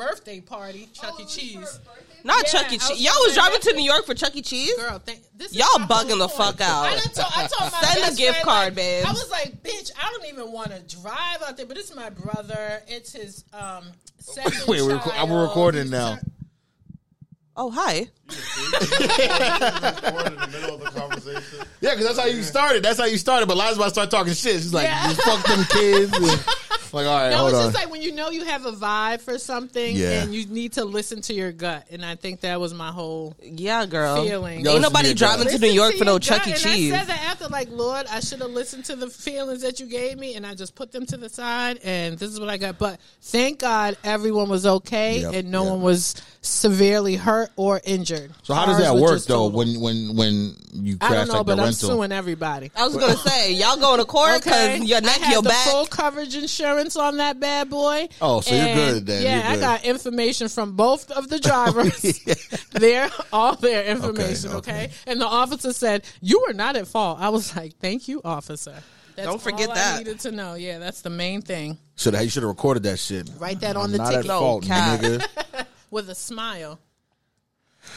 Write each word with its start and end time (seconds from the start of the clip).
birthday 0.00 0.40
party, 0.40 0.88
Chuck 0.92 1.20
E. 1.20 1.24
Cheese. 1.26 1.78
Not 2.24 2.42
Yeah, 2.44 2.50
Chuck 2.62 2.72
E. 2.72 2.78
Cheese. 2.78 3.00
Y'all 3.02 3.12
was 3.20 3.34
driving 3.34 3.60
to 3.60 3.72
New 3.74 3.84
York 3.84 4.06
for 4.06 4.14
Chuck 4.14 4.34
E. 4.34 4.42
Cheese. 4.42 4.74
Girl, 4.76 4.98
thank, 4.98 5.20
this 5.36 5.54
Y'all 5.54 5.66
my 5.78 5.86
bugging 5.86 6.08
whole 6.10 6.18
the 6.18 6.28
point. 6.28 6.58
fuck 6.58 6.60
out. 6.60 6.84
I, 6.84 6.90
done 6.92 7.02
told, 7.12 7.32
I 7.36 7.46
told 7.46 7.72
my 7.72 7.80
Send 7.82 8.12
a 8.12 8.16
gift 8.16 8.30
friend, 8.32 8.44
card, 8.44 8.66
like, 8.68 8.74
babes. 8.76 9.06
I 9.06 9.12
was 9.12 9.30
like, 9.30 9.62
bitch, 9.62 9.90
I 10.02 10.10
don't 10.10 10.26
even 10.32 10.52
want 10.52 10.70
to 10.70 10.96
drive 10.96 11.42
out 11.46 11.56
there, 11.56 11.66
but 11.66 11.76
this 11.76 11.90
is 11.90 11.96
my 11.96 12.10
brother. 12.10 12.82
It's 12.88 13.12
his 13.12 13.44
um. 13.52 13.84
second 14.18 14.54
Wait, 14.68 14.82
we're, 14.82 14.98
reco- 14.98 15.10
child. 15.10 15.30
we're 15.30 15.42
recording 15.42 15.82
He's 15.82 15.90
now. 15.90 16.14
tur- 16.16 16.20
Oh 17.56 17.70
hi. 17.70 18.06
Record 18.28 20.32
in 20.32 20.38
the 20.40 20.48
middle 20.50 20.74
of 20.76 20.80
the 20.80 20.90
conversation. 20.98 21.66
Yeah, 21.80 21.90
because 21.90 22.06
that's 22.06 22.18
how 22.18 22.24
you 22.26 22.42
started. 22.42 22.82
That's 22.82 22.98
how 22.98 23.04
you 23.06 23.18
started. 23.18 23.46
But 23.48 23.56
Liza's 23.58 23.76
about 23.76 23.84
to 23.86 23.90
start 23.90 24.10
talking 24.10 24.32
shit. 24.32 24.54
She's 24.54 24.72
like, 24.72 24.84
Yeah. 24.84 25.10
"You 25.10 25.14
fuck 25.16 25.44
them 25.44 25.64
kids. 25.68 26.12
And- 26.92 27.06
like, 27.06 27.06
all 27.06 27.18
right, 27.20 27.30
No, 27.30 27.36
hold 27.38 27.50
it's 27.50 27.58
on. 27.58 27.64
just 27.66 27.74
like 27.76 27.90
when 27.90 28.02
you 28.02 28.12
know 28.12 28.30
you 28.30 28.44
have 28.44 28.66
a 28.66 28.72
vibe 28.72 29.20
for 29.20 29.38
something, 29.38 29.96
Yeah. 29.96 30.22
and 30.22 30.34
you 30.34 30.46
need 30.46 30.72
to 30.74 30.84
listen 30.84 31.22
to 31.22 31.34
your 31.34 31.52
gut. 31.52 31.86
And 31.90 32.04
I 32.04 32.16
think 32.16 32.40
that 32.40 32.60
was 32.60 32.74
my 32.74 32.90
whole 32.90 33.34
Yeah, 33.42 33.86
girl. 33.86 34.24
feeling. 34.24 34.30
Yo, 34.30 34.46
Ain't 34.48 34.64
listen 34.64 34.82
to 34.82 34.88
nobody 34.88 35.08
your 35.08 35.14
driving 35.14 35.44
gut. 35.46 35.52
to 35.54 35.58
New 35.60 35.72
York 35.72 35.92
to 35.92 35.98
for 35.98 36.04
no 36.04 36.18
Chuck. 36.18 36.46
E. 36.46 36.52
Cheese. 36.54 36.92
I 36.92 36.98
said 36.98 37.06
that 37.08 37.22
after, 37.24 37.48
like, 37.48 37.68
Lord, 37.70 38.06
I 38.10 38.20
should 38.20 38.40
have 38.40 38.50
listened 38.50 38.84
to 38.86 38.96
the 38.96 39.08
feelings 39.08 39.62
that 39.62 39.80
you 39.80 39.86
gave 39.86 40.18
me, 40.18 40.34
and 40.34 40.46
I 40.46 40.54
just 40.54 40.74
put 40.74 40.92
them 40.92 41.06
to 41.06 41.16
the 41.16 41.28
side, 41.28 41.78
and 41.84 42.18
this 42.18 42.30
is 42.30 42.40
what 42.40 42.48
I 42.48 42.56
got. 42.56 42.78
But 42.78 42.98
thank 43.22 43.58
God 43.60 43.96
everyone 44.04 44.48
was 44.48 44.66
okay, 44.66 45.20
Yep, 45.20 45.34
and 45.34 45.50
no 45.50 45.62
yep. 45.64 45.70
one 45.72 45.82
was 45.82 46.14
severely 46.42 47.16
hurt 47.16 47.50
or 47.56 47.80
injured. 47.84 48.32
so 48.42 48.54
how 48.54 48.66
does 48.66 48.78
that 48.78 48.96
work 48.96 49.20
though? 49.24 49.34
total. 49.48 49.50
When 49.50 49.78
when 49.80 50.16
when 50.16 50.56
you 50.72 50.96
I 51.00 51.06
crash 51.08 51.18
don't 51.18 51.28
know, 51.28 51.32
like 51.34 51.38
the 51.40 51.44
but 51.44 51.58
I'm 51.58 51.64
rental? 51.66 51.88
suing 51.90 52.12
everybody. 52.12 52.70
I 52.74 52.86
was 52.86 52.96
gonna 52.96 53.16
say 53.16 53.52
y'all 53.52 53.76
going 53.76 53.98
to 53.98 54.04
court 54.06 54.42
because 54.42 54.52
Okay, 54.70 54.78
your 54.84 55.00
neck, 55.02 55.20
I 55.20 55.24
had 55.26 55.32
your 55.32 55.42
the 55.42 55.50
back. 55.50 55.68
full 55.68 55.86
coverage 55.86 56.34
insurance 56.34 56.79
on 56.96 57.16
that 57.18 57.40
bad 57.40 57.70
boy. 57.70 58.08
Oh, 58.20 58.40
so 58.40 58.54
you're 58.54 58.74
good 58.74 59.06
then. 59.06 59.22
Yeah, 59.22 59.52
You're 59.52 59.58
I 59.58 59.60
got 59.60 59.84
information 59.84 60.48
from 60.48 60.76
both 60.76 61.10
of 61.10 61.28
the 61.28 61.38
drivers. 61.38 62.20
their 62.72 63.10
all 63.32 63.56
their 63.56 63.84
information. 63.86 64.50
okay. 64.52 64.84
Okay, 64.84 64.90
and 65.06 65.20
the 65.20 65.26
officer 65.26 65.72
said 65.72 66.04
you 66.20 66.44
were 66.46 66.54
not 66.54 66.76
at 66.76 66.86
fault. 66.86 67.18
I 67.20 67.28
was 67.30 67.54
like, 67.56 67.76
thank 67.78 68.08
you, 68.08 68.20
officer. 68.24 68.74
That's 69.16 69.28
Don't 69.28 69.42
forget 69.42 69.68
all 69.68 69.74
that. 69.74 69.94
I 69.96 69.98
needed 69.98 70.20
to 70.20 70.30
know. 70.30 70.54
Yeah, 70.54 70.78
that's 70.78 71.02
the 71.02 71.10
main 71.10 71.42
thing. 71.42 71.78
Should 71.96 72.14
have 72.14 72.24
you 72.24 72.30
should 72.30 72.42
have 72.42 72.48
recorded 72.50 72.84
that 72.84 72.98
shit. 72.98 73.28
Write 73.38 73.60
that 73.60 73.76
on 73.76 73.86
I'm 73.86 73.92
the 73.92 73.98
not 73.98 74.14
at 74.14 74.22
ticket 74.22 74.30
fault, 74.30 74.64
nigga. 74.64 75.66
with 75.90 76.08
a 76.10 76.14
smile. 76.14 76.78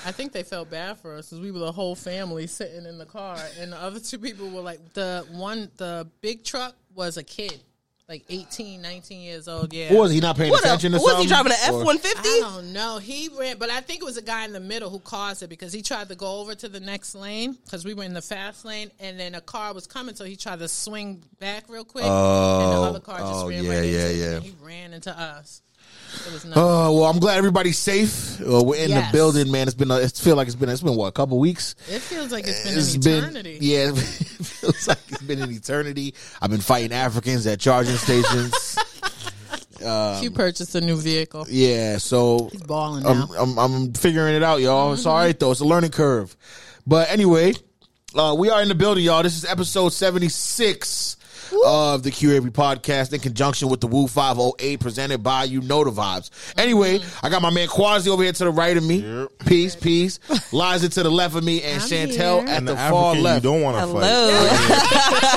I 0.05 0.11
think 0.11 0.31
they 0.31 0.43
felt 0.43 0.69
bad 0.69 0.97
for 0.97 1.15
us 1.15 1.27
because 1.29 1.41
we 1.41 1.51
were 1.51 1.59
the 1.59 1.71
whole 1.71 1.95
family 1.95 2.47
sitting 2.47 2.85
in 2.85 2.97
the 2.97 3.05
car, 3.05 3.37
and 3.59 3.73
the 3.73 3.77
other 3.77 3.99
two 3.99 4.17
people 4.17 4.49
were 4.49 4.61
like 4.61 4.93
the 4.93 5.25
one, 5.31 5.69
the 5.77 6.07
big 6.21 6.43
truck 6.43 6.73
was 6.95 7.17
a 7.17 7.23
kid, 7.23 7.61
like 8.09 8.23
18, 8.29 8.81
19 8.81 9.21
years 9.21 9.47
old. 9.47 9.73
Yeah, 9.73 9.93
What 9.93 10.01
was 10.03 10.11
he 10.11 10.19
not 10.19 10.35
paying 10.37 10.51
What 10.51 10.61
a, 10.63 10.67
attention 10.67 10.91
to 10.91 10.97
was 10.97 11.05
something? 11.07 11.23
he 11.23 11.27
driving 11.29 11.51
an 11.53 11.57
F 11.63 11.73
one 11.85 11.97
fifty? 11.97 12.29
one 12.29 12.37
I 12.51 12.55
don't 12.55 12.73
know. 12.73 12.97
He 12.99 13.29
ran, 13.39 13.57
but 13.57 13.69
I 13.69 13.79
think 13.81 14.01
it 14.01 14.05
was 14.05 14.17
a 14.17 14.21
guy 14.21 14.43
in 14.45 14.51
the 14.53 14.59
middle 14.59 14.89
who 14.89 14.99
caused 14.99 15.41
it 15.41 15.47
because 15.47 15.71
he 15.71 15.81
tried 15.81 16.09
to 16.09 16.15
go 16.15 16.39
over 16.41 16.53
to 16.53 16.67
the 16.69 16.79
next 16.81 17.15
lane 17.15 17.53
because 17.65 17.85
we 17.85 17.93
were 17.93 18.03
in 18.03 18.13
the 18.13 18.21
fast 18.21 18.65
lane, 18.65 18.91
and 18.99 19.19
then 19.19 19.35
a 19.35 19.41
car 19.41 19.73
was 19.73 19.87
coming, 19.87 20.15
so 20.15 20.25
he 20.25 20.35
tried 20.35 20.59
to 20.59 20.67
swing 20.67 21.23
back 21.39 21.63
real 21.69 21.85
quick, 21.85 22.03
and 22.03 22.11
the 22.13 22.17
Oh, 22.17 22.83
other 22.89 22.99
car 22.99 23.19
just 23.19 23.45
oh, 23.45 23.49
ran 23.49 23.63
yeah, 23.63 23.69
right 23.79 23.83
yeah, 23.89 24.07
into 24.07 24.17
yeah. 24.19 24.35
and 24.35 24.43
He 24.43 24.53
ran 24.61 24.93
into 24.93 25.17
us. 25.17 25.61
Oh 26.55 26.93
well, 26.99 27.05
I'm 27.05 27.19
glad 27.19 27.37
everybody's 27.37 27.77
safe. 27.77 28.39
Uh, 28.41 28.61
we're 28.63 28.75
in 28.83 28.91
the 28.91 29.07
building, 29.11 29.51
man. 29.51 29.67
It's 29.67 29.75
been. 29.75 29.91
A, 29.91 29.97
it 29.97 30.11
feel 30.13 30.35
like 30.35 30.47
it's 30.47 30.55
been. 30.55 30.69
It's 30.69 30.81
been 30.81 30.95
what 30.95 31.07
a 31.07 31.11
couple 31.11 31.39
weeks. 31.39 31.75
it 31.89 31.99
feels 31.99 32.31
like 32.31 32.45
it's 32.47 32.63
been 32.63 32.77
It's 32.77 32.93
an 32.95 33.01
been 33.01 33.23
eternity. 33.23 33.57
yeah. 33.61 33.89
It 34.43 34.45
feels 34.45 34.87
like 34.87 34.99
it's 35.09 35.21
been 35.21 35.41
an 35.41 35.51
eternity. 35.51 36.13
I've 36.41 36.49
been 36.49 36.61
fighting 36.61 36.91
Africans 36.93 37.45
at 37.47 37.59
charging 37.59 37.95
stations. 37.95 38.77
He 40.21 40.29
purchased 40.29 40.75
a 40.75 40.81
new 40.81 40.95
vehicle. 40.95 41.45
Yeah, 41.49 41.97
so 41.97 42.47
He's 42.53 42.63
balling. 42.63 43.05
I'm, 43.05 43.29
I'm 43.31 43.59
I'm 43.59 43.93
figuring 43.93 44.33
it 44.35 44.41
out, 44.43 44.61
y'all. 44.61 44.93
It's 44.93 45.05
all 45.05 45.17
right 45.17 45.37
though. 45.37 45.51
It's 45.51 45.59
a 45.59 45.65
learning 45.65 45.91
curve. 45.91 46.35
But 46.87 47.09
anyway, 47.11 47.53
uh, 48.15 48.33
we 48.37 48.49
are 48.49 48.61
in 48.61 48.69
the 48.69 48.75
building, 48.75 49.03
y'all. 49.03 49.23
This 49.23 49.35
is 49.35 49.43
episode 49.43 49.89
76 49.89 51.17
of 51.65 52.03
the 52.03 52.11
QAV 52.11 52.51
podcast 52.51 53.13
in 53.13 53.19
conjunction 53.19 53.69
with 53.69 53.81
the 53.81 53.87
Woo 53.87 54.07
508 54.07 54.79
presented 54.79 55.23
by 55.23 55.43
You 55.45 55.61
Know 55.61 55.83
the 55.83 55.91
Vibes. 55.91 56.29
Anyway, 56.57 56.99
mm-hmm. 56.99 57.25
I 57.25 57.29
got 57.29 57.41
my 57.41 57.49
man 57.49 57.67
Quasi 57.67 58.09
over 58.09 58.23
here 58.23 58.31
to 58.31 58.43
the 58.45 58.51
right 58.51 58.75
of 58.75 58.83
me. 58.83 59.27
Peace, 59.45 59.75
peace. 59.75 60.19
Liza 60.53 60.89
to 60.89 61.03
the 61.03 61.09
left 61.09 61.35
of 61.35 61.43
me 61.43 61.61
and 61.63 61.81
I'm 61.81 61.87
Chantel 61.87 62.39
here. 62.41 62.49
at 62.49 62.57
And 62.57 62.67
the, 62.67 62.73
the 62.73 62.77
far 62.77 63.15
African, 63.15 63.17
you 63.17 63.23
left. 63.23 63.43
don't 63.43 63.61
want 63.61 63.77
to 63.77 63.93
fight. 63.93 64.03
Hello. 64.03 65.29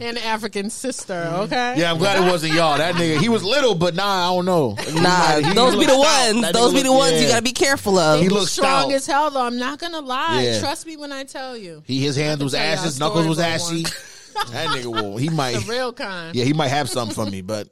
and 0.00 0.18
African 0.18 0.70
sister, 0.70 1.14
mm-hmm. 1.14 1.40
okay? 1.42 1.74
Yeah, 1.76 1.90
I'm 1.92 1.98
glad 1.98 2.22
it 2.22 2.30
wasn't 2.30 2.54
y'all. 2.54 2.78
That 2.78 2.94
nigga, 2.94 3.18
he 3.18 3.28
was 3.28 3.42
little, 3.44 3.74
but 3.74 3.94
nah, 3.94 4.30
I 4.30 4.34
don't 4.34 4.44
know. 4.44 4.76
Nah, 4.94 5.40
He 5.40 5.52
those 5.54 5.76
be 5.76 5.86
the 5.86 5.92
stout. 5.92 6.34
ones. 6.34 6.42
That 6.42 6.54
Those 6.54 6.72
nigga 6.72 6.76
be 6.76 6.82
the 6.82 6.90
looked- 6.90 7.00
ones 7.12 7.22
you 7.22 7.28
gotta 7.28 7.42
be 7.42 7.52
careful 7.52 7.98
of. 7.98 8.18
He 8.18 8.24
He's 8.24 8.32
looks 8.32 8.52
strong 8.52 8.90
stout. 8.90 8.92
as 8.92 9.06
hell, 9.06 9.30
though. 9.30 9.42
I'm 9.44 9.58
not 9.58 9.78
gonna 9.78 10.00
lie. 10.00 10.42
Yeah. 10.42 10.60
Trust 10.60 10.86
me 10.86 10.96
when 10.96 11.12
I 11.12 11.24
tell 11.24 11.56
you. 11.56 11.82
He 11.86 12.00
his 12.00 12.16
hands 12.16 12.42
was 12.42 12.52
tell 12.52 12.62
y'all 12.64 12.78
ashes, 12.78 12.98
knuckles 13.00 13.26
was 13.26 13.38
about 13.38 13.50
ashy. 13.50 13.84
One. 14.44 14.52
that 14.52 14.68
nigga 14.68 14.86
will. 14.86 15.16
He 15.16 15.28
might. 15.28 15.56
The 15.58 15.70
real 15.70 15.92
kind. 15.92 16.34
Yeah, 16.34 16.44
he 16.44 16.52
might 16.52 16.68
have 16.68 16.88
something 16.88 17.14
for 17.14 17.30
me, 17.30 17.42
but 17.42 17.68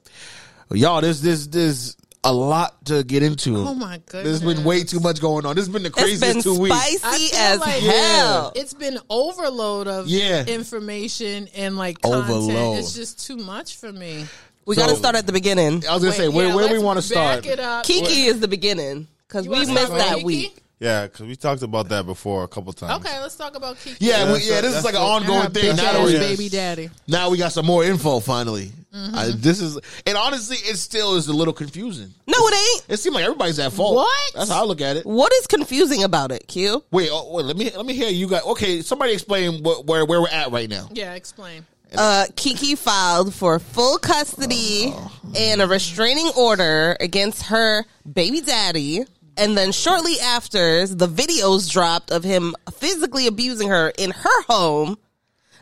y'all, 0.71 1.01
there's 1.01 1.21
this 1.23 1.47
there's 1.47 1.97
a 2.25 2.33
lot 2.33 2.85
to 2.87 3.05
get 3.05 3.23
into. 3.23 3.57
Oh 3.57 3.75
my 3.75 3.99
goodness. 4.07 4.41
There's 4.41 4.55
been 4.57 4.65
way 4.65 4.83
too 4.83 4.99
much 4.99 5.21
going 5.21 5.47
on. 5.47 5.55
This 5.55 5.67
has 5.67 5.73
been 5.73 5.83
the 5.85 5.89
it's 5.91 5.97
craziest 5.99 6.35
been 6.35 6.43
two 6.43 6.59
weeks. 6.59 6.75
I 6.75 6.95
spicy 6.97 7.37
as 7.37 7.61
like 7.61 7.83
hell. 7.83 8.53
It's 8.57 8.75
been 8.75 8.99
overload 9.09 9.87
of 9.87 10.09
Yeah. 10.09 10.45
information 10.45 11.49
and 11.55 11.77
like 11.77 12.01
content. 12.03 12.31
Overload. 12.31 12.79
It's 12.79 12.95
just 12.95 13.25
too 13.25 13.37
much 13.37 13.77
for 13.77 13.93
me. 13.93 14.27
We 14.65 14.75
So- 14.75 14.81
gotta 14.83 14.97
start 14.97 15.15
at 15.15 15.27
the 15.27 15.33
beginning. 15.33 15.85
I 15.89 15.95
was 15.95 16.03
gonna 16.03 16.11
Wait, 16.11 16.17
say 16.17 16.29
where 16.29 16.49
yeah, 16.49 16.55
where 16.57 16.73
we 16.73 16.79
want 16.81 17.01
to 17.01 17.15
back 17.15 17.45
start. 17.45 17.47
It 17.47 17.61
up. 17.61 17.87
Keke 17.87 18.27
is 18.27 18.41
the 18.41 18.49
beginning 18.49 19.07
because 19.29 19.47
we 19.47 19.61
missed 19.61 19.71
start 19.71 19.91
with 19.91 19.99
that 20.01 20.19
Keke? 20.19 20.25
week. 20.25 20.57
Yeah, 20.79 21.07
because 21.07 21.27
we 21.27 21.37
talked 21.37 21.63
about 21.63 21.89
that 21.89 22.05
before 22.05 22.45
a 22.45 22.49
couple 22.49 22.73
times. 22.75 23.05
Okay, 23.05 23.19
let's 23.21 23.35
talk 23.37 23.57
about 23.57 23.77
Keke. 23.77 23.97
Yeah, 23.99 24.25
Yeah, 24.25 24.33
we, 24.35 24.39
yeah. 24.41 24.61
This 24.61 24.77
is 24.77 24.85
like 24.85 24.95
an 24.95 25.01
ongoing 25.01 25.51
thing. 25.51 25.75
Now, 25.75 25.93
that 25.95 26.05
we, 26.05 26.19
baby 26.19 26.49
daddy. 26.51 26.91
now 27.09 27.31
we 27.31 27.39
got 27.39 27.53
some 27.53 27.65
more 27.65 27.83
info 27.83 28.21
finally. 28.21 28.73
Mm-hmm. 28.95 29.15
Uh, 29.15 29.31
this 29.37 29.61
is 29.61 29.79
and 30.07 30.17
honestly, 30.19 30.57
it 30.59 30.77
still 30.77 31.17
is 31.17 31.29
a 31.29 31.33
little 31.33 31.55
confusing. 31.55 32.13
No, 32.27 32.35
it 32.39 32.55
ain't. 32.55 32.91
It 32.91 32.97
seems 32.99 33.15
like 33.15 33.25
everybody's 33.25 33.59
at 33.59 33.73
fault. 33.73 33.95
What? 33.95 34.35
That's 34.35 34.51
how 34.51 34.63
I 34.63 34.67
look 34.67 34.83
at 34.83 34.97
it. 34.97 35.07
What 35.07 35.33
is 35.35 35.47
confusing 35.47 36.03
about 36.03 36.31
it, 36.31 36.47
Q? 36.47 36.85
Wait, 36.91 37.09
oh, 37.11 37.35
wait. 37.35 37.47
Let 37.47 37.57
me 37.57 37.71
let 37.75 37.87
me 37.87 37.95
hear 37.95 38.11
you 38.11 38.29
guys. 38.29 38.43
Okay, 38.43 38.83
somebody 38.83 39.13
explain 39.15 39.63
what, 39.63 39.87
where 39.87 40.05
where 40.05 40.21
we're 40.21 40.29
at 40.29 40.51
right 40.51 40.69
now. 40.69 40.89
Yeah, 40.93 41.15
explain. 41.15 41.65
Uh, 41.97 42.27
Keke 42.35 42.77
filed 42.77 43.33
for 43.33 43.59
full 43.59 43.99
custody 43.99 44.93
and 45.37 45.63
a 45.63 45.67
restraining 45.67 46.31
order 46.37 46.97
against 47.01 47.45
her 47.45 47.85
baby 48.11 48.41
daddy. 48.41 49.05
And 49.37 49.57
then 49.57 49.73
shortly 49.73 50.19
after, 50.21 50.87
the 50.87 51.09
videos 51.09 51.71
dropped 51.71 52.11
of 52.11 52.25
him 52.25 52.55
physically 52.75 53.27
abusing 53.27 53.69
her 53.69 53.91
in 53.99 54.11
her 54.13 54.43
home. 54.45 54.99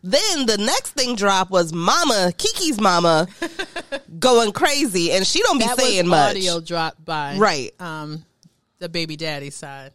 Then 0.03 0.47
the 0.47 0.59
next 0.59 0.91
thing 0.91 1.17
dropped 1.17 1.51
was 1.51 1.73
Mama, 1.73 2.33
Keke's 2.37 2.79
mama, 2.79 3.27
going 4.19 4.53
crazy, 4.53 5.11
and 5.12 5.27
she 5.27 5.41
don't 5.43 5.59
be 5.59 5.65
That 5.65 5.79
saying 5.79 6.07
much. 6.07 6.31
audio 6.37 6.61
dropped 6.61 7.03
by 7.05 7.37
Right. 7.39 7.73
um 7.81 8.25
the 8.81 8.89
baby 8.91 9.17
daddy 9.17 9.49
side. 9.51 9.93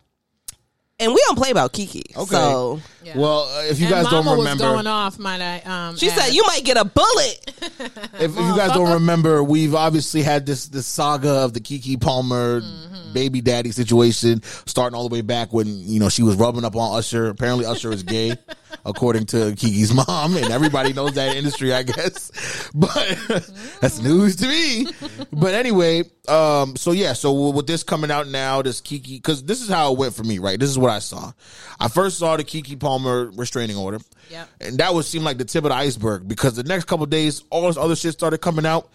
And 1.00 1.14
we 1.14 1.22
don't 1.28 1.38
play 1.38 1.52
about 1.52 1.72
Keke. 1.74 2.16
Okay. 2.16 2.26
So 2.36 2.82
Yeah. 3.04 3.18
Well, 3.18 3.44
uh, 3.44 3.64
if 3.64 3.80
you 3.80 3.86
and 3.88 3.96
guys 3.96 4.04
Mama 4.06 4.26
don't 4.26 4.38
remember, 4.40 4.64
was 4.66 4.74
going 4.74 4.88
off. 4.88 5.18
Might 5.18 5.42
I? 5.42 5.60
Um, 5.62 5.96
she 5.96 6.10
add. 6.10 6.18
said 6.20 6.34
you 6.34 6.44
might 6.46 6.64
get 6.66 6.76
a 6.78 6.84
bullet. 6.84 7.54
if, 7.62 8.20
if 8.20 8.36
you 8.36 8.56
guys 8.58 8.72
don't 8.74 8.92
remember, 8.94 9.42
we've 9.44 9.74
obviously 9.76 10.22
had 10.22 10.46
this 10.46 10.68
this 10.68 10.86
saga 10.88 11.30
of 11.30 11.54
the 11.54 11.60
Keke 11.62 12.00
Palmer 12.02 12.62
Mm-hmm. 12.62 13.14
baby 13.14 13.42
daddy 13.42 13.72
situation, 13.72 14.44
starting 14.66 14.96
all 14.96 15.08
the 15.08 15.14
way 15.14 15.22
back 15.22 15.52
when 15.54 15.68
you 15.68 16.00
know 16.00 16.10
she 16.10 16.22
was 16.22 16.36
rubbing 16.36 16.64
up 16.66 16.76
on 16.76 16.98
Usher. 16.98 17.28
Apparently, 17.28 17.66
Usher 17.66 17.92
is 17.92 18.04
gay, 18.04 18.36
according 18.86 19.26
to 19.28 19.38
Keke's 19.54 19.94
mom, 19.94 20.36
and 20.36 20.52
everybody 20.52 20.94
knows 20.94 21.14
that 21.14 21.36
industry, 21.36 21.74
I 21.74 21.84
guess. 21.84 22.70
But 22.74 23.18
that's 23.82 24.00
news 24.00 24.36
to 24.38 24.48
me. 24.48 24.88
But 25.32 25.54
anyway, 25.54 26.04
um, 26.28 26.76
so 26.76 26.92
yeah, 26.92 27.14
so 27.14 27.52
with 27.52 27.68
this 27.68 27.84
coming 27.84 28.12
out 28.12 28.28
now, 28.28 28.62
this 28.62 28.82
Keke, 28.82 29.18
because 29.18 29.44
this 29.44 29.62
is 29.62 29.70
how 29.70 29.92
it 29.92 29.98
went 29.98 30.14
for 30.14 30.24
me, 30.24 30.40
right? 30.40 30.60
This 30.60 30.70
is 30.70 30.78
what 30.78 30.92
I 30.92 31.00
saw. 31.00 31.32
I 31.80 31.88
first 31.88 32.18
saw 32.18 32.38
the 32.38 32.44
Keke 32.44 32.80
Palmer 32.80 33.32
restraining 33.36 33.78
order. 33.78 34.00
Yep. 34.30 34.50
And 34.62 34.78
that 34.80 34.94
would 34.94 35.06
seem 35.06 35.24
like 35.24 35.38
the 35.38 35.46
tip 35.46 35.64
of 35.64 35.70
the 35.70 35.76
iceberg 35.76 36.28
because 36.28 36.56
the 36.56 36.64
next 36.64 36.86
couple 36.86 37.04
of 37.04 37.10
days, 37.10 37.44
all 37.50 37.68
this 37.68 37.78
other 37.78 37.96
shit 37.96 38.14
started 38.14 38.40
coming 38.40 38.66
out. 38.66 38.90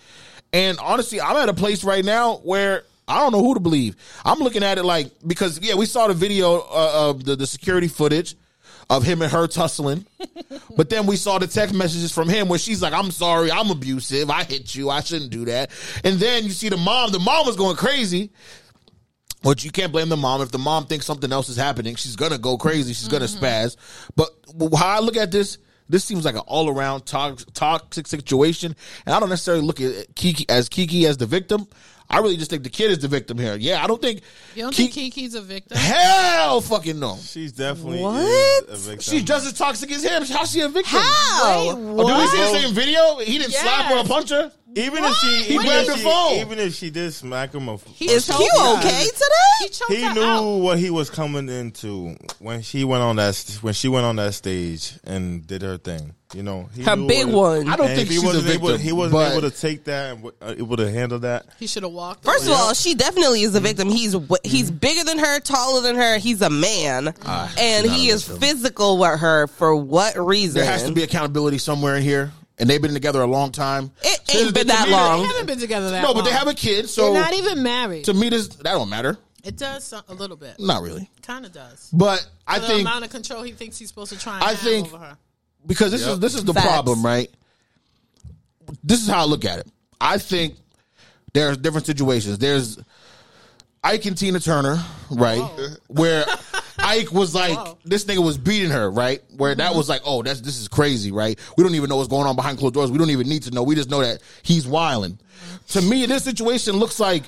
And 0.53 0.79
honestly, 0.79 1.20
I'm 1.20 1.37
at 1.37 1.49
a 1.49 1.55
place 1.55 1.82
right 1.82 2.05
now 2.05 2.37
where 2.37 2.85
I 3.09 3.20
don't 3.20 3.32
know 3.32 3.43
who 3.43 3.55
to 3.55 3.61
believe. 3.61 3.97
I'm 4.25 4.38
looking 4.38 4.62
at 4.62 4.79
it 4.79 4.85
like 4.85 5.11
because 5.27 5.61
yeah, 5.61 5.75
we 5.75 5.87
saw 5.87 6.06
the 6.06 6.15
video 6.15 6.61
uh, 6.61 7.11
of 7.11 7.25
the, 7.25 7.37
the 7.37 7.47
security 7.47 7.88
footage 7.88 8.37
of 8.91 9.03
him 9.03 9.23
and 9.23 9.31
her 9.33 9.47
tussling, 9.47 10.07
but 10.77 10.91
then 10.91 11.07
we 11.07 11.17
saw 11.17 11.39
the 11.39 11.47
text 11.47 11.75
messages 11.75 12.13
from 12.13 12.29
him 12.29 12.49
where 12.49 12.59
she's 12.59 12.83
like, 12.83 12.93
"I'm 12.93 13.11
sorry, 13.11 13.51
I'm 13.51 13.71
abusive. 13.71 14.31
I 14.31 14.45
hit 14.45 14.75
you. 14.75 14.91
I 14.91 15.01
shouldn't 15.01 15.31
do 15.31 15.45
that." 15.47 15.71
And 16.05 16.19
then 16.19 16.45
you 16.45 16.51
see 16.51 16.69
the 16.69 16.77
mom. 16.77 17.13
The 17.13 17.19
mom 17.19 17.47
was 17.47 17.57
going 17.57 17.77
crazy. 17.77 18.31
But 19.43 19.63
you 19.63 19.71
can't 19.71 19.93
blame 19.93 20.09
the 20.09 20.17
mom. 20.17 20.41
If 20.41 20.53
the 20.53 20.59
mom 20.59 20.87
thinks 20.87 21.05
something 21.05 21.31
else 21.31 21.51
is 21.51 21.57
happening, 21.57 21.97
she's 21.97 22.17
gonna 22.17 22.39
go 22.39 22.57
crazy. 22.57 22.95
She's 22.95 23.09
gonna 23.09 23.27
mm-hmm. 23.27 23.45
spaz. 23.45 23.77
But 24.17 24.31
how 24.75 24.97
I 24.97 25.01
look 25.01 25.19
at 25.19 25.31
this, 25.31 25.59
this 25.87 26.03
seems 26.03 26.25
like 26.25 26.35
an 26.35 26.41
all 26.47 26.71
around 26.71 27.05
toxic, 27.05 27.53
toxic 27.53 28.07
situation. 28.07 28.75
And 29.05 29.15
I 29.15 29.21
don't 29.21 29.29
necessarily 29.29 29.63
look 29.63 29.83
at 29.83 30.15
Keke 30.15 30.47
as 30.49 30.71
Keke 30.71 31.05
as 31.05 31.19
the 31.19 31.27
victim. 31.27 31.67
I 32.11 32.19
really 32.19 32.37
just 32.37 32.51
think 32.51 32.62
the 32.62 32.71
kid 32.71 32.91
is 32.91 32.99
the 32.99 33.09
victim 33.09 33.39
here. 33.39 33.56
Yeah, 33.56 33.83
I 33.83 33.87
don't 33.87 34.01
think. 34.01 34.21
You 34.55 34.62
don't 34.65 34.73
Ki- 34.75 34.89
think 34.89 35.15
Keke's 35.15 35.35
a 35.35 35.41
victim? 35.41 35.77
Hell, 35.79 36.61
fucking 36.61 37.01
no. 37.01 37.17
She's 37.21 37.53
definitely 37.53 38.03
What? 38.03 38.21
is 38.23 38.87
a 38.87 38.91
victim. 38.91 39.01
She's 39.01 39.25
just 39.25 39.47
as 39.47 39.55
toxic 39.55 39.91
as 39.91 40.05
him. 40.05 40.23
How's 40.27 40.53
she 40.53 40.61
a 40.61 40.69
victim? 40.69 40.85
How? 41.01 41.71
Oh, 41.71 41.71
uh, 42.01 42.06
did 42.06 42.19
we 42.19 42.27
see 42.29 42.37
the 42.39 42.61
same 42.61 42.75
video? 42.75 43.19
He 43.19 43.39
didn't 43.39 43.53
slap 43.55 43.87
her 43.87 43.95
or 43.95 43.97
Yes. 43.99 44.09
punch 44.09 44.31
her. 44.31 44.53
even 44.77 45.03
if 45.05 45.15
she, 45.17 45.43
He 45.45 45.55
even 45.55 45.67
grabbed 45.67 45.89
if 45.89 45.95
the 45.95 45.97
she, 45.99 46.03
phone. 46.05 46.33
even 46.39 46.59
if 46.59 46.75
she 46.75 46.91
did 46.91 47.12
smack 47.15 47.55
him, 47.55 47.69
a, 47.69 47.77
He 47.95 48.11
Is 48.11 48.27
choked 48.27 48.39
Q 48.39 48.49
okay 48.79 49.03
He 49.05 49.06
today? 49.11 49.73
choked 49.73 49.93
he 49.93 50.03
her 50.03 50.15
knew 50.15 50.23
out. 50.25 50.56
what 50.59 50.79
he 50.79 50.91
was 50.91 51.11
coming 51.11 51.49
into 51.49 52.17
when 52.39 52.61
she 52.62 52.85
went 52.85 53.03
on 53.03 53.17
that 53.17 53.35
st- 53.35 53.62
when 53.62 53.73
she 53.73 53.89
went 53.89 54.05
on 54.05 54.17
that 54.17 54.35
stage 54.35 54.93
and 55.05 55.47
did 55.47 55.62
her 55.62 55.79
thing. 55.79 56.15
You 56.35 56.43
know, 56.43 56.69
he 56.75 56.83
Her 56.83 56.97
big 56.97 57.27
what- 57.27 57.35
one. 57.61 57.69
I 57.69 57.77
don't 57.77 57.87
and 57.87 57.97
think 57.97 58.09
he 58.09 58.15
she's 58.17 58.25
wasn't 58.25 58.49
able, 58.49 58.69
victim, 58.69 58.83
he 58.85 58.93
wasn't 58.93 59.13
but- 59.13 59.33
able 59.33 59.49
to 59.49 59.57
take 59.57 59.85
that 59.85 60.11
and 60.15 60.23
w- 60.25 60.35
uh, 60.43 60.55
able 60.59 60.77
to 60.79 60.91
handle 60.91 61.21
that. 61.21 61.47
He 61.61 61.67
should 61.69 61.85
have 61.85 61.93
walked. 61.93 62.25
First 62.25 62.47
of 62.47 62.53
all, 62.53 62.75
she 62.75 62.95
definitely 62.95 63.43
is 63.43 63.55
a 63.55 63.59
mm-hmm. 63.59 63.67
victim. 63.67 63.89
He's 63.89 64.13
w- 64.15 64.37
he's 64.43 64.69
mm-hmm. 64.71 64.77
bigger 64.79 65.05
than 65.05 65.19
her, 65.21 65.39
taller 65.41 65.81
than 65.81 65.95
her. 65.97 66.19
He's 66.19 66.43
a 66.43 66.51
man, 66.51 67.15
ah, 67.25 67.53
and 67.59 67.87
he 67.89 68.09
is 68.09 68.27
physical 68.27 68.99
with 68.99 69.21
her. 69.21 69.47
For 69.47 69.77
what 69.77 70.17
reason? 70.17 70.61
There 70.61 70.71
has 70.71 70.83
to 70.83 70.93
be 70.93 71.05
accountability 71.05 71.59
somewhere 71.59 71.97
in 71.97 72.03
here, 72.03 72.33
and 72.59 72.69
they've 72.69 72.83
been 72.83 72.95
together 72.95 73.23
a 73.23 73.27
long 73.29 73.53
time. 73.53 73.93
It 74.03 74.21
So 74.29 74.39
ain't 74.41 74.55
been 74.55 74.67
that 74.67 74.89
long. 74.89 75.23
they 75.23 75.29
haven't 75.29 75.47
been 75.47 75.61
together 75.61 75.91
that 75.91 76.01
No, 76.03 76.09
long. 76.09 76.17
but 76.17 76.25
they 76.25 76.33
have 76.33 76.49
a 76.49 76.55
kid, 76.55 76.89
so 76.91 77.13
They're 77.13 77.23
not 77.23 77.35
even 77.35 77.63
married. 77.63 78.05
to 78.07 78.15
me, 78.15 78.29
this 78.29 78.49
that 78.49 78.65
don't 78.65 78.91
matter. 78.91 79.17
It 79.45 79.57
does 79.59 79.85
some, 79.85 80.03
a 80.09 80.15
little 80.15 80.39
bit. 80.39 80.59
Not 80.59 80.83
really, 80.83 81.09
Kind 81.23 81.45
of 81.45 81.53
does. 81.53 81.91
but 81.93 82.27
I 82.47 82.59
the 82.59 82.67
think 82.67 82.81
amount 82.81 83.05
of 83.05 83.11
control 83.11 83.43
he 83.43 83.53
thinks 83.53 83.79
he's 83.79 83.89
supposed 83.89 84.11
to 84.13 84.19
try 84.19 84.37
and 84.37 84.43
I 84.45 84.51
have 84.51 84.59
think- 84.59 84.87
over 84.89 84.97
her. 84.99 85.19
Because 85.67 85.91
this 85.93 86.07
is 86.07 86.19
this 86.19 86.35
is 86.35 86.45
the 86.45 86.55
Facts. 86.55 86.67
problem, 86.67 87.05
right? 87.05 87.31
This 88.83 89.03
is 89.03 89.09
how 89.09 89.23
I 89.23 89.25
look 89.25 89.45
at 89.45 89.59
it. 89.61 89.67
I 90.01 90.19
think 90.19 90.57
there's 91.33 91.57
different 91.57 91.87
situations. 91.87 92.39
There's 92.39 92.79
Ike 93.83 94.07
and 94.07 94.17
Tina 94.17 94.41
Turner, 94.41 94.83
right? 95.11 95.43
Where 95.89 96.25
Ike 96.79 97.13
was 97.13 97.35
like, 97.35 97.57
Whoa. 97.57 97.79
this 97.85 98.05
nigga 98.07 98.25
was 98.25 98.39
beating 98.39 98.71
her, 98.71 98.91
right? 98.91 99.23
Where 99.37 99.55
that 99.55 99.69
mm-hmm. 99.69 99.77
was 99.77 99.89
like, 99.89 100.03
oh, 100.05 100.23
that's 100.23 100.41
this 100.41 100.59
is 100.59 100.69
crazy, 100.69 101.13
right? 101.13 101.39
We 101.57 101.65
don't 101.65 101.75
even 101.75 101.89
know 101.91 101.97
what's 101.97 102.09
going 102.09 102.27
on 102.27 102.37
behind 102.37 102.59
closed 102.59 102.75
doors. 102.75 102.91
We 102.91 102.99
don't 102.99 103.11
even 103.11 103.29
need 103.29 103.43
to 103.45 103.51
know. 103.51 103.63
We 103.63 103.75
just 103.75 103.91
know 103.91 104.01
that 104.01 104.23
he's 104.43 104.67
wilding. 104.67 105.19
To 105.69 105.83
me, 105.83 106.07
this 106.07 106.25
situation 106.25 106.77
looks 106.77 106.99
like 106.99 107.25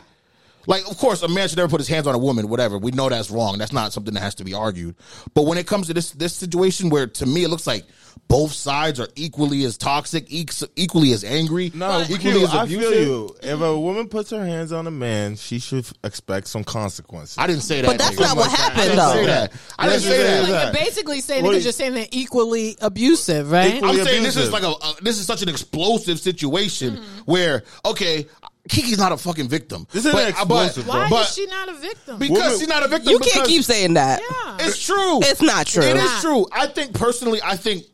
like, 0.66 0.88
of 0.90 0.96
course, 0.98 1.22
a 1.22 1.28
man 1.28 1.48
should 1.48 1.58
never 1.58 1.68
put 1.70 1.80
his 1.80 1.88
hands 1.88 2.06
on 2.06 2.14
a 2.14 2.18
woman, 2.18 2.48
whatever. 2.48 2.78
We 2.78 2.90
know 2.90 3.08
that's 3.08 3.30
wrong. 3.30 3.58
That's 3.58 3.72
not 3.72 3.92
something 3.92 4.14
that 4.14 4.20
has 4.20 4.34
to 4.36 4.44
be 4.44 4.54
argued. 4.54 4.94
But 5.34 5.42
when 5.46 5.58
it 5.58 5.66
comes 5.66 5.86
to 5.88 5.94
this 5.94 6.10
this 6.12 6.34
situation 6.34 6.90
where 6.90 7.06
to 7.06 7.26
me 7.26 7.44
it 7.44 7.48
looks 7.48 7.66
like 7.66 7.84
both 8.28 8.50
sides 8.52 8.98
are 8.98 9.08
equally 9.14 9.62
as 9.64 9.76
toxic, 9.76 10.26
eq- 10.30 10.68
equally 10.74 11.12
as 11.12 11.22
angry, 11.22 11.70
No, 11.74 12.00
equally 12.02 12.18
Q, 12.18 12.44
as 12.44 12.54
I 12.54 12.64
abusive. 12.64 12.88
feel 12.90 13.02
you. 13.02 13.36
If 13.42 13.60
a 13.60 13.78
woman 13.78 14.08
puts 14.08 14.30
her 14.30 14.44
hands 14.44 14.72
on 14.72 14.86
a 14.86 14.90
man, 14.90 15.36
she 15.36 15.58
should 15.58 15.86
expect 16.02 16.48
some 16.48 16.64
consequences. 16.64 17.36
I 17.38 17.46
didn't 17.46 17.62
say 17.62 17.82
that. 17.82 17.86
But 17.88 17.98
that's 17.98 18.16
nigga. 18.16 18.20
not 18.20 18.36
what 18.38 18.46
I 18.48 18.56
happened, 18.56 18.82
didn't 18.82 18.96
though. 18.96 19.12
say 19.12 19.26
that. 19.26 19.52
I 19.78 19.88
didn't 19.88 20.00
say 20.02 20.08
that. 20.22 20.44
say 20.46 20.50
that. 20.52 20.64
You're 20.74 20.84
basically 20.84 21.20
saying 21.20 21.44
What 21.44 21.50
because 21.50 21.62
do 21.62 21.66
you're 21.66 21.72
saying 21.74 21.94
they're 21.94 22.06
equally 22.10 22.76
abusive, 22.80 23.50
right? 23.50 23.74
Equally- 23.76 24.00
I'm 24.00 24.06
saying 24.06 24.22
this 24.22 24.36
is 24.36 24.50
like 24.50 24.62
a, 24.64 24.68
a 24.72 24.94
this 25.02 25.18
is 25.18 25.26
such 25.26 25.42
an 25.42 25.48
explosive 25.50 26.18
situation 26.18 26.96
Mm-hmm. 26.96 27.18
where 27.30 27.62
okay, 27.84 28.26
Keke's 28.68 28.98
not 28.98 29.12
a 29.12 29.16
fucking 29.16 29.48
victim. 29.48 29.86
This 29.92 30.04
isn't 30.04 30.12
but, 30.12 30.24
uh, 30.24 30.28
explosive, 30.28 30.86
but, 30.86 30.92
bro. 30.92 31.00
Why 31.02 31.10
but 31.10 31.28
is 31.28 31.34
she 31.34 31.46
not 31.46 31.68
a 31.68 31.74
victim? 31.74 32.18
because 32.18 32.38
Women- 32.38 32.58
she's 32.58 32.68
not 32.68 32.84
a 32.84 32.88
victim. 32.88 33.12
you 33.12 33.18
can't 33.18 33.46
keep 33.46 33.62
saying 33.62 33.94
that. 33.94 34.20
yeah. 34.20 34.56
It's 34.60 34.84
true. 34.84 35.20
It's 35.22 35.42
not 35.42 35.66
true. 35.66 35.82
It 35.82 35.96
is 35.96 36.20
true. 36.20 36.46
I 36.52 36.66
think 36.66 36.94
personally, 36.94 37.40
I 37.42 37.56
think 37.56 37.84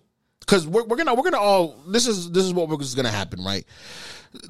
because 0.40 0.66
we're, 0.66 0.84
we're 0.84 0.96
gonna 0.96 1.14
we're 1.14 1.22
gonna 1.22 1.38
all 1.38 1.76
this 1.86 2.06
is 2.06 2.30
this 2.30 2.44
is 2.44 2.52
what 2.52 2.68
we're, 2.68 2.80
is 2.80 2.94
gonna 2.94 3.10
happen, 3.10 3.44
right? 3.44 3.64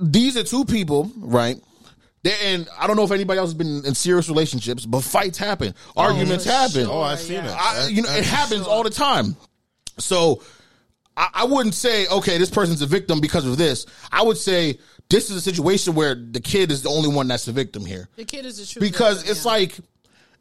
These 0.00 0.36
are 0.36 0.44
two 0.44 0.64
people, 0.64 1.10
right? 1.18 1.56
They're 2.22 2.36
and 2.42 2.68
I 2.78 2.86
don't 2.86 2.96
know 2.96 3.04
if 3.04 3.10
anybody 3.10 3.38
else 3.38 3.50
has 3.50 3.54
been 3.54 3.84
in 3.84 3.94
serious 3.94 4.28
relationships, 4.28 4.86
but 4.86 5.02
fights 5.02 5.38
happen, 5.38 5.74
oh, 5.96 6.02
arguments 6.02 6.46
for 6.46 6.52
happen. 6.52 6.84
sure. 6.84 6.92
oh, 6.92 7.00
I've 7.00 7.18
seen 7.18 7.44
yeah. 7.44 7.50
it. 7.50 7.56
I, 7.58 7.86
you 7.88 8.02
know, 8.02 8.10
it 8.10 8.24
happens 8.24 8.66
all 8.66 8.84
the 8.84 8.90
time. 8.90 9.36
So 9.98 10.42
I, 11.16 11.28
I 11.34 11.44
wouldn't 11.44 11.74
say, 11.74 12.06
okay, 12.06 12.38
this 12.38 12.50
person's 12.50 12.80
a 12.82 12.86
victim 12.86 13.20
because 13.20 13.46
of 13.46 13.58
this. 13.58 13.86
I 14.10 14.22
would 14.22 14.36
say 14.36 14.78
this 15.10 15.30
is 15.30 15.36
a 15.36 15.40
situation 15.40 15.94
where 15.94 16.14
the 16.14 16.40
kid 16.40 16.70
is 16.70 16.82
the 16.82 16.88
only 16.88 17.08
one 17.08 17.28
that's 17.28 17.44
the 17.44 17.52
victim 17.52 17.84
here 17.84 18.08
the 18.16 18.24
kid 18.24 18.46
is 18.46 18.58
a 18.58 18.66
true 18.66 18.80
because 18.80 19.18
victim, 19.18 19.32
it's 19.32 19.44
yeah. 19.44 19.50
like 19.50 19.78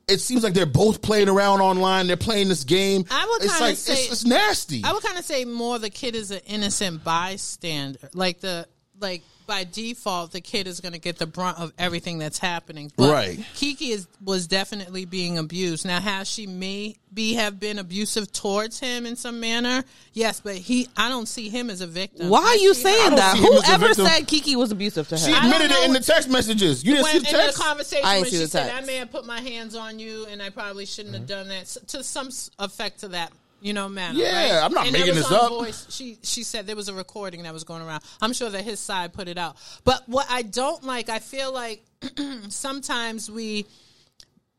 it 0.07 0.19
seems 0.19 0.43
like 0.43 0.53
they're 0.53 0.65
both 0.65 1.01
playing 1.01 1.29
around 1.29 1.61
online. 1.61 2.07
They're 2.07 2.17
playing 2.17 2.49
this 2.49 2.63
game. 2.63 3.05
I 3.09 3.25
would 3.25 3.43
it's 3.43 3.53
kinda 3.53 3.65
like 3.65 3.77
say- 3.77 3.93
it's, 3.93 4.11
it's 4.11 4.25
nasty. 4.25 4.81
I 4.83 4.91
would 4.91 5.03
kind 5.03 5.17
of 5.17 5.23
say 5.23 5.45
more 5.45 5.79
the 5.79 5.89
kid 5.89 6.15
is 6.15 6.31
an 6.31 6.41
innocent 6.47 7.03
bystander. 7.03 8.09
Like 8.13 8.41
the 8.41 8.67
like 8.99 9.23
by 9.51 9.65
default, 9.65 10.31
the 10.31 10.39
kid 10.39 10.65
is 10.65 10.80
going 10.80 10.94
to 10.94 10.98
get 11.00 11.18
the 11.18 11.27
brunt 11.27 11.59
of 11.59 11.74
everything 11.77 12.19
that's 12.19 12.39
happening. 12.39 12.89
But 12.95 13.12
Right. 13.12 13.39
Keke 13.56 13.89
is 13.89 14.07
was 14.24 14.48
definitely 14.48 15.03
being 15.03 15.38
abused. 15.38 15.86
Now, 15.86 16.00
has 16.00 16.30
she 16.30 16.48
may 16.48 16.95
be 17.13 17.33
have 17.33 17.59
been 17.59 17.77
abusive 17.77 18.31
towards 18.31 18.80
him 18.80 19.06
in 19.06 19.18
some 19.18 19.42
manner? 19.42 19.83
Yes, 20.13 20.39
but 20.39 20.56
he, 20.56 20.88
I 20.95 21.09
don't 21.09 21.27
see 21.27 21.50
him 21.50 21.69
as 21.69 21.81
a 21.81 21.88
victim. 21.88 22.30
Why 22.30 22.39
I 22.39 22.45
are 22.45 22.56
you 22.56 22.74
saying 22.74 23.15
that? 23.15 23.36
see 23.36 23.42
him 23.42 23.53
as 23.53 23.63
a 23.63 23.65
Whoever 23.65 23.94
said 23.94 24.21
Keke 24.25 24.56
was 24.56 24.71
abusive 24.71 25.09
to 25.09 25.15
her? 25.15 25.19
she 25.21 25.33
admitted 25.33 25.69
it 25.71 25.83
in 25.86 25.92
the 25.92 26.00
text 26.00 26.30
messages. 26.30 26.86
You 26.86 26.94
didn't 26.94 27.03
when, 27.03 27.12
see 27.12 27.19
the 27.19 27.27
in 27.27 27.33
the 27.33 27.39
text. 27.44 27.59
conversation 27.62 28.06
I 28.06 28.13
didn't 28.13 28.21
when 28.21 28.31
see 28.31 28.38
she 28.38 28.44
the 28.44 28.50
said, 28.50 28.71
"I 28.71 28.86
may 28.86 28.95
have 28.95 29.12
put 29.12 29.25
my 29.25 29.42
hands 29.42 29.75
on 29.75 30.00
you, 30.00 30.27
and 30.27 30.42
I 30.42 30.50
probably 30.50 30.86
shouldn't 30.86 31.13
have 31.15 31.24
mm-hmm. 31.24 31.27
done 31.27 31.48
that," 31.50 31.63
s- 31.63 31.77
to 31.88 32.06
some 32.06 32.30
effect 32.59 33.01
to 33.01 33.09
that, 33.09 33.33
you 33.61 33.73
know, 33.73 33.87
manner. 33.87 34.17
Yeah, 34.19 34.55
right? 34.55 34.65
I'm 34.65 34.73
not 34.73 34.85
And 34.85 34.93
making 34.93 35.15
this 35.15 35.31
up. 35.31 35.49
Voice, 35.49 35.87
she 35.89 36.17
she 36.23 36.43
said 36.43 36.67
there 36.67 36.75
was 36.75 36.89
a 36.89 36.93
recording 36.93 37.43
that 37.43 37.53
was 37.53 37.63
going 37.63 37.81
around. 37.81 38.03
I'm 38.21 38.33
sure 38.33 38.49
that 38.49 38.63
his 38.63 38.79
side 38.79 39.13
put 39.13 39.27
it 39.27 39.37
out. 39.37 39.55
But 39.83 40.03
what 40.07 40.27
I 40.29 40.41
don't 40.41 40.83
like, 40.83 41.09
I 41.09 41.19
feel 41.19 41.53
like 41.53 41.83
sometimes 42.49 43.29
we 43.29 43.65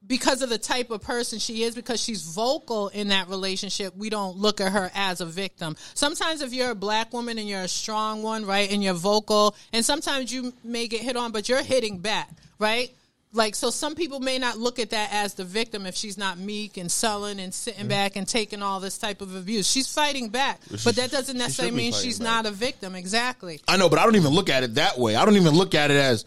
because 0.06 0.42
of 0.42 0.48
the 0.48 0.58
type 0.58 0.90
of 0.90 1.02
person 1.02 1.38
she 1.38 1.62
is, 1.62 1.74
because 1.74 2.00
she's 2.02 2.22
vocal 2.22 2.88
in 2.88 3.08
that 3.08 3.28
relationship, 3.28 3.96
we 3.96 4.10
don't 4.10 4.36
look 4.36 4.60
at 4.60 4.72
her 4.72 4.90
as 4.94 5.20
a 5.20 5.26
victim. 5.26 5.76
Sometimes, 5.94 6.42
if 6.42 6.52
you're 6.52 6.70
a 6.70 6.74
black 6.74 7.12
woman 7.12 7.38
and 7.38 7.48
you're 7.48 7.62
a 7.62 7.68
strong 7.68 8.22
one, 8.22 8.44
right, 8.44 8.70
and 8.70 8.82
you're 8.82 8.94
vocal, 8.94 9.54
and 9.72 9.84
sometimes 9.84 10.32
you 10.32 10.52
may 10.64 10.88
get 10.88 11.02
hit 11.02 11.16
on, 11.16 11.30
but 11.32 11.48
you're 11.48 11.62
hitting 11.62 11.98
back, 11.98 12.28
right? 12.58 12.90
Like, 13.34 13.54
so 13.54 13.70
some 13.70 13.94
people 13.94 14.20
may 14.20 14.38
not 14.38 14.58
look 14.58 14.78
at 14.78 14.90
that 14.90 15.10
as 15.10 15.34
the 15.34 15.44
victim 15.44 15.86
if 15.86 15.96
she's 15.96 16.18
not 16.18 16.38
meek 16.38 16.76
and 16.76 16.92
sullen 16.92 17.38
and 17.38 17.52
sitting 17.54 17.88
back 17.88 18.16
and 18.16 18.28
taking 18.28 18.62
all 18.62 18.78
this 18.78 18.98
type 18.98 19.22
of 19.22 19.34
abuse. 19.34 19.66
She's 19.70 19.92
fighting 19.92 20.28
back, 20.28 20.60
but 20.84 20.96
that 20.96 21.10
doesn't 21.10 21.38
necessarily 21.38 21.70
be 21.70 21.76
mean 21.76 21.92
she's 21.92 22.18
back. 22.18 22.44
not 22.44 22.46
a 22.46 22.50
victim. 22.50 22.94
Exactly. 22.94 23.60
I 23.66 23.78
know, 23.78 23.88
but 23.88 23.98
I 23.98 24.04
don't 24.04 24.16
even 24.16 24.32
look 24.32 24.50
at 24.50 24.64
it 24.64 24.74
that 24.74 24.98
way. 24.98 25.16
I 25.16 25.24
don't 25.24 25.36
even 25.36 25.54
look 25.54 25.74
at 25.74 25.90
it 25.90 25.96
as 25.96 26.26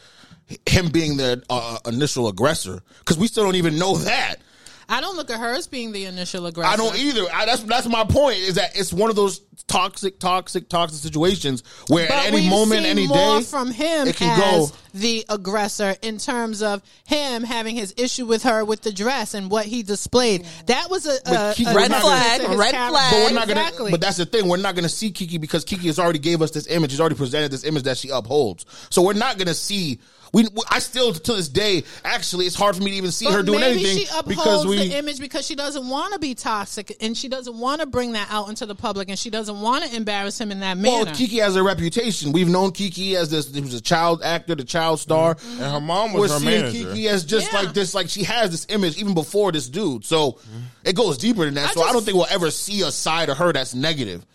him 0.65 0.89
being 0.89 1.17
the 1.17 1.43
uh, 1.49 1.77
initial 1.85 2.27
aggressor 2.27 2.81
because 2.99 3.17
we 3.17 3.27
still 3.27 3.43
don't 3.43 3.55
even 3.55 3.77
know 3.77 3.97
that. 3.97 4.37
I 4.87 5.01
don't 5.01 5.15
look 5.17 5.29
at 5.31 5.39
her 5.39 5.53
as 5.53 5.67
being 5.67 5.91
the 5.91 6.05
initial 6.05 6.45
aggressor. 6.45 6.71
I 6.73 6.75
don't 6.77 6.95
either. 6.97 7.23
I, 7.33 7.45
that's 7.45 7.63
that's 7.63 7.87
my 7.87 8.03
point. 8.03 8.37
Is 8.39 8.55
that 8.55 8.77
it's 8.77 8.93
one 8.93 9.09
of 9.09 9.15
those 9.15 9.41
toxic, 9.67 10.19
toxic, 10.19 10.69
toxic 10.69 10.99
situations 11.01 11.63
where 11.89 12.07
But 12.07 12.17
at 12.17 12.25
any 12.33 12.47
moment, 12.49 12.85
any 12.85 13.07
more 13.07 13.39
day, 13.39 13.45
from 13.45 13.71
him 13.71 14.07
it 14.07 14.15
can 14.15 14.39
as 14.39 14.69
go. 14.71 14.75
the 14.93 15.25
aggressor 15.27 15.95
in 16.03 16.17
terms 16.19 16.61
of 16.61 16.83
him 17.05 17.43
having 17.43 17.75
his 17.75 17.93
issue 17.97 18.25
with 18.27 18.43
her 18.43 18.63
with 18.63 18.81
the 18.83 18.91
dress 18.93 19.33
and 19.33 19.49
what 19.49 19.65
he 19.65 19.81
displayed. 19.81 20.45
That 20.67 20.89
was 20.89 21.07
a, 21.07 21.15
a, 21.15 21.53
Keke- 21.55 21.71
a 21.71 21.75
Red 21.75 21.91
flag, 21.91 22.41
his 22.41 22.49
red 22.57 22.71
character. 22.71 22.91
flag. 22.91 23.11
But 23.11 23.19
we're 23.31 23.39
not 23.39 23.47
gonna. 23.47 23.59
Exactly. 23.61 23.91
But 23.91 24.01
that's 24.01 24.17
the 24.17 24.25
thing. 24.25 24.47
We're 24.47 24.57
not 24.57 24.75
gonna 24.75 24.89
see 24.89 25.11
Keke 25.11 25.41
because 25.41 25.65
Keke 25.65 25.85
has 25.85 25.97
already 25.99 26.19
gave 26.19 26.41
us 26.41 26.51
this 26.51 26.67
image. 26.67 26.91
He's 26.91 26.99
already 26.99 27.15
presented 27.15 27.51
this 27.51 27.63
image 27.63 27.83
that 27.83 27.97
she 27.97 28.09
upholds. 28.09 28.65
So 28.91 29.01
we're 29.01 29.13
not 29.13 29.37
gonna 29.39 29.53
see. 29.55 29.99
We. 30.35 30.47
I 30.69 30.79
still 30.79 31.13
to 31.13 31.33
this 31.33 31.47
day. 31.47 31.83
Actually, 32.03 32.45
it's 32.45 32.55
hard 32.55 32.75
for 32.75 32.83
me 32.83 32.91
to 32.91 32.97
even 32.97 33.11
see 33.11 33.25
But 33.25 33.35
her 33.35 33.43
doing 33.43 33.61
maybe 33.61 33.79
anything 33.85 33.97
she 33.99 34.05
upholds 34.07 34.27
because 34.27 34.65
we. 34.67 34.77
the 34.89 34.97
image 34.97 35.19
because 35.19 35.45
she 35.45 35.55
doesn't 35.55 35.87
want 35.87 36.11
to 36.13 36.19
be 36.19 36.35
toxic 36.35 36.95
and 36.99 37.15
she 37.15 37.29
doesn't 37.29 37.57
want 37.57 37.79
to 37.81 37.87
bring 37.87 38.11
that 38.13 38.27
out 38.29 38.49
into 38.49 38.65
the 38.65 38.75
public 38.75 39.07
and 39.09 39.17
she 39.17 39.29
doesn't 39.29 39.61
want 39.61 39.85
to 39.85 39.95
embarrass 39.95 40.39
him 40.39 40.51
in 40.51 40.59
that 40.59 40.77
manner. 40.77 41.05
well. 41.05 41.13
Keke 41.15 41.41
has 41.41 41.55
a 41.55 41.63
reputation. 41.63 42.33
We've 42.33 42.49
known 42.49 42.71
Keke 42.71 43.15
as 43.15 43.29
this. 43.31 43.53
He 43.53 43.61
was 43.61 43.73
a 43.73 43.81
child 43.81 44.21
actor, 44.23 44.55
the 44.55 44.65
child 44.65 44.99
star. 44.99 45.35
Mm-hmm. 45.35 45.63
and 45.63 45.71
her 45.71 45.79
mom 45.79 46.11
We're 46.13 46.19
was 46.19 46.31
her 46.33 46.39
seeing 46.39 46.61
manager. 46.63 46.77
Keke 46.93 47.07
as 47.07 47.23
just 47.23 47.53
Yeah. 47.53 47.59
like 47.59 47.73
this. 47.73 47.95
Like 47.95 48.09
she 48.09 48.23
has 48.25 48.51
this 48.51 48.65
image 48.69 48.97
even 48.97 49.13
before 49.13 49.53
this 49.53 49.69
dude. 49.69 50.03
So 50.03 50.39
it 50.83 50.95
goes 50.95 51.17
deeper 51.17 51.45
than 51.45 51.53
that. 51.53 51.69
I 51.69 51.73
so 51.73 51.81
I 51.83 51.93
don't 51.93 52.03
think 52.03 52.17
we'll 52.17 52.27
ever 52.29 52.51
see 52.51 52.81
a 52.81 52.91
side 52.91 53.29
of 53.29 53.37
her 53.37 53.53
that's 53.53 53.73
negative. 53.73 54.25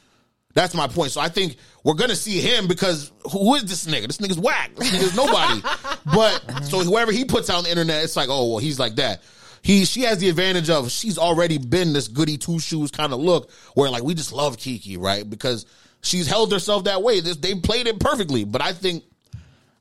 That's 0.61 0.75
my 0.75 0.89
point. 0.89 1.11
So 1.11 1.23
I 1.23 1.31
think 1.31 1.57
we're 1.85 1.95
gonna 1.95 2.15
see 2.15 2.39
him 2.39 2.69
because 2.69 3.13
who 3.33 3.55
is 3.55 3.65
this 3.65 3.87
nigga? 3.87 4.07
This 4.07 4.19
nigga's 4.19 4.39
whack. 4.39 4.77
This 4.77 4.91
nigga's 4.91 5.17
nobody. 5.17 5.63
but 6.15 6.65
so 6.65 6.81
whoever 6.81 7.13
he 7.13 7.25
puts 7.25 7.49
out 7.49 7.57
on 7.57 7.65
the 7.65 7.71
internet, 7.71 8.05
it's 8.05 8.15
like, 8.15 8.29
oh 8.29 8.51
well, 8.51 8.59
he's 8.59 8.79
like 8.79 8.97
that. 8.97 9.23
He 9.63 9.87
she 9.87 10.03
has 10.03 10.19
the 10.19 10.29
advantage 10.29 10.69
of 10.69 10.91
she's 10.91 11.17
already 11.17 11.57
been 11.57 11.95
this 11.95 12.09
goody 12.09 12.37
two 12.37 12.59
shoes 12.59 12.91
kind 12.91 13.15
of 13.15 13.21
look 13.21 13.51
where 13.73 13.89
like 13.89 14.03
we 14.03 14.13
just 14.13 14.35
love 14.35 14.59
Keke, 14.59 14.99
right? 14.99 15.29
Because 15.29 15.65
she's 16.03 16.27
held 16.27 16.53
herself 16.53 16.85
that 16.85 17.03
way. 17.03 17.21
This, 17.21 17.39
they 17.39 17.55
played 17.55 17.87
it 17.87 17.99
perfectly. 17.99 18.45
But 18.45 18.61
I 18.61 18.75
think, 18.75 19.05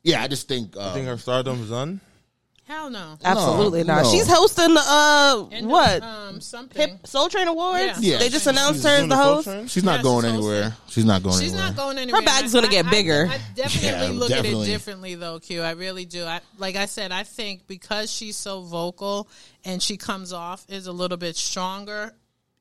yeah, 0.04 0.22
I 0.22 0.30
just 0.30 0.48
think, 0.48 0.78
uh, 0.78 0.92
I 0.92 0.94
think 0.94 1.08
her 1.08 1.18
stardom's 1.18 1.70
done. 1.70 2.00
Hell 2.70 2.92
no. 2.92 3.18
Absolutely 3.26 3.84
not. 3.84 4.04
no. 4.04 4.12
She's 4.12 4.28
hosting 4.28 4.76
the 4.76 4.80
uh 4.86 5.48
And, 5.52 5.68
what 5.68 6.04
Um, 6.04 6.40
something. 6.40 6.80
Hip 6.90 7.08
Soul 7.08 7.28
Train 7.28 7.48
Awards. 7.48 8.00
Yeah. 8.00 8.14
Yeah. 8.14 8.18
They 8.20 8.30
just 8.30 8.44
She's 8.44 8.48
announced 8.48 8.84
her 8.84 8.90
as 8.90 9.02
the 9.02 9.08
the 9.08 9.16
host. 9.18 9.48
She's 9.74 9.84
not 9.84 9.98
Yeah, 9.98 10.04
going 10.04 10.26
she's 10.26 10.34
anywhere. 10.34 10.64
hosting. 10.70 10.84
She's 10.92 11.06
not 11.06 11.24
going 11.24 11.40
She's 11.40 11.50
anywhere. 11.54 11.66
not 11.68 11.76
going 11.76 11.98
anywhere. 11.98 12.22
Her 12.22 12.26
bag's 12.26 12.54
gonna 12.54 12.68
get 12.68 12.86
I- 12.86 12.92
bigger. 12.92 13.28
I, 13.28 13.34
I 13.34 13.40
definitely 13.56 13.90
Yeah, 13.90 14.20
look 14.20 14.30
at 14.32 14.46
it 14.46 14.66
differently, 14.66 15.16
though. 15.16 15.40
Q, 15.40 15.62
I 15.64 15.72
really 15.72 16.06
do. 16.06 16.24
I, 16.26 16.42
like 16.60 16.76
I 16.76 16.86
said, 16.86 17.12
I 17.12 17.24
think 17.24 17.66
because 17.66 18.12
she's 18.12 18.38
so 18.38 18.62
vocal 18.62 19.28
and 19.66 19.82
she 19.82 19.98
comes 19.98 20.32
off 20.32 20.64
is 20.70 20.86
a 20.86 20.92
little 20.92 21.18
bit 21.18 21.36
stronger. 21.38 22.14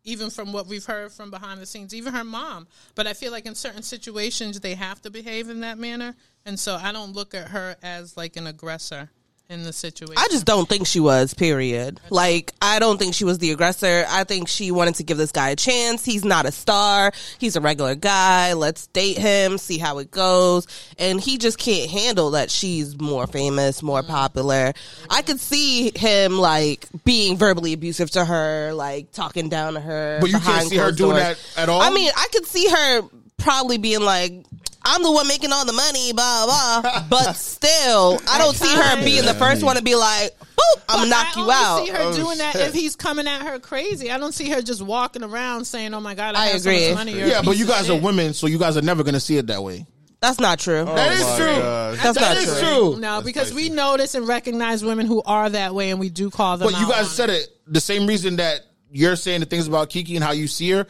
Even 0.04 0.30
from 0.30 0.54
what 0.54 0.66
we've 0.66 0.86
heard 0.86 1.12
from 1.12 1.30
behind 1.30 1.60
the 1.60 1.66
scenes, 1.66 1.92
even 1.94 2.14
her 2.14 2.24
mom. 2.24 2.66
But 2.94 3.06
I 3.06 3.12
feel 3.12 3.30
like 3.30 3.44
in 3.44 3.54
certain 3.54 3.82
situations 3.82 4.58
they 4.60 4.74
have 4.74 5.02
to 5.02 5.10
behave 5.10 5.50
in 5.50 5.60
that 5.60 5.76
manner, 5.76 6.14
and 6.46 6.58
so 6.58 6.76
I 6.76 6.92
don't 6.92 7.12
look 7.12 7.34
at 7.34 7.48
her 7.48 7.76
as 7.82 8.16
like 8.16 8.36
an 8.36 8.46
aggressor 8.46 9.10
in 9.50 9.62
the 9.62 9.72
situation. 9.72 10.14
I 10.18 10.26
just 10.30 10.44
don't 10.44 10.68
think 10.68 10.86
she 10.86 11.00
was, 11.00 11.32
period. 11.32 12.00
Like, 12.10 12.52
I 12.60 12.78
don't 12.78 12.98
think 12.98 13.14
she 13.14 13.24
was 13.24 13.38
the 13.38 13.50
aggressor. 13.52 14.04
I 14.06 14.24
think 14.24 14.46
she 14.46 14.70
wanted 14.70 14.96
to 14.96 15.04
give 15.04 15.16
this 15.16 15.32
guy 15.32 15.48
a 15.48 15.56
chance. 15.56 16.04
He's 16.04 16.22
not 16.22 16.44
a 16.44 16.52
star. 16.52 17.12
He's 17.38 17.56
a 17.56 17.60
regular 17.62 17.94
guy. 17.94 18.52
Let's 18.52 18.88
date 18.88 19.16
him, 19.16 19.56
see 19.56 19.78
how 19.78 19.98
it 19.98 20.10
goes. 20.10 20.66
And 20.98 21.18
he 21.18 21.38
just 21.38 21.58
can't 21.58 21.90
handle 21.90 22.32
that 22.32 22.50
she's 22.50 23.00
more 23.00 23.26
famous, 23.26 23.82
more 23.82 23.98
Mm-hmm. 24.02 24.10
popular. 24.12 24.72
I 25.10 25.22
could 25.22 25.40
see 25.40 25.92
him, 25.96 26.38
like, 26.38 26.86
being 27.04 27.36
verbally 27.38 27.72
abusive 27.72 28.10
to 28.12 28.24
her, 28.26 28.72
like, 28.74 29.12
talking 29.12 29.48
down 29.48 29.74
to 29.74 29.80
her. 29.80 30.18
But 30.20 30.30
you 30.30 30.40
can't 30.40 30.68
see 30.68 30.76
her 30.76 30.92
doing 30.92 31.16
doors. 31.16 31.22
that 31.56 31.62
at 31.62 31.68
all? 31.70 31.80
I 31.80 31.88
mean, 31.90 32.10
I 32.14 32.28
could 32.32 32.46
see 32.46 32.68
her 32.68 33.02
probably 33.38 33.78
being 33.78 34.00
like, 34.02 34.44
I'm 34.88 35.02
the 35.02 35.12
one 35.12 35.28
making 35.28 35.52
all 35.52 35.64
the 35.66 35.72
money, 35.72 36.12
blah 36.12 36.46
blah. 36.46 37.02
But 37.08 37.32
still, 37.36 38.18
I 38.28 38.38
don't 38.38 38.56
see 38.56 38.74
her 38.74 39.04
being 39.04 39.24
the 39.24 39.34
first 39.34 39.62
one 39.62 39.76
to 39.76 39.82
be 39.82 39.94
like, 39.94 40.36
"Boop, 40.38 40.82
I'm 40.88 40.98
gonna 41.00 41.02
But 41.02 41.08
knock 41.10 41.26
I 41.36 41.40
you 41.40 41.42
only 41.42 41.54
out." 41.54 41.84
see 41.86 41.92
her 41.92 41.98
oh, 42.00 42.16
doing 42.16 42.38
that 42.38 42.56
if 42.56 42.72
he's 42.74 42.96
coming 42.96 43.26
at 43.28 43.42
her 43.42 43.58
crazy. 43.58 44.10
I 44.10 44.18
don't 44.18 44.32
see 44.32 44.48
her 44.50 44.62
just 44.62 44.80
walking 44.82 45.22
around 45.22 45.66
saying, 45.66 45.92
"Oh 45.94 46.00
my 46.00 46.14
god, 46.14 46.34
I, 46.34 46.44
I 46.44 46.46
have 46.48 46.62
so 46.62 46.70
agree. 46.70 46.88
much 46.88 46.94
money." 46.94 47.12
You're 47.18 47.28
yeah, 47.28 47.42
but 47.44 47.56
you 47.58 47.66
guys 47.66 47.90
are 47.90 47.94
shit." 47.94 48.02
women, 48.02 48.32
so 48.34 48.46
you 48.46 48.58
guys 48.58 48.76
are 48.76 48.82
never 48.82 49.02
going 49.02 49.14
to 49.14 49.20
see 49.20 49.36
it 49.36 49.46
that 49.48 49.62
way. 49.62 49.86
That's 50.20 50.40
not 50.40 50.58
true. 50.58 50.80
Oh 50.80 50.94
that 50.96 51.12
is 51.12 51.36
true. 51.36 51.46
God. 51.62 51.96
That's 51.98 52.18
That 52.18 52.34
not 52.34 52.36
is 52.38 52.58
true. 52.60 52.92
true. 52.92 53.00
No, 53.00 53.20
because 53.22 53.54
we 53.54 53.68
notice 53.68 54.14
and 54.16 54.26
recognize 54.26 54.84
women 54.84 55.06
who 55.06 55.22
are 55.24 55.48
that 55.48 55.74
way, 55.74 55.90
and 55.90 56.00
we 56.00 56.08
do 56.08 56.28
call 56.30 56.56
them. 56.56 56.72
But 56.72 56.80
you 56.80 56.88
guys 56.88 57.04
on 57.04 57.10
said 57.10 57.30
it 57.30 57.48
the 57.66 57.80
same 57.80 58.06
reason 58.06 58.36
that 58.36 58.62
you're 58.90 59.16
saying 59.16 59.40
the 59.40 59.46
things 59.46 59.68
about 59.68 59.90
Keke 59.90 60.14
and 60.16 60.24
how 60.24 60.32
you 60.32 60.48
see 60.48 60.70
her, 60.70 60.86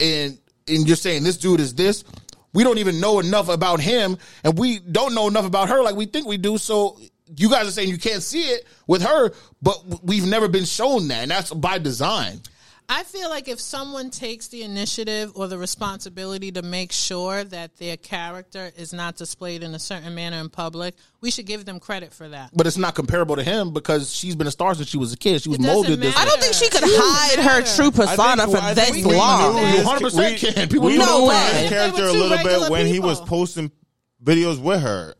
and 0.00 0.36
and 0.66 0.86
you're 0.86 0.96
saying 0.96 1.22
this 1.22 1.36
dude 1.36 1.60
is 1.60 1.74
this. 1.74 2.02
We 2.54 2.64
don't 2.64 2.78
even 2.78 3.00
know 3.00 3.18
enough 3.20 3.48
about 3.48 3.80
him, 3.80 4.18
and 4.44 4.58
we 4.58 4.78
don't 4.78 5.14
know 5.14 5.28
enough 5.28 5.46
about 5.46 5.68
her 5.68 5.82
like 5.82 5.96
we 5.96 6.06
think 6.06 6.26
we 6.26 6.36
do. 6.36 6.58
So 6.58 6.98
you 7.36 7.50
guys 7.50 7.66
are 7.66 7.70
saying 7.70 7.88
you 7.88 7.98
can't 7.98 8.22
see 8.22 8.42
it 8.42 8.66
with 8.86 9.02
her, 9.02 9.32
but 9.62 10.04
we've 10.04 10.26
never 10.26 10.48
been 10.48 10.64
shown 10.64 11.08
that, 11.08 11.22
and 11.22 11.30
that's 11.30 11.52
by 11.52 11.78
design. 11.78 12.40
I 12.88 13.04
feel 13.04 13.30
like 13.30 13.48
if 13.48 13.60
someone 13.60 14.10
takes 14.10 14.48
the 14.48 14.62
initiative 14.62 15.32
or 15.34 15.48
the 15.48 15.58
responsibility 15.58 16.52
to 16.52 16.62
make 16.62 16.92
sure 16.92 17.42
that 17.44 17.76
their 17.78 17.96
character 17.96 18.70
is 18.76 18.92
not 18.92 19.16
displayed 19.16 19.62
in 19.62 19.74
a 19.74 19.78
certain 19.78 20.14
manner 20.14 20.38
in 20.38 20.48
public, 20.50 20.94
we 21.20 21.30
should 21.30 21.46
give 21.46 21.64
them 21.64 21.80
credit 21.80 22.12
for 22.12 22.28
that. 22.28 22.50
But 22.54 22.66
it's 22.66 22.76
not 22.76 22.94
comparable 22.94 23.36
to 23.36 23.42
him 23.42 23.72
because 23.72 24.12
she's 24.14 24.36
been 24.36 24.46
a 24.46 24.50
star 24.50 24.74
since 24.74 24.88
she 24.88 24.98
was 24.98 25.12
a 25.12 25.16
kid. 25.16 25.42
She 25.42 25.48
was 25.48 25.58
It 25.58 25.62
doesn't 25.62 25.74
molded 25.74 26.00
this. 26.00 26.14
matter. 26.14 26.26
I 26.26 26.30
don't 26.30 26.40
think 26.42 26.54
she 26.54 26.68
could 26.68 26.82
It 26.82 26.86
doesn't 26.86 27.02
hide 27.02 27.38
her 27.38 27.76
true 27.76 27.90
persona 27.90 28.48
for 28.48 28.58
I 28.58 28.74
this 28.74 29.04
long. 29.04 29.56
You 29.56 29.82
100% 29.84 30.54
can. 30.54 30.68
People 30.68 30.86
we 30.88 30.98
know 30.98 31.26
know 31.26 31.30
his 31.30 31.70
character 31.70 32.04
a 32.04 32.12
little 32.12 32.36
bit 32.36 32.44
regular 32.46 32.70
when 32.70 32.86
he 32.86 33.00
was 33.00 33.20
posting 33.20 33.70
videos 34.22 34.60
with 34.60 34.80
her. 34.82 35.14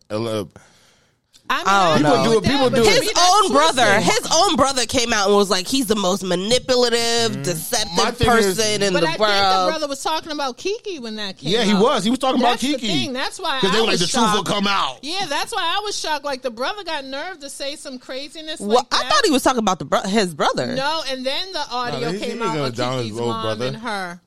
A 1.52 1.64
little- 1.64 1.71
I 1.73 1.97
mean, 1.97 2.06
Oh, 2.06 2.09
I 2.11 2.12
no. 2.14 2.23
agree 2.25 2.35
with 2.37 2.44
People 2.44 2.71
do 2.71 2.76
but 2.85 2.87
it. 2.97 3.02
His 3.02 3.12
own 3.18 3.52
brother, 3.52 4.00
his 4.00 4.28
own 4.35 4.56
brother 4.56 4.87
came 4.87 5.12
out 5.12 5.26
and 5.28 5.37
was 5.37 5.50
like, 5.50 5.66
he's 5.66 5.87
the 5.87 5.94
most 5.97 6.23
manipulative, 6.25 7.32
mm. 7.32 7.37
My 7.37 7.42
deceptive 7.42 8.16
thing 8.16 8.28
is- 8.38 8.56
person 8.56 8.82
in 8.82 8.92
the 8.94 9.00
I 9.00 9.02
think 9.02 9.12
the 9.18 9.66
brother 9.68 9.88
was 9.88 10.02
talking 10.02 10.32
about 10.32 10.59
Keke 10.59 11.00
when 11.00 11.16
that 11.16 11.38
came. 11.38 11.50
Yeah, 11.50 11.62
he 11.64 11.73
out. 11.73 11.82
was. 11.82 12.04
He 12.04 12.11
was 12.11 12.18
talking 12.18 12.40
about 12.40 12.61
That's 12.61 12.62
the 12.62 12.75
Keke. 12.75 12.80
thing. 12.80 13.12
That's 13.12 13.38
why 13.38 13.59
Because 13.61 13.73
they 13.75 13.80
were 13.80 13.87
like, 13.87 13.92
was 13.92 14.00
the 14.00 14.06
truth 14.18 14.32
will 14.35 14.44
come 14.44 14.66
out. 14.66 14.99
Yeah, 15.02 15.26
that's 15.28 15.52
why 15.52 15.62
I 15.62 15.80
was 15.85 15.99
shocked. 15.99 16.25
Like 16.25 16.42
the 16.42 16.50
brother 16.50 16.85
got 16.85 17.04
nerve 17.04 17.40
to 17.40 17.50
say 17.50 17.76
some 17.76 17.99
craziness. 17.99 18.61
well, 18.61 18.71
like 18.71 18.87
I 18.92 19.09
thought 19.09 19.25
he 19.25 19.30
was 19.30 19.42
talking 19.42 19.59
about 19.59 19.78
the 19.78 19.85
bro- 19.85 20.02
his 20.02 20.35
brother. 20.35 20.75
No, 20.75 21.02
and 21.09 21.25
then 21.25 21.52
the 21.52 21.64
audio 21.71 22.00
No, 22.00 22.12
he- 22.12 22.18
came 22.18 22.37
he 22.38 22.42
out 22.42 22.54
gonna 22.54 22.62
of 22.64 22.75
down 22.76 22.99
his 22.99 23.12
Keke's 23.12 23.18
mom 23.21 23.42
brother. 23.42 23.66
and 23.66 23.76
her. 23.76 24.21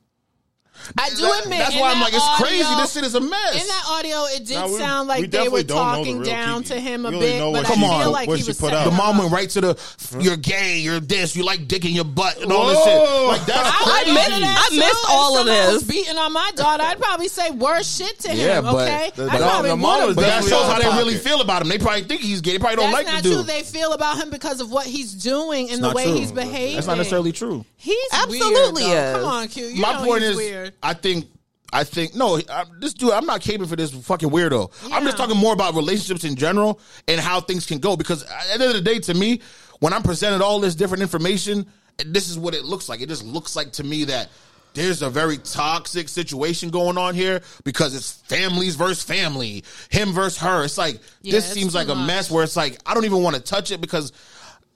I 0.97 1.09
do 1.09 1.15
That- 1.21 1.43
admit. 1.43 1.59
that's 1.59 1.73
in 1.73 1.79
why 1.79 1.91
I'm 1.91 1.97
that 1.99 2.03
like, 2.05 2.13
it's 2.13 2.23
audio- 2.23 2.45
crazy. 2.45 2.75
This 2.75 2.93
shit 2.93 3.03
is 3.03 3.15
a 3.15 3.19
mess. 3.21 3.61
In 3.61 3.67
that 3.67 3.83
audio, 3.89 4.23
it 4.25 4.45
did 4.45 4.55
Nah, 4.57 4.67
we- 4.67 4.77
sound 4.77 5.07
we 5.09 5.15
like 5.15 5.31
they 5.31 5.47
were 5.49 5.63
don't 5.63 5.67
the 5.67 5.73
talking 5.73 6.23
down 6.23 6.63
Keke. 6.63 6.67
to 6.67 6.79
him 6.79 7.05
a 7.05 7.09
We 7.11 7.19
bit, 7.19 7.39
but 7.39 7.51
what 7.51 7.65
I 7.65 7.73
she- 7.73 7.79
feel 7.81 8.11
like 8.11 8.27
what 8.27 8.37
he 8.37 8.43
she 8.43 8.49
was 8.49 8.57
put 8.57 8.73
out. 8.73 8.85
The 8.85 8.91
mom 8.91 9.17
went 9.17 9.31
right 9.31 9.49
to 9.51 9.61
the 9.61 9.77
you're 10.19 10.37
gay, 10.37 10.77
you're 10.79 10.99
this, 10.99 11.35
you 11.35 11.43
like 11.43 11.67
dick 11.67 11.85
in 11.85 11.91
your 11.91 12.03
butt 12.05 12.37
and 12.41 12.51
all 12.51 12.67
this 12.67 12.77
shit. 12.83 12.93
Whoa. 13.09 13.27
Like 13.29 13.45
that's 13.45 13.59
I 13.59 13.71
I 13.85 14.03
would 14.05 14.13
missed- 14.13 14.29
do 14.29 14.39
that 14.41 14.65
I 14.65 14.69
too. 14.69 14.79
missed 14.79 14.91
If 15.03 15.09
all 15.09 15.33
of 15.37 15.47
somebody 15.47 15.73
was 15.73 15.83
this. 15.83 15.95
beating 15.95 16.17
on 16.17 16.33
my 16.33 16.51
daughter, 16.55 16.83
I'd 16.83 16.99
probably 16.99 17.27
say 17.27 17.49
worse 17.51 17.95
shit 17.97 18.19
to 18.19 18.29
him. 18.29 18.37
Yeah, 18.47 18.61
but 18.61 18.75
okay, 18.75 19.11
the- 19.15 19.23
I 19.29 19.37
the- 19.37 19.43
probably 19.43 19.69
the 19.71 19.75
mom 19.77 19.93
would've 20.01 20.07
was 20.07 20.15
But 20.15 20.21
been. 20.21 20.29
that 20.29 20.35
definitely 20.41 20.57
shows 20.67 20.71
how 20.85 20.91
they 20.91 20.97
really 20.97 21.17
feel 21.17 21.41
about 21.41 21.61
him. 21.61 21.69
They 21.69 21.77
probably 21.77 22.03
think 22.03 22.21
he's 22.21 22.41
gay. 22.41 22.51
They 22.53 22.59
probably 22.59 22.75
don't 22.77 22.91
That's 22.91 23.05
like 23.05 23.13
not 23.13 23.23
the 23.23 23.29
true. 23.29 23.37
dude. 23.39 23.47
They 23.47 23.63
feel 23.63 23.93
about 23.93 24.17
him 24.17 24.29
because 24.29 24.61
of 24.61 24.71
what 24.71 24.85
he's 24.85 25.11
doing 25.13 25.69
and 25.71 25.83
the 25.83 25.89
way 25.91 26.11
he's 26.11 26.31
behaving. 26.31 26.75
That's 26.75 26.87
not 26.87 26.97
necessarily 26.97 27.31
true. 27.31 27.65
He's 27.77 27.95
Absolutely 28.13 28.83
weird, 28.85 29.15
is. 29.15 29.21
Come 29.21 29.25
on, 29.25 29.47
Q. 29.47 29.75
My 29.75 29.93
point 30.03 30.23
is, 30.23 30.35
weird. 30.35 30.73
I 30.81 30.93
think, 30.93 31.25
I 31.73 31.83
think, 31.83 32.15
no, 32.15 32.39
I, 32.49 32.65
this 32.79 32.93
dude, 32.93 33.11
I'm 33.11 33.25
not 33.25 33.41
caping 33.41 33.67
for 33.67 33.75
this 33.75 33.91
fucking 33.91 34.29
weirdo. 34.29 34.71
I'm 34.91 35.03
just 35.03 35.17
talking 35.17 35.37
more 35.37 35.53
about 35.53 35.75
relationships 35.75 36.23
in 36.23 36.35
general 36.35 36.79
and 37.07 37.19
how 37.19 37.41
things 37.41 37.65
can 37.65 37.79
go. 37.79 37.97
Because 37.97 38.23
at 38.23 38.45
the 38.47 38.53
end 38.53 38.63
of 38.63 38.73
the 38.73 38.81
day, 38.81 38.99
to 38.99 39.13
me, 39.13 39.41
when 39.79 39.93
I'm 39.93 40.03
presented 40.03 40.41
all 40.41 40.59
this 40.59 40.75
different 40.75 41.01
information, 41.01 41.65
this 42.05 42.29
is 42.29 42.37
what 42.37 42.53
it 42.53 42.63
looks 42.63 42.89
like. 42.89 43.01
It 43.01 43.09
just 43.09 43.25
looks 43.25 43.55
like 43.55 43.73
to 43.73 43.83
me 43.83 44.05
that 44.05 44.29
there's 44.73 45.01
a 45.01 45.09
very 45.09 45.37
toxic 45.37 46.09
situation 46.09 46.69
going 46.69 46.97
on 46.97 47.15
here 47.15 47.41
because 47.63 47.95
it's 47.95 48.11
families 48.23 48.75
versus 48.75 49.01
family, 49.01 49.63
him 49.89 50.11
versus 50.11 50.37
her. 50.39 50.63
It's 50.65 50.77
like 50.77 50.99
Yeah, 51.21 51.31
this 51.31 51.51
seems 51.51 51.73
like 51.73 51.87
a 51.87 51.95
mess 51.95 52.29
where 52.29 52.43
it's 52.43 52.57
like 52.57 52.77
I 52.85 52.93
don't 52.93 53.05
even 53.05 53.23
want 53.23 53.37
to 53.37 53.41
touch 53.41 53.71
it 53.71 53.81
because 53.81 54.11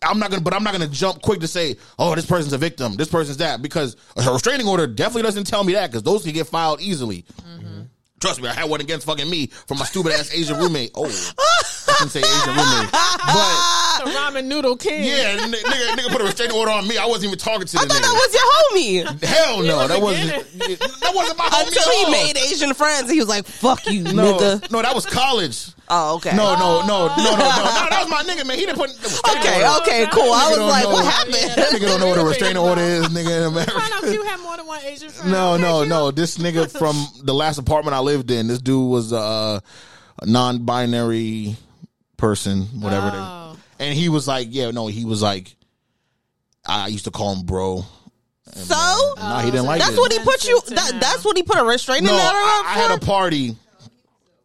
I'm 0.01 0.17
not 0.19 0.29
gonna, 0.31 0.41
but 0.41 0.53
I'm 0.53 0.63
not 0.63 0.71
gonna 0.73 0.87
jump 0.87 1.21
quick 1.21 1.41
to 1.41 1.47
say, 1.47 1.75
oh, 1.97 2.15
this 2.15 2.25
person's 2.25 2.53
a 2.53 2.57
victim, 2.57 2.95
this 2.95 3.09
person's 3.09 3.37
that, 3.37 3.61
because 3.61 3.95
a 4.15 4.31
restraining 4.31 4.67
order 4.67 4.87
definitely 4.87 5.23
doesn't 5.23 5.45
tell 5.45 5.63
me 5.63 5.73
that 5.73 5.89
because 5.91 6.03
those 6.03 6.23
can 6.23 6.31
get 6.33 6.47
filed 6.47 6.79
easily. 6.81 7.25
Mm-hmm. 7.41 7.81
Trust 8.21 8.41
me, 8.41 8.49
I 8.49 8.53
had 8.53 8.69
one 8.69 8.81
against 8.81 9.05
fucking 9.05 9.29
me 9.29 9.47
from 9.47 9.77
my 9.77 9.85
stupid 9.85 10.11
ass 10.13 10.33
Asian 10.33 10.57
roommate. 10.59 10.91
Oh, 10.95 11.05
I 11.05 11.93
can 11.99 12.09
say 12.09 12.19
Asian 12.19 12.49
roommate, 12.55 12.91
but 12.91 14.05
The 14.05 14.11
ramen 14.11 14.45
noodle 14.45 14.75
king. 14.77 15.03
yeah, 15.05 15.37
n- 15.41 15.51
nigga, 15.51 15.89
nigga 15.97 16.11
put 16.11 16.21
a 16.21 16.25
restraining 16.25 16.55
order 16.55 16.71
on 16.71 16.85
me. 16.87 16.97
I 16.97 17.05
wasn't 17.05 17.25
even 17.27 17.39
talking 17.39 17.65
to 17.67 17.73
the 17.73 17.79
I 17.79 17.85
thought 17.85 17.97
nigga. 17.97 18.01
that 18.01 18.73
was 18.73 19.03
your 19.03 19.13
homie. 19.15 19.23
Hell 19.23 19.63
no, 19.63 19.87
that 19.87 20.01
wasn't. 20.01 20.29
That 21.01 21.11
wasn't 21.15 21.37
my 21.37 21.45
homie 21.49 21.67
Until 21.67 21.91
he 21.91 22.11
made 22.11 22.37
Asian 22.37 22.73
friends, 22.73 23.09
he 23.11 23.19
was 23.19 23.27
like, 23.29 23.45
"Fuck 23.45 23.85
you, 23.87 24.03
No, 24.03 24.37
nigga." 24.37 24.69
no, 24.71 24.81
that 24.81 24.93
was 24.95 25.05
college. 25.05 25.69
Oh, 25.91 26.15
okay. 26.17 26.36
No, 26.36 26.53
no, 26.53 26.86
no, 26.86 27.08
no, 27.08 27.15
no, 27.17 27.24
no, 27.24 27.36
no. 27.36 27.36
That 27.89 28.05
was 28.05 28.10
my 28.10 28.22
nigga, 28.24 28.46
man. 28.46 28.60
He 28.60 28.65
didn't 28.65 28.77
put. 28.77 28.91
Okay, 28.91 29.67
okay, 29.81 30.05
cool. 30.12 30.31
I 30.31 30.50
was 30.50 30.60
like, 30.60 30.84
know. 30.84 30.91
"What 30.91 31.05
happened?" 31.05 31.34
That 31.34 31.69
nigga 31.74 31.88
don't 31.88 32.00
know 32.00 32.08
what 32.08 32.19
a 32.19 32.24
restraining 32.25 32.58
order 32.58 32.81
is, 32.81 33.08
nigga, 33.08 33.38
in 33.38 33.43
America. 33.46 33.72
Find 33.72 33.93
out 33.93 34.03
Q 34.03 34.22
had 34.24 34.39
more 34.41 34.55
than 34.58 34.67
one 34.67 34.81
Asian 34.84 35.10
friend. 35.10 35.31
No, 35.31 35.58
no, 35.58 35.84
no. 35.84 36.12
This 36.12 36.38
nigga 36.38 36.69
from 36.79 36.96
the 37.24 37.34
last 37.34 37.58
apartment 37.58 37.96
I 37.96 38.00
lived 38.00 38.29
in, 38.29 38.48
this 38.48 38.60
dude 38.60 38.89
was 38.89 39.12
uh, 39.12 39.60
a 40.22 40.25
non-binary 40.25 41.55
person, 42.17 42.62
whatever. 42.81 43.12
Oh. 43.13 43.58
They, 43.79 43.88
and 43.88 43.98
he 43.98 44.10
was 44.10 44.27
like, 44.27 44.50
yeah, 44.51 44.69
no, 44.72 44.88
he 44.88 45.05
was 45.05 45.24
like, 45.24 45.55
I 46.67 46.88
used 46.88 47.05
to 47.05 47.12
call 47.12 47.34
him 47.34 47.46
bro. 47.46 47.84
So 48.53 49.13
No, 49.17 49.38
he 49.39 49.51
didn't 49.51 49.65
like 49.65 49.79
that's 49.79 49.93
it. 49.93 50.00
what 50.00 50.12
he 50.12 50.19
put 50.19 50.48
you. 50.48 50.60
That, 50.69 51.00
that's 51.00 51.24
what 51.24 51.38
he 51.38 51.43
put 51.43 51.58
a 51.60 51.63
restraining 51.63 52.05
no, 52.05 52.13
order 52.13 52.24
I, 52.24 52.63
I 52.67 52.79
had 52.79 52.91
a 52.91 53.03
party. 53.05 53.55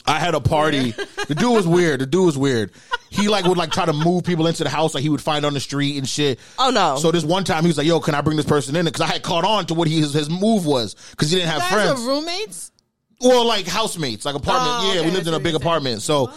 I 0.06 0.18
had 0.20 0.34
a 0.34 0.40
party. 0.40 0.90
The 1.28 1.34
dude 1.34 1.54
was 1.54 1.66
weird. 1.66 2.00
The 2.00 2.06
dude 2.06 2.26
was 2.26 2.36
weird. 2.36 2.72
He 3.08 3.28
like 3.28 3.44
would 3.46 3.56
like 3.56 3.70
try 3.70 3.86
to 3.86 3.92
move 3.92 4.24
people 4.24 4.46
into 4.46 4.64
the 4.64 4.70
house 4.70 4.94
like 4.94 5.02
he 5.02 5.08
would 5.08 5.22
find 5.22 5.46
on 5.46 5.54
the 5.54 5.60
street 5.60 5.96
and 5.96 6.08
shit. 6.08 6.38
Oh, 6.58 6.70
no. 6.70 6.96
So 6.98 7.10
this 7.10 7.24
one 7.24 7.44
time 7.44 7.62
he 7.62 7.68
was 7.68 7.78
like, 7.78 7.86
"Yo, 7.86 8.00
can 8.00 8.14
I 8.14 8.20
bring 8.20 8.36
this 8.36 8.44
person 8.44 8.76
in?" 8.76 8.84
Because 8.84 9.00
I 9.00 9.06
had 9.06 9.22
caught 9.22 9.44
on 9.44 9.66
to 9.66 9.74
what 9.74 9.88
he, 9.88 10.00
his, 10.00 10.12
his 10.12 10.28
move 10.28 10.66
was 10.66 10.94
because 11.12 11.30
he 11.30 11.36
didn't 11.38 11.50
have 11.50 11.62
friends. 11.68 12.02
roommates. 12.02 12.70
Well, 13.20 13.46
like 13.46 13.66
housemates, 13.66 14.24
like 14.24 14.34
apartment. 14.34 14.70
Oh, 14.70 14.92
yeah, 14.92 15.00
okay, 15.00 15.08
we 15.08 15.14
lived 15.14 15.28
in 15.28 15.34
a 15.34 15.40
big 15.40 15.54
apartment. 15.54 16.02
So, 16.02 16.30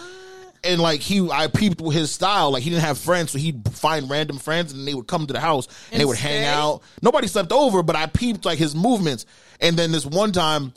and 0.64 0.80
like 0.80 1.02
he, 1.02 1.28
I 1.30 1.48
peeped 1.48 1.82
with 1.82 1.96
his 1.96 2.12
style. 2.12 2.52
Like 2.52 2.64
he 2.64 2.70
didn't 2.70 2.84
have 2.84 2.98
friends, 2.98 3.32
so 3.32 3.40
he'd 3.40 3.68
find 3.74 4.10
random 4.10 4.38
friends, 4.38 4.72
and 4.72 4.88
they 4.88 4.94
would 4.94 5.08
come 5.08 5.28
to 5.28 5.34
the 5.34 5.40
house 5.42 5.68
and, 5.68 5.94
And 5.94 6.02
they 6.02 6.06
would 6.06 6.18
hang 6.18 6.46
out. 6.46 6.84
Nobody 7.02 7.28
slept 7.28 7.52
over, 7.52 7.84
but 7.84 7.96
I 7.96 8.06
peeped 8.06 8.46
like 8.46 8.60
his 8.60 8.76
movements. 8.76 9.26
And 9.60 9.76
then 9.76 9.92
this 9.92 10.06
one 10.06 10.32
time, 10.32 10.74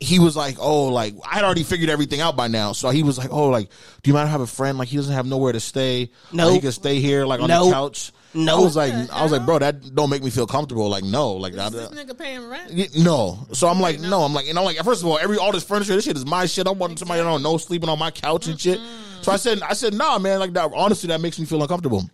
he 0.00 0.18
was 0.18 0.36
like, 0.36 0.56
"Oh, 0.60 0.86
like 0.86 1.14
I 1.24 1.36
had 1.36 1.44
already 1.44 1.62
figured 1.62 1.88
everything 1.90 2.20
out 2.20 2.36
by 2.36 2.48
now." 2.48 2.72
So 2.72 2.90
he 2.90 3.02
was 3.02 3.16
like, 3.18 3.30
"Oh, 3.32 3.48
like, 3.48 3.68
do 4.02 4.10
you 4.10 4.14
mind 4.14 4.28
have 4.28 4.40
a 4.40 4.46
friend? 4.46 4.76
Like 4.78 4.88
he 4.88 4.96
doesn't 4.96 5.14
have 5.14 5.26
nowhere 5.26 5.52
to 5.52 5.60
stay. 5.60 6.10
Nope. 6.32 6.46
Like, 6.46 6.54
he 6.54 6.60
can 6.60 6.72
stay 6.72 7.00
here, 7.00 7.24
like 7.26 7.40
on 7.40 7.48
the 7.48 7.58
Nope. 7.58 7.72
couch." 7.72 8.12
Nope. 8.34 8.60
I 8.60 8.62
was 8.62 8.76
like, 8.76 8.92
I 9.10 9.22
was 9.22 9.32
like, 9.32 9.46
bro, 9.46 9.58
that 9.60 9.94
don't 9.94 10.10
make 10.10 10.22
me 10.22 10.28
feel 10.28 10.46
comfortable. 10.46 10.90
Like, 10.90 11.04
no, 11.04 11.32
like, 11.32 11.56
I, 11.56 11.68
Is 11.68 11.72
this 11.72 11.88
nigga 11.88 12.18
paying 12.18 12.46
rent? 12.46 12.94
No. 12.94 13.46
So 13.52 13.66
I'm 13.66 13.80
like, 13.80 13.98
no. 13.98 14.20
I'm 14.24 14.34
like, 14.34 14.46
and 14.46 14.58
I'm 14.58 14.64
like, 14.66 14.76
first 14.84 15.00
of 15.00 15.08
all, 15.08 15.16
every 15.16 15.38
all 15.38 15.52
this 15.52 15.64
furniture, 15.64 15.94
this 15.94 16.04
shit 16.04 16.16
is 16.18 16.26
my 16.26 16.44
shit. 16.44 16.66
I 16.66 16.70
am 16.70 16.78
wanting 16.78 16.98
somebody 16.98 17.22
I 17.22 17.24
don't 17.24 17.42
know 17.42 17.56
sleeping 17.56 17.88
on 17.88 17.98
my 17.98 18.10
couch 18.10 18.46
and 18.46 18.60
shit. 18.60 18.78
So 19.22 19.32
I 19.32 19.36
said, 19.36 19.62
I 19.62 19.72
said, 19.72 19.94
nah, 19.94 20.18
man. 20.18 20.38
Like 20.38 20.52
that. 20.52 20.70
Honestly, 20.74 21.06
that 21.08 21.22
makes 21.22 21.38
me 21.38 21.46
feel 21.46 21.62
uncomfortable. 21.62 22.10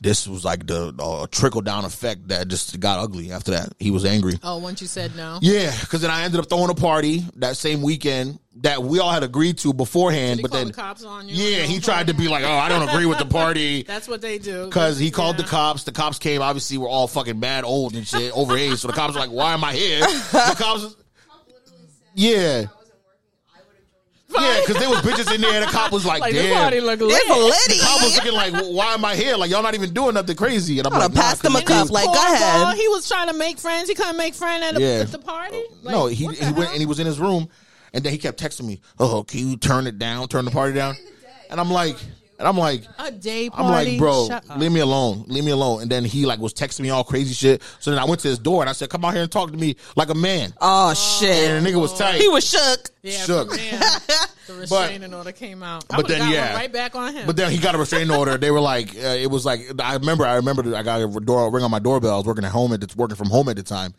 This 0.00 0.26
was 0.26 0.44
like 0.44 0.66
the 0.66 0.94
uh, 0.98 1.26
trickle 1.30 1.60
down 1.60 1.84
effect 1.84 2.28
that 2.28 2.48
just 2.48 2.78
got 2.80 2.98
ugly 2.98 3.32
after 3.32 3.50
that. 3.52 3.72
He 3.78 3.90
was 3.90 4.04
angry. 4.04 4.38
Oh, 4.42 4.58
once 4.58 4.80
you 4.80 4.86
said 4.86 5.14
no. 5.16 5.38
Yeah, 5.42 5.74
because 5.80 6.00
then 6.00 6.10
I 6.10 6.22
ended 6.24 6.40
up 6.40 6.48
throwing 6.48 6.70
a 6.70 6.74
party 6.74 7.24
that 7.36 7.56
same 7.56 7.82
weekend 7.82 8.38
that 8.62 8.82
we 8.82 8.98
all 8.98 9.10
had 9.10 9.22
agreed 9.22 9.58
to 9.58 9.72
beforehand. 9.72 10.40
But 10.42 10.52
then, 10.52 10.68
the 10.68 10.72
cops 10.72 11.04
on 11.04 11.28
you? 11.28 11.34
yeah, 11.34 11.62
he 11.64 11.80
tried 11.80 12.06
to 12.08 12.14
be 12.14 12.28
like, 12.28 12.44
"Oh, 12.44 12.50
I 12.52 12.68
don't 12.68 12.88
agree 12.88 13.06
with 13.06 13.18
the 13.18 13.26
party." 13.26 13.82
That's 13.86 14.08
what 14.08 14.20
they 14.22 14.38
do. 14.38 14.64
Because 14.66 14.98
he 14.98 15.10
called 15.10 15.36
Yeah. 15.38 15.42
the 15.44 15.48
cops. 15.48 15.84
The 15.84 15.92
cops 15.92 16.18
came. 16.18 16.40
Obviously, 16.42 16.78
we're 16.78 16.88
all 16.88 17.06
fucking 17.06 17.38
mad, 17.38 17.64
old 17.64 17.94
and 17.94 18.06
shit, 18.06 18.32
over 18.36 18.56
age. 18.56 18.78
So 18.78 18.88
the 18.88 18.94
cops 18.94 19.14
were 19.14 19.20
like, 19.20 19.30
"Why 19.30 19.52
am 19.52 19.62
I 19.64 19.74
here?" 19.74 20.00
The 20.32 20.54
cops, 20.58 20.96
yeah, 22.14 22.64
yeah, 24.38 24.60
because 24.60 24.76
there 24.80 24.88
was 24.88 24.98
bitches 25.00 25.34
in 25.34 25.40
there. 25.40 25.60
and 25.60 25.64
The 25.68 25.72
cop 25.72 25.92
was 25.92 26.04
like, 26.06 26.20
Like 26.20 26.32
this 26.32 26.44
"Damn." 26.46 26.60
party 26.62 26.80
look 26.80 27.00
lit. 27.00 27.10
It's 27.24 27.66
The 27.80 27.84
cop 27.84 28.02
was 28.02 28.14
looking 28.16 28.32
like, 28.32 28.52
well, 28.52 28.72
"Why 28.72 28.94
am 28.94 29.04
I 29.04 29.14
here? 29.16 29.36
Like 29.36 29.50
y'all 29.50 29.62
not 29.62 29.74
even 29.74 29.92
doing 29.92 30.14
nothing 30.14 30.36
crazy." 30.36 30.78
And 30.78 30.86
I'm 30.86 30.92
I'd 30.92 30.96
like, 30.98 31.02
have 31.10 31.14
passed 31.14 31.44
nah, 31.44 31.50
him 31.50 31.56
a 31.56 31.62
'cause 31.62 31.88
cup. 31.88 31.90
Like, 31.90 32.04
go 32.06 32.12
Cornball, 32.12 32.34
ahead. 32.62 32.76
He 32.76 32.88
was 32.88 33.08
trying 33.08 33.28
to 33.28 33.34
make 33.34 33.58
friends. 33.58 33.88
He 33.88 33.94
couldn't 33.94 34.16
make 34.16 34.34
friends 34.34 34.64
at, 34.64 34.80
Yeah. 34.80 34.88
at 35.00 35.12
the 35.12 35.18
party. 35.18 35.56
Oh, 35.56 35.74
like, 35.82 35.92
no, 35.94 36.06
he 36.06 36.26
what 36.26 36.38
the 36.38 36.44
he 36.46 36.52
went 36.52 36.70
and 36.70 36.78
he 36.80 36.86
was 36.86 37.00
in 37.00 37.06
his 37.06 37.18
room, 37.18 37.48
and 37.92 38.04
then 38.04 38.12
he 38.12 38.18
kept 38.18 38.40
texting 38.40 38.64
me, 38.66 38.80
"Oh, 38.98 39.24
can 39.24 39.48
you 39.48 39.56
turn 39.56 39.86
it 39.86 39.98
down? 39.98 40.28
Turn 40.28 40.44
the 40.44 40.50
party 40.50 40.74
down?" 40.74 40.96
And 41.50 41.58
I'm 41.60 41.70
like, 41.70 41.96
and 42.40 42.48
I'm 42.48 42.56
like, 42.58 42.82
a 42.98 43.10
day 43.12 43.48
party. 43.50 43.62
I'm 43.64 43.70
like, 43.70 43.98
bro, 43.98 44.26
Shut 44.26 44.50
up. 44.50 44.58
leave 44.58 44.72
me 44.72 44.80
alone, 44.80 45.24
leave 45.28 45.44
me 45.44 45.52
alone. 45.52 45.82
And 45.82 45.90
then 45.90 46.04
he 46.04 46.26
like 46.26 46.40
was 46.40 46.52
texting 46.52 46.80
me 46.80 46.90
all 46.90 47.04
crazy 47.04 47.34
shit. 47.34 47.62
So 47.78 47.90
then 47.90 48.00
I 48.00 48.04
went 48.04 48.20
to 48.22 48.28
his 48.28 48.38
door 48.38 48.62
and 48.62 48.68
I 48.68 48.72
said, 48.72 48.90
"Come 48.90 49.04
out 49.04 49.12
here 49.12 49.22
and 49.22 49.30
talk 49.30 49.52
to 49.52 49.56
me 49.56 49.76
like 49.94 50.08
a 50.08 50.14
man." 50.14 50.52
Oh 50.60 50.92
shit. 50.94 51.50
And 51.50 51.64
the 51.64 51.70
nigga 51.70 51.80
was 51.80 51.96
tight. 51.96 52.20
He 52.20 52.26
was 52.28 52.48
shook. 52.48 52.88
yeah, 53.02 53.24
shook. 53.24 53.50
from 53.50 53.58
the 54.48 54.54
restraining 54.60 55.14
order 55.14 55.32
came 55.32 55.62
out. 55.62 55.84
I 55.90 55.96
but 55.96 56.04
would've 56.04 56.18
then, 56.18 56.20
got 56.20 56.34
yeah. 56.34 56.46
one 56.52 56.54
right 56.62 56.72
back 56.72 56.94
on 56.96 57.12
him. 57.14 57.26
But 57.26 57.36
then 57.36 57.52
he 57.52 57.58
got 57.58 57.74
a 57.74 57.78
restraining 57.78 58.10
order. 58.10 58.36
They 58.38 58.50
were 58.50 58.60
like, 58.60 58.94
uh, 58.96 59.00
it 59.18 59.30
was 59.30 59.44
like 59.44 59.60
I 59.78 59.94
remember. 59.94 60.24
I 60.24 60.36
remember 60.36 60.74
I 60.74 60.82
got 60.82 61.00
a 61.02 61.20
door 61.20 61.50
ring 61.52 61.62
on 61.62 61.70
my 61.70 61.78
doorbell. 61.78 62.14
I 62.14 62.16
was 62.16 62.26
working 62.26 62.44
at 62.44 62.50
home 62.52 62.72
at 62.72 62.96
working 62.96 63.16
from 63.16 63.28
home 63.28 63.48
at 63.50 63.56
the 63.56 63.62
time. 63.62 63.94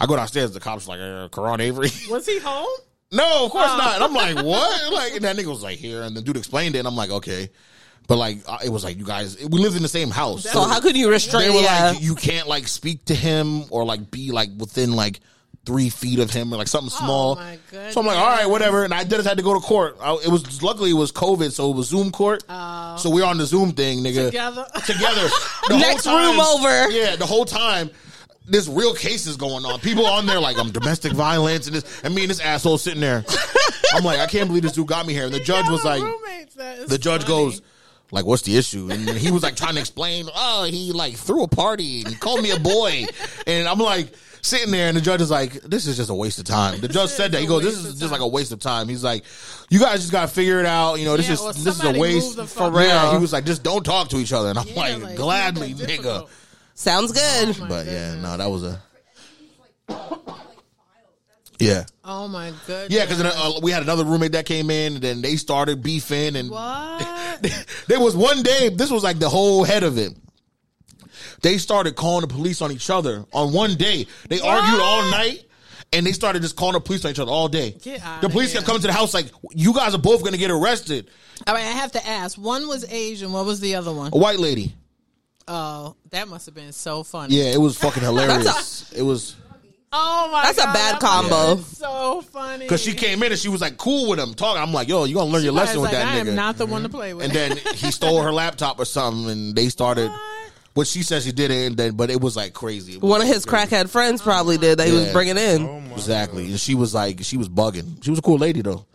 I 0.00 0.06
go 0.06 0.16
downstairs. 0.16 0.50
The 0.52 0.60
cops 0.60 0.88
like, 0.88 0.98
uh, 0.98 1.28
Karan 1.28 1.60
Avery. 1.60 1.90
was 2.10 2.26
he 2.26 2.38
home? 2.40 2.66
No, 3.12 3.44
of 3.44 3.50
course 3.52 3.68
Oh. 3.70 3.76
not. 3.76 3.94
And 3.96 4.04
I'm 4.04 4.14
like, 4.14 4.44
what? 4.44 4.92
Like, 4.92 5.12
and 5.14 5.24
that 5.24 5.36
nigga 5.36 5.46
was 5.46 5.62
like, 5.62 5.78
here. 5.78 6.02
And 6.02 6.16
the 6.16 6.22
dude 6.22 6.36
explained 6.38 6.74
it. 6.74 6.78
And 6.78 6.88
I'm 6.88 6.96
like, 6.96 7.10
okay. 7.10 7.50
But 8.08 8.16
like, 8.18 8.38
it 8.64 8.68
was 8.68 8.84
like, 8.84 8.98
you 8.98 9.04
guys, 9.04 9.38
we 9.38 9.58
lived 9.60 9.76
in 9.76 9.82
the 9.82 9.88
same 9.88 10.10
house. 10.10 10.42
So 10.50 10.62
how 10.62 10.80
could 10.80 10.96
you 10.96 11.08
restrain? 11.10 11.44
they 11.48 11.50
were 11.50 11.62
Yeah. 11.62 11.90
like, 11.92 12.02
you 12.02 12.14
can't 12.14 12.46
like 12.48 12.68
speak 12.68 13.04
to 13.06 13.14
him 13.14 13.64
or 13.70 13.84
like 13.84 14.10
be 14.10 14.32
like 14.32 14.50
within 14.58 14.92
like 14.92 15.20
three 15.64 15.88
feet 15.88 16.18
of 16.18 16.28
him 16.30 16.52
or 16.52 16.56
like 16.56 16.66
something 16.66 16.90
oh 16.92 17.04
small. 17.04 17.30
Oh, 17.40 17.56
my 17.80 17.90
So 17.90 18.00
I'm 18.00 18.06
like, 18.06 18.18
all 18.18 18.26
right, 18.26 18.46
whatever. 18.46 18.82
And 18.84 18.92
I 18.92 19.04
just 19.04 19.26
had 19.26 19.36
to 19.38 19.44
go 19.44 19.54
to 19.54 19.60
court. 19.60 19.96
I, 20.00 20.14
it 20.24 20.28
was 20.28 20.62
luckily 20.62 20.90
it 20.90 20.94
was 20.94 21.12
COVID, 21.12 21.52
so 21.52 21.70
it 21.70 21.76
was 21.76 21.86
Zoom 21.88 22.10
court. 22.10 22.42
Oh. 22.48 22.96
so 22.98 23.08
we're 23.08 23.24
on 23.24 23.38
the 23.38 23.46
Zoom 23.46 23.70
thing, 23.72 24.00
nigga. 24.00 24.24
Oh. 24.26 24.30
Together. 24.30 24.66
Together. 24.84 25.28
Next 25.70 26.02
time- 26.04 26.32
room 26.36 26.40
over. 26.40 26.90
Yeah, 26.90 27.14
the 27.16 27.26
whole 27.26 27.44
time. 27.44 27.90
There's 28.44 28.68
real 28.68 28.92
cases 28.92 29.36
going 29.36 29.64
on. 29.64 29.78
People 29.78 30.04
on 30.04 30.26
there 30.26 30.40
like 30.40 30.58
I'm 30.58 30.72
domestic 30.72 31.12
violence 31.12 31.68
and 31.68 31.76
this, 31.76 32.00
and 32.02 32.12
me 32.12 32.22
and 32.22 32.30
this 32.30 32.40
asshole 32.40 32.76
sitting 32.76 33.00
there. 33.00 33.24
I'm 33.94 34.02
like, 34.02 34.18
I 34.18 34.26
can't 34.26 34.48
believe 34.48 34.64
this 34.64 34.72
dude 34.72 34.88
got 34.88 35.06
me 35.06 35.12
here. 35.14 35.26
And 35.26 35.32
the 35.32 35.38
judge 35.44 35.68
was 35.68 35.84
like. 35.84 36.02
The 36.88 36.98
judge 37.00 37.22
funny. 37.22 37.34
goes, 37.34 37.62
like, 38.12 38.24
what's 38.26 38.42
the 38.42 38.56
issue? 38.56 38.90
And 38.92 39.08
he 39.08 39.32
was 39.32 39.42
like 39.42 39.56
trying 39.56 39.74
to 39.74 39.80
explain, 39.80 40.26
oh, 40.34 40.64
he 40.64 40.92
like 40.92 41.14
threw 41.16 41.42
a 41.42 41.48
party 41.48 42.02
and 42.04 42.20
called 42.20 42.42
me 42.42 42.50
a 42.52 42.58
boy. 42.60 43.06
And 43.46 43.66
I'm 43.66 43.78
like 43.78 44.12
sitting 44.42 44.70
there 44.70 44.88
and 44.88 44.96
the 44.96 45.00
judge 45.00 45.20
is 45.22 45.30
like, 45.30 45.52
this 45.62 45.86
is 45.86 45.96
just 45.96 46.10
a 46.10 46.14
waste 46.14 46.38
of 46.38 46.44
time. 46.44 46.80
The 46.80 46.88
judge 46.88 47.08
said 47.10 47.32
that. 47.32 47.40
He 47.40 47.46
goes, 47.46 47.62
this 47.62 47.76
is 47.76 47.98
just 47.98 48.12
like 48.12 48.20
a 48.20 48.26
waste 48.28 48.52
of 48.52 48.60
time. 48.60 48.88
He's 48.88 49.02
like, 49.02 49.24
you 49.70 49.80
guys 49.80 50.00
just 50.00 50.12
got 50.12 50.28
to 50.28 50.34
figure 50.34 50.60
it 50.60 50.66
out. 50.66 50.96
You 50.96 51.06
know, 51.06 51.16
this 51.16 51.26
Yeah, 51.28 51.32
is, 51.34 51.40
or 51.40 51.52
this 51.52 51.60
is 51.60 51.66
a 51.66 51.72
somebody 51.72 52.00
waste. 52.00 52.26
move 52.26 52.36
the 52.36 52.46
For 52.46 52.70
real. 52.70 52.90
out. 52.90 53.12
He 53.14 53.18
was 53.18 53.32
like, 53.32 53.44
just 53.46 53.62
don't 53.62 53.82
talk 53.84 54.08
to 54.10 54.18
each 54.18 54.32
other. 54.32 54.50
And 54.50 54.58
I'm 54.58 54.68
Yeah, 54.68 54.74
like, 54.76 55.02
like, 55.02 55.16
gladly, 55.16 55.70
it's 55.72 55.80
nigga. 55.80 56.28
Sounds 56.74 57.12
good. 57.12 57.58
my 57.60 57.68
But 57.68 57.86
yeah, 57.86 58.14
no, 58.20 58.36
that 58.36 58.50
was 58.50 58.64
a, 58.64 58.82
yeah. 61.62 61.84
Oh 62.04 62.28
my 62.28 62.52
goodness. 62.66 62.90
Yeah, 62.90 63.04
because 63.06 63.20
uh, 63.22 63.60
we 63.62 63.70
had 63.70 63.82
another 63.82 64.04
roommate 64.04 64.32
that 64.32 64.46
came 64.46 64.70
in, 64.70 64.94
and 64.94 65.02
then 65.02 65.22
they 65.22 65.36
started 65.36 65.82
beefing, 65.82 66.36
and 66.36 66.50
what? 66.50 67.46
there 67.88 68.00
was 68.00 68.16
one 68.16 68.42
day. 68.42 68.68
This 68.68 68.90
was 68.90 69.02
like 69.02 69.18
the 69.18 69.28
whole 69.28 69.64
head 69.64 69.82
of 69.82 69.98
it. 69.98 70.12
They 71.42 71.58
started 71.58 71.96
calling 71.96 72.22
the 72.22 72.32
police 72.32 72.62
on 72.62 72.70
each 72.72 72.88
other 72.88 73.24
on 73.32 73.52
one 73.52 73.74
day. 73.74 74.06
They 74.28 74.40
argued 74.40 74.80
all 74.80 75.10
night, 75.10 75.44
and 75.92 76.06
they 76.06 76.12
started 76.12 76.42
just 76.42 76.56
calling 76.56 76.74
the 76.74 76.80
police 76.80 77.04
on 77.04 77.10
each 77.10 77.18
other 77.18 77.32
all 77.32 77.48
day. 77.48 77.70
The 77.72 78.28
police 78.30 78.52
kept 78.52 78.66
coming 78.66 78.80
to 78.82 78.86
the 78.86 78.92
house 78.92 79.12
like, 79.14 79.26
"You 79.50 79.74
guys 79.74 79.94
are 79.94 79.98
both 79.98 80.20
going 80.20 80.32
to 80.32 80.38
get 80.38 80.50
arrested." 80.50 81.08
All 81.46 81.54
right, 81.54 81.64
I 81.64 81.70
have 81.70 81.92
to 81.92 82.06
ask. 82.06 82.38
One 82.38 82.68
was 82.68 82.84
Asian. 82.90 83.32
What 83.32 83.44
was 83.46 83.60
the 83.60 83.74
other 83.74 83.92
one? 83.92 84.12
A 84.12 84.16
white 84.16 84.38
lady. 84.38 84.74
Oh, 85.48 85.96
that 86.10 86.28
must 86.28 86.46
have 86.46 86.54
been 86.54 86.72
so 86.72 87.02
funny. 87.02 87.34
Yeah, 87.34 87.52
it 87.52 87.60
was 87.60 87.76
fucking 87.76 88.02
hilarious. 88.04 88.92
it 88.92 89.02
was 89.02 89.34
Oh 89.94 90.28
my 90.32 90.42
god. 90.42 90.46
That's 90.46 90.58
a 90.58 90.62
bad 90.62 90.74
that 90.74 91.02
must 91.02 91.02
have 91.02 91.30
combo. 91.30 91.54
been 91.56 91.64
So 91.64 92.22
funny. 92.22 92.64
because 92.64 92.82
she 92.82 92.94
came 92.94 93.22
in 93.22 93.32
and 93.32 93.38
she 93.40 93.48
was 93.48 93.60
like 93.60 93.76
cool 93.76 94.08
with 94.10 94.18
him 94.18 94.32
talking. 94.34 94.62
I'm 94.62 94.72
like, 94.72 94.88
"Yo, 94.88 95.04
you 95.04 95.14
gonna 95.14 95.30
learn 95.30 95.40
She 95.42 95.44
your 95.46 95.52
lesson 95.54 95.80
with 95.82 95.92
like, 95.92 96.00
that 96.00 96.14
I 96.16 96.20
nigga?" 96.20 96.28
am 96.30 96.34
not 96.34 96.56
the 96.56 96.66
one 96.66 96.82
to 96.82 96.88
mm-hmm. 96.88 96.96
play 96.96 97.14
with. 97.14 97.24
and 97.26 97.32
then 97.34 97.56
he 97.74 97.90
stole 97.90 98.22
her 98.22 98.32
laptop 98.32 98.78
or 98.80 98.84
something, 98.86 99.30
and 99.30 99.54
they 99.54 99.68
started. 99.68 100.08
What? 100.10 100.20
What 100.74 100.86
she 100.86 101.02
said 101.02 101.22
she 101.22 101.32
did 101.32 101.50
it, 101.50 101.66
and 101.66 101.76
then 101.76 101.96
but 101.96 102.08
it 102.08 102.18
was 102.18 102.34
like 102.34 102.54
crazy. 102.54 102.94
It 102.94 103.02
was 103.02 103.10
One 103.10 103.20
of 103.20 103.26
his 103.26 103.44
crazy. 103.44 103.66
crackhead 103.66 103.90
friends 103.90 104.22
probably 104.22 104.56
did 104.56 104.78
that 104.78 104.86
he 104.86 104.92
was 104.94 105.04
Yeah. 105.06 105.12
bringing 105.12 105.36
in. 105.36 105.66
Oh 105.68 105.80
my 105.80 105.92
Exactly. 105.92 106.46
And 106.46 106.58
she 106.58 106.74
was 106.74 106.94
like, 106.94 107.22
she 107.22 107.36
was 107.36 107.50
bugging. 107.50 108.02
She 108.02 108.08
was 108.08 108.18
a 108.18 108.22
cool 108.22 108.38
lady 108.38 108.62
though. 108.62 108.86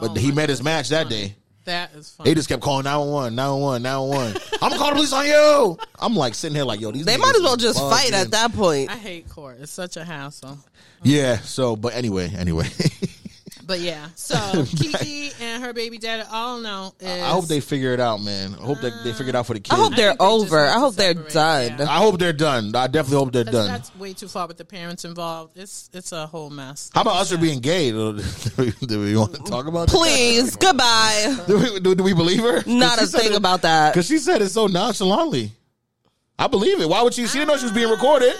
But 0.00 0.10
Oh 0.10 0.14
he 0.14 0.30
my 0.30 0.34
met 0.34 0.48
his 0.48 0.64
match 0.64 0.88
that 0.88 1.08
day. 1.08 1.36
That 1.64 1.94
is 1.94 2.10
funny. 2.10 2.30
They 2.30 2.34
just 2.34 2.48
kept 2.48 2.62
calling 2.62 2.84
911, 2.84 3.34
911, 3.34 3.82
911. 3.82 4.42
I'm 4.62 4.70
gonna 4.70 4.78
call 4.78 4.88
the 4.90 4.94
police 4.96 5.12
on 5.12 5.26
you. 5.26 5.78
I'm 5.98 6.14
like 6.14 6.34
sitting 6.34 6.54
here 6.54 6.64
like, 6.64 6.80
yo, 6.80 6.90
these 6.90 7.04
They 7.04 7.16
might 7.16 7.34
as 7.34 7.42
well 7.42 7.56
just 7.56 7.78
fight 7.78 8.12
at 8.12 8.30
that 8.32 8.52
point. 8.52 8.90
I 8.90 8.96
hate 8.96 9.28
court. 9.28 9.58
It's 9.60 9.72
such 9.72 9.96
a 9.96 10.04
hassle. 10.04 10.58
Yeah. 11.02 11.38
So, 11.38 11.76
but 11.76 11.94
anyway, 11.94 12.32
anyway, 12.36 12.68
But 13.66 13.80
yeah, 13.80 14.08
so 14.14 14.34
Keke 14.64 15.40
and 15.40 15.62
her 15.62 15.72
baby 15.72 15.98
daddy 15.98 16.24
all 16.30 16.58
know 16.58 16.92
is. 17.00 17.06
I 17.08 17.28
hope 17.30 17.46
they 17.46 17.60
figure 17.60 17.92
it 17.92 18.00
out, 18.00 18.20
man. 18.20 18.54
I 18.60 18.64
hope 18.64 18.80
they, 18.80 18.90
they 19.04 19.12
figure 19.12 19.28
it 19.28 19.34
out 19.34 19.46
for 19.46 19.54
the 19.54 19.60
uh, 19.60 19.62
kids. 19.62 19.72
I 19.72 19.76
hope 19.76 19.94
they're 19.96 20.08
think 20.10 20.18
they 20.20 20.24
just 20.26 20.52
over. 20.52 20.62
need 20.62 20.68
I 20.70 20.78
hope 20.80 20.94
they're 20.94 21.14
done. 21.14 21.78
yeah. 21.78 21.82
I 21.90 21.98
hope 21.98 22.18
they're 22.18 22.32
done. 22.32 22.74
I 22.74 22.86
definitely 22.86 23.18
hope 23.18 23.32
they're 23.32 23.44
That's, 23.44 23.56
done. 23.56 23.68
that's 23.68 23.96
way 23.96 24.12
too 24.12 24.28
far 24.28 24.46
with 24.48 24.56
the 24.58 24.64
parents 24.64 25.04
involved. 25.04 25.56
It's 25.56 25.88
it's 25.92 26.12
a 26.12 26.26
whole 26.26 26.50
mess. 26.50 26.90
How 26.94 27.02
about 27.02 27.16
Usher 27.16 27.38
being 27.38 27.60
gay? 27.60 27.90
Do 27.92 28.16
we, 28.58 28.70
do 28.86 29.00
we 29.00 29.16
want 29.16 29.34
to 29.34 29.42
talk 29.42 29.66
about 29.66 29.88
that? 29.88 29.96
Please, 29.96 30.56
goodbye. 30.66 31.36
Do 31.46 31.58
we, 31.58 31.80
do, 31.80 31.94
do 31.94 32.02
we 32.02 32.14
believe 32.14 32.40
her? 32.40 32.62
Not 32.66 33.00
a 33.00 33.06
thing 33.06 33.34
about 33.34 33.62
that. 33.62 33.92
Because 33.92 34.06
she 34.06 34.18
said 34.18 34.42
it 34.42 34.48
so 34.48 34.66
nonchalantly. 34.66 35.52
I 36.38 36.46
believe 36.48 36.80
it. 36.80 36.88
Why 36.88 37.02
would 37.02 37.14
she? 37.14 37.26
She 37.26 37.38
didn't 37.38 37.48
know 37.48 37.56
she 37.56 37.64
was 37.64 37.72
being 37.72 37.90
recorded. 37.90 38.34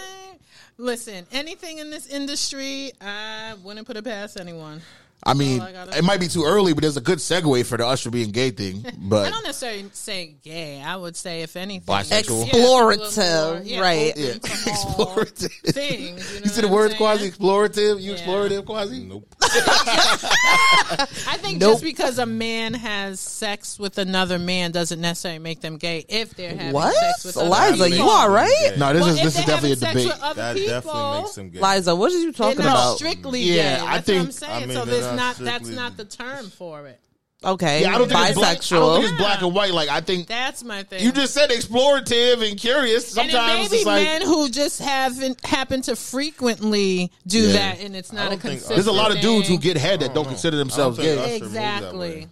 Listen, 0.79 1.27
anything 1.33 1.79
in 1.79 1.91
this 1.91 2.09
industry, 2.09 2.93
I 3.01 3.55
wouldn't 3.63 3.87
put 3.87 3.97
it 3.97 4.05
past 4.05 4.41
anyone. 4.41 4.81
I 5.25 5.35
mean, 5.35 5.61
all 5.61 5.69
I 5.69 5.73
gotta 5.73 5.99
it 5.99 6.03
might 6.05 6.19
be 6.19 6.27
too 6.27 6.43
early, 6.45 6.73
but 6.73 6.83
there's 6.83 6.97
a 6.97 7.01
good 7.01 7.19
segue 7.19 7.65
for 7.67 7.77
the 7.79 7.87
Usher 7.87 8.11
being 8.11 8.31
gay 8.33 8.51
thing. 8.51 8.85
But 8.99 9.27
I 9.27 9.31
don't 9.31 9.43
necessarily 9.45 9.89
say 9.93 10.35
gay. 10.43 10.81
I 10.83 10.97
would 10.97 11.17
say 11.17 11.43
if 11.43 11.55
anything, 11.57 11.87
Bisexual. 11.95 12.47
Yeah, 12.47 12.53
a 12.53 12.65
Explorative, 12.65 13.81
right. 13.81 14.13
open 14.17 14.41
to 14.41 14.51
all 14.51 15.07
explorative. 15.17 15.53
Things, 15.73 16.33
you, 16.35 16.39
know 16.41 16.45
You 16.45 16.51
see 16.51 16.61
the 16.63 16.67
what 16.69 16.69
I'm 16.69 16.73
word 16.73 16.89
saying? 16.89 16.99
quasi 16.99 17.31
explorative? 17.31 18.01
You 18.01 18.13
Yeah. 18.13 18.19
explorative 18.19 18.65
quasi? 18.65 19.01
Nope. 19.05 19.27
I 19.43 21.37
think 21.41 21.61
Nope. 21.61 21.73
just 21.75 21.85
because 21.85 22.19
a 22.19 22.27
man 22.27 22.75
has 22.75 23.21
sex 23.21 23.79
with 23.79 23.99
another 23.99 24.39
man 24.39 24.71
doesn't 24.73 25.01
necessarily 25.01 25.39
make 25.41 25.61
them 25.61 25.77
gay 25.77 26.05
if 26.09 26.35
they're 26.35 26.51
having 26.57 26.73
What? 26.73 26.95
sex 26.95 27.25
with 27.25 27.37
other 27.37 27.49
Liza, 27.51 27.85
people. 27.85 27.99
you 27.99 28.11
all 28.11 28.31
right? 28.31 28.73
No, 28.79 28.93
this 28.93 29.03
Well, 29.03 29.11
is 29.11 29.17
if 29.19 29.25
this 29.25 29.27
is 29.27 29.35
they're 29.45 29.47
definitely 29.57 29.73
a 29.73 29.77
sex 29.77 29.93
debate. 29.93 30.07
with 30.07 30.21
other 30.23 30.43
That 30.43 30.57
people, 30.57 30.73
definitely 30.75 31.21
makes 31.23 31.35
them 31.35 31.51
gay. 31.51 31.61
Liza, 31.61 31.95
what 31.97 32.13
are 32.13 32.15
you 32.17 32.23
they're 32.25 32.33
talking 32.33 32.65
not 32.65 32.73
about? 32.75 32.97
strictly 32.97 33.41
Yeah, 33.43 33.55
gay. 33.55 33.63
I 33.63 33.79
That's 33.79 33.97
what 33.97 34.05
think- 34.07 34.25
I'm 34.27 34.33
saying. 34.33 34.53
I 34.53 34.67
mean, 34.67 34.77
so 34.77 34.85
they're 34.85 34.95
there's 34.95 35.07
not 35.07 35.12
not 35.17 35.37
that's 35.37 35.65
strictly- 35.65 35.75
not 35.75 35.97
the 35.97 36.05
term 36.05 36.49
for 36.51 36.87
it. 36.87 36.99
Okay, 37.45 37.83
Yeah, 37.83 37.97
I 37.97 37.99
don't 37.99 38.09
think 38.09 38.21
it's 38.21 38.39
black. 38.39 38.51
I 38.51 38.55
don't 38.55 38.63
bisexual. 38.63 38.95
think 39.01 39.09
it's 39.11 39.19
black 39.21 39.43
and 39.43 39.53
white. 39.53 39.73
Like 39.75 39.89
I 39.89 40.01
think 40.01 40.29
That's 40.29 40.63
my 40.63 40.85
thing. 40.85 41.03
you 41.05 41.11
just 41.11 41.35
said 41.35 41.51
explorative 41.51 42.49
and 42.49 42.57
curious. 42.57 43.17
and 43.17 43.29
it 43.29 43.33
Sometimes 43.33 43.55
may 43.55 43.61
it's 43.63 43.71
be 43.71 43.77
just 43.79 43.87
like 43.87 44.05
men 44.05 44.23
who 44.23 44.49
just 44.49 44.81
haven't 44.81 45.45
happen 45.45 45.83
to 45.83 45.97
frequently 45.97 47.11
do 47.27 47.41
Yeah. 47.41 47.53
that, 47.55 47.81
and 47.81 47.97
it's 47.97 48.13
not 48.13 48.27
a 48.27 48.31
don't 48.31 48.39
think- 48.39 48.43
consistent. 48.61 48.77
there's 48.77 48.87
a 48.87 48.93
lot 48.93 49.11
of 49.15 49.21
dudes 49.21 49.49
who 49.49 49.55
thing. 49.55 49.61
get 49.61 49.77
head 49.77 50.01
that 50.01 50.15
don't 50.15 50.19
oh, 50.19 50.23
know. 50.23 50.29
consider 50.29 50.57
I 50.57 50.61
don't 50.61 50.69
themselves 50.69 50.99
think 50.99 51.19
gay. 51.19 51.35
Usher 51.35 51.43
moves 51.45 51.53
that 51.55 51.79
exactly. 51.83 51.99
way, 51.99 52.27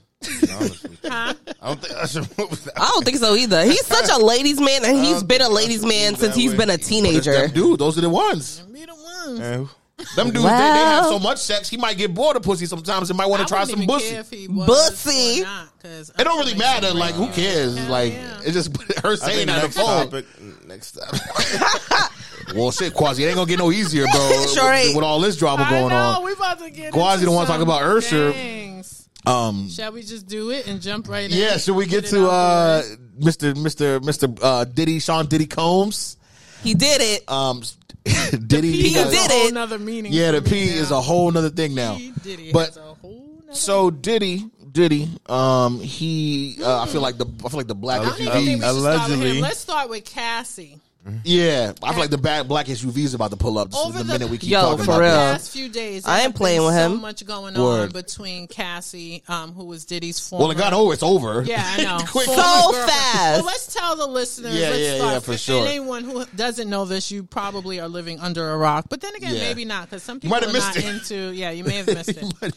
honestly. 0.55 0.91
Huh? 1.05 1.35
I 1.61 1.67
don't 1.67 1.81
think 1.83 1.99
Usher 1.99 2.21
moves 2.39 2.65
that 2.67 2.73
I 2.81 2.87
don't 2.87 3.05
think 3.05 3.17
so 3.19 3.35
either. 3.35 3.65
He's 3.65 3.87
such 3.87 4.11
a 4.11 4.19
ladies' 4.25 4.61
man, 4.61 4.85
and 4.85 4.97
he's 4.97 5.15
don't 5.17 5.27
been 5.27 5.43
a 5.43 5.49
ladies' 5.49 5.85
man 5.85 6.15
since 6.15 6.35
that 6.35 6.41
he's 6.41 6.53
way. 6.53 6.57
been 6.59 6.71
a 6.71 6.75
It's 6.75 6.87
teenager. 6.87 7.33
them 7.33 7.51
dudes. 7.51 7.79
Those 7.81 7.99
are 7.99 8.03
the 8.03 8.11
ones. 8.11 8.61
Be 8.73 8.85
the 8.85 8.95
ones. 8.95 9.41
And 9.41 9.69
Them 10.17 10.29
dudes, 10.31 10.43
they, 10.45 10.51
they 10.51 10.85
have 10.85 11.05
so 11.07 11.19
much 11.19 11.39
sex, 11.39 11.69
he 11.69 11.77
might 11.77 11.97
get 11.97 12.15
bored 12.15 12.37
of 12.37 12.43
pussy 12.43 12.67
sometimes 12.67 13.11
and 13.11 13.17
might 13.17 13.27
want 13.27 13.43
to 13.43 13.49
try 13.49 13.65
some 13.65 13.83
even 13.83 13.89
pussy. 13.95 14.11
care 14.11 14.21
if 14.21 14.31
he 14.31 14.49
was 14.49 14.67
Bussy. 14.67 15.41
or 15.43 15.45
not, 15.45 15.69
'cause 15.83 16.11
It 16.19 16.25
don't 16.25 16.39
really 16.39 16.55
matter. 16.59 16.89
it's 16.89 16.97
Like, 16.97 17.15
who 17.15 17.29
cares? 17.29 17.77
Hell 17.77 17.91
like, 17.91 18.13
yeah. 18.13 18.41
it's 18.45 18.53
just 18.55 18.77
her 19.03 19.13
I 19.13 19.15
saying 19.17 19.47
think 19.47 19.49
that 19.49 19.55
on 19.55 19.61
the 19.61 19.63
next 19.63 19.77
phone. 19.77 20.05
topic. 20.11 20.67
Next 20.67 20.93
topic. 20.93 22.11
Well, 22.55 22.73
shit, 22.73 22.95
Quasi, 22.95 23.23
it 23.23 23.29
ain't 23.29 23.37
gonna 23.37 23.47
get 23.49 23.61
no 23.61 23.71
easier, 23.71 24.07
bro. 24.11 24.45
Sure 24.55 24.73
with, 24.73 24.97
with 24.97 25.05
all 25.05 25.21
this 25.21 25.37
drama 25.37 25.63
I 25.63 25.71
going 25.71 25.91
know, 25.91 25.97
on. 25.97 26.25
we 26.25 26.33
about 26.33 26.59
to 26.59 26.71
get 26.71 26.93
Quasi 26.93 27.25
don't 27.25 27.35
wanna 27.35 27.47
talk 27.47 27.61
about 27.61 27.83
Usher. 27.83 28.33
things. 28.33 29.09
Um, 29.25 29.69
Shall 29.69 29.93
we 29.93 30.03
just 30.03 30.27
do 30.27 30.51
it 30.51 30.67
and 30.67 30.81
jump 30.83 31.09
right 31.09 31.31
in? 31.31 31.37
yeah, 31.37 31.59
should 31.59 31.77
we 31.77 31.87
get 31.87 32.05
it 32.07 32.09
to 32.11 32.27
uh? 32.29 32.83
Mr. 33.21 33.53
Mr. 33.55 34.01
Mr. 34.01 34.37
Uh, 34.43 34.65
Diddy, 34.65 34.99
Sean 34.99 35.27
Diddy 35.27 35.47
Combs. 35.47 36.17
He 36.65 36.75
did 36.75 37.01
it. 37.03 37.31
Um, 37.31 37.63
Diddy, 38.47 38.73
He 38.73 38.95
did 38.95 39.07
a 39.07 39.33
whole 39.35 39.47
it. 39.49 39.55
nother 39.55 39.79
meaning. 39.79 40.13
Yeah, 40.13 40.33
the 40.33 40.41
me 40.41 40.51
P 40.51 40.63
is 40.63 40.91
a 40.91 41.01
whole 41.01 41.31
nother 41.31 41.51
thing 41.51 41.75
now. 41.75 41.97
P 41.97 42.13
Diddy 42.23 42.53
But 42.53 42.67
has 42.69 42.77
a 42.77 42.95
whole 42.95 43.41
nother 43.41 43.55
so 43.55 43.91
Diddy, 43.91 44.45
Diddy, 44.73 45.09
um, 45.27 45.81
he, 45.81 46.59
uh, 46.63 46.83
I 46.83 46.87
feel 46.87 47.01
like 47.01 47.19
the, 47.19 47.27
I 47.45 47.49
feel 47.49 47.59
like 47.59 47.67
the 47.67 47.75
black 47.75 48.01
I 48.01 48.05
don't 48.05 48.21
even 48.21 48.33
think 48.33 48.47
we 48.47 48.51
should 48.53 48.61
start 48.61 48.75
with 48.75 48.85
Allegedly. 48.85 49.41
Let's 49.41 49.59
start 49.59 49.91
with 49.91 50.05
Cassie. 50.05 50.79
Yeah, 51.25 51.73
I 51.83 51.93
feel 51.93 52.01
like 52.01 52.11
the 52.11 52.19
black 52.19 52.47
black 52.47 52.67
SUVs 52.67 53.15
about 53.15 53.31
to 53.31 53.37
pull 53.39 53.59
up. 53.59 53.71
Just 53.71 53.87
Over 53.87 53.99
the 53.99 54.05
the- 54.05 54.13
minute 54.13 54.29
we 54.31 54.37
keep 54.37 54.51
Yo, 54.51 54.61
talking 54.61 54.85
for 54.85 54.91
about 54.93 55.01
real. 55.01 55.11
that. 55.13 55.33
Last 55.33 55.51
few 55.51 55.69
days, 55.71 56.05
I 56.05 56.09
there 56.09 56.17
ain't 56.17 56.23
have 56.25 56.35
playing 56.35 56.59
been 56.59 56.67
with 56.67 56.75
so 56.75 56.87
him. 56.93 57.01
much 57.01 57.27
going 57.27 57.55
Word. 57.55 57.83
on 57.85 57.89
between 57.89 58.47
Cassie, 58.49 59.23
um, 59.27 59.53
who 59.55 59.65
was 59.65 59.87
Diddy's 59.87 60.21
former. 60.21 60.43
Well, 60.45 60.51
it 60.53 60.59
got 60.59 60.75
over. 60.75 60.93
It's 60.93 61.03
over. 61.03 61.43
Yeah, 61.43 61.63
I 61.65 61.83
know. 61.83 61.99
Quick. 62.07 62.27
Former 62.27 62.43
So 62.43 62.73
girlfriend. 62.73 62.91
fast. 62.91 63.37
Well, 63.39 63.47
let's 63.47 63.75
tell 63.75 63.97
the 63.97 64.07
listeners. 64.07 64.55
Yeah, 64.55 64.69
let's 64.69 64.79
yeah, 64.79 64.97
start. 64.97 65.13
yeah, 65.15 65.19
for 65.21 65.31
And 65.33 65.41
sure. 65.41 65.67
anyone 65.67 66.05
who 66.05 66.25
doesn't 66.37 66.69
know 66.69 66.85
this, 66.85 67.11
you 67.11 67.23
probably 67.23 67.81
are 67.81 67.89
living 67.89 68.21
under 68.21 68.51
a 68.51 68.59
rock. 68.59 68.87
But 68.91 69.01
then 69.01 69.15
again, 69.15 69.35
Yeah. 69.37 69.43
maybe 69.43 69.65
not 69.65 69.89
because 69.89 70.03
some 70.03 70.21
people 70.21 70.37
might 70.37 70.43
are 70.43 70.47
have 70.47 70.55
missed 70.55 70.75
not 70.75 70.77
it. 70.77 70.85
into. 70.85 71.33
Yeah, 71.35 71.51
you 71.51 71.65
may 71.65 71.77
have 71.83 71.87
missed 71.87 72.11
it. 72.11 72.55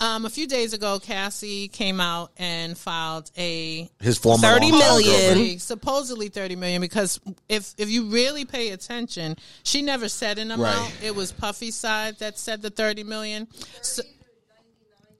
Um, 0.00 0.24
a 0.26 0.30
few 0.30 0.46
days 0.46 0.74
ago, 0.74 1.00
Cassie 1.00 1.66
came 1.68 2.00
out 2.00 2.30
and 2.36 2.78
filed 2.78 3.30
a 3.36 3.90
His 4.00 4.16
former 4.16 4.46
30 4.46 4.70
long-time 4.70 4.78
million. 4.78 5.10
girlfriend. 5.10 5.60
supposedly, 5.60 6.28
supposedly 6.28 6.28
30 6.28 6.56
million 6.56 6.80
because 6.80 7.20
if 7.48 7.74
if 7.78 7.90
you 7.90 8.04
really 8.10 8.44
pay 8.44 8.70
attention, 8.70 9.36
she 9.64 9.82
never 9.82 10.08
said 10.08 10.38
an 10.38 10.50
amount. 10.52 10.78
Right. 10.78 10.92
It 11.02 11.14
was 11.16 11.32
Puffy's 11.32 11.74
side 11.74 12.18
that 12.20 12.38
said 12.38 12.62
the 12.62 12.70
30 12.70 13.02
million. 13.04 13.48
So, 13.82 14.02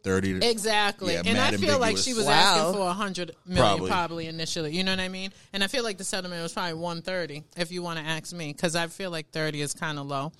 Thirty. 0.05 0.39
Exactly. 0.49 1.15
Yeah, 1.15 1.23
and 1.27 1.37
I 1.39 1.57
feel 1.57 1.79
like 1.81 1.97
she 1.99 2.15
was 2.15 2.25
Wow. 2.25 2.33
asking 2.33 2.75
for 2.75 2.89
a 2.89 2.93
hundred 2.93 3.33
million 3.45 3.65
Probably. 3.67 3.91
probably. 3.91 4.27
initially. 4.29 4.75
You 4.75 4.85
know 4.85 4.93
what 4.93 5.01
I 5.01 5.09
mean? 5.09 5.33
And 5.53 5.63
I 5.63 5.67
feel 5.67 5.83
like 5.83 5.99
the 5.99 6.05
settlement 6.05 6.41
was 6.41 6.53
probably 6.53 6.75
one 6.75 7.03
thirty 7.03 7.43
if 7.57 7.73
you 7.73 7.83
want 7.83 7.99
to 7.99 8.05
ask 8.05 8.33
me 8.33 8.53
because 8.53 8.77
I 8.77 8.87
feel 8.87 9.11
like 9.11 9.31
thirty 9.33 9.61
is 9.61 9.75
kind 9.75 9.99
of 9.99 10.07
low. 10.07 10.31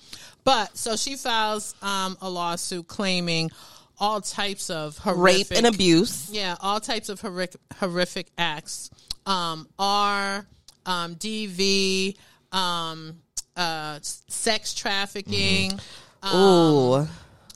But 0.45 0.77
so 0.77 0.95
she 0.95 1.17
files 1.17 1.75
um, 1.81 2.17
a 2.21 2.29
lawsuit 2.29 2.87
claiming 2.87 3.51
all 3.99 4.21
types 4.21 4.69
of 4.69 4.97
horrific 4.97 5.49
Rape 5.51 5.57
and 5.57 5.65
abuse. 5.67 6.29
yeah, 6.31 6.55
all 6.61 6.79
types 6.79 7.09
of 7.09 7.21
horrific, 7.21 7.59
horrific 7.77 8.27
acts. 8.37 8.89
Um, 9.25 9.67
R, 9.77 10.45
um, 10.85 11.15
DV, 11.15 12.15
um, 12.51 13.17
uh, 13.55 13.99
sex 14.01 14.73
trafficking. 14.73 15.79
Ooh. 16.33 17.07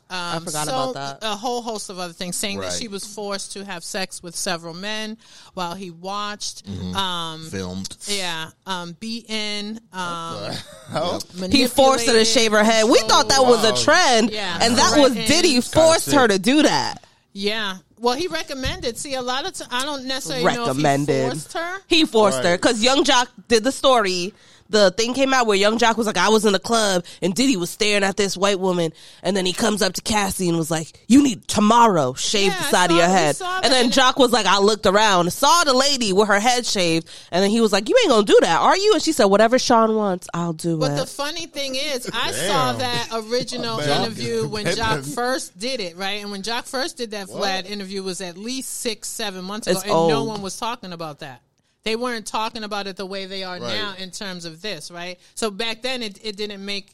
I 0.09 0.39
forgot 0.39 0.67
about 0.67 0.93
that. 0.93 1.19
A 1.23 1.35
whole 1.35 1.61
host 1.61 1.89
of 1.89 1.97
other 1.97 2.13
things, 2.13 2.35
saying 2.35 2.59
that 2.59 2.73
she 2.73 2.87
was 2.87 3.03
forced 3.05 3.53
to 3.53 3.65
have 3.65 3.83
sex 3.83 4.21
with 4.21 4.35
several 4.35 4.73
men 4.75 5.17
while 5.55 5.73
he 5.73 5.89
watched. 5.91 6.65
Mm-hmm. 6.65 6.95
Um, 6.95 7.45
filmed. 7.49 7.97
yeah, 8.07 8.49
um, 8.67 8.95
beaten. 8.99 9.79
Um, 9.91 10.51
He 11.51 11.67
forced 11.67 12.05
her 12.07 12.13
to 12.13 12.25
shave 12.25 12.51
her 12.51 12.63
head. 12.63 12.85
We 12.85 12.99
thought 12.99 13.29
that 13.29 13.41
was 13.43 13.63
a 13.65 13.71
Wow. 13.71 13.75
trend, 13.77 14.31
Yeah. 14.31 14.59
and 14.61 14.75
that 14.77 14.97
was 14.97 15.13
Threatened. 15.13 15.27
Diddy 15.27 15.61
forced 15.61 16.11
her 16.11 16.27
to 16.27 16.37
do 16.37 16.61
that. 16.63 17.03
Yeah. 17.31 17.77
Well, 17.99 18.15
he 18.15 18.27
recommended. 18.27 18.97
See, 18.97 19.15
a 19.15 19.21
lot 19.21 19.47
of 19.47 19.53
times 19.53 19.69
I 19.71 19.83
don't 19.85 20.05
necessarily 20.05 20.45
Recommended. 20.45 21.27
know 21.27 21.31
if 21.31 21.33
he 21.33 21.39
forced 21.39 21.53
her. 21.53 21.77
He 21.87 22.05
forced 22.05 22.43
her 22.43 22.57
because 22.57 22.83
Yung 22.83 23.03
Joc 23.05 23.27
did 23.47 23.63
the 23.63 23.71
story. 23.71 24.33
The 24.73 24.89
thing 24.89 25.13
came 25.13 25.35
out 25.35 25.45
where 25.45 25.55
Yung 25.55 25.77
Joc 25.77 25.97
was 25.97 26.07
like, 26.07 26.17
I 26.17 26.29
was 26.29 26.45
in 26.45 26.53
the 26.53 26.59
club 26.59 27.05
and 27.21 27.35
Diddy 27.35 27.55
was 27.57 27.69
staring 27.69 28.03
at 28.03 28.17
this 28.17 28.35
white 28.35 28.59
woman. 28.59 28.91
And 29.21 29.37
then 29.37 29.45
he 29.45 29.53
comes 29.53 29.83
up 29.83 29.93
to 29.93 30.01
Cassie 30.01 30.49
and 30.49 30.57
was 30.57 30.71
like, 30.71 30.99
You 31.07 31.21
need 31.21 31.47
tomorrow, 31.47 32.13
shave 32.15 32.47
Yeah, 32.51 32.59
the 32.59 32.65
I 32.65 32.71
side 32.71 32.91
of 32.91 32.97
your 32.97 33.05
head. 33.05 33.39
And 33.63 33.71
then 33.71 33.91
Joc 33.91 34.17
was 34.17 34.31
like, 34.31 34.47
I 34.47 34.57
looked 34.57 34.87
around, 34.87 35.31
saw 35.31 35.63
the 35.63 35.73
lady 35.75 36.11
with 36.11 36.27
her 36.27 36.39
head 36.39 36.65
shaved. 36.65 37.07
And 37.31 37.43
then 37.43 37.51
he 37.51 37.61
was 37.61 37.71
like, 37.71 37.87
You 37.87 37.95
ain't 38.01 38.09
gonna 38.09 38.25
do 38.25 38.37
that, 38.41 38.59
are 38.59 38.75
you? 38.75 38.93
And 38.93 39.01
she 39.03 39.11
said, 39.11 39.25
Whatever 39.25 39.59
Sean 39.59 39.95
wants, 39.95 40.27
I'll 40.33 40.53
do 40.53 40.79
But 40.79 40.85
it. 40.87 40.89
But 40.95 41.01
the 41.01 41.05
funny 41.07 41.45
thing 41.45 41.75
is, 41.75 42.09
I 42.11 42.31
saw 42.31 42.73
that 42.73 43.09
original 43.13 43.79
interview 43.79 44.47
when 44.47 44.65
Joc 44.65 45.13
first 45.13 45.57
did 45.59 45.81
it, 45.81 45.97
right? 45.97 46.21
And 46.21 46.31
when 46.31 46.41
Joc 46.41 46.67
first 46.67 46.97
did 46.97 47.11
that 47.11 47.27
Vlad 47.27 47.69
interview 47.69 48.01
was 48.01 48.21
at 48.21 48.37
least 48.37 48.69
six, 48.79 49.07
seven 49.07 49.45
months 49.45 49.67
ago, 49.67 49.77
It's 49.77 49.83
and 49.83 49.93
no 50.07 50.23
one 50.23 50.41
was 50.41 50.57
talking 50.57 50.93
about 50.93 51.19
that. 51.19 51.41
They 51.83 51.95
weren't 51.95 52.25
talking 52.25 52.63
about 52.63 52.87
it 52.87 52.95
the 52.95 53.05
way 53.05 53.25
they 53.25 53.43
are 53.43 53.59
Right. 53.59 53.73
now 53.73 53.93
in 53.97 54.11
terms 54.11 54.45
of 54.45 54.61
this, 54.61 54.89
right? 54.89 55.19
So 55.35 55.51
back 55.51 55.81
then, 55.81 56.01
it, 56.01 56.19
it 56.23 56.37
didn't 56.37 56.63
make, 56.65 56.91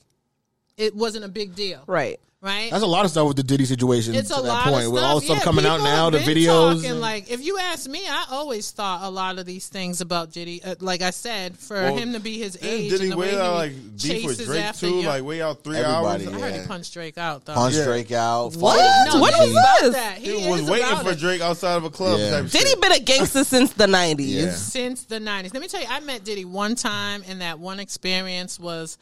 it 0.77 0.95
wasn't 0.95 1.25
a 1.25 1.29
big 1.29 1.55
deal, 1.55 1.83
right. 1.87 2.19
Right? 2.41 2.71
That's 2.71 2.83
a 2.83 2.87
lot 2.87 3.03
of 3.05 3.11
stuff 3.11 3.27
with 3.27 3.37
the 3.37 3.43
Diddy 3.43 3.65
situation. 3.65 4.15
it's 4.15 4.29
to 4.29 4.37
a 4.39 4.41
that 4.41 4.47
lot 4.47 4.63
point, 4.65 4.85
of 4.85 4.91
with 4.93 5.01
stuff. 5.01 5.09
all 5.11 5.19
the 5.19 5.25
stuff 5.25 5.37
Yeah, 5.39 5.43
coming 5.43 5.65
out 5.65 5.81
now, 5.81 6.09
the 6.09 6.19
been 6.19 6.27
videos. 6.29 6.73
Talking, 6.75 6.91
and- 6.91 7.01
like, 7.01 7.29
if 7.29 7.43
you 7.43 7.57
ask 7.59 7.89
me, 7.89 8.07
I 8.07 8.25
always 8.31 8.71
thought 8.71 9.03
a 9.03 9.09
lot 9.09 9.39
of 9.39 9.45
these 9.45 9.67
things 9.67 10.01
about 10.01 10.31
Diddy. 10.31 10.63
Uh, 10.63 10.75
like 10.79 11.01
I 11.01 11.09
said, 11.09 11.57
for 11.57 11.75
Well, 11.75 11.95
him 11.97 12.13
to 12.13 12.19
be 12.19 12.37
his 12.37 12.57
age, 12.61 12.91
Diddy 12.91 13.03
and 13.03 13.11
the 13.11 13.17
way 13.17 13.31
wait 13.33 13.37
out 13.41 13.55
like 13.55 13.73
beef 14.01 14.25
with 14.25 14.45
Drake 14.45 14.63
after 14.63 14.87
too? 14.87 14.95
young- 14.95 15.05
Like 15.05 15.23
way 15.23 15.41
out 15.41 15.63
three 15.63 15.77
Everybody, 15.77 16.27
I 16.27 16.31
hours. 16.31 16.41
heard 16.41 16.53
Yeah. 16.55 16.61
he 16.61 16.67
punched 16.67 16.93
Drake 16.93 17.17
out 17.17 17.45
though. 17.45 17.53
Punch 17.55 17.75
Yeah. 17.75 17.83
Drake 17.85 18.11
out. 18.11 18.55
What? 18.55 18.77
fought- 18.79 19.13
No, 19.13 19.19
What 19.19 19.33
was 19.39 19.51
about 19.51 19.79
this? 19.81 19.93
that. 19.95 20.17
He, 20.19 20.39
He 20.39 20.49
was 20.49 20.61
waiting 20.63 20.97
for 20.97 21.11
it. 21.11 21.19
Drake 21.19 21.41
outside 21.41 21.75
of 21.75 21.83
a 21.83 21.89
club. 21.89 22.19
Yeah. 22.19 22.41
Diddy 22.41 22.69
shit. 22.69 22.81
been 22.81 22.91
a 22.93 22.99
gangster 22.99 23.43
since 23.43 23.73
the 23.73 23.87
90s. 23.87 24.55
Since 24.55 25.03
the 25.03 25.19
nineties. 25.19 25.53
Let 25.53 25.61
me 25.61 25.67
tell 25.67 25.81
you, 25.81 25.87
I 25.89 25.99
met 25.99 26.23
Diddy 26.23 26.45
one 26.45 26.75
time, 26.75 27.23
and 27.27 27.41
that 27.41 27.59
one 27.59 27.79
experience 27.81 28.59
was 28.59 28.97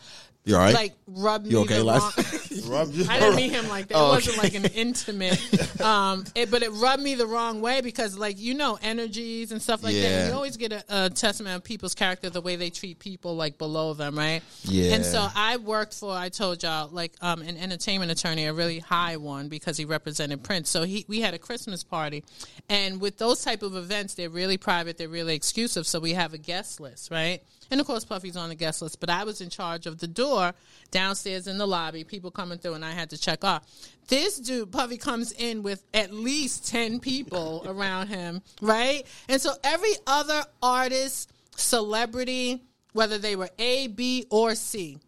You 0.48 0.56
all 0.56 0.62
right? 0.62 0.74
like 0.74 0.94
rub 1.08 1.46
You 1.46 1.58
me 1.58 1.64
okay, 1.64 1.76
the 1.76 1.84
Lars? 1.84 2.02
wrong. 2.02 2.72
Rubbed 2.80 2.96
you- 2.96 3.06
I 3.10 3.20
didn't 3.20 3.36
meet 3.36 3.52
him 3.52 3.68
like 3.70 3.88
that. 3.90 3.96
Oh, 3.98 4.08
it 4.08 4.16
wasn't 4.16 4.38
okay. 4.40 4.44
like 4.48 4.56
an 4.56 4.66
intimate, 4.78 5.82
um, 5.82 6.26
it, 6.36 6.50
but 6.50 6.64
it 6.64 6.70
rubbed 6.72 7.04
me 7.04 7.16
the 7.16 7.28
wrong 7.28 7.62
way 7.62 7.82
because, 7.82 8.18
like, 8.18 8.40
you 8.40 8.54
know, 8.54 8.80
energies 8.82 9.52
and 9.52 9.62
stuff 9.62 9.84
like 9.84 9.94
that. 9.94 10.00
Yeah. 10.00 10.20
And 10.20 10.30
you 10.30 10.36
always 10.36 10.58
get 10.58 10.72
a, 10.72 10.84
a 10.90 11.10
testament 11.10 11.56
of 11.58 11.64
people's 11.64 11.94
character, 11.96 12.30
the 12.30 12.42
way 12.42 12.56
they 12.56 12.70
treat 12.70 13.00
people 13.00 13.36
like 13.36 13.58
below 13.58 13.94
them, 13.94 14.18
right? 14.18 14.42
Yeah. 14.64 14.96
And 14.96 15.06
so 15.06 15.28
I 15.36 15.58
worked 15.58 15.94
for, 15.94 16.12
I 16.14 16.30
told 16.30 16.64
y'all, 16.64 16.90
like, 16.90 17.14
um, 17.22 17.42
an 17.42 17.58
entertainment 17.58 18.12
attorney, 18.12 18.46
a 18.46 18.54
really 18.54 18.80
high 18.80 19.18
one 19.18 19.50
because 19.50 19.78
he 19.78 19.86
represented 19.86 20.44
Prince. 20.44 20.70
So 20.70 20.84
he, 20.84 21.06
we 21.08 21.22
had 21.22 21.34
a 21.34 21.40
Christmas 21.40 21.84
party, 21.84 22.24
and 22.70 23.00
with 23.02 23.18
those 23.18 23.44
type 23.44 23.64
of 23.64 23.76
events, 23.76 24.14
they're 24.16 24.30
really 24.30 24.58
private, 24.58 24.98
they're 24.98 25.10
really 25.10 25.36
exclusive. 25.36 25.86
So 25.88 26.00
we 26.00 26.14
have 26.14 26.34
a 26.34 26.38
guest 26.38 26.80
list, 26.80 27.12
right? 27.12 27.42
And 27.72 27.80
of 27.80 27.88
course, 27.88 28.06
Puffy's 28.06 28.38
on 28.38 28.50
the 28.50 28.56
guest 28.56 28.82
list, 28.82 29.00
but 29.00 29.10
I 29.10 29.24
was 29.24 29.42
in 29.42 29.50
charge 29.50 29.86
of 29.86 30.00
the 30.00 30.08
door 30.08 30.54
downstairs 30.92 31.48
in 31.48 31.58
the 31.58 31.68
lobby, 31.68 32.04
people 32.04 32.32
coming 32.32 32.58
through, 32.58 32.74
and 32.74 32.86
I 32.86 32.92
had 32.92 33.10
to 33.12 33.18
check 33.18 33.44
off. 33.44 33.64
This 34.08 34.40
dude, 34.40 34.72
Puffy, 34.72 34.98
comes 34.98 35.32
in 35.34 35.64
with 35.64 35.84
at 35.94 36.14
least 36.14 36.68
10 36.68 37.00
people 37.00 37.64
around 37.68 38.08
him, 38.08 38.42
right? 38.62 39.04
And 39.28 39.42
so 39.42 39.54
every 39.64 39.94
other 40.06 40.44
artist, 40.62 41.32
celebrity, 41.56 42.64
whether 42.94 43.18
they 43.18 43.36
were 43.36 43.50
A, 43.60 43.88
B, 43.88 44.26
or 44.30 44.56
C, 44.56 45.00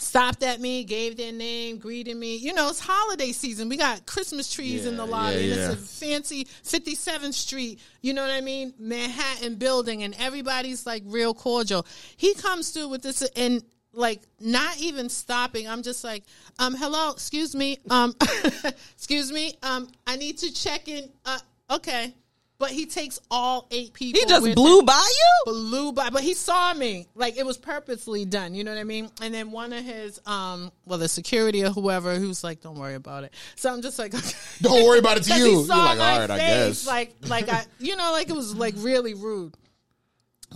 stopped 0.00 0.42
at 0.42 0.60
me, 0.60 0.84
gave 0.84 1.16
their 1.16 1.32
name, 1.32 1.78
greeted 1.78 2.16
me. 2.16 2.36
You 2.36 2.52
know, 2.52 2.68
it's 2.70 2.80
holiday 2.80 3.32
season. 3.32 3.68
We 3.68 3.76
got 3.76 4.06
Christmas 4.06 4.52
trees 4.52 4.86
in 4.86 4.96
the 4.96 5.06
lobby, 5.06 5.36
yeah, 5.36 5.54
yeah. 5.54 5.70
it's 5.70 5.74
a 5.74 5.76
fancy 5.76 6.44
57th 6.64 7.34
Street, 7.34 7.80
you 8.00 8.14
know 8.14 8.22
what 8.22 8.30
I 8.30 8.40
mean? 8.40 8.74
Manhattan 8.78 9.56
building, 9.56 10.02
and 10.02 10.14
everybody's 10.18 10.86
like 10.86 11.02
real 11.06 11.34
cordial. 11.34 11.86
He 12.16 12.34
comes 12.34 12.70
through 12.70 12.88
with 12.88 13.02
this 13.02 13.22
and 13.36 13.62
like 13.92 14.22
not 14.40 14.78
even 14.80 15.08
stopping. 15.08 15.68
I'm 15.68 15.82
just 15.82 16.04
like, 16.04 16.24
um, 16.58 16.74
hello, 16.74 17.10
excuse 17.10 17.54
me, 17.54 17.78
um, 17.90 18.14
excuse 18.94 19.32
me, 19.32 19.54
um, 19.62 19.88
I 20.06 20.16
need 20.16 20.38
to 20.38 20.52
check 20.52 20.88
in. 20.88 21.08
Uh, 21.24 21.38
okay. 21.70 22.14
But 22.60 22.70
he 22.70 22.84
takes 22.86 23.18
all 23.30 23.66
eight 23.72 23.92
people. 23.94 24.20
He 24.20 24.26
just 24.26 24.42
with 24.42 24.54
blew 24.54 24.80
him 24.80 24.84
by 24.86 25.02
you? 25.10 25.52
blew 25.52 25.92
by, 25.92 26.10
but 26.10 26.22
he 26.22 26.34
saw 26.34 26.72
me. 26.74 27.08
Like 27.16 27.36
it 27.38 27.44
was 27.46 27.56
purposely 27.56 28.24
done. 28.26 28.54
You 28.54 28.62
know 28.64 28.72
what 28.72 28.78
I 28.80 28.84
mean? 28.84 29.10
And 29.22 29.32
then 29.34 29.50
one 29.50 29.72
of 29.72 29.82
his, 29.82 30.20
um, 30.26 30.70
well, 30.84 30.98
the 30.98 31.08
security 31.08 31.64
or 31.64 31.70
whoever, 31.70 32.16
who's 32.16 32.44
like, 32.44 32.60
"Don't 32.60 32.78
worry 32.78 32.94
about 32.96 33.24
it." 33.24 33.32
So 33.56 33.72
I'm 33.72 33.80
just 33.80 33.98
like, 33.98 34.14
okay. 34.14 34.30
Don't 34.60 34.86
worry 34.86 34.98
about 34.98 35.16
it 35.16 35.22
to 35.24 35.30
'Cause 35.30 35.38
you. 35.38 35.44
He 35.46 35.50
You're 35.52 35.62
like, 35.64 35.98
my 35.98 36.12
all 36.12 36.18
right, 36.20 36.30
I 36.30 36.38
face, 36.38 36.84
guess. 36.84 36.86
Like, 36.86 37.14
like 37.28 37.48
I, 37.48 37.64
you 37.78 37.96
know, 37.96 38.12
like 38.12 38.28
it 38.28 38.36
was 38.36 38.54
like 38.54 38.74
really 38.76 39.14
rude. 39.14 39.56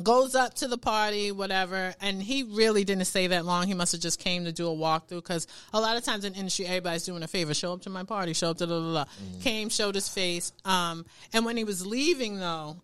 Goes 0.02 0.34
up 0.34 0.54
to 0.54 0.66
the 0.66 0.76
party, 0.76 1.30
whatever, 1.30 1.94
and 2.00 2.20
he 2.20 2.42
really 2.42 2.82
didn't 2.82 3.04
stay 3.04 3.28
that 3.28 3.44
long. 3.44 3.68
He 3.68 3.74
must 3.74 3.92
have 3.92 4.00
just 4.00 4.18
came 4.18 4.44
to 4.44 4.52
do 4.52 4.68
a 4.68 4.74
walkthrough 4.74 5.22
because 5.22 5.46
a 5.72 5.80
lot 5.80 5.96
of 5.96 6.02
times 6.02 6.24
in 6.24 6.34
industry, 6.34 6.66
everybody's 6.66 7.04
doing 7.04 7.22
a 7.22 7.28
favor. 7.28 7.54
Show 7.54 7.74
up 7.74 7.82
to 7.82 7.90
my 7.90 8.02
party. 8.02 8.32
Show 8.32 8.50
up 8.50 8.58
to 8.58 8.66
the. 8.66 8.74
la. 8.74 9.04
Mm-hmm. 9.04 9.40
Came, 9.40 9.68
showed 9.68 9.94
his 9.94 10.08
face. 10.08 10.52
Um, 10.64 11.06
and 11.32 11.44
when 11.44 11.56
he 11.56 11.62
was 11.62 11.86
leaving, 11.86 12.40
though, 12.40 12.76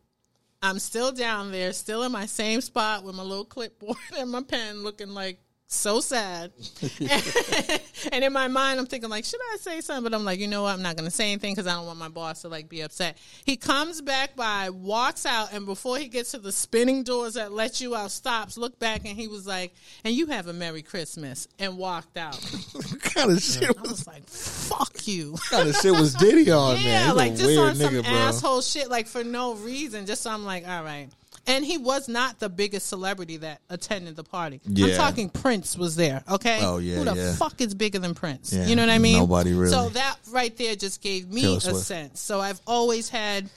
I'm 0.62 0.78
still 0.78 1.10
down 1.10 1.52
there, 1.52 1.72
still 1.72 2.02
in 2.04 2.12
my 2.12 2.26
same 2.26 2.60
spot 2.60 3.02
with 3.02 3.14
my 3.14 3.22
little 3.22 3.44
clipboard 3.44 3.96
and 4.16 4.30
my 4.30 4.42
pen, 4.42 4.82
looking 4.82 5.08
like 5.08 5.40
so 5.72 6.00
sad. 6.00 6.52
and 8.12 8.24
in 8.24 8.32
my 8.32 8.48
mind, 8.48 8.80
I'm 8.80 8.86
thinking 8.86 9.08
like, 9.08 9.24
should 9.24 9.40
I 9.52 9.56
say 9.56 9.80
something? 9.80 10.02
But 10.02 10.14
I'm 10.14 10.24
like, 10.24 10.40
you 10.40 10.48
know 10.48 10.62
what? 10.62 10.74
I'm 10.74 10.82
not 10.82 10.96
going 10.96 11.08
to 11.08 11.14
say 11.14 11.30
anything 11.30 11.54
because 11.54 11.66
I 11.66 11.74
don't 11.74 11.86
want 11.86 11.98
my 11.98 12.08
boss 12.08 12.42
to 12.42 12.48
like 12.48 12.68
be 12.68 12.80
upset. 12.80 13.16
He 13.44 13.56
comes 13.56 14.00
back 14.00 14.34
by, 14.36 14.70
walks 14.70 15.26
out, 15.26 15.52
and 15.52 15.66
before 15.66 15.96
he 15.98 16.08
gets 16.08 16.32
to 16.32 16.38
the 16.38 16.52
spinning 16.52 17.02
doors 17.02 17.34
that 17.34 17.52
let 17.52 17.80
you 17.80 17.94
out, 17.94 18.10
stops, 18.10 18.58
look 18.58 18.78
back, 18.78 19.02
and 19.04 19.16
he 19.16 19.28
was 19.28 19.46
like, 19.46 19.74
"And 20.04 20.14
you 20.14 20.26
have 20.26 20.48
a 20.48 20.52
Merry 20.52 20.82
Christmas," 20.82 21.46
and 21.58 21.78
walked 21.78 22.16
out. 22.16 22.34
what 22.72 23.02
kind 23.02 23.30
of 23.30 23.40
shit 23.40 23.64
I 23.64 23.80
was 23.80 23.90
was 23.90 24.06
like, 24.06 24.28
"Fuck 24.28 25.06
you." 25.06 25.32
what 25.32 25.42
kind 25.50 25.68
of 25.68 25.76
shit 25.76 25.92
was 25.92 26.14
Diddy 26.20 26.50
on, 26.50 26.74
man? 26.74 26.84
Yeah, 26.84 27.06
He's 27.06 27.14
like 27.14 27.36
just 27.36 27.58
on 27.58 27.74
some 27.76 27.94
nigga, 27.94 28.02
bro. 28.02 28.12
asshole 28.12 28.62
shit, 28.62 28.90
like 28.90 29.06
for 29.06 29.24
no 29.24 29.54
reason. 29.54 30.06
Just 30.06 30.22
so 30.22 30.30
I'm 30.30 30.44
like, 30.44 30.66
all 30.68 30.82
right. 30.82 31.08
And 31.50 31.64
he 31.64 31.78
was 31.78 32.08
not 32.08 32.38
the 32.38 32.48
biggest 32.48 32.86
celebrity 32.88 33.36
that 33.38 33.60
attended 33.68 34.14
the 34.16 34.24
party. 34.24 34.60
I'm 34.66 34.94
talking 34.94 35.28
Prince 35.28 35.76
was 35.76 35.96
there. 35.96 36.22
Okay. 36.30 36.60
Oh, 36.62 36.78
yeah, 36.78 36.96
Who 36.96 37.04
the 37.04 37.14
yeah. 37.16 37.34
fuck 37.34 37.60
is 37.60 37.74
bigger 37.74 37.98
than 37.98 38.14
Prince? 38.14 38.52
Yeah, 38.52 38.66
You 38.66 38.76
know 38.76 38.82
what 38.82 38.90
I 38.90 38.98
mean? 38.98 39.18
nobody 39.18 39.52
really. 39.52 39.72
So 39.72 39.88
that 39.90 40.16
right 40.30 40.56
there 40.56 40.76
just 40.76 41.02
gave 41.02 41.28
me 41.30 41.56
a 41.56 41.60
sense. 41.60 42.20
So 42.20 42.40
I've 42.40 42.60
always 42.66 43.08
had 43.08 43.50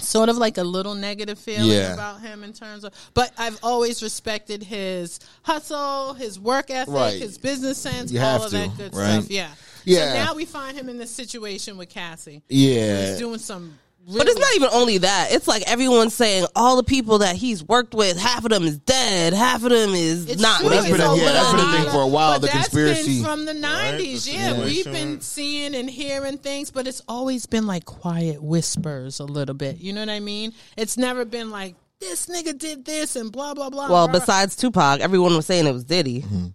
sort 0.00 0.28
of 0.28 0.36
like 0.36 0.58
a 0.58 0.62
little 0.64 0.94
negative 0.94 1.38
feeling 1.38 1.70
Yeah. 1.70 1.94
about 1.94 2.20
him 2.20 2.44
in 2.44 2.52
terms 2.52 2.84
of 2.84 2.92
but 3.14 3.32
I've 3.36 3.58
always 3.64 4.02
respected 4.02 4.62
his 4.62 5.18
hustle, 5.42 6.14
his 6.14 6.38
work 6.38 6.70
ethic, 6.70 6.94
Right. 6.94 7.20
his 7.20 7.36
business 7.38 7.78
sense, 7.78 8.12
You 8.12 8.20
all 8.20 8.44
of 8.44 8.50
to, 8.50 8.58
that 8.58 8.76
good 8.76 8.94
right? 8.94 9.14
stuff. 9.20 9.30
Yeah. 9.30 9.48
Yeah. 9.84 10.12
So 10.12 10.24
now 10.24 10.34
we 10.34 10.44
find 10.44 10.76
him 10.76 10.88
in 10.88 10.98
this 10.98 11.10
situation 11.10 11.76
with 11.78 11.88
Cassie. 11.88 12.42
Yeah. 12.48 13.08
He's 13.10 13.18
doing 13.18 13.38
some 13.38 13.78
really 14.08 14.18
But 14.18 14.28
it's 14.28 14.40
not 14.40 14.56
even 14.56 14.68
only 14.72 14.98
that. 14.98 15.28
It's 15.32 15.46
like 15.46 15.62
everyone's 15.70 16.14
saying 16.14 16.46
all 16.56 16.76
the 16.76 16.82
people 16.82 17.18
that 17.18 17.36
he's 17.36 17.62
worked 17.62 17.94
with, 17.94 18.18
half 18.18 18.44
of 18.44 18.50
them 18.50 18.64
is 18.64 18.78
dead, 18.78 19.34
half 19.34 19.62
of 19.62 19.70
them 19.70 19.90
is 19.94 20.28
It's 20.28 20.40
not. 20.42 20.62
Well, 20.62 20.70
that's 20.70 20.86
It's 20.88 20.96
been 20.96 21.06
a- 21.06 21.10
a 21.12 21.16
yeah, 21.18 21.32
that's 21.32 21.50
been 21.52 21.60
a 21.60 21.62
lot 21.64 21.76
thing 21.82 21.90
for 21.92 22.02
a 22.02 22.06
while, 22.08 22.32
but 22.32 22.40
the 22.40 22.46
that's 22.48 22.68
conspiracy. 22.68 23.16
been 23.16 23.24
from 23.24 23.44
the 23.44 23.54
nineties. 23.54 24.24
the 24.24 24.32
yeah, 24.32 24.58
we've 24.58 24.76
situation. 24.78 24.92
been 24.92 25.20
seeing 25.20 25.74
and 25.74 25.88
hearing 25.88 26.38
things, 26.38 26.70
but 26.70 26.86
it's 26.88 27.02
always 27.06 27.46
been 27.46 27.66
like 27.66 27.84
quiet 27.84 28.42
whispers 28.42 29.20
a 29.20 29.24
little 29.24 29.54
bit. 29.54 29.78
You 29.78 29.92
know 29.92 30.00
what 30.00 30.08
I 30.10 30.20
mean? 30.20 30.52
It's 30.76 30.96
never 30.96 31.24
been 31.24 31.50
like 31.50 31.76
this 32.00 32.26
nigga 32.26 32.56
did 32.56 32.84
this 32.84 33.16
and 33.16 33.30
blah 33.32 33.54
blah 33.54 33.70
blah. 33.70 33.88
Well, 33.90 34.06
blah, 34.06 34.06
blah. 34.06 34.20
besides 34.20 34.56
Tupac, 34.56 35.00
everyone 35.00 35.34
was 35.36 35.46
saying 35.46 35.66
it 35.66 35.72
was 35.72 35.84
Diddy. 35.84 36.22
Mm-hmm. 36.22 36.46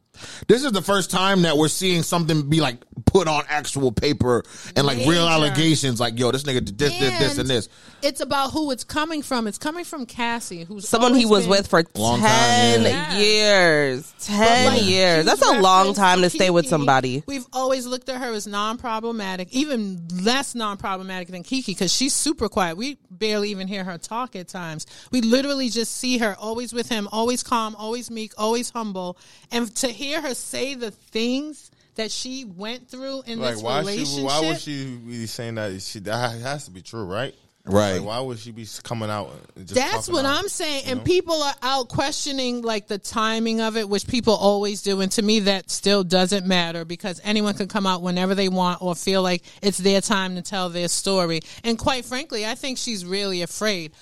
This 0.48 0.64
is 0.64 0.72
the 0.72 0.82
first 0.82 1.10
time 1.10 1.42
that 1.42 1.58
we're 1.58 1.68
seeing 1.68 2.04
something 2.04 2.48
be 2.50 2.62
like 2.62 2.78
put 3.06 3.28
on 3.28 3.44
actual 3.50 3.92
paper 3.92 4.44
and 4.76 4.86
like 4.86 5.00
real 5.08 5.28
allegations. 5.28 6.00
Like, 6.00 6.20
yo, 6.20 6.32
this 6.32 6.44
nigga 6.44 6.64
did 6.64 6.78
this, 6.78 7.00
this, 7.00 7.20
this, 7.20 7.38
and 7.40 7.50
this. 7.50 7.68
It's 8.04 8.22
about 8.22 8.52
who 8.52 8.70
it's 8.72 8.84
coming 8.84 9.22
from. 9.24 9.48
It's 9.48 9.58
coming 9.58 9.84
from 9.86 10.06
Cassie, 10.06 10.66
who's 10.66 10.88
Someone 10.88 11.16
he 11.16 11.26
was 11.26 11.44
been- 11.44 11.50
with 11.52 11.68
for 11.68 11.84
Long 11.96 12.20
time, 12.20 12.30
ten 12.30 12.82
yeah. 12.84 13.18
years. 13.18 14.14
Ten 14.20 14.74
Like, 14.74 14.86
years. 14.86 15.26
That's 15.26 15.42
a 15.42 15.60
long 15.60 15.88
referenced 15.88 16.00
time 16.00 16.22
to 16.22 16.30
stay 16.30 16.50
with 16.50 16.66
Keke. 16.66 16.70
somebody. 16.70 17.24
We've 17.26 17.46
always 17.52 17.86
looked 17.86 18.10
at 18.10 18.22
her 18.22 18.32
as 18.34 18.46
non-problematic, 18.46 19.50
even 19.52 20.08
less 20.22 20.54
non-problematic 20.54 21.30
than 21.30 21.44
Keke 21.44 21.66
because 21.68 21.92
she's 21.94 22.14
super 22.14 22.50
quiet. 22.50 22.78
We 22.78 22.98
barely 23.10 23.50
even 23.50 23.68
hear 23.68 23.84
her 23.84 23.98
talk 23.98 24.36
at 24.36 24.48
times. 24.48 24.86
We 25.12 25.22
literally 25.22 25.70
just 25.70 25.96
see 25.98 26.18
her 26.20 26.36
always 26.40 26.72
with 26.74 26.90
him, 26.90 27.08
always 27.12 27.42
calm, 27.42 27.76
always 27.78 28.12
meek, 28.12 28.34
always 28.38 28.70
humble, 28.70 29.18
and 29.52 29.74
to 29.78 29.88
hear 29.88 30.03
her 30.12 30.34
say 30.34 30.76
the 30.76 30.92
things 30.92 31.72
that 31.96 32.12
she 32.12 32.44
went 32.46 32.90
through 32.90 33.24
in 33.26 33.40
Like 33.40 33.56
this 33.56 33.64
why 33.64 33.80
relationship. 33.80 34.16
she? 34.18 34.24
Why 34.24 34.40
would 34.42 34.60
she 34.60 34.96
be 34.98 35.26
saying 35.28 35.56
that? 35.56 35.82
She 35.82 36.00
that 36.00 36.42
has 36.42 36.66
to 36.66 36.72
be 36.72 36.82
true, 36.82 37.06
right? 37.06 37.34
Right. 37.66 37.94
Like, 37.94 38.04
why 38.06 38.20
would 38.20 38.40
she 38.40 38.52
be 38.52 38.68
coming 38.84 39.10
out? 39.10 39.32
Just 39.56 39.74
That's 39.76 40.10
what 40.10 40.26
out, 40.26 40.38
I'm 40.38 40.50
saying. 40.50 40.84
you 40.84 40.92
And 40.92 41.00
know? 41.00 41.06
people 41.06 41.42
are 41.42 41.54
out 41.62 41.88
questioning 41.88 42.62
like 42.62 42.88
the 42.88 42.98
timing 42.98 43.62
of 43.62 43.78
it, 43.78 43.88
which 43.88 44.06
people 44.06 44.34
always 44.34 44.82
do. 44.82 45.00
And 45.00 45.10
to 45.14 45.22
me, 45.22 45.40
that 45.42 45.70
still 45.72 46.04
doesn't 46.04 46.46
matter 46.46 46.84
because 46.84 47.22
anyone 47.24 47.54
can 47.54 47.70
come 47.70 47.88
out 47.88 48.02
whenever 48.02 48.36
they 48.36 48.50
want 48.50 48.82
or 48.82 48.96
feel 48.96 49.22
like 49.22 49.44
it's 49.62 49.78
their 49.78 50.02
time 50.02 50.36
to 50.36 50.42
tell 50.42 50.68
their 50.70 50.90
story. 50.90 51.40
And 51.64 51.80
quite 51.80 52.04
frankly, 52.04 52.46
I 52.46 52.56
think 52.56 52.78
she's 52.78 53.06
really 53.06 53.42
afraid. 53.44 53.94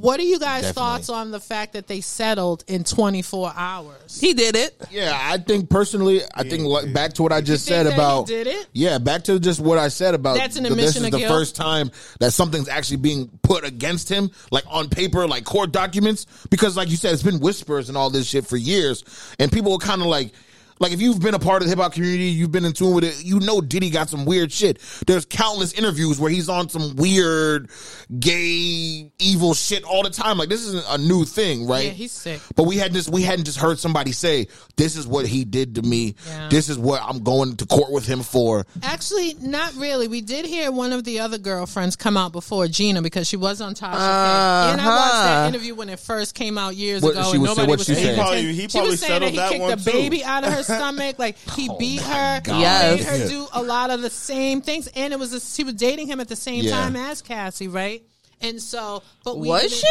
What 0.00 0.20
are 0.20 0.24
you 0.24 0.38
guys' 0.38 0.62
Definitely. 0.62 0.72
thoughts 0.74 1.08
on 1.10 1.30
the 1.30 1.40
fact 1.40 1.72
that 1.72 1.86
they 1.86 2.00
settled 2.00 2.64
in 2.66 2.84
24 2.84 3.52
hours? 3.56 4.20
He 4.20 4.34
did 4.34 4.56
it. 4.56 4.74
Yeah, 4.90 5.18
I 5.18 5.38
think 5.38 5.70
personally, 5.70 6.20
I 6.34 6.42
think 6.42 6.64
like, 6.64 6.92
back 6.92 7.14
to 7.14 7.22
what 7.22 7.32
I 7.32 7.40
just 7.40 7.66
think 7.66 7.74
said 7.76 7.86
that 7.86 7.92
he 7.92 7.96
about. 7.96 8.26
did 8.26 8.46
it? 8.46 8.66
Yeah, 8.72 8.98
back 8.98 9.24
to 9.24 9.38
just 9.40 9.60
what 9.60 9.78
I 9.78 9.88
said 9.88 10.14
about. 10.14 10.36
That's 10.36 10.56
an 10.56 10.64
th- 10.64 10.72
admission 10.72 10.86
This 10.86 10.96
is 10.96 11.04
of 11.06 11.10
the 11.12 11.18
guilt? 11.18 11.32
first 11.32 11.56
time 11.56 11.90
that 12.20 12.32
something's 12.32 12.68
actually 12.68 12.98
being 12.98 13.28
put 13.42 13.64
against 13.64 14.08
him, 14.08 14.30
like 14.50 14.64
on 14.68 14.88
paper, 14.88 15.26
like 15.26 15.44
court 15.44 15.72
documents. 15.72 16.26
Because, 16.50 16.76
like 16.76 16.90
you 16.90 16.96
said, 16.96 17.12
it's 17.14 17.22
been 17.22 17.40
whispers 17.40 17.88
and 17.88 17.96
all 17.96 18.10
this 18.10 18.26
shit 18.26 18.46
for 18.46 18.56
years, 18.56 19.04
and 19.38 19.50
people 19.50 19.72
were 19.72 19.78
kind 19.78 20.00
of 20.02 20.08
like. 20.08 20.32
Like 20.78 20.92
if 20.92 21.00
you've 21.00 21.20
been 21.20 21.34
a 21.34 21.38
part 21.38 21.62
of 21.62 21.68
the 21.68 21.70
hip 21.74 21.78
hop 21.82 21.92
community, 21.94 22.24
you've 22.26 22.52
been 22.52 22.64
in 22.64 22.72
tune 22.72 22.94
with 22.94 23.04
it. 23.04 23.24
You 23.24 23.40
know, 23.40 23.60
Diddy 23.60 23.90
got 23.90 24.08
some 24.10 24.24
weird 24.26 24.52
shit. 24.52 24.78
There's 25.06 25.24
countless 25.24 25.72
interviews 25.72 26.18
where 26.20 26.30
he's 26.30 26.48
on 26.48 26.68
some 26.68 26.96
weird, 26.96 27.70
gay, 28.18 29.10
evil 29.18 29.54
shit 29.54 29.84
all 29.84 30.02
the 30.02 30.10
time. 30.10 30.38
Like 30.38 30.48
this 30.48 30.62
isn't 30.62 30.84
a 30.88 30.98
new 30.98 31.24
thing, 31.24 31.66
right? 31.66 31.86
Yeah, 31.86 31.90
he's 31.92 32.12
sick. 32.12 32.40
But 32.54 32.64
we 32.64 32.76
had 32.76 32.92
just 32.92 33.08
we 33.10 33.22
hadn't 33.22 33.44
just 33.44 33.58
heard 33.58 33.78
somebody 33.78 34.12
say, 34.12 34.48
"This 34.76 34.96
is 34.96 35.06
what 35.06 35.26
he 35.26 35.44
did 35.44 35.76
to 35.76 35.82
me. 35.82 36.14
Yeah. 36.26 36.48
This 36.48 36.68
is 36.68 36.78
what 36.78 37.02
I'm 37.02 37.22
going 37.22 37.56
to 37.56 37.66
court 37.66 37.90
with 37.92 38.06
him 38.06 38.22
for." 38.22 38.66
Actually, 38.82 39.34
not 39.40 39.74
really. 39.76 40.08
We 40.08 40.20
did 40.20 40.44
hear 40.44 40.70
one 40.70 40.92
of 40.92 41.04
the 41.04 41.20
other 41.20 41.38
girlfriends 41.38 41.96
come 41.96 42.16
out 42.16 42.32
before 42.32 42.66
Gina 42.68 43.02
because 43.02 43.26
she 43.28 43.36
was 43.36 43.60
on 43.60 43.74
Tasha 43.74 43.92
K. 43.92 44.72
And 44.72 44.80
I 44.80 44.86
watched 44.86 45.12
that 45.12 45.36
Uh-huh. 45.36 45.48
interview 45.48 45.74
when 45.74 45.88
it 45.88 46.00
first 46.00 46.34
came 46.34 46.58
out 46.58 46.76
years 46.76 47.02
What- 47.02 47.12
ago, 47.12 47.24
she 47.24 47.32
and 47.32 47.42
was- 47.42 47.50
nobody 47.50 47.68
what 47.68 47.78
was 47.78 47.86
she 47.86 47.94
paying 47.94 48.04
said? 48.06 48.14
He 48.14 48.20
probably- 48.20 48.38
attention. 48.40 48.60
he 48.60 48.68
she 48.68 48.80
was 48.90 49.00
saying 49.00 49.10
that 49.12 49.14
settled 49.16 49.30
he 49.32 49.36
that 49.36 49.48
kicked 49.50 49.60
one, 49.62 49.70
the 49.78 49.90
too. 49.90 49.92
baby 49.92 50.24
out 50.24 50.44
of 50.44 50.52
her 50.52 50.62
stomach, 50.66 51.18
like 51.18 51.36
he 51.38 51.68
oh 51.70 51.78
beat 51.78 52.00
her, 52.02 52.40
God. 52.42 52.60
Yes. 52.60 52.98
made 53.10 53.20
her 53.20 53.28
do 53.28 53.46
a 53.52 53.62
lot 53.62 53.90
of 53.90 54.02
the 54.02 54.10
same 54.10 54.60
things, 54.60 54.88
and 54.94 55.12
it 55.12 55.18
was 55.18 55.32
a, 55.32 55.40
she 55.40 55.64
was 55.64 55.74
dating 55.74 56.06
him 56.08 56.20
at 56.20 56.28
the 56.28 56.36
same 56.36 56.64
Yeah. 56.64 56.72
time 56.72 56.96
as 56.96 57.22
Cassie, 57.22 57.68
right? 57.68 58.02
And 58.40 58.60
so, 58.60 59.02
but 59.24 59.38
we 59.38 59.48
Was 59.48 59.72
she? 59.74 59.86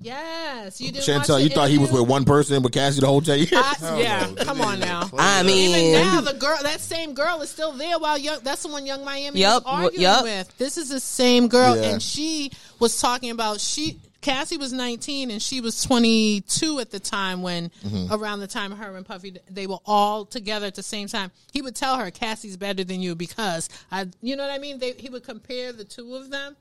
Yes, 0.00 0.80
you 0.80 0.90
didn't. 0.90 1.04
Chantel, 1.04 1.40
you 1.40 1.48
the 1.48 1.54
thought 1.54 1.68
he 1.68 1.78
was 1.78 1.92
with 1.92 2.08
one 2.08 2.24
person 2.24 2.62
with 2.62 2.72
Cassie 2.72 3.00
the 3.00 3.06
whole 3.06 3.20
ten 3.20 3.38
years? 3.38 3.52
I, 3.54 3.98
yeah, 4.00 4.26
oh, 4.28 4.44
come 4.44 4.60
on 4.60 4.80
now. 4.80 5.08
I 5.16 5.42
mean, 5.44 5.70
Even 5.70 5.92
now, 5.92 6.20
the 6.20 6.34
girl, 6.34 6.58
that 6.62 6.80
same 6.80 7.14
girl 7.14 7.40
is 7.42 7.50
still 7.50 7.72
there. 7.72 7.98
While 7.98 8.18
young, 8.18 8.40
that's 8.42 8.64
the 8.64 8.68
one 8.70 8.86
Yung 8.86 9.04
Miami 9.04 9.40
Yup, 9.40 9.64
was 9.64 9.72
arguing 9.72 10.02
yup. 10.02 10.24
with. 10.24 10.58
This 10.58 10.78
is 10.78 10.88
the 10.88 10.98
same 10.98 11.46
girl, 11.46 11.76
Yeah. 11.76 11.90
and 11.92 12.02
she 12.02 12.50
was 12.80 13.00
talking 13.00 13.30
about 13.30 13.60
she. 13.60 14.00
Cassie 14.24 14.56
was 14.56 14.72
19 14.72 15.30
and 15.30 15.40
she 15.40 15.60
was 15.60 15.82
22 15.84 16.80
at 16.80 16.90
the 16.90 16.98
time 16.98 17.42
when 17.42 17.70
Mm-hmm. 17.84 18.12
around 18.12 18.40
the 18.40 18.46
time 18.46 18.72
her 18.72 18.96
and 18.96 19.04
Puffy 19.04 19.36
they 19.50 19.66
were 19.66 19.78
all 19.84 20.24
together 20.24 20.66
at 20.66 20.74
the 20.74 20.82
same 20.82 21.06
time. 21.08 21.30
He 21.52 21.60
would 21.62 21.76
tell 21.76 21.98
her 21.98 22.10
Cassie's 22.10 22.56
better 22.56 22.82
than 22.84 23.00
you 23.02 23.14
because 23.14 23.68
I 23.92 24.06
you 24.22 24.34
know 24.36 24.42
what 24.46 24.52
I 24.52 24.58
mean? 24.58 24.78
They, 24.78 24.92
he 24.92 25.08
would 25.10 25.24
compare 25.24 25.72
the 25.72 25.84
two 25.84 26.14
of 26.14 26.30
them. 26.30 26.56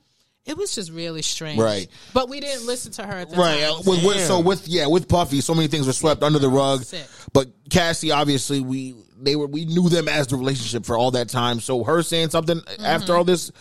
It 0.45 0.58
was 0.58 0.76
just 0.76 0.91
really 0.91 1.21
strange. 1.21 1.58
Right. 1.58 1.88
But 2.13 2.28
we 2.28 2.41
didn't 2.41 2.65
listen 2.67 2.91
to 2.93 3.04
her 3.06 3.13
at 3.13 3.30
the 3.30 3.38
Right. 3.38 3.62
time. 3.63 3.78
With, 3.86 4.04
with, 4.04 4.19
so 4.28 4.41
with 4.41 4.67
yeah, 4.67 4.88
with 4.88 5.08
Puffy, 5.08 5.39
so 5.39 5.56
many 5.56 5.69
things 5.69 5.88
were 5.88 5.93
swept 5.93 6.21
under 6.21 6.38
the 6.39 6.49
rug. 6.49 6.84
Sick. 6.84 7.08
But 7.32 7.47
Cassie, 7.69 8.12
obviously, 8.12 8.60
we 8.60 8.93
they 9.17 9.38
were 9.38 9.47
we 9.47 9.63
knew 9.63 9.88
them 9.88 10.10
as 10.10 10.28
the 10.28 10.36
relationship 10.36 10.86
for 10.86 10.97
all 10.97 11.12
that 11.12 11.30
time. 11.30 11.62
So 11.62 11.86
her 11.86 12.04
saying 12.04 12.32
something 12.32 12.58
Mm-hmm. 12.60 12.84
after 12.86 13.15
all 13.15 13.23
this, 13.23 13.54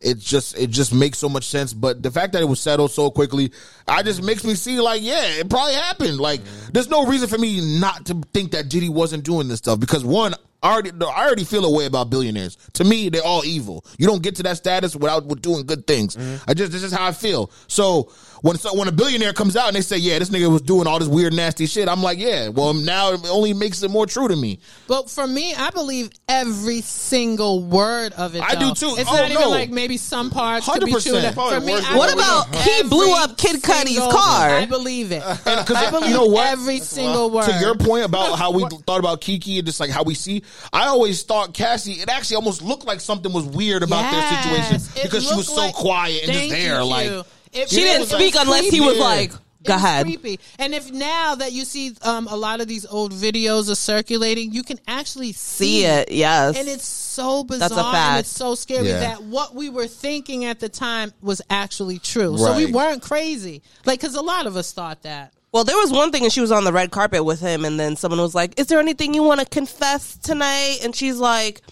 it 0.00 0.18
just 0.18 0.56
it 0.58 0.70
just 0.70 0.94
makes 0.94 1.18
so 1.18 1.28
much 1.28 1.44
sense. 1.44 1.72
But 1.72 2.02
the 2.02 2.10
fact 2.10 2.32
that 2.32 2.42
it 2.42 2.46
was 2.46 2.60
settled 2.60 2.90
so 2.90 3.10
quickly, 3.10 3.52
I 3.86 4.02
just 4.02 4.22
makes 4.22 4.44
me 4.44 4.54
see 4.54 4.80
like 4.80 5.02
yeah, 5.02 5.24
it 5.24 5.48
probably 5.50 5.74
happened. 5.74 6.18
Like 6.18 6.40
there's 6.72 6.88
no 6.88 7.06
reason 7.06 7.28
for 7.28 7.38
me 7.38 7.80
not 7.80 8.06
to 8.06 8.20
think 8.32 8.52
that 8.52 8.68
Diddy 8.68 8.88
wasn't 8.88 9.24
doing 9.24 9.48
this 9.48 9.58
stuff 9.58 9.80
because 9.80 10.04
one. 10.04 10.34
I 10.60 10.72
already, 10.72 10.90
I 10.90 11.24
already 11.24 11.44
feel 11.44 11.64
a 11.64 11.70
way 11.70 11.86
about 11.86 12.10
billionaires. 12.10 12.58
To 12.72 12.84
me, 12.84 13.10
they're 13.10 13.22
all 13.22 13.44
evil. 13.44 13.84
You 13.96 14.08
don't 14.08 14.24
get 14.24 14.34
to 14.36 14.42
that 14.42 14.56
status 14.56 14.96
without 14.96 15.40
doing 15.40 15.64
good 15.64 15.86
things. 15.86 16.16
Mm-hmm. 16.16 16.50
I 16.50 16.54
just 16.54 16.72
this 16.72 16.82
is 16.82 16.90
how 16.92 17.06
I 17.06 17.12
feel. 17.12 17.52
So 17.68 18.10
when 18.42 18.56
so 18.56 18.74
when 18.76 18.88
a 18.88 18.92
billionaire 18.92 19.32
comes 19.32 19.56
out 19.56 19.68
and 19.68 19.76
they 19.76 19.80
say, 19.80 19.96
"Yeah, 19.98 20.18
this 20.18 20.30
nigga 20.30 20.50
was 20.50 20.62
doing 20.62 20.86
all 20.86 20.98
this 20.98 21.08
weird, 21.08 21.32
nasty 21.32 21.66
shit," 21.66 21.88
I'm 21.88 22.02
like, 22.02 22.18
"Yeah." 22.18 22.48
Well, 22.48 22.74
now 22.74 23.12
it 23.12 23.20
only 23.28 23.54
makes 23.54 23.82
it 23.82 23.90
more 23.90 24.06
true 24.06 24.28
to 24.28 24.36
me. 24.36 24.58
But 24.86 25.10
for 25.10 25.26
me, 25.26 25.54
I 25.54 25.70
believe 25.70 26.10
every 26.28 26.80
single 26.82 27.62
word 27.62 28.12
of 28.14 28.34
it. 28.34 28.42
I 28.42 28.54
do 28.54 28.74
too. 28.74 28.94
It's 28.98 29.08
Oh, 29.10 29.14
not 29.16 29.30
even 29.30 29.48
like 29.50 29.70
maybe 29.70 29.96
some 29.96 30.30
parts 30.30 30.66
could 30.68 30.84
be 30.84 30.92
100%. 30.92 31.02
true. 31.10 31.20
For 31.28 31.32
Probably 31.34 31.66
me, 31.66 31.72
worse 31.72 31.84
I 31.84 31.88
than 31.88 31.98
What 31.98 32.12
about 32.14 32.54
he 32.56 32.82
blew 32.84 33.14
up 33.14 33.36
Kid 33.38 33.62
Cudi's 33.62 33.98
car? 33.98 34.48
I 34.50 34.66
believe 34.66 35.12
it. 35.12 35.22
I 35.24 35.34
Because 35.64 35.90
believe 35.90 36.08
you 36.10 36.14
know 36.14 36.26
what? 36.26 36.48
every 36.48 36.80
single 36.80 37.30
word. 37.30 37.44
To 37.46 37.58
your 37.60 37.74
point 37.74 38.04
about 38.04 38.38
how 38.38 38.50
we 38.50 38.62
thought 38.86 38.98
about 39.00 39.20
Keke 39.20 39.58
and 39.58 39.66
just 39.66 39.80
like 39.80 39.90
how 39.90 40.02
we 40.02 40.14
see, 40.14 40.42
I 40.72 40.86
always 40.86 41.22
thought 41.22 41.54
Cassie. 41.54 41.92
It 41.94 42.08
actually 42.08 42.36
almost 42.36 42.62
looked 42.62 42.86
like 42.86 43.00
something 43.00 43.32
was 43.32 43.44
weird 43.44 43.82
about 43.82 44.10
their 44.10 44.42
situation 44.42 45.02
because 45.02 45.24
she 45.28 45.34
was 45.36 45.48
looked 45.48 45.58
so 45.58 45.66
like- 45.66 45.74
quiet 45.74 46.24
and 46.24 46.32
just 46.32 46.48
there. 46.50 46.76
Q. 46.80 46.84
Like 46.84 47.26
It 47.58 47.70
She 47.70 47.80
didn't 47.82 48.06
speak 48.06 48.34
like 48.34 48.44
unless 48.44 48.68
he 48.70 48.80
was 48.80 48.98
like, 48.98 49.30
"Go 49.30 49.74
was 49.74 49.82
ahead." 49.82 50.06
Creepy. 50.06 50.40
And 50.58 50.74
if 50.74 50.90
now 50.92 51.34
that 51.36 51.52
you 51.52 51.64
see 51.64 51.94
um, 52.02 52.26
a 52.28 52.36
lot 52.36 52.60
of 52.60 52.68
these 52.68 52.86
old 52.86 53.12
videos 53.12 53.70
are 53.70 53.74
circulating, 53.74 54.52
you 54.52 54.62
can 54.62 54.78
actually 54.86 55.32
see, 55.32 55.80
See 55.80 55.84
it? 55.84 56.10
Yes. 56.12 56.56
And 56.58 56.68
it's 56.68 56.86
so 56.86 57.44
bizarre 57.44 57.68
That's 57.68 57.80
a 57.80 57.84
fact. 57.84 57.96
and 58.10 58.18
it's 58.20 58.28
so 58.30 58.54
scary 58.54 58.88
Yeah. 58.88 59.00
that 59.00 59.22
what 59.24 59.54
we 59.54 59.68
were 59.68 59.86
thinking 59.88 60.44
at 60.44 60.60
the 60.60 60.68
time 60.68 61.12
was 61.20 61.42
actually 61.50 61.98
true. 61.98 62.38
So 62.38 62.56
we 62.56 62.66
weren't 62.66 63.02
crazy. 63.02 63.62
Like, 63.84 64.00
because 64.00 64.14
a 64.14 64.22
lot 64.22 64.46
of 64.46 64.56
us 64.56 64.72
thought 64.72 65.02
that. 65.02 65.32
Well, 65.50 65.64
there 65.64 65.78
was 65.78 65.90
one 65.90 66.12
thing, 66.12 66.24
and 66.24 66.32
she 66.32 66.42
was 66.42 66.52
on 66.52 66.64
the 66.64 66.72
red 66.72 66.90
carpet 66.90 67.24
with 67.24 67.40
him, 67.40 67.64
and 67.64 67.80
then 67.80 67.96
someone 67.96 68.20
was 68.20 68.34
like, 68.34 68.60
"Is 68.60 68.66
there 68.66 68.78
anything 68.78 69.14
you 69.14 69.22
want 69.22 69.40
to 69.40 69.46
confess 69.46 70.16
tonight?" 70.18 70.80
And 70.84 70.94
she's 70.94 71.16
like, 71.16 71.62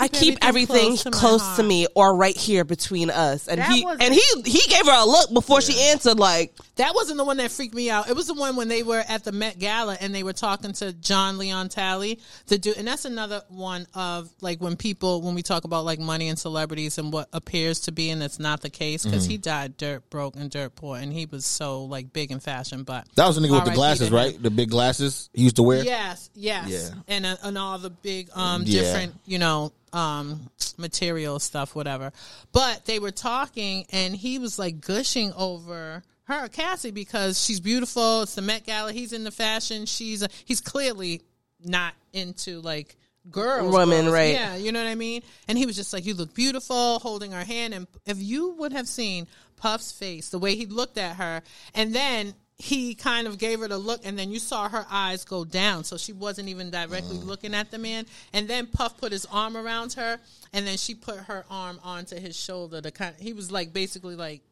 I 0.00 0.08
keep 0.08 0.38
everything 0.42 0.96
my 1.04 1.10
close 1.12 1.56
to, 1.56 1.62
me 1.62 1.86
or 1.94 2.16
right 2.16 2.36
here 2.36 2.64
between 2.64 3.10
us. 3.10 3.46
And 3.46 3.60
That 3.60 3.70
he 3.70 3.84
and 3.84 4.12
he 4.12 4.22
he 4.44 4.68
gave 4.68 4.86
her 4.86 5.02
a 5.02 5.06
look 5.06 5.32
before 5.32 5.60
she 5.60 5.80
answered 5.90 6.18
like 6.18 6.52
That 6.76 6.94
wasn't 6.96 7.18
the 7.18 7.24
one 7.24 7.36
that 7.36 7.52
freaked 7.52 7.74
me 7.74 7.90
out. 7.90 8.08
It 8.10 8.16
was 8.16 8.26
the 8.26 8.34
one 8.34 8.56
when 8.56 8.66
they 8.66 8.82
were 8.82 9.02
at 9.08 9.22
the 9.22 9.30
Met 9.30 9.58
Gala 9.60 9.96
and 10.00 10.12
they 10.12 10.24
were 10.24 10.32
talking 10.32 10.72
to 10.74 10.92
John 10.92 11.38
Leon 11.38 11.68
Talley 11.68 12.18
to 12.48 12.58
do, 12.58 12.74
and 12.76 12.88
that's 12.88 13.04
another 13.04 13.42
one 13.48 13.86
of 13.94 14.28
like 14.40 14.60
when 14.60 14.76
people 14.76 15.22
when 15.22 15.36
we 15.36 15.42
talk 15.42 15.62
about 15.64 15.84
like 15.84 16.00
money 16.00 16.28
and 16.28 16.38
celebrities 16.38 16.98
and 16.98 17.12
what 17.12 17.28
appears 17.32 17.80
to 17.80 17.92
be 17.92 18.10
and 18.10 18.20
it's 18.20 18.40
not 18.40 18.62
the 18.62 18.70
case 18.70 19.04
because 19.04 19.24
he 19.26 19.36
died 19.38 19.76
dirt 19.76 20.10
broke 20.10 20.34
and 20.34 20.50
dirt 20.50 20.74
poor 20.74 20.96
and 20.98 21.12
he 21.12 21.26
was 21.26 21.46
so 21.46 21.84
like 21.84 22.12
big 22.12 22.32
in 22.32 22.40
fashion. 22.40 22.82
But 22.82 23.06
That 23.14 23.28
was 23.28 23.36
the 23.36 23.46
nigga 23.46 23.52
with 23.54 23.64
the 23.66 23.70
glasses, 23.70 24.10
right? 24.10 24.40
The 24.42 24.50
big 24.50 24.70
glasses 24.70 25.30
he 25.32 25.44
used 25.44 25.56
to 25.56 25.62
wear. 25.62 25.84
Yes, 25.84 26.30
yes, 26.34 26.68
Yeah. 26.68 27.00
and 27.06 27.24
uh, 27.26 27.36
and 27.44 27.56
all 27.56 27.78
the 27.78 27.90
big 27.90 28.28
um 28.34 28.64
Yeah. 28.66 28.80
different 28.80 29.14
you 29.24 29.38
know 29.38 29.72
um 29.94 30.50
material 30.76 31.38
stuff 31.38 31.74
whatever. 31.74 32.12
But 32.52 32.84
they 32.84 32.98
were 32.98 33.12
talking 33.12 33.86
and 33.90 34.14
he 34.14 34.38
was 34.38 34.58
like 34.58 34.80
gushing 34.80 35.32
over 35.34 36.02
her 36.24 36.48
Cassie 36.48 36.90
because 36.90 37.42
she's 37.42 37.60
beautiful. 37.60 38.22
It's 38.22 38.34
the 38.34 38.42
Met 38.42 38.64
Gala. 38.64 38.92
He's 38.92 39.12
in 39.12 39.24
the 39.24 39.30
fashion. 39.30 39.86
She's 39.86 40.22
a, 40.22 40.28
he's 40.44 40.60
clearly 40.60 41.22
not 41.62 41.94
into 42.12 42.60
like 42.60 42.96
girls, 43.30 43.72
Women, 43.72 44.10
right. 44.10 44.34
Yeah, 44.34 44.56
you 44.56 44.72
know 44.72 44.82
what 44.82 44.88
I 44.88 44.94
mean. 44.94 45.22
And 45.48 45.56
he 45.56 45.66
was 45.66 45.76
just 45.76 45.92
like, 45.92 46.04
"You 46.04 46.14
look 46.14 46.34
beautiful," 46.34 46.98
holding 46.98 47.32
her 47.32 47.44
hand. 47.44 47.74
And 47.74 47.86
if 48.06 48.18
you 48.20 48.52
would 48.58 48.72
have 48.72 48.88
seen 48.88 49.26
Puff's 49.56 49.92
face, 49.92 50.30
the 50.30 50.38
way 50.38 50.56
he 50.56 50.66
looked 50.66 50.98
at 50.98 51.16
her, 51.16 51.42
and 51.74 51.94
then 51.94 52.34
he 52.58 52.94
kind 52.94 53.26
of 53.26 53.38
gave 53.38 53.60
her 53.60 53.68
the 53.68 53.78
look, 53.78 54.00
and 54.04 54.18
then 54.18 54.30
you 54.30 54.38
saw 54.38 54.68
her 54.68 54.86
eyes 54.90 55.24
go 55.24 55.44
down, 55.44 55.82
so 55.84 55.96
she 55.96 56.12
wasn't 56.12 56.48
even 56.48 56.70
directly 56.70 57.16
Mm. 57.16 57.26
looking 57.26 57.52
at 57.54 57.70
the 57.70 57.78
man. 57.78 58.06
And 58.32 58.46
then 58.46 58.66
Puff 58.66 58.96
put 58.96 59.10
his 59.10 59.26
arm 59.26 59.56
around 59.56 59.94
her, 59.94 60.20
and 60.52 60.66
then 60.66 60.76
she 60.76 60.94
put 60.94 61.16
her 61.16 61.44
arm 61.50 61.80
onto 61.82 62.16
his 62.16 62.36
shoulder. 62.38 62.80
To 62.80 62.90
kind, 62.92 63.14
of, 63.14 63.20
he 63.20 63.32
was 63.32 63.50
like 63.50 63.72
basically 63.72 64.16
like. 64.16 64.42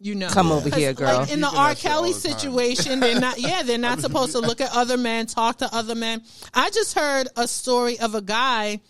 You 0.00 0.14
know, 0.14 0.28
Come 0.28 0.52
over 0.52 0.72
here, 0.72 0.92
girl. 0.92 1.18
Like 1.22 1.32
in 1.32 1.40
the 1.40 1.48
R. 1.48 1.74
Kelly 1.74 2.10
all 2.10 2.14
the 2.14 2.20
situation, 2.20 3.00
they're 3.00 3.18
not. 3.18 3.36
Yeah, 3.40 3.64
they're 3.64 3.78
not 3.78 3.98
supposed 4.00 4.30
to 4.30 4.38
look 4.38 4.60
at 4.60 4.70
other 4.72 4.96
men, 4.96 5.26
talk 5.26 5.58
to 5.58 5.74
other 5.74 5.96
men. 5.96 6.22
I 6.54 6.70
just 6.70 6.94
heard 6.96 7.26
a 7.36 7.48
story 7.48 7.98
of 7.98 8.14
a 8.14 8.20
guy 8.22 8.80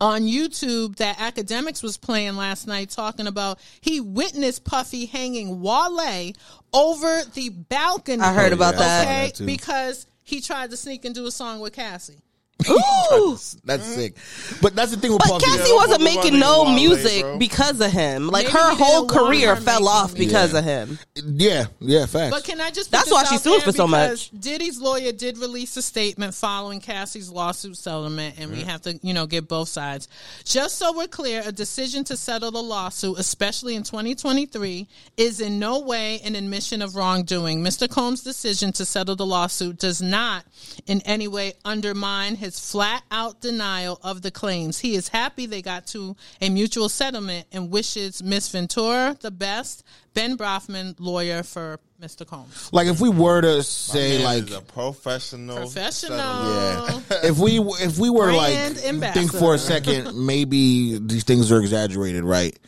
on 0.00 0.22
YouTube 0.22 0.96
that 0.96 1.20
academics 1.20 1.82
was 1.82 1.96
playing 1.96 2.36
last 2.36 2.66
night 2.66 2.90
talking 2.90 3.26
about 3.26 3.58
he 3.80 4.00
witnessed 4.00 4.64
Puffy 4.64 5.06
hanging 5.06 5.60
Wale 5.60 6.32
over 6.72 7.22
the 7.34 7.48
balcony. 7.48 8.20
I 8.20 8.32
heard 8.32 8.52
oh, 8.52 8.56
about 8.56 8.74
yeah, 8.74 8.80
I 8.80 8.82
saw 8.82 8.86
that. 8.86 9.24
Okay, 9.24 9.30
too. 9.34 9.46
because 9.46 10.06
he 10.22 10.40
tried 10.40 10.70
to 10.70 10.76
sneak 10.76 11.04
and 11.04 11.14
do 11.14 11.26
a 11.26 11.30
song 11.30 11.60
with 11.60 11.72
Cassie. 11.72 12.18
Ooh. 12.70 13.36
That's 13.64 13.84
sick. 13.84 14.14
But 14.62 14.74
that's 14.74 14.90
the 14.90 14.96
thing 14.96 15.12
with 15.12 15.20
But 15.20 15.28
Puffy. 15.28 15.44
Cassie 15.44 15.68
Yeah, 15.70 15.74
wasn't 15.76 16.02
what 16.02 16.14
about 16.14 16.24
making 16.24 16.32
nigga 16.34 16.40
no 16.40 16.62
Wale, 16.64 16.74
music 16.74 17.22
bro? 17.22 17.38
because 17.38 17.80
of 17.82 17.92
him. 17.92 18.28
Like 18.28 18.46
Maybe 18.46 18.58
her 18.58 18.70
he 18.70 18.76
didn't 18.76 18.86
whole 18.86 19.06
want 19.06 19.10
career 19.10 19.54
her 19.54 19.60
fell 19.60 19.80
making 19.80 19.88
off 19.88 20.14
music. 20.14 20.28
because 20.28 20.52
Yeah. 20.52 20.58
of 20.58 20.64
him. 20.64 20.98
Yeah, 21.14 21.64
yeah, 21.80 22.06
facts. 22.06 22.34
But 22.34 22.44
can 22.44 22.60
I 22.60 22.70
just? 22.70 22.90
put 22.90 22.92
That's 22.92 23.04
this 23.04 23.12
why 23.12 23.24
she 23.24 23.34
out 23.34 23.40
sued 23.42 23.52
there 23.52 23.60
for 23.60 23.72
so 23.72 23.86
because 23.86 24.32
much. 24.32 24.40
Diddy's 24.40 24.80
lawyer 24.80 25.12
did 25.12 25.36
release 25.38 25.76
a 25.76 25.82
statement 25.82 26.34
following 26.34 26.80
Cassie's 26.80 27.30
lawsuit 27.30 27.76
settlement, 27.76 28.36
and 28.38 28.50
we 28.50 28.60
mm-hmm. 28.60 28.68
have 28.68 28.82
to, 28.82 28.98
you 29.02 29.12
know, 29.12 29.26
get 29.26 29.48
both 29.48 29.68
sides. 29.68 30.08
Just 30.44 30.78
so 30.78 30.96
we're 30.96 31.08
clear, 31.08 31.42
a 31.44 31.52
decision 31.52 32.04
to 32.04 32.16
settle 32.16 32.50
the 32.50 32.62
lawsuit, 32.62 33.18
especially 33.18 33.74
in 33.76 33.82
2023, 33.82 34.88
is 35.18 35.40
in 35.40 35.58
no 35.58 35.80
way 35.80 36.20
an 36.24 36.34
admission 36.34 36.80
of 36.80 36.96
wrongdoing. 36.96 37.62
Mr. 37.62 37.88
Combs' 37.88 38.22
decision 38.22 38.72
to 38.72 38.86
settle 38.86 39.14
the 39.14 39.26
lawsuit 39.26 39.78
does 39.78 40.00
not 40.00 40.44
in 40.86 41.00
any 41.02 41.28
way 41.28 41.52
undermine 41.64 42.34
his 42.36 42.45
flat 42.54 43.02
out 43.10 43.40
denial 43.40 43.98
of 44.02 44.22
the 44.22 44.30
claims. 44.30 44.78
He 44.78 44.94
is 44.94 45.08
happy 45.08 45.46
they 45.46 45.62
got 45.62 45.86
to 45.88 46.16
a 46.40 46.48
mutual 46.50 46.88
settlement 46.88 47.46
and 47.52 47.70
wishes 47.70 48.22
Miss 48.22 48.48
Ventura 48.50 49.16
the 49.20 49.30
best. 49.30 49.82
Ben 50.14 50.36
Brafman, 50.36 50.94
lawyer 50.98 51.42
for 51.42 51.78
Mr. 52.00 52.26
Combs. 52.26 52.70
like 52.72 52.86
if 52.88 53.00
we 53.00 53.08
were 53.08 53.40
to 53.40 53.62
say 53.62 54.16
Man 54.18 54.24
like 54.24 54.50
is 54.50 54.56
a 54.56 54.60
professional, 54.60 55.56
Professional. 55.56 56.18
settler. 56.18 57.02
yeah, 57.10 57.30
if 57.30 57.38
we 57.38 57.58
if 57.58 57.98
we 57.98 58.08
were 58.10 58.32
Brand 58.32 58.76
like 58.76 58.84
ambassador. 58.86 59.20
think 59.20 59.32
for 59.32 59.54
a 59.54 59.58
second, 59.58 60.14
maybe 60.26 60.98
these 60.98 61.24
things 61.24 61.50
are 61.52 61.60
exaggerated, 61.60 62.24
right? 62.24 62.58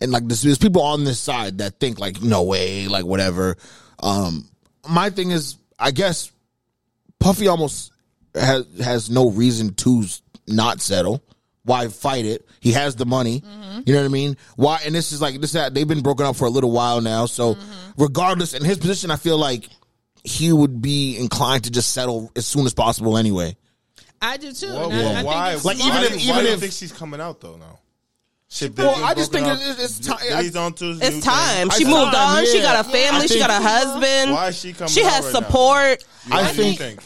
And 0.00 0.12
like 0.12 0.26
this, 0.28 0.42
there's 0.42 0.58
people 0.58 0.82
on 0.82 1.04
this 1.04 1.20
side 1.20 1.58
that 1.58 1.78
think 1.80 1.98
like 1.98 2.20
no 2.22 2.42
way, 2.42 2.88
like 2.88 3.04
whatever. 3.04 3.56
Um, 4.00 4.48
my 4.88 5.08
thing 5.10 5.30
is, 5.30 5.56
I 5.78 5.90
guess 5.92 6.30
Puffy 7.20 7.48
almost 7.48 7.92
has 8.34 8.66
has 8.82 9.10
no 9.10 9.30
reason 9.30 9.74
to 9.74 10.04
not 10.46 10.80
settle. 10.80 11.22
Why 11.64 11.88
fight 11.88 12.26
it? 12.26 12.46
He 12.60 12.72
has 12.72 12.94
the 12.96 13.06
money. 13.06 13.40
Mm-hmm. 13.40 13.80
You 13.86 13.94
know 13.94 14.00
what 14.00 14.06
I 14.06 14.12
mean? 14.12 14.36
Why? 14.56 14.80
And 14.84 14.94
this 14.94 15.12
is 15.12 15.22
like 15.22 15.40
this. 15.40 15.52
That 15.52 15.72
they've 15.74 15.88
been 15.88 16.02
broken 16.02 16.26
up 16.26 16.36
for 16.36 16.44
a 16.44 16.50
little 16.50 16.70
while 16.70 17.00
now. 17.00 17.24
So, 17.26 17.54
mm-hmm. 17.54 18.02
regardless, 18.02 18.52
in 18.52 18.64
his 18.64 18.78
position, 18.78 19.10
I 19.10 19.16
feel 19.16 19.38
like 19.38 19.68
he 20.24 20.52
would 20.52 20.82
be 20.82 21.16
inclined 21.18 21.64
to 21.64 21.70
just 21.70 21.92
settle 21.92 22.30
as 22.36 22.46
soon 22.46 22.66
as 22.66 22.74
possible. 22.74 23.16
Anyway, 23.16 23.56
I 24.20 24.36
do 24.36 24.52
too. 24.52 24.68
Well, 24.68 24.90
and 24.92 25.18
I- 25.18 25.20
I, 25.20 25.24
why? 25.24 25.52
it's 25.54 25.64
Like, 25.64 25.76
smart. 25.78 26.02
even 26.02 26.12
if- 26.16 26.22
even 26.24 26.36
why 26.36 26.42
do 26.42 26.48
if- 26.48 26.60
think 26.60 26.72
she's 26.72 26.92
coming 26.92 27.20
out 27.20 27.40
though 27.40 27.56
now? 27.56 27.78
Shit, 28.50 28.76
Well, 28.78 29.02
I 29.04 29.14
just 29.14 29.32
think 29.32 29.46
up. 29.48 29.58
it's- 29.58 29.82
it's 29.82 29.98
ti- 30.06 30.28
Diddy's 30.28 30.54
on 30.54 30.74
to 30.74 30.96
It's 31.00 31.24
time. 31.24 31.70
She 31.70 31.84
moved 31.84 32.12
time, 32.12 32.36
on. 32.38 32.46
She 32.46 32.60
got 32.60 32.86
a 32.86 32.88
family. 32.88 33.26
She 33.26 33.38
got 33.38 33.50
a 33.50 33.54
husband. 33.54 34.32
Why 34.32 34.48
is 34.48 34.58
she 34.58 34.72
coming 34.72 34.92
She 34.92 35.02
out 35.02 35.10
has 35.12 35.24
right 35.24 35.32
now? 35.32 35.40
support. 35.40 36.04
I 36.30 36.42
What 36.42 36.54
think- 36.54 36.78
think. 36.78 37.00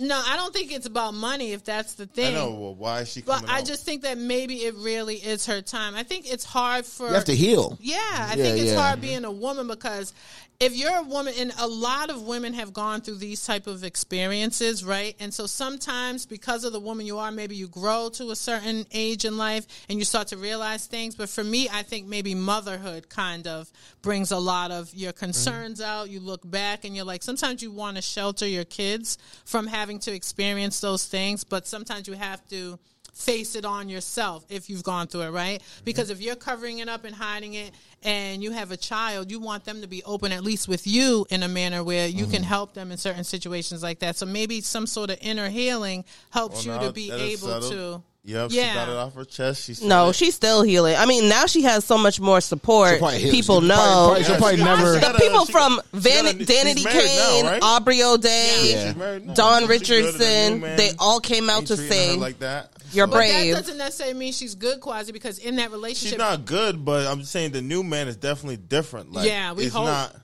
Cool. 0.00 0.08
No, 0.08 0.22
I 0.26 0.36
don't 0.36 0.52
think 0.52 0.72
it's 0.72 0.86
about 0.86 1.14
money. 1.14 1.52
If 1.52 1.64
that's 1.64 1.94
the 1.94 2.06
thing. 2.06 2.34
I 2.34 2.38
know. 2.38 2.50
Well, 2.54 2.74
why 2.74 3.00
is 3.00 3.12
she 3.12 3.22
But 3.22 3.36
coming 3.36 3.50
I 3.50 3.58
out? 3.60 3.66
just 3.66 3.84
think 3.84 4.02
that 4.02 4.18
maybe 4.18 4.56
it 4.64 4.74
really 4.76 5.16
is 5.16 5.46
her 5.46 5.60
time. 5.62 5.94
I 5.94 6.02
think 6.02 6.30
it's 6.32 6.44
hard 6.44 6.84
for 6.86 7.08
you 7.08 7.14
have 7.14 7.24
to 7.26 7.36
heal. 7.36 7.78
Yeah, 7.80 7.96
I 8.00 8.34
Yeah, 8.36 8.44
think 8.44 8.58
it's 8.58 8.72
yeah. 8.72 8.80
hard 8.80 9.00
being 9.00 9.24
a 9.24 9.30
woman 9.30 9.66
because 9.68 10.12
if 10.60 10.76
you're 10.76 10.94
a 10.94 11.02
woman, 11.02 11.32
and 11.38 11.52
a 11.58 11.66
lot 11.66 12.10
of 12.10 12.22
women 12.22 12.52
have 12.52 12.74
gone 12.74 13.00
through 13.00 13.16
these 13.16 13.44
type 13.44 13.66
of 13.66 13.82
experiences, 13.82 14.84
right? 14.84 15.16
And 15.18 15.32
so 15.32 15.46
sometimes 15.46 16.26
because 16.26 16.64
of 16.64 16.74
the 16.74 16.80
woman 16.80 17.06
you 17.06 17.16
are, 17.18 17.32
maybe 17.32 17.56
you 17.56 17.66
grow 17.66 18.10
to 18.10 18.30
a 18.30 18.36
certain 18.36 18.84
age 18.92 19.24
in 19.24 19.38
life 19.38 19.66
and 19.88 19.98
you 19.98 20.04
start 20.04 20.28
to 20.28 20.36
realize 20.36 20.86
things. 20.86 21.14
But 21.14 21.30
for 21.30 21.42
me, 21.42 21.70
I 21.72 21.82
think 21.82 22.06
maybe 22.06 22.34
motherhood 22.34 23.08
kind 23.08 23.46
of 23.46 23.72
brings 24.02 24.32
a 24.32 24.38
lot 24.38 24.70
of 24.70 24.92
your 24.92 25.12
concerns 25.12 25.80
out. 25.80 26.10
You 26.10 26.20
look 26.20 26.48
back 26.48 26.84
and 26.84 26.94
you're 26.94 27.06
like, 27.06 27.22
sometimes 27.22 27.62
you 27.62 27.72
want 27.72 27.96
to 27.96 28.02
shelter 28.02 28.46
your 28.46 28.64
kids 28.64 29.16
from 29.46 29.66
having 29.66 29.98
to 30.00 30.12
experience 30.12 30.80
those 30.80 31.06
things, 31.06 31.42
but 31.42 31.66
sometimes 31.66 32.06
you 32.06 32.14
have 32.14 32.46
to 32.50 32.78
face 33.12 33.54
it 33.54 33.64
on 33.64 33.88
yourself 33.88 34.44
if 34.48 34.70
you've 34.70 34.82
gone 34.82 35.06
through 35.06 35.22
it, 35.22 35.30
right? 35.30 35.60
Mm-hmm. 35.60 35.84
Because 35.84 36.10
if 36.10 36.20
you're 36.20 36.36
covering 36.36 36.78
it 36.78 36.88
up 36.88 37.04
and 37.04 37.14
hiding 37.14 37.54
it 37.54 37.72
and 38.02 38.42
you 38.42 38.52
have 38.52 38.70
a 38.70 38.76
child, 38.76 39.30
you 39.30 39.40
want 39.40 39.64
them 39.64 39.80
to 39.82 39.86
be 39.86 40.02
open 40.04 40.32
at 40.32 40.42
least 40.42 40.68
with 40.68 40.86
you 40.86 41.26
in 41.30 41.42
a 41.42 41.48
manner 41.48 41.84
where 41.84 42.06
you 42.06 42.24
can 42.24 42.36
mm-hmm. 42.36 42.44
help 42.44 42.74
them 42.74 42.90
in 42.90 42.98
certain 42.98 43.24
situations 43.24 43.82
like 43.82 44.00
that. 44.00 44.16
So 44.16 44.26
maybe 44.26 44.60
some 44.60 44.86
sort 44.86 45.10
of 45.10 45.18
inner 45.20 45.48
healing 45.48 46.04
helps 46.30 46.66
Well, 46.66 46.80
you 46.80 46.88
to 46.88 46.92
be 46.92 47.10
able 47.10 47.60
settled, 47.60 47.72
to 47.72 48.02
Yep, 48.22 48.50
Yeah. 48.52 48.68
she 48.68 48.74
got 48.74 48.88
it 48.90 48.96
off 48.96 49.14
her 49.14 49.24
chest. 49.24 49.64
She 49.64 49.74
No, 49.86 50.10
it. 50.10 50.12
she's 50.14 50.34
still 50.34 50.60
healing. 50.62 50.94
I 50.94 51.06
mean, 51.06 51.28
now 51.30 51.46
she 51.46 51.62
has 51.62 51.86
so 51.86 51.96
much 51.96 52.20
more 52.20 52.42
support. 52.42 52.90
She'll 52.90 52.98
probably 52.98 53.18
heal. 53.20 53.30
People 53.32 53.60
She'll 53.60 53.68
know. 53.68 53.74
probably- 53.76 54.24
probably- 54.24 54.24
she'll 54.24 54.36
probably 54.36 54.64
never- 54.64 54.92
the 55.14 55.18
people 55.18 55.46
she 55.46 55.52
from 55.52 55.76
got- 55.76 55.84
she 55.94 55.98
Van- 56.00 56.26
a- 56.26 56.32
Danity 56.34 56.74
she's 56.76 56.84
married 56.84 56.96
now, 57.16 57.30
Kane, 57.30 57.44
right? 57.46 57.62
Aubrey 57.62 58.02
O'Day, 58.02 58.70
Yeah. 58.72 58.86
She's 58.88 58.96
married 58.96 59.26
now. 59.26 59.32
Dawn 59.34 59.62
She 59.62 59.66
good, 59.68 59.68
the 59.68 59.92
Richardson—they 59.94 60.92
all 60.98 61.20
came 61.20 61.48
out 61.48 61.66
to 61.66 61.76
say, 61.78 62.14
like 62.16 62.40
that. 62.40 62.72
"You're 62.92 63.06
So- 63.06 63.10
But 63.10 63.16
brave." 63.16 63.54
that 63.54 63.62
doesn't 63.62 63.78
necessarily 63.78 64.14
mean 64.18 64.32
she's 64.34 64.54
good, 64.54 64.80
Quasi, 64.80 65.12
because 65.12 65.38
in 65.38 65.56
that 65.56 65.70
relationship, 65.70 66.10
She's 66.10 66.18
not 66.18 66.44
good, 66.44 66.84
but 66.84 67.06
I'm 67.06 67.20
just 67.20 67.32
saying 67.32 67.52
the 67.52 67.62
new 67.62 67.82
man 67.82 68.06
is 68.06 68.16
definitely 68.16 68.58
different. 68.58 69.12
Like, 69.14 69.26
Yeah, 69.26 69.52
we 69.52 69.64
it's 69.64 69.74
hope. 69.74 69.86
not. 69.86 70.14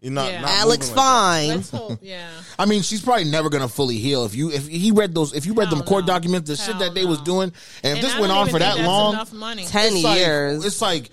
You're 0.00 0.12
not. 0.12 0.30
Yeah. 0.30 0.42
not 0.42 0.50
Alex 0.50 0.88
moving 0.88 0.96
like. 0.96 1.04
Fine. 1.04 1.48
let's 1.48 1.70
hope, 1.70 1.98
yeah. 2.02 2.28
I 2.58 2.66
mean, 2.66 2.82
she's 2.82 3.02
probably 3.02 3.24
never 3.24 3.50
gonna 3.50 3.68
fully 3.68 3.96
heal. 3.98 4.24
If 4.24 4.34
you 4.34 4.50
if 4.50 4.68
he 4.68 4.92
read 4.92 5.14
those, 5.14 5.34
if 5.34 5.44
you 5.44 5.54
read 5.54 5.68
Hell 5.68 5.78
them 5.78 5.86
court 5.86 6.06
no. 6.06 6.14
documents, 6.14 6.48
the 6.48 6.56
shit 6.56 6.76
Hell 6.76 6.78
that 6.80 6.94
they 6.94 7.02
no. 7.02 7.10
was 7.10 7.20
doing, 7.22 7.52
and 7.82 7.98
if 7.98 8.04
And 8.04 8.04
this 8.04 8.18
went 8.18 8.30
on 8.30 8.48
for 8.48 8.58
that 8.60 8.78
long, 8.78 9.14
enough 9.14 9.32
money. 9.32 9.64
Ten 9.64 9.94
it's 9.94 10.04
like, 10.04 10.18
years. 10.18 10.64
It's 10.64 10.80
like 10.80 11.06
sh- 11.06 11.08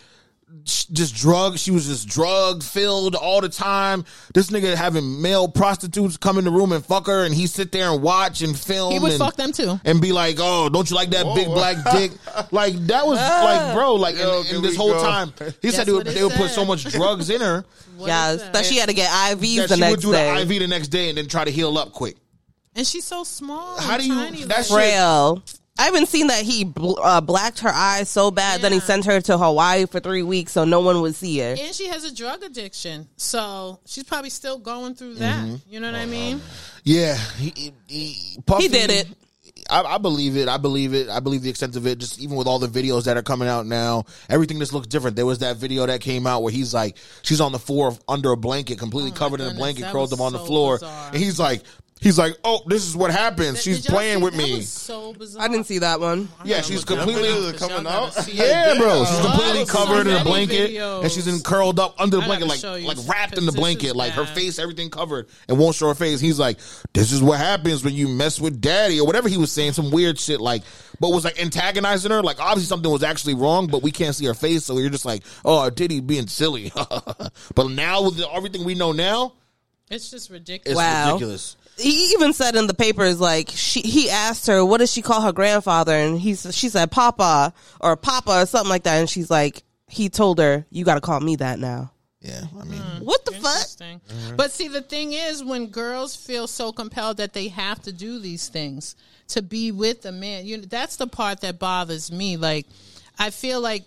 just 0.64 1.16
drug. 1.16 1.58
She 1.58 1.72
was 1.72 1.88
just 1.88 2.08
drug 2.08 2.64
filled 2.64 3.16
all 3.16 3.42
the 3.42 3.50
time. 3.50 4.06
This 4.34 4.50
nigga 4.50 4.76
having 4.76 5.22
male 5.22 5.48
prostitutes 5.48 6.18
come 6.18 6.38
in 6.38 6.46
the 6.46 6.52
room 6.52 6.72
and 6.72 6.86
fuck 6.86 7.08
her, 7.08 7.24
and 7.26 7.34
he 7.34 7.48
sit 7.48 7.72
there 7.72 7.92
and 7.92 8.02
watch 8.02 8.42
and 8.42 8.58
film. 8.58 8.94
He 8.94 9.00
would 9.00 9.12
and, 9.12 9.20
fuck 9.20 9.36
them 9.36 9.52
too. 9.52 9.80
and 9.84 10.02
be 10.02 10.12
like, 10.12 10.38
"Oh, 10.40 10.70
don't 10.70 10.90
you 10.90 10.96
like 10.96 11.10
that 11.12 11.36
big 11.36 11.48
black 11.48 11.78
dick?" 11.94 12.12
like 12.52 12.74
that 12.88 13.06
was 13.06 13.18
like, 13.18 13.74
bro, 13.74 13.96
like, 13.96 14.18
Yo, 14.18 14.42
and, 14.42 14.50
and 14.50 14.64
this 14.64 14.76
whole 14.76 14.94
go. 14.94 15.02
time, 15.02 15.34
he 15.62 15.70
That's 15.70 15.76
said 15.76 15.88
they 15.88 15.92
would, 15.92 16.06
what 16.06 16.08
it 16.08 16.16
they 16.16 16.24
would 16.24 16.34
put 16.34 16.52
so 16.52 16.64
much 16.66 16.84
drugs 16.86 17.30
in 17.30 17.42
her 17.42 17.66
What 17.98 18.08
yes, 18.08 18.42
that? 18.42 18.54
that 18.54 18.66
she 18.66 18.78
had 18.78 18.90
to 18.90 18.96
get 18.96 19.10
IVs 19.10 19.56
that 19.58 19.70
the 19.70 19.76
she 19.78 19.90
would 19.90 20.00
do 20.02 20.12
day. 20.12 20.34
the 20.46 20.54
IV 20.54 20.60
the 20.60 20.68
next 20.68 20.88
day 20.90 21.10
and 21.10 21.18
then 21.18 21.28
try 21.28 21.46
to 21.46 21.52
heal 21.52 21.78
up 21.78 21.92
quick. 21.94 22.18
And 22.76 22.86
she's 22.86 23.06
so 23.06 23.24
small. 23.24 23.80
How 23.80 23.98
do 23.98 24.06
you- 24.06 24.14
Tiny 24.14 24.44
that's 24.44 24.70
like- 24.70 24.92
Frail. 24.92 25.42
I 25.78 25.84
haven't 25.84 26.08
seen 26.08 26.28
that 26.28 26.44
he 26.44 26.64
bl- 26.64 27.00
uh, 27.02 27.20
blacked 27.20 27.60
her 27.60 27.70
eyes 27.70 28.10
so 28.10 28.32
bad. 28.32 28.62
that 28.62 28.72
he 28.72 28.80
sent 28.80 29.06
her 29.06 29.20
to 29.22 29.38
Hawaii 29.38 29.86
for 29.86 30.00
three 30.00 30.24
weeks 30.24 30.54
so 30.54 30.64
no 30.64 30.80
one 30.80 31.02
would 31.02 31.16
see 31.16 31.40
her. 31.40 31.56
And 31.60 31.76
she 31.76 31.88
has 31.88 32.06
a 32.06 32.16
drug 32.16 32.44
addiction, 32.44 33.10
so 33.18 33.80
she's 33.86 34.04
probably 34.06 34.30
still 34.30 34.58
going 34.58 34.96
through 34.96 35.16
that. 35.16 35.44
Mm-hmm. 35.44 35.56
You 35.70 35.82
know 35.82 35.92
what 35.92 36.00
I 36.00 36.06
mean? 36.06 36.42
Yeah, 36.84 37.16
he, 37.38 37.74
he, 37.88 38.38
Puffy, 38.46 38.64
He 38.64 38.70
did 38.70 38.90
it. 38.90 39.08
I, 39.70 39.82
I 39.82 39.98
believe 39.98 40.38
it. 40.38 40.48
I 40.48 40.58
believe 40.58 40.94
it. 40.94 41.10
I 41.10 41.20
believe 41.20 41.42
the 41.42 41.50
extent 41.50 41.76
of 41.76 41.88
it. 41.88 41.98
Just 41.98 42.20
even 42.20 42.36
with 42.38 42.48
all 42.48 42.60
the 42.60 42.68
videos 42.68 43.06
that 43.06 43.18
are 43.18 43.24
coming 43.24 43.48
out 43.48 43.66
now, 43.66 44.06
everything 44.30 44.60
just 44.60 44.74
looks 44.74 44.88
different. 44.88 45.16
There 45.16 45.26
was 45.26 45.40
that 45.40 45.58
video 45.58 45.86
that 45.86 46.02
came 46.02 46.28
out 46.28 46.44
where 46.44 46.52
he's 46.52 46.74
like, 46.74 46.98
she's 47.24 47.42
on 47.42 47.52
the 47.52 47.60
floor 47.60 47.98
under 48.08 48.32
a 48.32 48.38
blanket, 48.38 48.78
completely 48.78 49.12
covered 49.12 49.42
in 49.42 49.48
a 49.48 49.54
blanket, 49.54 49.86
curled 49.86 50.12
was 50.12 50.14
up 50.14 50.22
on 50.22 50.34
the 50.34 50.40
floor, 50.40 50.76
bizarre. 50.78 51.10
and 51.10 51.18
he's 51.18 51.40
like, 51.40 51.64
he's 52.02 52.18
like, 52.20 52.38
oh, 52.44 52.62
this 52.68 52.86
is 52.88 52.96
what 52.96 53.10
happens. 53.12 53.62
She's 53.62 53.86
playing 53.86 54.22
with 54.22 54.36
me. 54.36 54.62
so 54.62 55.14
bizarre. 55.14 55.44
I 55.44 55.48
didn't 55.48 55.66
see 55.66 55.80
that 55.80 56.00
one. 56.00 56.30
Yeah, 56.44 56.62
she's 56.62 56.82
Look 56.88 56.92
it 56.92 57.00
up. 57.00 57.06
completely- 57.08 57.30
Y'all 57.42 57.54
Coming 57.54 57.88
out? 57.88 58.28
Yeah, 58.28 58.78
bro. 58.78 59.06
She's 59.06 59.14
Wow. 59.16 59.22
completely 59.24 59.54
There's 59.54 59.72
so 59.72 59.78
covered 59.86 60.08
in 60.08 60.16
a 60.16 60.24
blanket, 60.24 60.72
videos. 60.72 61.04
and 61.04 61.12
she's 61.12 61.28
in 61.28 61.40
curled 61.42 61.80
up 61.80 61.96
under 62.00 62.18
the 62.18 62.24
blanket, 62.24 62.48
like 62.48 62.64
like 62.64 62.98
wrapped 63.08 63.38
in 63.38 63.46
the 63.46 63.52
blanket, 63.52 63.96
like 63.96 64.14
her 64.14 64.26
face, 64.26 64.60
everything 64.60 64.90
covered, 64.90 65.28
and 65.48 65.58
won't 65.58 65.76
show 65.76 65.88
her 65.88 65.96
face. 65.96 66.20
He's 66.20 66.38
like, 66.40 66.60
"This 66.94 67.12
is 67.12 67.22
what 67.22 67.40
happens 67.40 67.84
when 67.84 67.94
you 67.94 68.08
mess 68.08 68.40
with 68.40 68.60
daddy," 68.62 69.00
or 69.00 69.06
whatever 69.08 69.30
he 69.30 69.38
was 69.38 69.52
saying, 69.52 69.74
some 69.74 69.90
weird 69.92 70.20
shit, 70.20 70.40
like, 70.42 70.64
but 71.00 71.10
was 71.10 71.24
like 71.24 71.42
antagonizing 71.42 72.12
her. 72.12 72.22
Like 72.22 72.40
obviously 72.40 72.66
something 72.68 72.92
was 72.92 73.04
actually 73.04 73.34
wrong, 73.36 73.68
but 73.68 73.82
we 73.82 73.92
can't 73.92 74.16
see 74.16 74.26
her 74.26 74.34
face, 74.34 74.66
so 74.66 74.78
you're 74.78 74.90
just 74.90 75.06
like, 75.06 75.24
"Oh, 75.46 75.70
Diddy 75.70 76.02
being 76.02 76.28
silly." 76.28 76.72
but 77.56 77.70
now 77.70 78.04
with 78.04 78.20
everything 78.34 78.64
we 78.66 78.76
know 78.76 78.92
now, 78.92 79.34
It's 79.90 80.06
just 80.10 80.26
it's 80.26 80.30
ridiculous. 80.32 80.76
Wow. 80.78 81.06
ridiculous. 81.14 81.56
He 81.78 82.12
even 82.14 82.34
said 82.34 82.56
in 82.56 82.68
the 82.68 82.74
papers, 82.74 83.20
like 83.20 83.50
she, 83.50 83.82
he 83.82 84.10
asked 84.10 84.48
her, 84.48 84.64
"What 84.64 84.78
does 84.78 84.92
she 84.92 85.02
call 85.02 85.22
her 85.22 85.34
grandfather?" 85.34 85.94
And 85.94 86.20
he, 86.20 86.36
she 86.36 86.70
said, 86.70 86.92
"Papa" 86.92 87.54
or 87.82 87.96
"Papa" 87.96 88.42
or 88.42 88.46
something 88.46 88.70
like 88.70 88.84
that. 88.84 89.00
And 89.00 89.10
she's 89.10 89.30
like, 89.30 89.64
he 89.88 90.10
told 90.10 90.40
her, 90.40 90.66
"You 90.70 90.86
got 90.86 90.96
to 90.96 91.02
call 91.02 91.20
me 91.20 91.36
that 91.38 91.60
now." 91.60 91.92
Yeah, 92.22 92.42
I 92.60 92.64
mean, 92.64 92.80
hmm. 92.80 93.06
What 93.06 93.24
the 93.26 93.34
fuck? 93.34 93.44
Interesting. 93.44 94.02
Mm-hmm. 94.08 94.36
But 94.36 94.52
see, 94.52 94.68
the 94.68 94.82
thing 94.82 95.14
is, 95.14 95.44
when 95.44 95.68
girls 95.68 96.16
feel 96.16 96.48
so 96.48 96.72
compelled 96.72 97.18
that 97.18 97.34
they 97.34 97.50
have 97.50 97.82
to 97.84 97.92
do 97.92 98.18
these 98.18 98.48
things 98.48 98.96
to 99.28 99.44
be 99.44 99.72
with 99.72 100.06
a 100.06 100.12
man, 100.12 100.46
you 100.46 100.58
know, 100.58 100.64
that's 100.64 100.96
the 100.96 101.06
part 101.06 101.42
that 101.42 101.60
bothers 101.60 102.12
me. 102.12 102.36
Like, 102.36 102.66
I 103.20 103.30
feel 103.30 103.62
like 103.62 103.84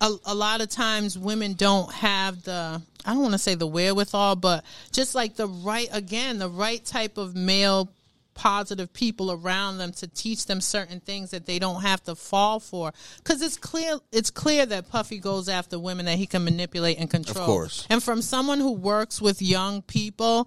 a, 0.00 0.12
a 0.26 0.34
lot 0.34 0.60
of 0.60 0.68
times 0.68 1.18
women 1.18 1.54
don't 1.54 1.92
have 1.92 2.42
the 2.42 2.82
I 3.04 3.12
don't 3.12 3.22
want 3.22 3.32
to 3.34 3.38
say 3.38 3.54
the 3.54 3.66
wherewithal, 3.68 4.36
but 4.36 4.64
just 4.92 5.14
like 5.14 5.36
the 5.36 5.46
right 5.46 5.88
again, 5.92 6.38
the 6.38 6.48
right 6.50 6.84
type 6.84 7.18
of 7.18 7.36
male 7.36 7.88
positive 8.34 8.92
people 8.92 9.32
around 9.32 9.78
them 9.78 9.92
to 9.92 10.06
teach 10.06 10.44
them 10.44 10.60
certain 10.60 11.00
things 11.00 11.30
that 11.30 11.46
they 11.46 11.58
don't 11.58 11.80
have 11.80 12.02
to 12.04 12.14
fall 12.14 12.60
for 12.60 12.92
because 13.16 13.40
it's 13.40 13.56
clear 13.56 13.96
it's 14.12 14.28
clear 14.30 14.66
that 14.66 14.90
puffy 14.90 15.18
goes 15.18 15.48
after 15.48 15.78
women 15.78 16.04
that 16.04 16.18
he 16.18 16.26
can 16.26 16.44
manipulate 16.44 16.98
and 16.98 17.08
control 17.08 17.38
Of 17.44 17.46
course. 17.46 17.86
and 17.88 18.02
from 18.02 18.20
someone 18.20 18.60
who 18.60 18.72
works 18.72 19.22
with 19.22 19.40
young 19.40 19.80
people 19.80 20.46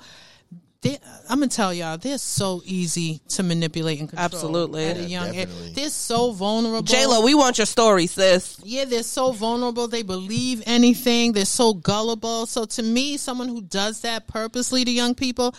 they, 0.82 0.98
I'm 1.28 1.40
gonna 1.40 1.48
tell 1.48 1.74
y'all, 1.74 1.98
they're 1.98 2.18
so 2.18 2.62
easy 2.64 3.20
to 3.30 3.44
manipulate 3.44 4.00
and 4.00 4.08
control. 4.08 4.24
Absolutely. 4.26 4.86
at 4.86 4.98
a 4.98 5.04
young 5.04 5.36
age. 5.36 5.50
They're 5.76 5.90
so 5.90 6.32
vulnerable. 6.32 6.84
J 6.84 7.06
Lo, 7.06 7.22
we 7.22 7.34
want 7.36 7.58
your 7.58 7.66
story, 7.66 8.08
sis. 8.08 8.60
Yeah, 8.64 8.86
they're 8.86 9.04
so 9.04 9.34
vulnerable. 9.34 9.90
They 9.90 10.04
believe 10.04 10.64
anything. 10.66 11.34
They're 11.34 11.44
so 11.44 11.74
gullible. 11.74 12.46
So 12.46 12.64
to 12.66 12.84
me, 12.84 13.18
someone 13.18 13.50
who 13.50 13.62
does 13.62 14.02
that 14.02 14.28
purposely 14.28 14.86
to 14.86 14.92
young 14.92 15.16
people 15.16 15.54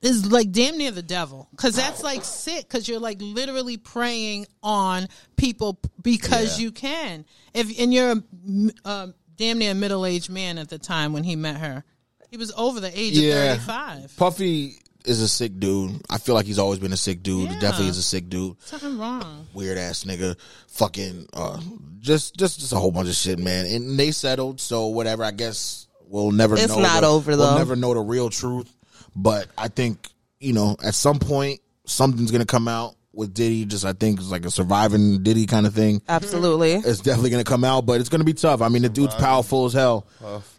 is 0.00 0.30
like 0.30 0.52
damn 0.52 0.78
near 0.78 0.92
the 0.92 1.02
devil. 1.02 1.48
Because 1.50 1.74
that's 1.74 2.04
like 2.04 2.22
sick. 2.22 2.68
Because 2.68 2.86
you're 2.88 3.00
like 3.00 3.16
literally 3.20 3.78
preying 3.78 4.46
on 4.62 5.08
people 5.36 5.80
because 6.02 6.58
Yeah. 6.60 6.64
you 6.66 6.70
can. 6.70 7.24
If 7.52 7.80
and 7.80 7.92
you're 7.92 8.12
a 8.12 8.22
m- 8.46 8.70
uh, 8.84 9.08
damn 9.36 9.58
near 9.58 9.74
middle 9.74 10.06
aged 10.06 10.30
man 10.30 10.58
at 10.58 10.68
the 10.68 10.78
time 10.78 11.12
when 11.12 11.24
he 11.24 11.34
met 11.34 11.56
her. 11.56 11.82
He 12.30 12.36
was 12.36 12.52
over 12.56 12.80
the 12.80 12.90
age 12.98 13.14
Yeah. 13.18 13.54
of 13.54 13.62
35. 13.62 14.16
Puffy 14.16 14.78
is 15.04 15.20
a 15.20 15.28
sick 15.28 15.58
dude. 15.60 16.00
I 16.10 16.18
feel 16.18 16.34
like 16.34 16.46
he's 16.46 16.58
always 16.58 16.78
been 16.80 16.92
a 16.92 16.96
sick 16.96 17.22
dude. 17.22 17.50
Yeah. 17.50 17.60
Definitely 17.60 17.88
is 17.90 17.98
a 17.98 18.02
sick 18.02 18.28
dude. 18.28 18.56
Something 18.64 18.98
wrong. 18.98 19.46
weird 19.54 19.78
ass 19.78 20.02
nigga, 20.04 20.36
fucking, 20.68 21.28
uh, 21.32 21.60
just, 22.00 22.36
just, 22.36 22.58
just 22.58 22.72
a 22.72 22.76
whole 22.76 22.90
bunch 22.90 23.08
of 23.08 23.14
shit, 23.14 23.38
man. 23.38 23.66
And 23.66 23.96
they 23.98 24.10
settled, 24.10 24.60
so 24.60 24.88
whatever. 24.88 25.22
I 25.22 25.30
guess 25.30 25.86
we'll 26.08 26.32
never. 26.32 26.56
It's 26.56 26.68
know 26.68 26.80
not 26.80 27.02
the- 27.02 27.06
over, 27.08 27.36
We'll 27.36 27.56
never 27.56 27.76
know 27.76 27.94
the 27.94 28.00
real 28.00 28.30
truth. 28.30 28.68
But 29.14 29.46
I 29.56 29.68
think 29.68 30.08
you 30.40 30.52
know, 30.52 30.76
at 30.84 30.94
some 30.94 31.18
point, 31.20 31.60
something's 31.86 32.30
gonna 32.32 32.44
come 32.44 32.66
out 32.68 32.95
with 33.16 33.34
Diddy. 33.34 33.64
Just 33.64 33.84
I 33.84 33.92
think 33.92 34.18
it's 34.20 34.30
like 34.30 34.44
a 34.44 34.50
surviving 34.50 35.22
Diddy 35.22 35.46
kind 35.46 35.66
of 35.66 35.74
thing. 35.74 36.02
Absolutely. 36.08 36.74
Mm-hmm. 36.74 36.88
It's 36.88 37.00
definitely 37.00 37.30
gonna 37.30 37.44
come 37.44 37.64
out, 37.64 37.86
but 37.86 38.00
it's 38.00 38.08
gonna 38.08 38.24
be 38.24 38.34
tough. 38.34 38.60
I 38.62 38.68
mean, 38.68 38.82
the 38.82 38.88
dude's 38.88 39.14
powerful 39.14 39.64
as 39.66 39.72
hell. 39.72 40.06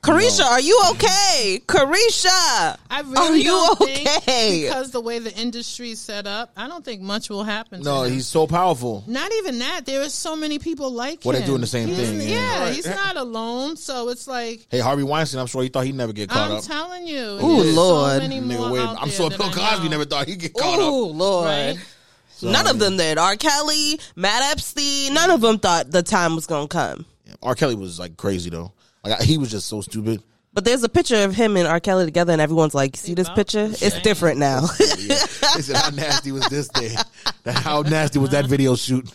Carisha, 0.01 0.45
are 0.45 0.59
you 0.61 0.79
okay? 0.91 1.61
Carisha, 1.67 2.77
I 2.89 3.01
are 3.15 3.35
you 3.35 3.43
don't 3.43 3.81
okay? 3.81 4.63
because 4.63 4.91
the 4.91 5.01
way 5.01 5.19
the 5.19 5.33
industry 5.37 5.91
is 5.91 5.99
set 5.99 6.25
up, 6.27 6.51
I 6.55 6.67
don't 6.67 6.83
think 6.83 7.01
much 7.01 7.29
will 7.29 7.43
happen. 7.43 7.79
to 7.79 7.85
No, 7.85 8.03
him. 8.03 8.13
he's 8.13 8.27
so 8.27 8.47
powerful. 8.47 9.03
Not 9.07 9.31
even 9.33 9.59
that. 9.59 9.85
There 9.85 10.01
are 10.01 10.09
so 10.09 10.35
many 10.35 10.59
people 10.59 10.91
like 10.91 11.19
Well, 11.23 11.35
him. 11.35 11.41
they're 11.41 11.47
doing 11.47 11.61
the 11.61 11.67
same 11.67 11.87
He's- 11.89 12.09
thing, 12.09 12.21
Yeah, 12.21 12.65
yeah. 12.65 12.71
he's 12.71 12.85
not 12.87 13.17
alone. 13.17 13.75
So 13.77 14.09
it's 14.09 14.27
like 14.27 14.65
Hey, 14.69 14.79
Harvey 14.79 15.03
Weinstein, 15.03 15.39
I'm 15.41 15.47
sure 15.47 15.63
he 15.63 15.69
thought 15.69 15.85
he'd 15.85 15.95
never 15.95 16.13
get 16.13 16.29
caught 16.29 16.51
I'm 16.51 16.57
up. 16.57 16.63
telling 16.63 17.07
you. 17.07 17.17
Ooh, 17.43 17.63
there's 17.63 17.75
Lord. 17.75 18.11
So 18.13 18.27
many 18.27 18.39
Nigga, 18.39 18.71
wait, 18.71 18.81
out 18.81 18.97
I'm 19.01 19.09
there 19.09 19.17
sure 19.17 19.29
that 19.29 19.37
Bill 19.37 19.47
I 19.49 19.53
Cosby 19.53 19.83
know. 19.85 19.89
never 19.91 20.05
thought 20.05 20.27
he'd 20.27 20.39
get 20.39 20.53
caught 20.53 20.79
Oh 20.79 21.09
up. 21.11 21.15
Lord. 21.17 21.45
Right? 21.45 21.77
None 22.41 22.67
of 22.67 22.79
them 22.79 22.97
did. 22.97 23.17
R. 23.17 23.35
Kelly, 23.35 23.99
Matt 24.15 24.43
Epstein, 24.51 25.13
none 25.13 25.29
of 25.31 25.41
them 25.41 25.59
thought 25.59 25.91
the 25.91 26.03
time 26.03 26.35
was 26.35 26.45
gonna 26.47 26.67
come. 26.67 27.05
R. 27.41 27.55
Kelly 27.55 27.75
was 27.75 27.99
like 27.99 28.17
crazy 28.17 28.49
though. 28.49 28.71
Like 29.03 29.21
he 29.21 29.37
was 29.37 29.51
just 29.51 29.67
so 29.67 29.81
stupid. 29.81 30.21
But 30.53 30.65
there's 30.65 30.83
a 30.83 30.89
picture 30.89 31.23
of 31.23 31.35
him 31.35 31.55
and 31.55 31.67
R. 31.67 31.79
Kelly 31.79 32.05
together, 32.05 32.33
and 32.33 32.41
everyone's 32.41 32.73
like, 32.73 32.97
"See 32.97 33.13
this 33.13 33.29
picture? 33.29 33.69
It's 33.71 34.01
different 34.01 34.39
now." 34.39 34.61
Yeah. 34.97 35.15
They 35.55 35.61
said, 35.61 35.75
"How 35.75 35.89
nasty 35.91 36.31
was 36.31 36.47
this 36.49 36.67
day? 36.69 36.95
That- 37.43 37.55
How 37.55 37.81
nasty 37.83 38.17
was 38.19 38.31
that 38.31 38.45
video 38.47 38.75
shoot?" 38.75 39.07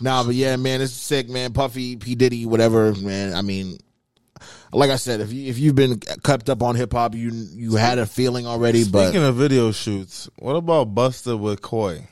Nah, 0.00 0.22
but 0.24 0.34
yeah, 0.34 0.56
man, 0.56 0.80
it's 0.82 0.92
sick, 0.92 1.28
man. 1.28 1.52
Puffy, 1.52 1.96
P 1.96 2.14
Diddy, 2.14 2.46
whatever, 2.46 2.94
man. 2.94 3.34
I 3.34 3.42
mean, 3.42 3.78
like 4.72 4.90
I 4.90 4.96
said, 4.96 5.20
if 5.20 5.32
you 5.32 5.48
if 5.48 5.58
you've 5.58 5.74
been 5.74 5.98
kept 5.98 6.48
up 6.50 6.62
on 6.62 6.76
hip 6.76 6.92
hop, 6.92 7.14
you 7.14 7.30
you 7.32 7.76
had 7.76 7.98
a 7.98 8.06
feeling 8.06 8.46
already. 8.46 8.84
But 8.84 9.08
Speaking 9.08 9.24
of 9.26 9.36
video 9.36 9.72
shoots, 9.72 10.28
what 10.38 10.56
about 10.56 10.94
Busta 10.94 11.38
with 11.38 11.60
Coi? 11.62 12.06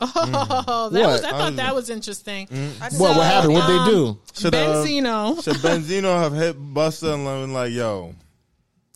Oh, 0.00 0.88
that 0.92 1.00
What? 1.00 1.06
was. 1.08 1.24
I 1.24 1.30
thought 1.30 1.56
that 1.56 1.70
um, 1.70 1.74
was 1.74 1.90
interesting. 1.90 2.46
Mm. 2.46 3.00
what 3.00 3.16
what 3.16 3.26
happened? 3.26 3.52
What 3.54 3.66
they 3.66 3.76
um, 3.78 3.90
do? 3.90 4.18
Should 4.32 4.54
uh, 4.54 4.58
Benzino. 4.58 5.42
should 5.42 5.56
Benzino 5.56 6.20
have 6.20 6.34
hit 6.34 6.56
Busta 6.56 7.14
and 7.14 7.24
been 7.24 7.52
like, 7.52 7.72
"Yo, 7.72 8.14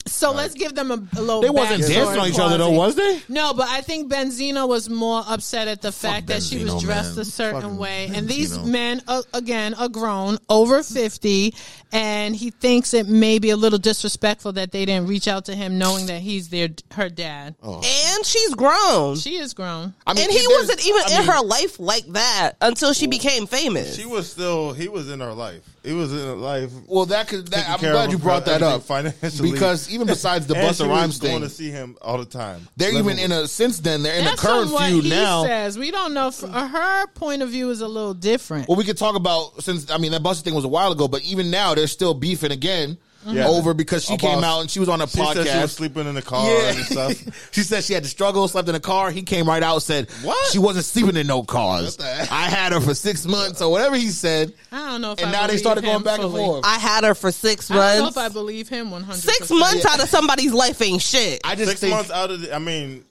So 0.07 0.33
let's 0.33 0.55
give 0.55 0.75
them 0.75 0.91
a, 0.91 0.95
a 1.17 1.21
little. 1.21 1.41
They 1.43 1.51
wasn't 1.51 1.83
dancing 1.83 2.21
on 2.21 2.29
each 2.29 2.39
other 2.39 2.59
though, 2.59 2.71
was 2.71 2.97
they? 2.97 3.21
No, 3.29 3.55
but 3.55 3.69
I 3.69 3.81
think 3.83 4.11
Benzino 4.13 4.69
was 4.69 4.89
more 4.91 5.23
upset 5.27 5.69
at 5.69 5.81
the 5.83 5.93
fact 5.93 6.27
that 6.27 6.43
she 6.43 6.63
was 6.63 6.83
dressed 6.83 7.17
man. 7.17 7.23
a 7.23 7.25
certain 7.25 7.61
Fucking 7.63 7.77
way. 7.79 8.11
And 8.13 8.29
these 8.29 8.59
men, 8.59 9.01
uh, 9.07 9.23
again, 9.33 9.75
are 9.75 9.89
grown, 9.89 10.39
over 10.49 10.83
50, 10.83 11.55
and 11.93 12.35
he 12.35 12.51
thinks 12.51 12.95
it 12.95 13.07
may 13.09 13.39
be 13.39 13.51
a 13.51 13.57
little 13.57 13.79
disrespectful 13.79 14.53
that 14.55 14.73
they 14.73 14.85
didn't 14.85 15.09
reach 15.09 15.29
out 15.29 15.45
to 15.47 15.55
him 15.55 15.79
knowing 15.79 16.07
that 16.07 16.21
he's 16.21 16.49
their 16.49 16.69
her 16.93 17.09
dad. 17.09 17.55
and 17.63 18.27
she's 18.27 18.55
grown, 18.55 19.17
She 19.17 19.37
is 19.37 19.55
grown. 19.55 19.95
I 20.07 20.15
mean, 20.15 20.25
and 20.25 20.33
he 20.33 20.47
wasn't 20.49 20.85
even 20.87 21.03
I 21.03 21.11
in 21.13 21.19
mean, 21.27 21.29
her 21.31 21.43
life 21.45 21.79
like 21.79 22.07
that 22.09 22.53
until 22.61 22.93
she 22.93 23.07
became 23.07 23.47
famous. 23.47 23.97
she 23.97 24.07
was 24.07 24.31
still 24.31 24.73
he 24.73 24.89
was 24.89 25.11
in 25.11 25.21
her 25.21 25.33
life. 25.33 25.72
He 25.85 25.93
was 25.93 26.13
in 26.13 26.19
her 26.19 26.35
life." 26.35 26.71
Well, 26.87 27.07
that 27.07 27.29
could. 27.29 27.49
That, 27.49 27.69
I'm 27.69 27.81
glad 27.81 28.11
you 28.13 28.19
brought 28.19 28.45
that 28.47 28.63
up 28.63 28.83
financially. 28.83 29.51
because 29.53 29.91
even 29.91 30.07
besides 30.07 30.47
the 30.47 30.55
And 30.57 30.69
Busta 30.69 30.89
Rhymes 30.89 31.19
thing, 31.19 31.31
going 31.31 31.41
thing, 31.43 31.49
to 31.49 31.55
see 31.55 31.71
him 31.71 31.97
all 32.03 32.19
the 32.19 32.25
time. 32.25 32.69
they're 32.77 32.93
Living 32.93 33.19
even 33.19 33.25
in 33.25 33.33
a 33.33 33.47
since 33.49 33.81
then 33.81 34.03
they're 34.03 34.19
in 34.19 34.25
That's 34.25 34.43
a 34.43 34.47
current 34.47 34.65
from 34.67 34.73
what 34.75 34.91
feud 34.91 35.05
he 35.05 35.11
now. 35.11 35.45
says. 35.45 35.79
We 35.79 35.91
don't 35.91 36.15
know. 36.15 36.29
If, 36.29 36.43
uh, 36.45 36.69
her 36.69 37.07
point 37.09 37.43
of 37.43 37.49
view 37.51 37.71
is 37.71 37.81
a 37.81 37.89
little 37.89 38.15
different. 38.15 38.69
Well, 38.69 38.77
we 38.77 38.85
could 38.85 38.99
talk 38.99 39.17
about 39.17 39.63
since 39.63 39.91
I 39.91 39.99
mean 39.99 40.13
that 40.13 40.23
Busta 40.23 40.43
thing 40.43 40.55
was 40.55 40.65
a 40.65 40.69
while 40.69 40.93
ago, 40.93 41.09
but 41.09 41.23
even 41.23 41.51
now 41.51 41.75
they're 41.75 41.87
still 41.87 42.15
beefing 42.15 42.53
again 42.53 42.99
Yeah. 43.25 43.45
Mm-hmm. 43.45 43.51
over 43.51 43.73
because 43.75 44.05
she 44.05 44.15
About- 44.15 44.21
came 44.35 44.45
out 44.45 44.61
and 44.63 44.71
she 44.71 44.81
was 44.81 44.89
on 44.89 45.01
a 45.01 45.07
She 45.07 45.19
said 45.25 45.47
she 45.47 45.57
was 45.59 45.73
sleeping 45.73 46.07
in 46.09 46.15
the 46.15 46.23
car 46.23 46.45
Yeah, 46.51 46.71
and 46.71 46.85
stuff. 46.85 47.49
she 47.53 47.63
said 47.63 47.85
she 47.85 47.93
had 47.95 48.03
to 48.03 48.09
struggle, 48.09 48.49
slept 48.49 48.69
in 48.69 48.75
a 48.75 48.81
car. 48.81 49.11
He 49.13 49.23
came 49.23 49.47
right 49.47 49.63
out, 49.63 49.81
said 49.83 50.11
What? 50.23 50.53
she 50.53 50.59
wasn't 50.59 50.85
sleeping 50.87 51.17
in 51.17 51.27
no 51.29 51.43
cars. 51.45 51.97
What 51.97 51.99
the 51.99 52.05
heck? 52.05 52.33
I 52.33 52.49
had 52.49 52.73
her 52.73 52.81
for 52.81 52.95
six 52.95 53.25
months 53.25 53.63
or 53.63 53.71
whatever 53.71 53.97
he 53.97 54.09
said, 54.09 54.53
I 54.73 54.91
don't 54.91 55.01
know 55.03 55.13
if 55.13 55.19
and 55.21 55.29
I 55.29 55.33
now 55.33 55.47
they 55.47 55.57
started 55.57 55.85
going 55.85 56.03
back 56.03 56.21
fully. 56.21 56.41
and 56.43 56.51
forth. 56.53 56.65
I 56.67 56.79
had 56.79 57.05
her 57.05 57.15
for 57.15 57.31
six 57.31 57.71
I 57.71 57.75
don't 57.75 57.97
know 57.99 58.03
months. 58.05 58.17
if 58.17 58.23
I 58.25 58.29
believe 58.29 58.69
him 58.69 58.91
100 58.91 59.17
Six 59.17 59.51
months 59.51 59.85
out 59.87 60.03
of 60.03 60.09
somebody's 60.09 60.53
life 60.53 60.81
ain't 60.83 61.01
shit. 61.03 61.41
I 61.45 61.55
just 61.55 61.69
Six 61.71 61.81
think 61.81 61.95
months 61.95 62.11
out 62.11 62.31
of 62.31 62.41
the, 62.41 62.55
I 62.55 62.59
mean, 62.59 63.05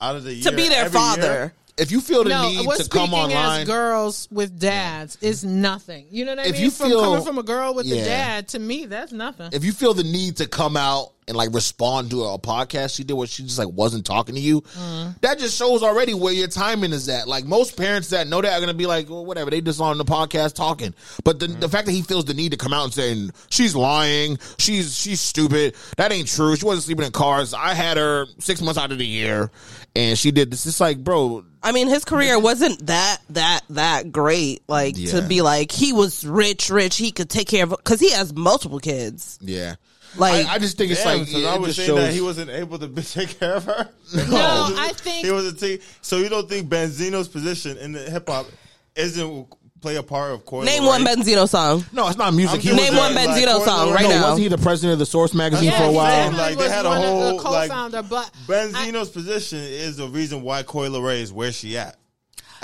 out 0.00 0.16
of 0.16 0.24
the 0.24 0.34
year 0.34 0.50
to 0.50 0.56
be 0.56 0.68
their 0.68 0.90
father. 0.90 1.22
year- 1.22 1.54
if 1.76 1.90
you 1.90 2.00
feel 2.00 2.22
the 2.24 2.30
No, 2.30 2.48
need 2.48 2.70
to 2.70 2.88
come 2.88 3.14
online, 3.14 3.62
as 3.62 3.66
girls 3.66 4.28
with 4.30 4.58
dads 4.58 5.16
is 5.20 5.44
nothing. 5.44 6.06
You 6.10 6.24
know 6.24 6.32
what 6.32 6.40
I 6.40 6.42
mean? 6.42 6.50
If 6.50 6.56
mean? 6.56 6.64
you 6.64 6.70
from 6.70 6.88
feel- 6.90 7.00
coming 7.02 7.24
from 7.24 7.38
a 7.38 7.42
girl 7.42 7.74
with 7.74 7.86
Yeah. 7.86 7.96
a 7.96 8.04
dad, 8.04 8.48
to 8.48 8.58
me, 8.58 8.86
that's 8.86 9.12
nothing. 9.12 9.50
if 9.52 9.64
you 9.64 9.72
feel 9.72 9.94
the 9.94 10.04
need 10.04 10.36
to 10.36 10.46
come 10.46 10.76
out 10.76 11.13
and 11.28 11.36
like 11.36 11.52
respond 11.54 12.10
to 12.10 12.24
a 12.24 12.38
podcast 12.38 12.94
she 12.96 13.04
did 13.04 13.14
where 13.14 13.26
she 13.26 13.42
just 13.44 13.58
like 13.58 13.68
wasn't 13.68 14.04
talking 14.04 14.34
to 14.34 14.40
you, 14.40 14.60
Mm. 14.60 15.20
that 15.20 15.38
just 15.38 15.56
shows 15.58 15.82
already 15.82 16.14
where 16.14 16.32
your 16.32 16.48
timing 16.48 16.92
is 16.92 17.08
at. 17.08 17.26
Like 17.28 17.44
most 17.44 17.76
parents 17.76 18.10
that 18.10 18.26
know 18.28 18.40
that 18.42 18.52
are 18.56 18.60
gonna 18.60 18.74
be 18.74 18.86
like, 18.86 19.08
well, 19.08 19.24
whatever, 19.24 19.50
they 19.50 19.60
just 19.60 19.80
on 19.80 19.98
the 19.98 20.04
podcast 20.04 20.54
talking. 20.54 20.94
But 21.24 21.38
the, 21.40 21.46
the 21.46 21.68
fact 21.68 21.86
that 21.86 21.92
he 21.92 22.02
feels 22.02 22.24
the 22.24 22.34
need 22.34 22.50
to 22.52 22.56
come 22.58 22.72
out 22.72 22.84
and 22.84 22.92
saying 22.94 23.30
she's 23.50 23.74
lying, 23.74 24.38
she's 24.58 24.96
she's 24.96 25.20
stupid, 25.20 25.74
that 25.96 26.12
ain't 26.12 26.28
true. 26.28 26.54
She 26.56 26.64
wasn't 26.66 26.84
sleeping 26.84 27.04
in 27.06 27.12
cars. 27.12 27.54
I 27.54 27.74
had 27.74 27.96
her 27.96 28.26
six 28.38 28.60
months 28.60 28.78
out 28.78 28.92
of 28.92 28.98
the 28.98 29.06
year, 29.06 29.50
and 29.96 30.18
she 30.18 30.30
did 30.30 30.50
this. 30.50 30.66
It's 30.66 30.80
like, 30.80 30.98
bro, 31.02 31.44
I 31.62 31.72
mean, 31.72 31.88
his 31.88 32.04
career 32.04 32.38
wasn't 32.38 32.86
that 32.86 33.18
that 33.30 33.60
that 33.70 34.12
great. 34.12 34.62
Like 34.68 34.94
to 34.96 35.22
be 35.22 35.40
like 35.42 35.72
he 35.72 35.92
was 35.92 36.24
rich, 36.26 36.68
rich. 36.70 36.96
He 36.96 37.10
could 37.12 37.30
take 37.30 37.48
care 37.48 37.64
of 37.64 37.70
because 37.70 38.00
he 38.00 38.10
has 38.12 38.34
multiple 38.34 38.78
kids. 38.78 39.38
yeah. 39.40 39.76
Like 40.16 40.46
I, 40.46 40.54
I 40.54 40.58
just 40.58 40.76
think 40.78 40.92
it's 40.92 41.02
Damn, 41.02 41.18
like 41.18 41.28
so 41.28 41.38
it 41.38 41.44
I 41.46 41.58
was 41.58 41.76
saying 41.76 41.86
shows. 41.88 41.98
that 41.98 42.12
he 42.12 42.20
wasn't 42.20 42.50
able 42.50 42.78
to 42.78 42.88
take 43.02 43.38
care 43.40 43.54
of 43.56 43.64
her. 43.64 43.88
No, 44.14 44.22
I 44.78 44.92
think 44.94 45.24
he 45.26 45.32
wasn't. 45.32 45.82
So 46.02 46.18
you 46.18 46.28
don't 46.28 46.48
think 46.48 46.68
Benzino's 46.68 47.28
position 47.28 47.76
in 47.78 47.92
the 47.92 48.00
hip 48.10 48.28
hop 48.28 48.46
isn't 48.94 49.46
play 49.80 49.96
a 49.96 50.02
part 50.02 50.32
of 50.32 50.46
Coil 50.46 50.62
name 50.62 50.82
Ray? 50.82 50.88
one 50.88 51.04
Benzino 51.04 51.46
song. 51.46 51.84
no, 51.92 52.08
it's 52.08 52.16
not 52.16 52.32
music. 52.32 52.54
I'm 52.56 52.60
He 52.62 52.74
Name 52.74 52.96
one 52.96 53.14
like, 53.14 53.28
Benzino 53.28 53.56
Coil 53.58 53.64
song 53.66 53.92
right 53.92 54.02
no, 54.04 54.08
now. 54.08 54.22
wasn't 54.22 54.40
he 54.40 54.48
the 54.48 54.56
president 54.56 54.94
of 54.94 54.98
the 54.98 55.04
Source 55.06 55.34
magazine 55.34 55.70
yeah, 55.70 55.78
for 55.78 55.84
a 55.84 55.92
while? 55.92 56.30
definitely 56.30 56.54
Like, 56.54 56.58
they 56.58 56.74
had 56.74 56.86
a 56.86 56.90
whole, 56.94 57.36
the 57.36 57.42
like- 57.50 57.68
co-founder, 57.70 58.02
but 58.04 58.30
Benzino's 58.46 59.10
position 59.10 59.58
is 59.58 59.96
the 59.98 60.08
reason 60.08 60.40
why 60.42 60.62
Coi 60.62 60.88
Leray 60.88 61.20
is 61.20 61.32
where 61.34 61.52
she 61.52 61.76
at. 61.76 61.96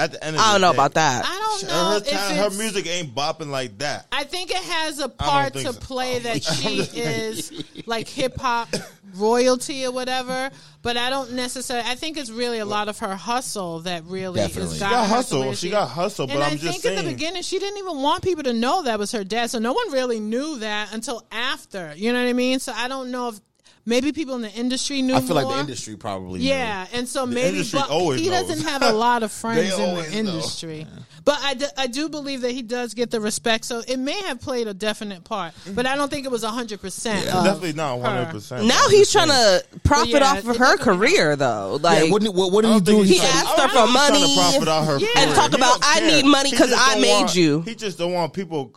At 0.00 0.12
the 0.12 0.24
end 0.24 0.36
of 0.36 0.42
I 0.42 0.52
don't 0.52 0.60
the 0.62 0.66
know 0.66 0.72
day. 0.72 0.76
about 0.76 0.94
that. 0.94 1.24
I 1.26 1.38
don't 1.38 1.62
Her, 1.62 1.76
know 1.76 1.90
her, 1.90 1.96
if 1.98 2.06
talent- 2.08 2.52
her 2.54 2.58
music 2.58 2.86
ain't 2.86 3.14
bopping 3.14 3.50
like 3.50 3.78
that. 3.78 4.06
I 4.10 4.24
think 4.24 4.50
it 4.50 4.56
has 4.56 4.98
a 4.98 5.08
part 5.08 5.52
to 5.54 5.60
so. 5.60 5.72
play 5.74 6.18
that 6.26 6.42
she 6.42 6.78
is 6.80 7.52
like 7.86 8.08
hip 8.08 8.38
hop 8.38 8.68
royalty 9.16 9.84
or 9.84 9.90
whatever, 9.92 10.50
but 10.82 10.96
I 10.96 11.10
don't 11.10 11.32
necessarily. 11.32 11.88
I 11.88 11.94
think 11.96 12.16
it's 12.16 12.30
really 12.30 12.58
a 12.58 12.64
lot 12.64 12.88
of 12.88 12.98
her 13.00 13.14
hustle 13.16 13.80
that 13.80 14.04
really 14.04 14.40
Definitely. 14.40 14.70
is 14.72 14.74
She 14.74 14.80
got 14.80 14.90
got 14.90 15.08
her 15.08 15.14
hustle. 15.16 15.40
where 15.40 15.54
She 15.54 15.70
got 15.70 15.88
hustle, 15.88 16.26
but 16.26 16.36
and 16.36 16.44
I'm 16.44 16.52
I 16.52 16.56
just 16.56 16.82
think 16.82 16.98
in 16.98 17.04
the 17.04 17.10
beginning 17.10 17.42
she 17.42 17.58
didn't 17.58 17.78
even 17.78 17.98
want 18.00 18.22
people 18.22 18.44
to 18.44 18.52
know 18.52 18.82
that 18.84 18.98
was 18.98 19.12
her 19.12 19.24
dad, 19.24 19.50
so 19.50 19.58
no 19.58 19.72
one 19.72 19.90
really 19.92 20.20
knew 20.20 20.58
that 20.60 20.92
until 20.94 21.26
after. 21.32 21.92
You 21.96 22.12
know 22.12 22.22
what 22.22 22.28
I 22.28 22.32
mean? 22.32 22.58
So 22.60 22.72
I 22.74 22.88
don't 22.88 23.10
know 23.10 23.28
if 23.28 23.40
maybe 23.86 24.12
people 24.12 24.34
in 24.36 24.42
the 24.42 24.50
industry 24.52 25.02
knew. 25.02 25.14
I 25.14 25.20
feel 25.20 25.36
like 25.36 25.48
the 25.48 25.60
industry 25.60 25.96
probably. 25.96 26.40
knew. 26.40 26.46
Yeah, 26.48 26.86
and 26.92 27.08
so 27.08 27.26
maybe 27.26 27.62
but 27.72 27.88
he 28.16 28.28
knows. 28.30 28.48
doesn't 28.48 28.66
have 28.66 28.82
a 28.82 28.92
lot 28.92 29.22
of 29.22 29.32
friends 29.42 29.74
in 29.74 29.80
always 29.80 30.06
the 30.06 30.22
know. 30.22 30.30
industry. 30.30 30.86
But 31.22 31.38
I, 31.42 31.54
do, 31.54 31.66
I 31.76 31.86
do 31.86 32.08
believe 32.08 32.40
that 32.42 32.52
he 32.52 32.62
does 32.62 32.94
get 32.94 33.10
the 33.10 33.20
respect, 33.20 33.66
so 33.66 33.82
it 33.86 33.98
may 33.98 34.18
have 34.22 34.40
played 34.40 34.66
a 34.68 34.74
definite 34.74 35.22
part. 35.22 35.52
But 35.74 35.84
I 35.84 35.94
don't 35.96 36.10
think 36.10 36.24
it 36.24 36.30
was 36.30 36.42
hundred 36.44 36.80
percent. 36.80 37.26
Definitely 37.26 37.74
not 37.74 37.98
100. 38.00 38.30
percent 38.30 38.66
now 38.66 38.88
he's 38.88 39.12
trying 39.12 39.28
to 39.28 39.62
profit 39.84 40.08
yeah, 40.10 40.24
off 40.24 40.46
of 40.48 40.56
her 40.56 40.76
career 40.78 41.36
though. 41.36 41.78
Yeah, 41.82 41.88
Like 41.88 42.10
what, 42.12 42.22
did- 42.22 42.34
what, 42.34 42.52
what 42.52 42.62
did 42.64 42.72
he 42.74 42.80
do? 42.80 43.02
He 43.02 43.18
said- 43.18 43.28
asked 43.34 43.58
her 43.60 43.68
for 43.68 43.86
money 43.92 44.34
profit 44.34 44.68
out 44.68 44.84
her 44.86 44.98
Yeah. 44.98 45.08
and 45.18 45.34
talk 45.34 45.50
He 45.50 45.56
about, 45.56 45.78
"I 45.84 45.98
care. 46.00 46.08
need 46.10 46.24
money 46.24 46.50
because 46.50 46.72
I 46.74 46.98
made 46.98 47.20
want- 47.20 47.36
you." 47.36 47.60
He 47.62 47.74
just 47.74 47.98
don't 47.98 48.12
want 48.12 48.32
people 48.32 48.74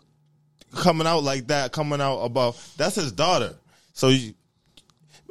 coming 0.75 1.07
out 1.07 1.23
like 1.23 1.47
that, 1.47 1.71
coming 1.71 2.01
out 2.01 2.19
about 2.19 2.57
that's 2.77 2.95
his 2.95 3.11
daughter. 3.11 3.55
So, 3.93 4.09
you, 4.09 4.33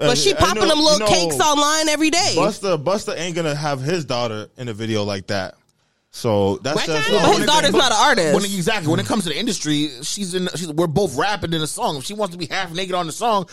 But 0.08 0.18
she 0.18 0.34
popping 0.34 0.62
know- 0.62 0.68
them 0.68 0.78
little 0.78 0.92
you 0.94 0.98
know, 1.00 1.06
cakes 1.06 1.40
online 1.40 1.88
every 1.88 2.10
day. 2.10 2.34
Busta, 2.36 2.82
Busta 2.82 3.16
ain't 3.18 3.36
gonna 3.36 3.54
have 3.54 3.80
his 3.80 4.04
daughter 4.04 4.48
in 4.56 4.68
a 4.68 4.72
video 4.72 5.04
like 5.04 5.28
that. 5.28 5.54
So 6.14 6.56
that's 6.58 6.76
What 6.76 6.86
just 6.86 7.08
kind 7.08 7.22
but 7.24 7.38
his 7.38 7.46
daughter's 7.46 7.72
not 7.72 7.90
an 7.90 7.98
artist. 7.98 8.34
When 8.34 8.44
exactly 8.44 8.90
when 8.90 9.00
it 9.00 9.06
comes 9.06 9.22
to 9.24 9.30
the 9.30 9.38
industry, 9.38 9.88
she's 10.02 10.34
in. 10.34 10.46
She's, 10.54 10.68
we're 10.70 10.86
both 10.86 11.16
rapping 11.16 11.54
in 11.54 11.62
a 11.62 11.66
song. 11.66 11.96
If 11.96 12.04
she 12.04 12.12
wants 12.12 12.34
to 12.34 12.38
be 12.38 12.44
half 12.44 12.70
naked 12.70 12.94
on 12.94 13.06
the 13.06 13.12
song, 13.12 13.48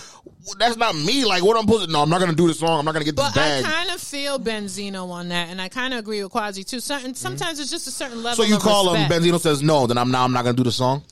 that's 0.57 0.75
not 0.75 0.93
me. 0.93 1.23
Like 1.23 1.41
what 1.41 1.55
I'm 1.55 1.63
supposed 1.63 1.85
to. 1.85 1.91
No, 1.91 2.01
I'm 2.01 2.09
not 2.09 2.19
gonna 2.19 2.33
do 2.33 2.47
this 2.47 2.59
song. 2.59 2.77
I'm 2.79 2.83
not 2.83 2.91
gonna 2.91 3.05
get 3.05 3.15
this 3.15 3.31
But 3.33 3.37
I 3.41 3.61
kind 3.61 3.89
of 3.91 4.01
feel 4.01 4.39
Benzino 4.39 5.09
on 5.09 5.29
that, 5.29 5.47
and 5.47 5.61
I 5.61 5.69
kind 5.69 5.93
of 5.93 6.01
agree 6.01 6.21
with 6.21 6.33
Quasi 6.33 6.65
too. 6.65 6.81
Certain 6.81 7.15
sometimes 7.15 7.61
it's 7.61 7.71
just 7.71 7.87
a 7.87 7.91
certain 7.91 8.21
level. 8.23 8.43
so 8.43 8.47
you 8.47 8.57
of 8.57 8.61
call 8.61 8.93
him. 8.93 9.09
Benzino 9.09 9.39
says 9.39 9.63
no, 9.63 9.87
then 9.87 9.97
I'm 9.97 10.11
not. 10.11 10.25
I'm 10.25 10.33
not 10.33 10.43
gonna 10.43 10.57
do 10.57 10.63
the 10.63 10.71
song. 10.73 11.03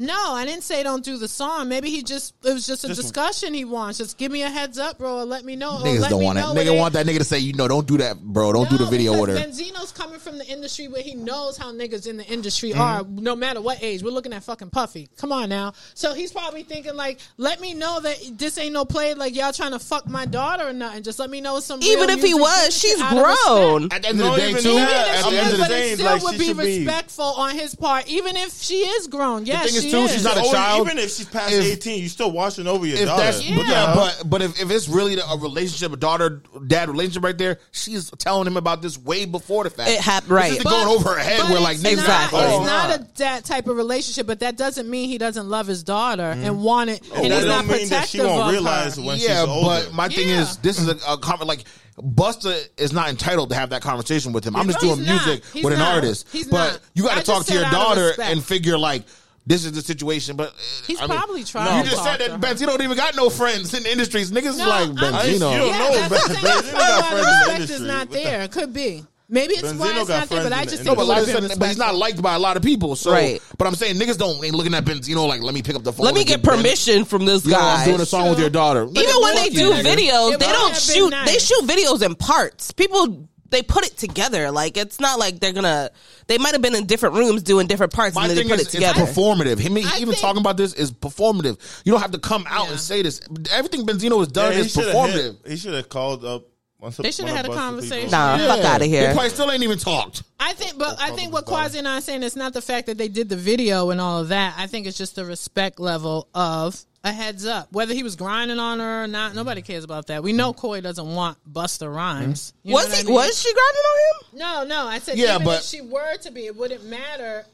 No, 0.00 0.32
I 0.32 0.44
didn't 0.44 0.62
say 0.62 0.82
don't 0.84 1.04
do 1.04 1.16
the 1.18 1.26
song. 1.26 1.68
Maybe 1.68 1.90
he 1.90 2.02
just 2.04 2.34
it 2.44 2.52
was 2.52 2.66
just 2.66 2.84
a 2.84 2.88
Just- 2.88 3.00
discussion 3.02 3.52
he 3.52 3.64
wants. 3.64 3.98
Just 3.98 4.16
give 4.16 4.30
me 4.30 4.42
a 4.42 4.48
heads 4.48 4.78
up, 4.78 4.98
bro, 4.98 5.18
or 5.18 5.24
let 5.24 5.44
me 5.44 5.56
know. 5.56 5.70
or 5.78 5.80
Niggas 5.80 6.00
let 6.00 6.10
don't 6.10 6.20
me 6.20 6.24
want 6.26 6.36
that. 6.36 6.54
know 6.54 6.54
Nigga 6.60 6.68
when- 6.70 6.78
want 6.78 6.94
that 6.94 7.04
nigga 7.06 7.18
to 7.18 7.24
say, 7.24 7.38
you 7.40 7.52
know, 7.54 7.66
don't 7.66 7.86
do 7.86 7.98
that, 7.98 8.20
bro. 8.22 8.52
Don't 8.52 8.70
do 8.70 8.78
the 8.78 8.84
No, 8.84 8.90
video 8.90 9.20
with 9.20 9.30
because 9.34 9.58
her. 9.58 9.64
Benzino's 9.64 9.90
coming 9.90 10.20
from 10.20 10.38
the 10.38 10.46
industry 10.46 10.86
where 10.86 11.02
he 11.02 11.14
knows 11.14 11.56
how 11.56 11.72
niggas 11.72 12.06
in 12.06 12.16
the 12.16 12.24
industry 12.26 12.70
Mm-hmm. 12.70 12.80
are, 12.80 13.02
no 13.08 13.34
matter 13.34 13.60
what 13.60 13.82
age. 13.82 14.02
We're 14.04 14.10
looking 14.12 14.32
at 14.32 14.44
fucking 14.44 14.70
Puffy. 14.70 15.08
Come 15.16 15.32
on 15.32 15.48
now. 15.48 15.72
So 15.94 16.14
he's 16.14 16.30
probably 16.30 16.62
thinking 16.62 16.94
like, 16.94 17.18
let 17.36 17.60
me 17.60 17.74
know 17.74 17.98
that 18.00 18.16
this 18.38 18.56
ain't 18.58 18.72
no 18.74 18.84
play. 18.84 19.14
Like 19.14 19.34
y'all 19.34 19.52
trying 19.52 19.72
to 19.72 19.78
fuck 19.80 20.06
my 20.06 20.26
daughter 20.26 20.68
or 20.68 20.72
nothing. 20.72 21.02
Just 21.02 21.18
let 21.18 21.28
me 21.28 21.40
know 21.40 21.58
some. 21.58 21.82
Even 21.82 22.06
real 22.06 22.10
if 22.10 22.16
he 22.22 22.34
music 22.34 22.40
was, 22.40 22.66
business 22.66 22.80
she's 22.80 23.00
out 23.00 23.12
of 23.16 23.18
respect. 23.18 23.44
grown. 23.46 23.82
At 23.90 24.02
the 24.02 24.08
end 24.08 24.20
of 24.20 24.26
No, 24.26 24.30
the 24.34 24.40
day, 24.42 24.50
even 24.50 24.62
too. 24.62 24.74
that- 24.74 24.90
At 24.90 25.16
at 25.18 25.24
the 25.24 25.30
the 25.30 25.36
end 25.38 25.46
of 25.46 25.52
the 25.54 25.58
but 25.58 25.68
day, 25.68 25.74
it 25.78 25.82
days, 25.88 25.98
still 25.98 26.12
like, 26.12 26.22
would 26.22 26.32
she 26.34 26.38
be 26.38 26.44
should 26.44 26.56
be- 26.58 26.78
respectful 26.86 27.24
on 27.24 27.54
his 27.58 27.74
part, 27.74 28.06
even 28.08 28.36
if 28.36 28.62
she 28.62 28.74
is 28.80 29.06
grown. 29.08 29.44
Yes, 29.44 29.66
thing 29.66 29.74
is, 29.76 29.82
she 29.82 29.87
too, 29.90 30.08
she's 30.08 30.24
not 30.24 30.36
a 30.36 30.40
Oh, 30.44 30.52
child. 30.52 30.86
Even 30.86 30.98
if 30.98 31.12
she's 31.12 31.26
past 31.26 31.52
If- 31.52 31.64
18, 31.64 32.00
you're 32.00 32.08
still 32.08 32.30
watching 32.30 32.66
over 32.66 32.86
your 32.86 32.98
if 32.98 33.06
daughter. 33.06 33.22
that's 33.22 33.38
but 33.38 33.48
yeah, 33.48 33.62
Yeah. 33.68 33.94
but 33.94 34.22
but 34.30 34.42
if, 34.42 34.60
if 34.60 34.70
it's 34.70 34.88
really 34.88 35.18
a 35.18 35.36
relationship, 35.36 35.92
a 35.92 35.96
daughter 35.96 36.42
dad 36.66 36.88
relationship 36.88 37.22
right 37.24 37.36
there, 37.38 37.58
she's 37.72 38.10
telling 38.18 38.46
him 38.46 38.56
about 38.56 38.82
this 38.82 38.98
way 38.98 39.24
before 39.24 39.64
the 39.64 39.70
fact. 39.70 39.90
It 39.90 40.00
hap- 40.00 40.28
right. 40.28 40.44
This 40.50 40.52
isn't 40.60 40.64
But- 40.64 40.70
going 40.70 40.88
over 40.88 41.14
her 41.14 41.18
head. 41.18 41.40
But 41.42 41.50
Where 41.50 41.60
like 41.60 41.76
it's 41.76 41.84
niggas 41.84 41.96
not, 41.96 42.02
Exactly. 42.04 42.40
It's 42.40 42.48
Oh, 42.54 42.64
not 42.64 42.90
a 43.00 43.06
that 43.18 43.44
type 43.44 43.66
of 43.68 43.76
relationship, 43.76 44.26
but 44.26 44.40
that 44.40 44.56
doesn't 44.56 44.88
mean 44.88 45.08
he 45.08 45.18
doesn't 45.18 45.48
love 45.48 45.66
his 45.66 45.82
daughter 45.82 46.22
and 46.30 46.44
mm-hmm. 46.44 46.62
want 46.62 46.90
it, 46.90 47.02
oh, 47.12 47.16
and 47.22 47.30
that 47.32 47.36
he's 47.38 47.44
not 47.46 47.58
don't 47.58 47.68
mean 47.68 47.78
protective 47.80 47.90
that 47.90 48.08
she 48.08 48.20
won't 48.20 48.42
of 48.42 48.50
realize 48.52 48.96
her. 48.96 49.02
when 49.02 49.18
yeah, 49.18 49.40
she's 49.40 49.48
older. 49.48 49.66
but 49.86 49.92
my 49.94 50.08
thing 50.08 50.28
Yeah. 50.28 50.42
is, 50.42 50.56
this 50.58 50.78
is 50.78 50.88
a, 50.88 50.96
a 51.08 51.18
con- 51.18 51.38
like 51.46 51.64
Busta 52.00 52.56
is 52.76 52.92
not 52.92 53.08
entitled 53.08 53.48
to 53.50 53.56
have 53.56 53.70
that 53.70 53.82
conversation 53.82 54.32
with 54.32 54.44
him. 54.44 54.54
I'm 54.54 54.66
just 54.66 54.80
He's 54.80 54.88
doing 54.94 55.04
not. 55.04 55.24
music 55.26 55.44
He's 55.52 55.64
with 55.64 55.72
an 55.72 55.80
not. 55.80 55.94
artist, 55.96 56.26
He's 56.30 56.46
but 56.46 56.72
not. 56.72 56.80
you 56.94 57.02
got 57.04 57.16
I 57.16 57.20
to 57.20 57.26
talk 57.26 57.36
just 57.38 57.48
to 57.48 57.54
your 57.54 57.64
out 57.64 57.72
of 57.74 57.78
daughter 57.80 58.04
respect. 58.06 58.30
and 58.32 58.44
figure 58.44 58.78
like. 58.78 59.02
This 59.48 59.64
is 59.64 59.72
the 59.72 59.80
situation, 59.80 60.36
but 60.36 60.50
uh, 60.50 60.52
He's 60.86 60.98
I 61.00 61.06
mean, 61.06 61.16
probably 61.18 61.42
trying 61.42 61.82
You 61.84 61.90
just 61.90 62.04
said 62.04 62.18
that 62.20 62.28
to 62.28 62.38
Benzino 62.38 62.66
don't 62.66 62.82
even 62.82 62.98
got 62.98 63.16
no 63.16 63.30
friends 63.30 63.72
in 63.72 63.82
the 63.82 63.90
industries. 63.90 64.30
Niggas 64.30 64.58
No, 64.58 64.68
like 64.68 64.88
I'm 64.90 64.98
I 65.14 65.22
Benzino. 65.22 65.32
you 65.32 65.38
don't 65.38 65.52
Yeah, 65.68 65.78
know, 65.78 65.92
that's 65.94 66.08
but 66.08 66.10
what 66.10 66.30
I'm 66.30 66.34
saying. 66.34 66.44
Benzino 66.44 66.72
got 66.72 66.72
That's 66.74 67.08
friends 67.08 67.12
why 67.12 67.18
in 67.18 67.22
the 67.24 67.44
the 67.46 67.60
respect 67.62 67.70
is 67.70 67.80
not 67.80 67.98
What 68.00 68.10
the- 68.10 68.24
there. 68.24 68.42
It 68.42 68.52
could 68.52 68.72
be. 68.74 69.04
Maybe 69.30 69.54
it's 69.54 69.62
Benzino 69.62 69.78
why 69.78 70.00
it's 70.00 70.08
not 70.08 70.28
there, 70.28 70.42
but 70.42 70.52
I 70.52 70.60
in 70.60 70.64
the 70.66 70.70
just 70.72 70.84
No, 70.84 70.94
but, 70.94 71.06
like 71.06 71.16
I 71.16 71.20
would 71.20 71.50
said, 71.50 71.58
but 71.58 71.68
he's 71.68 71.76
not 71.78 71.94
liked 71.94 72.20
by 72.22 72.34
a 72.34 72.38
lot 72.38 72.56
of 72.58 72.62
people. 72.62 72.94
So, 72.96 73.10
Right. 73.12 73.40
but 73.58 73.66
I'm 73.66 73.74
saying 73.74 73.96
niggas 73.96 74.16
don't 74.18 74.42
ain't 74.44 74.54
looking 74.54 74.74
at 74.74 74.84
Benzino 74.84 75.26
like, 75.26 75.40
let 75.42 75.54
me 75.54 75.62
pick 75.62 75.76
up 75.76 75.82
the 75.82 75.92
phone. 75.94 76.04
Let 76.04 76.14
me 76.14 76.20
and 76.22 76.28
get 76.28 76.42
Ben- 76.42 76.56
permission 76.56 77.04
from 77.06 77.24
this 77.24 77.44
Yo, 77.46 77.52
guy. 77.52 77.80
I'm 77.82 77.88
doing 77.88 78.00
a 78.00 78.06
song 78.06 78.28
with 78.30 78.38
your 78.38 78.48
daughter. 78.50 78.84
Even 78.84 79.14
when 79.22 79.34
they 79.34 79.48
do 79.50 79.60
you, 79.66 79.70
nigga. 79.72 79.82
videos, 79.96 80.32
It 80.34 80.40
they 80.40 80.46
don't 80.46 80.76
shoot. 80.76 81.10
nice. 81.10 81.30
They 81.30 81.38
shoot 81.38 81.62
videos 81.66 82.02
in 82.02 82.14
parts. 82.14 82.72
People 82.72 83.28
they 83.50 83.62
put 83.62 83.84
it 83.86 83.96
together. 83.96 84.50
Like 84.50 84.76
it's 84.76 85.00
not 85.00 85.18
like 85.18 85.40
they're 85.40 85.52
gonna. 85.52 85.90
They 86.26 86.38
might 86.38 86.52
have 86.52 86.62
been 86.62 86.74
in 86.74 86.86
different 86.86 87.14
rooms 87.16 87.42
doing 87.42 87.66
different 87.66 87.92
parts, 87.92 88.14
My 88.14 88.22
and 88.26 88.30
then 88.30 88.36
they 88.36 88.50
put 88.50 88.60
is, 88.60 88.68
it 88.68 88.70
together. 88.70 89.02
it's 89.02 89.12
performative. 89.12 89.58
Him 89.58 89.76
I 89.76 89.80
even 89.96 90.08
think- 90.08 90.18
talking 90.18 90.40
about 90.40 90.56
this 90.56 90.74
is 90.74 90.92
performative. 90.92 91.58
You 91.84 91.92
don't 91.92 92.00
have 92.02 92.10
to 92.12 92.18
come 92.18 92.44
out 92.48 92.66
Yeah. 92.66 92.70
and 92.72 92.80
say 92.80 93.02
this. 93.02 93.20
Everything 93.50 93.86
Benzino 93.86 94.18
has 94.18 94.28
done 94.28 94.52
Yeah, 94.52 94.58
is 94.60 94.76
performative. 94.76 95.42
hit- 95.44 95.50
He 95.52 95.56
should 95.56 95.74
have 95.74 95.88
called 95.88 96.24
up. 96.24 96.44
Once 96.80 96.96
They 96.96 97.10
shoulda 97.10 97.32
had 97.32 97.44
a 97.44 97.52
conversation. 97.52 98.04
people. 98.04 98.10
Nah, 98.12 98.38
fuck 98.38 98.64
out 98.64 98.80
of 98.82 98.86
here. 98.86 99.00
They 99.00 99.06
here. 99.06 99.12
probably 99.12 99.30
still 99.30 99.50
ain't 99.50 99.64
even 99.64 99.78
talked. 99.78 100.22
I 100.38 100.52
think, 100.52 100.78
but 100.78 100.96
I 101.00 101.10
think 101.10 101.32
what 101.32 101.44
Probably. 101.44 101.62
Quasi 101.64 101.78
and 101.80 101.88
I 101.88 101.98
are 101.98 102.00
saying 102.00 102.22
is 102.22 102.36
not 102.36 102.52
the 102.52 102.62
fact 102.62 102.86
that 102.86 102.96
they 102.98 103.08
did 103.08 103.28
the 103.28 103.34
video 103.34 103.90
and 103.90 104.00
all 104.00 104.20
of 104.20 104.28
that. 104.28 104.54
I 104.56 104.68
think 104.68 104.86
it's 104.86 104.96
just 104.96 105.16
the 105.16 105.24
respect 105.24 105.80
level 105.80 106.28
of 106.36 106.84
a 107.04 107.12
heads 107.12 107.46
up. 107.46 107.68
Whether 107.72 107.94
he 107.94 108.02
was 108.02 108.16
grinding 108.16 108.58
on 108.58 108.80
her 108.80 109.04
or 109.04 109.06
not, 109.06 109.34
nobody 109.34 109.62
cares 109.62 109.84
about 109.84 110.08
that. 110.08 110.22
We 110.22 110.32
know 110.32 110.52
Coi 110.52 110.80
doesn't 110.80 111.14
want 111.14 111.38
Busta 111.50 111.92
Rhymes. 111.92 112.52
Hmm. 112.62 112.68
You 112.68 112.74
know 112.74 112.82
was 112.82 112.94
he? 112.94 113.00
I 113.00 113.04
mean? 113.04 113.14
Was 113.14 113.40
she 113.40 113.52
grinding 113.52 113.82
on 113.82 113.98
him? 113.98 114.38
No, 114.38 114.64
no. 114.82 114.88
I 114.88 114.98
said 114.98 115.16
Yeah, 115.18 115.34
even 115.36 115.44
but- 115.46 115.60
if 115.60 115.64
she 115.64 115.80
were 115.80 116.16
to 116.22 116.30
be, 116.32 116.46
it 116.46 116.56
wouldn't 116.56 116.84
matter 116.86 117.44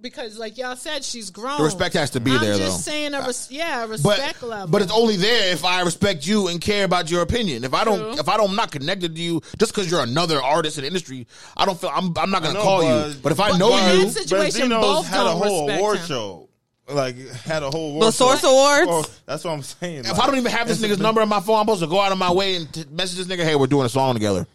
because, 0.00 0.38
like 0.38 0.56
y'all 0.58 0.76
said, 0.76 1.04
she's 1.04 1.30
grown. 1.30 1.58
The 1.58 1.64
respect 1.64 1.94
has 1.94 2.10
to 2.10 2.20
be 2.20 2.30
I'm 2.32 2.40
there, 2.40 2.56
just 2.56 2.84
though. 2.86 2.92
saying, 2.92 3.14
a 3.14 3.22
res- 3.26 3.48
yeah, 3.50 3.82
a 3.84 3.88
But 3.88 3.90
respect 4.18 4.42
level. 4.44 4.68
but 4.68 4.80
it's 4.82 4.92
only 4.92 5.16
there 5.16 5.52
if 5.52 5.64
I 5.64 5.80
respect 5.82 6.24
you 6.26 6.46
and 6.48 6.60
care 6.60 6.84
about 6.84 7.10
your 7.10 7.22
opinion. 7.22 7.64
If 7.64 7.74
I 7.74 7.82
don't, 7.84 7.98
True. 7.98 8.12
if 8.18 8.28
I 8.28 8.36
don't, 8.36 8.50
I'm 8.50 8.56
not 8.56 8.70
connected 8.70 9.16
to 9.16 9.20
you 9.20 9.40
just 9.58 9.72
because 9.74 9.90
you're 9.90 10.02
another 10.02 10.40
artist 10.42 10.78
in 10.78 10.82
the 10.82 10.86
industry. 10.88 11.26
I 11.56 11.64
don't 11.66 11.80
feel 11.80 11.90
I'm. 11.92 12.12
I'm 12.16 12.30
not 12.30 12.42
gonna 12.42 12.54
know, 12.54 12.62
call 12.62 12.82
you. 12.84 13.14
but- 13.14 13.22
But 13.22 13.32
if 13.32 13.40
I 13.40 13.50
but- 13.50 13.58
know 13.58 13.70
but- 13.70 13.94
you, 13.96 14.02
That's 14.04 14.14
situation, 14.22 14.68
Benzino's 14.70 14.82
both 14.82 15.06
had 15.08 15.20
a 15.20 15.24
don't 15.24 15.36
whole 15.42 15.66
respect 15.66 15.80
award 15.80 15.98
him. 15.98 16.06
show. 16.06 16.47
Like 16.90 17.16
had 17.16 17.62
a 17.62 17.70
whole 17.70 17.90
award 17.90 18.06
The 18.06 18.10
Source 18.12 18.40
show. 18.40 18.50
Awards? 18.50 19.08
Oh, 19.08 19.14
that's 19.26 19.44
what 19.44 19.50
I'm 19.52 19.62
saying. 19.62 20.06
if 20.06 20.18
I 20.18 20.26
don't 20.26 20.36
even 20.36 20.50
have 20.52 20.68
this 20.68 20.80
nigga's 20.80 20.98
number 20.98 21.20
on 21.20 21.28
my 21.28 21.40
phone, 21.40 21.56
I'm 21.56 21.66
supposed 21.66 21.82
to 21.82 21.86
go 21.86 22.00
out 22.00 22.12
of 22.12 22.18
my 22.18 22.32
way 22.32 22.56
and 22.56 22.72
t- 22.72 22.84
message 22.90 23.18
this 23.18 23.26
nigga. 23.26 23.44
Hey, 23.44 23.56
we're 23.56 23.66
doing 23.66 23.84
a 23.84 23.90
song 23.90 24.14
together. 24.14 24.46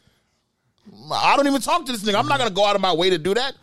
I 1.11 1.35
don't 1.37 1.47
even 1.47 1.61
talk 1.61 1.85
to 1.85 1.91
this 1.91 2.03
nigga. 2.03 2.15
I'm 2.15 2.27
not 2.27 2.39
gonna 2.39 2.49
go 2.49 2.65
out 2.65 2.75
of 2.75 2.81
my 2.81 2.93
way 2.93 3.09
to 3.11 3.17
do 3.17 3.33
that. 3.35 3.53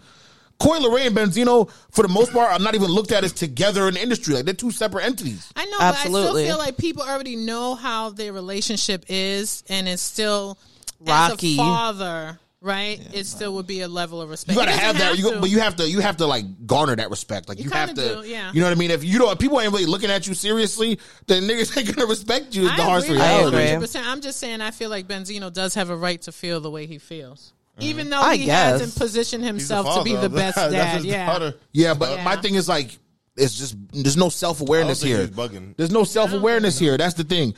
Coi 0.60 0.78
Leray 0.78 1.06
and 1.06 1.16
Benzino, 1.16 1.70
for 1.90 2.02
the 2.02 2.08
most 2.08 2.32
part, 2.32 2.52
are 2.52 2.58
not 2.58 2.74
even 2.74 2.88
looked 2.88 3.12
at 3.12 3.24
as 3.24 3.32
together 3.32 3.88
in 3.88 3.94
the 3.94 4.02
industry. 4.02 4.34
Like 4.34 4.44
they're 4.44 4.54
two 4.54 4.70
separate 4.70 5.04
entities. 5.04 5.50
I 5.56 5.64
know, 5.64 5.78
but 5.78 5.82
I 5.84 5.88
Absolutely. 5.88 6.44
still 6.44 6.54
feel 6.54 6.58
like 6.58 6.76
people 6.76 7.02
already 7.02 7.34
know 7.36 7.74
how 7.74 8.10
their 8.10 8.32
relationship 8.32 9.04
is, 9.08 9.64
and 9.68 9.88
it's 9.88 10.02
still 10.02 10.58
Rocky. 11.00 11.52
As 11.54 11.58
a 11.58 11.62
father, 11.62 12.38
right? 12.60 13.00
it 13.12 13.26
still 13.26 13.54
would 13.54 13.66
be 13.66 13.80
a 13.80 13.88
level 13.88 14.20
of 14.20 14.30
respect. 14.30 14.58
You 14.58 14.64
gotta 14.64 14.72
He 14.72 14.78
doesn't 14.78 14.96
have 14.96 15.16
that, 15.16 15.18
you, 15.18 15.32
to. 15.32 15.40
but 15.40 15.50
you 15.50 15.60
have 15.60 15.76
to, 15.76 15.88
you 15.88 16.00
have 16.00 16.18
to 16.18 16.26
like 16.26 16.66
garner 16.66 16.94
that 16.96 17.10
respect. 17.10 17.48
Like 17.48 17.58
you, 17.62 17.70
have 17.70 17.94
to, 17.94 18.22
do, 18.22 18.28
yeah. 18.28 18.52
you 18.52 18.60
know 18.60 18.66
what 18.66 18.76
I 18.76 18.78
mean. 18.78 18.90
If 18.90 19.04
you 19.04 19.18
don't, 19.18 19.32
if 19.32 19.38
people 19.38 19.60
ain't 19.60 19.72
really 19.72 19.86
looking 19.86 20.10
at 20.10 20.26
you 20.26 20.34
seriously, 20.34 20.98
then 21.26 21.44
niggas 21.44 21.76
ain't 21.76 21.94
gonna 21.94 22.08
respect 22.08 22.54
you. 22.54 22.64
Is 22.64 22.70
I 22.70 22.76
the 22.76 22.82
harsh 22.84 23.04
agree 23.04 23.16
reality. 23.16 23.56
you 23.70 23.76
agree. 23.76 24.00
I'm 24.00 24.20
just 24.20 24.38
saying, 24.38 24.60
I 24.60 24.70
feel 24.70 24.90
like 24.90 25.06
Benzino 25.06 25.52
does 25.52 25.74
have 25.74 25.90
a 25.90 25.96
right 25.96 26.20
to 26.22 26.32
feel 26.32 26.60
the 26.60 26.70
way 26.70 26.86
he 26.86 26.98
feels, 26.98 27.52
mm-hmm. 27.72 27.88
even 27.88 28.10
though 28.10 28.20
I 28.20 28.36
he 28.36 28.46
guess. 28.46 28.80
hasn't 28.80 28.96
positioned 28.96 29.44
himself 29.44 29.98
to 29.98 30.04
be 30.04 30.14
the 30.14 30.28
best 30.30 30.56
dad. 30.56 31.04
Yeah, 31.04 31.26
daughter. 31.26 31.54
Yeah, 31.72 31.94
but 31.94 32.18
Yeah. 32.18 32.24
my 32.24 32.36
thing 32.36 32.54
is 32.54 32.68
like, 32.68 32.98
it's 33.36 33.54
just 33.54 33.76
there's 33.92 34.16
no 34.16 34.28
self 34.28 34.60
awareness 34.60 35.02
here. 35.02 35.20
he's 35.20 35.30
bugging. 35.30 35.76
There's 35.76 35.90
no 35.90 36.04
self 36.04 36.32
awareness 36.32 36.78
here. 36.78 36.96
That's 36.98 37.14
the 37.14 37.24
thing. 37.24 37.54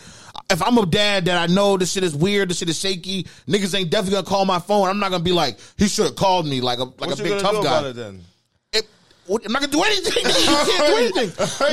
If 0.52 0.62
I'm 0.62 0.76
a 0.76 0.84
dad 0.86 1.24
that 1.24 1.38
I 1.50 1.52
know 1.52 1.76
this 1.78 1.92
shit 1.92 2.04
is 2.04 2.14
weird, 2.14 2.50
this 2.50 2.58
shit 2.58 2.68
is 2.68 2.78
shaky, 2.78 3.24
niggas 3.48 3.74
ain't 3.74 3.90
definitely 3.90 4.16
gonna 4.16 4.26
call 4.26 4.44
my 4.44 4.58
phone. 4.58 4.88
I'm 4.88 4.98
not 4.98 5.10
gonna 5.10 5.24
be 5.24 5.32
like, 5.32 5.58
he 5.78 5.88
should 5.88 6.04
have 6.06 6.16
called 6.16 6.46
me 6.46 6.60
like 6.60 6.78
a 6.78 6.84
like 6.84 6.98
What 7.00 7.18
a 7.20 7.22
big 7.22 7.40
tough 7.40 7.52
do 7.56 7.62
guy. 7.62 7.78
about 7.78 7.86
it 7.86 7.96
then? 7.96 8.20
It- 8.74 8.86
what- 9.26 9.46
I'm 9.46 9.52
not 9.52 9.62
gonna 9.62 9.72
do 9.72 9.82
anything. 9.82 10.24
you 10.26 10.32
can't 10.32 10.86
do 10.86 11.20
anything. 11.22 11.30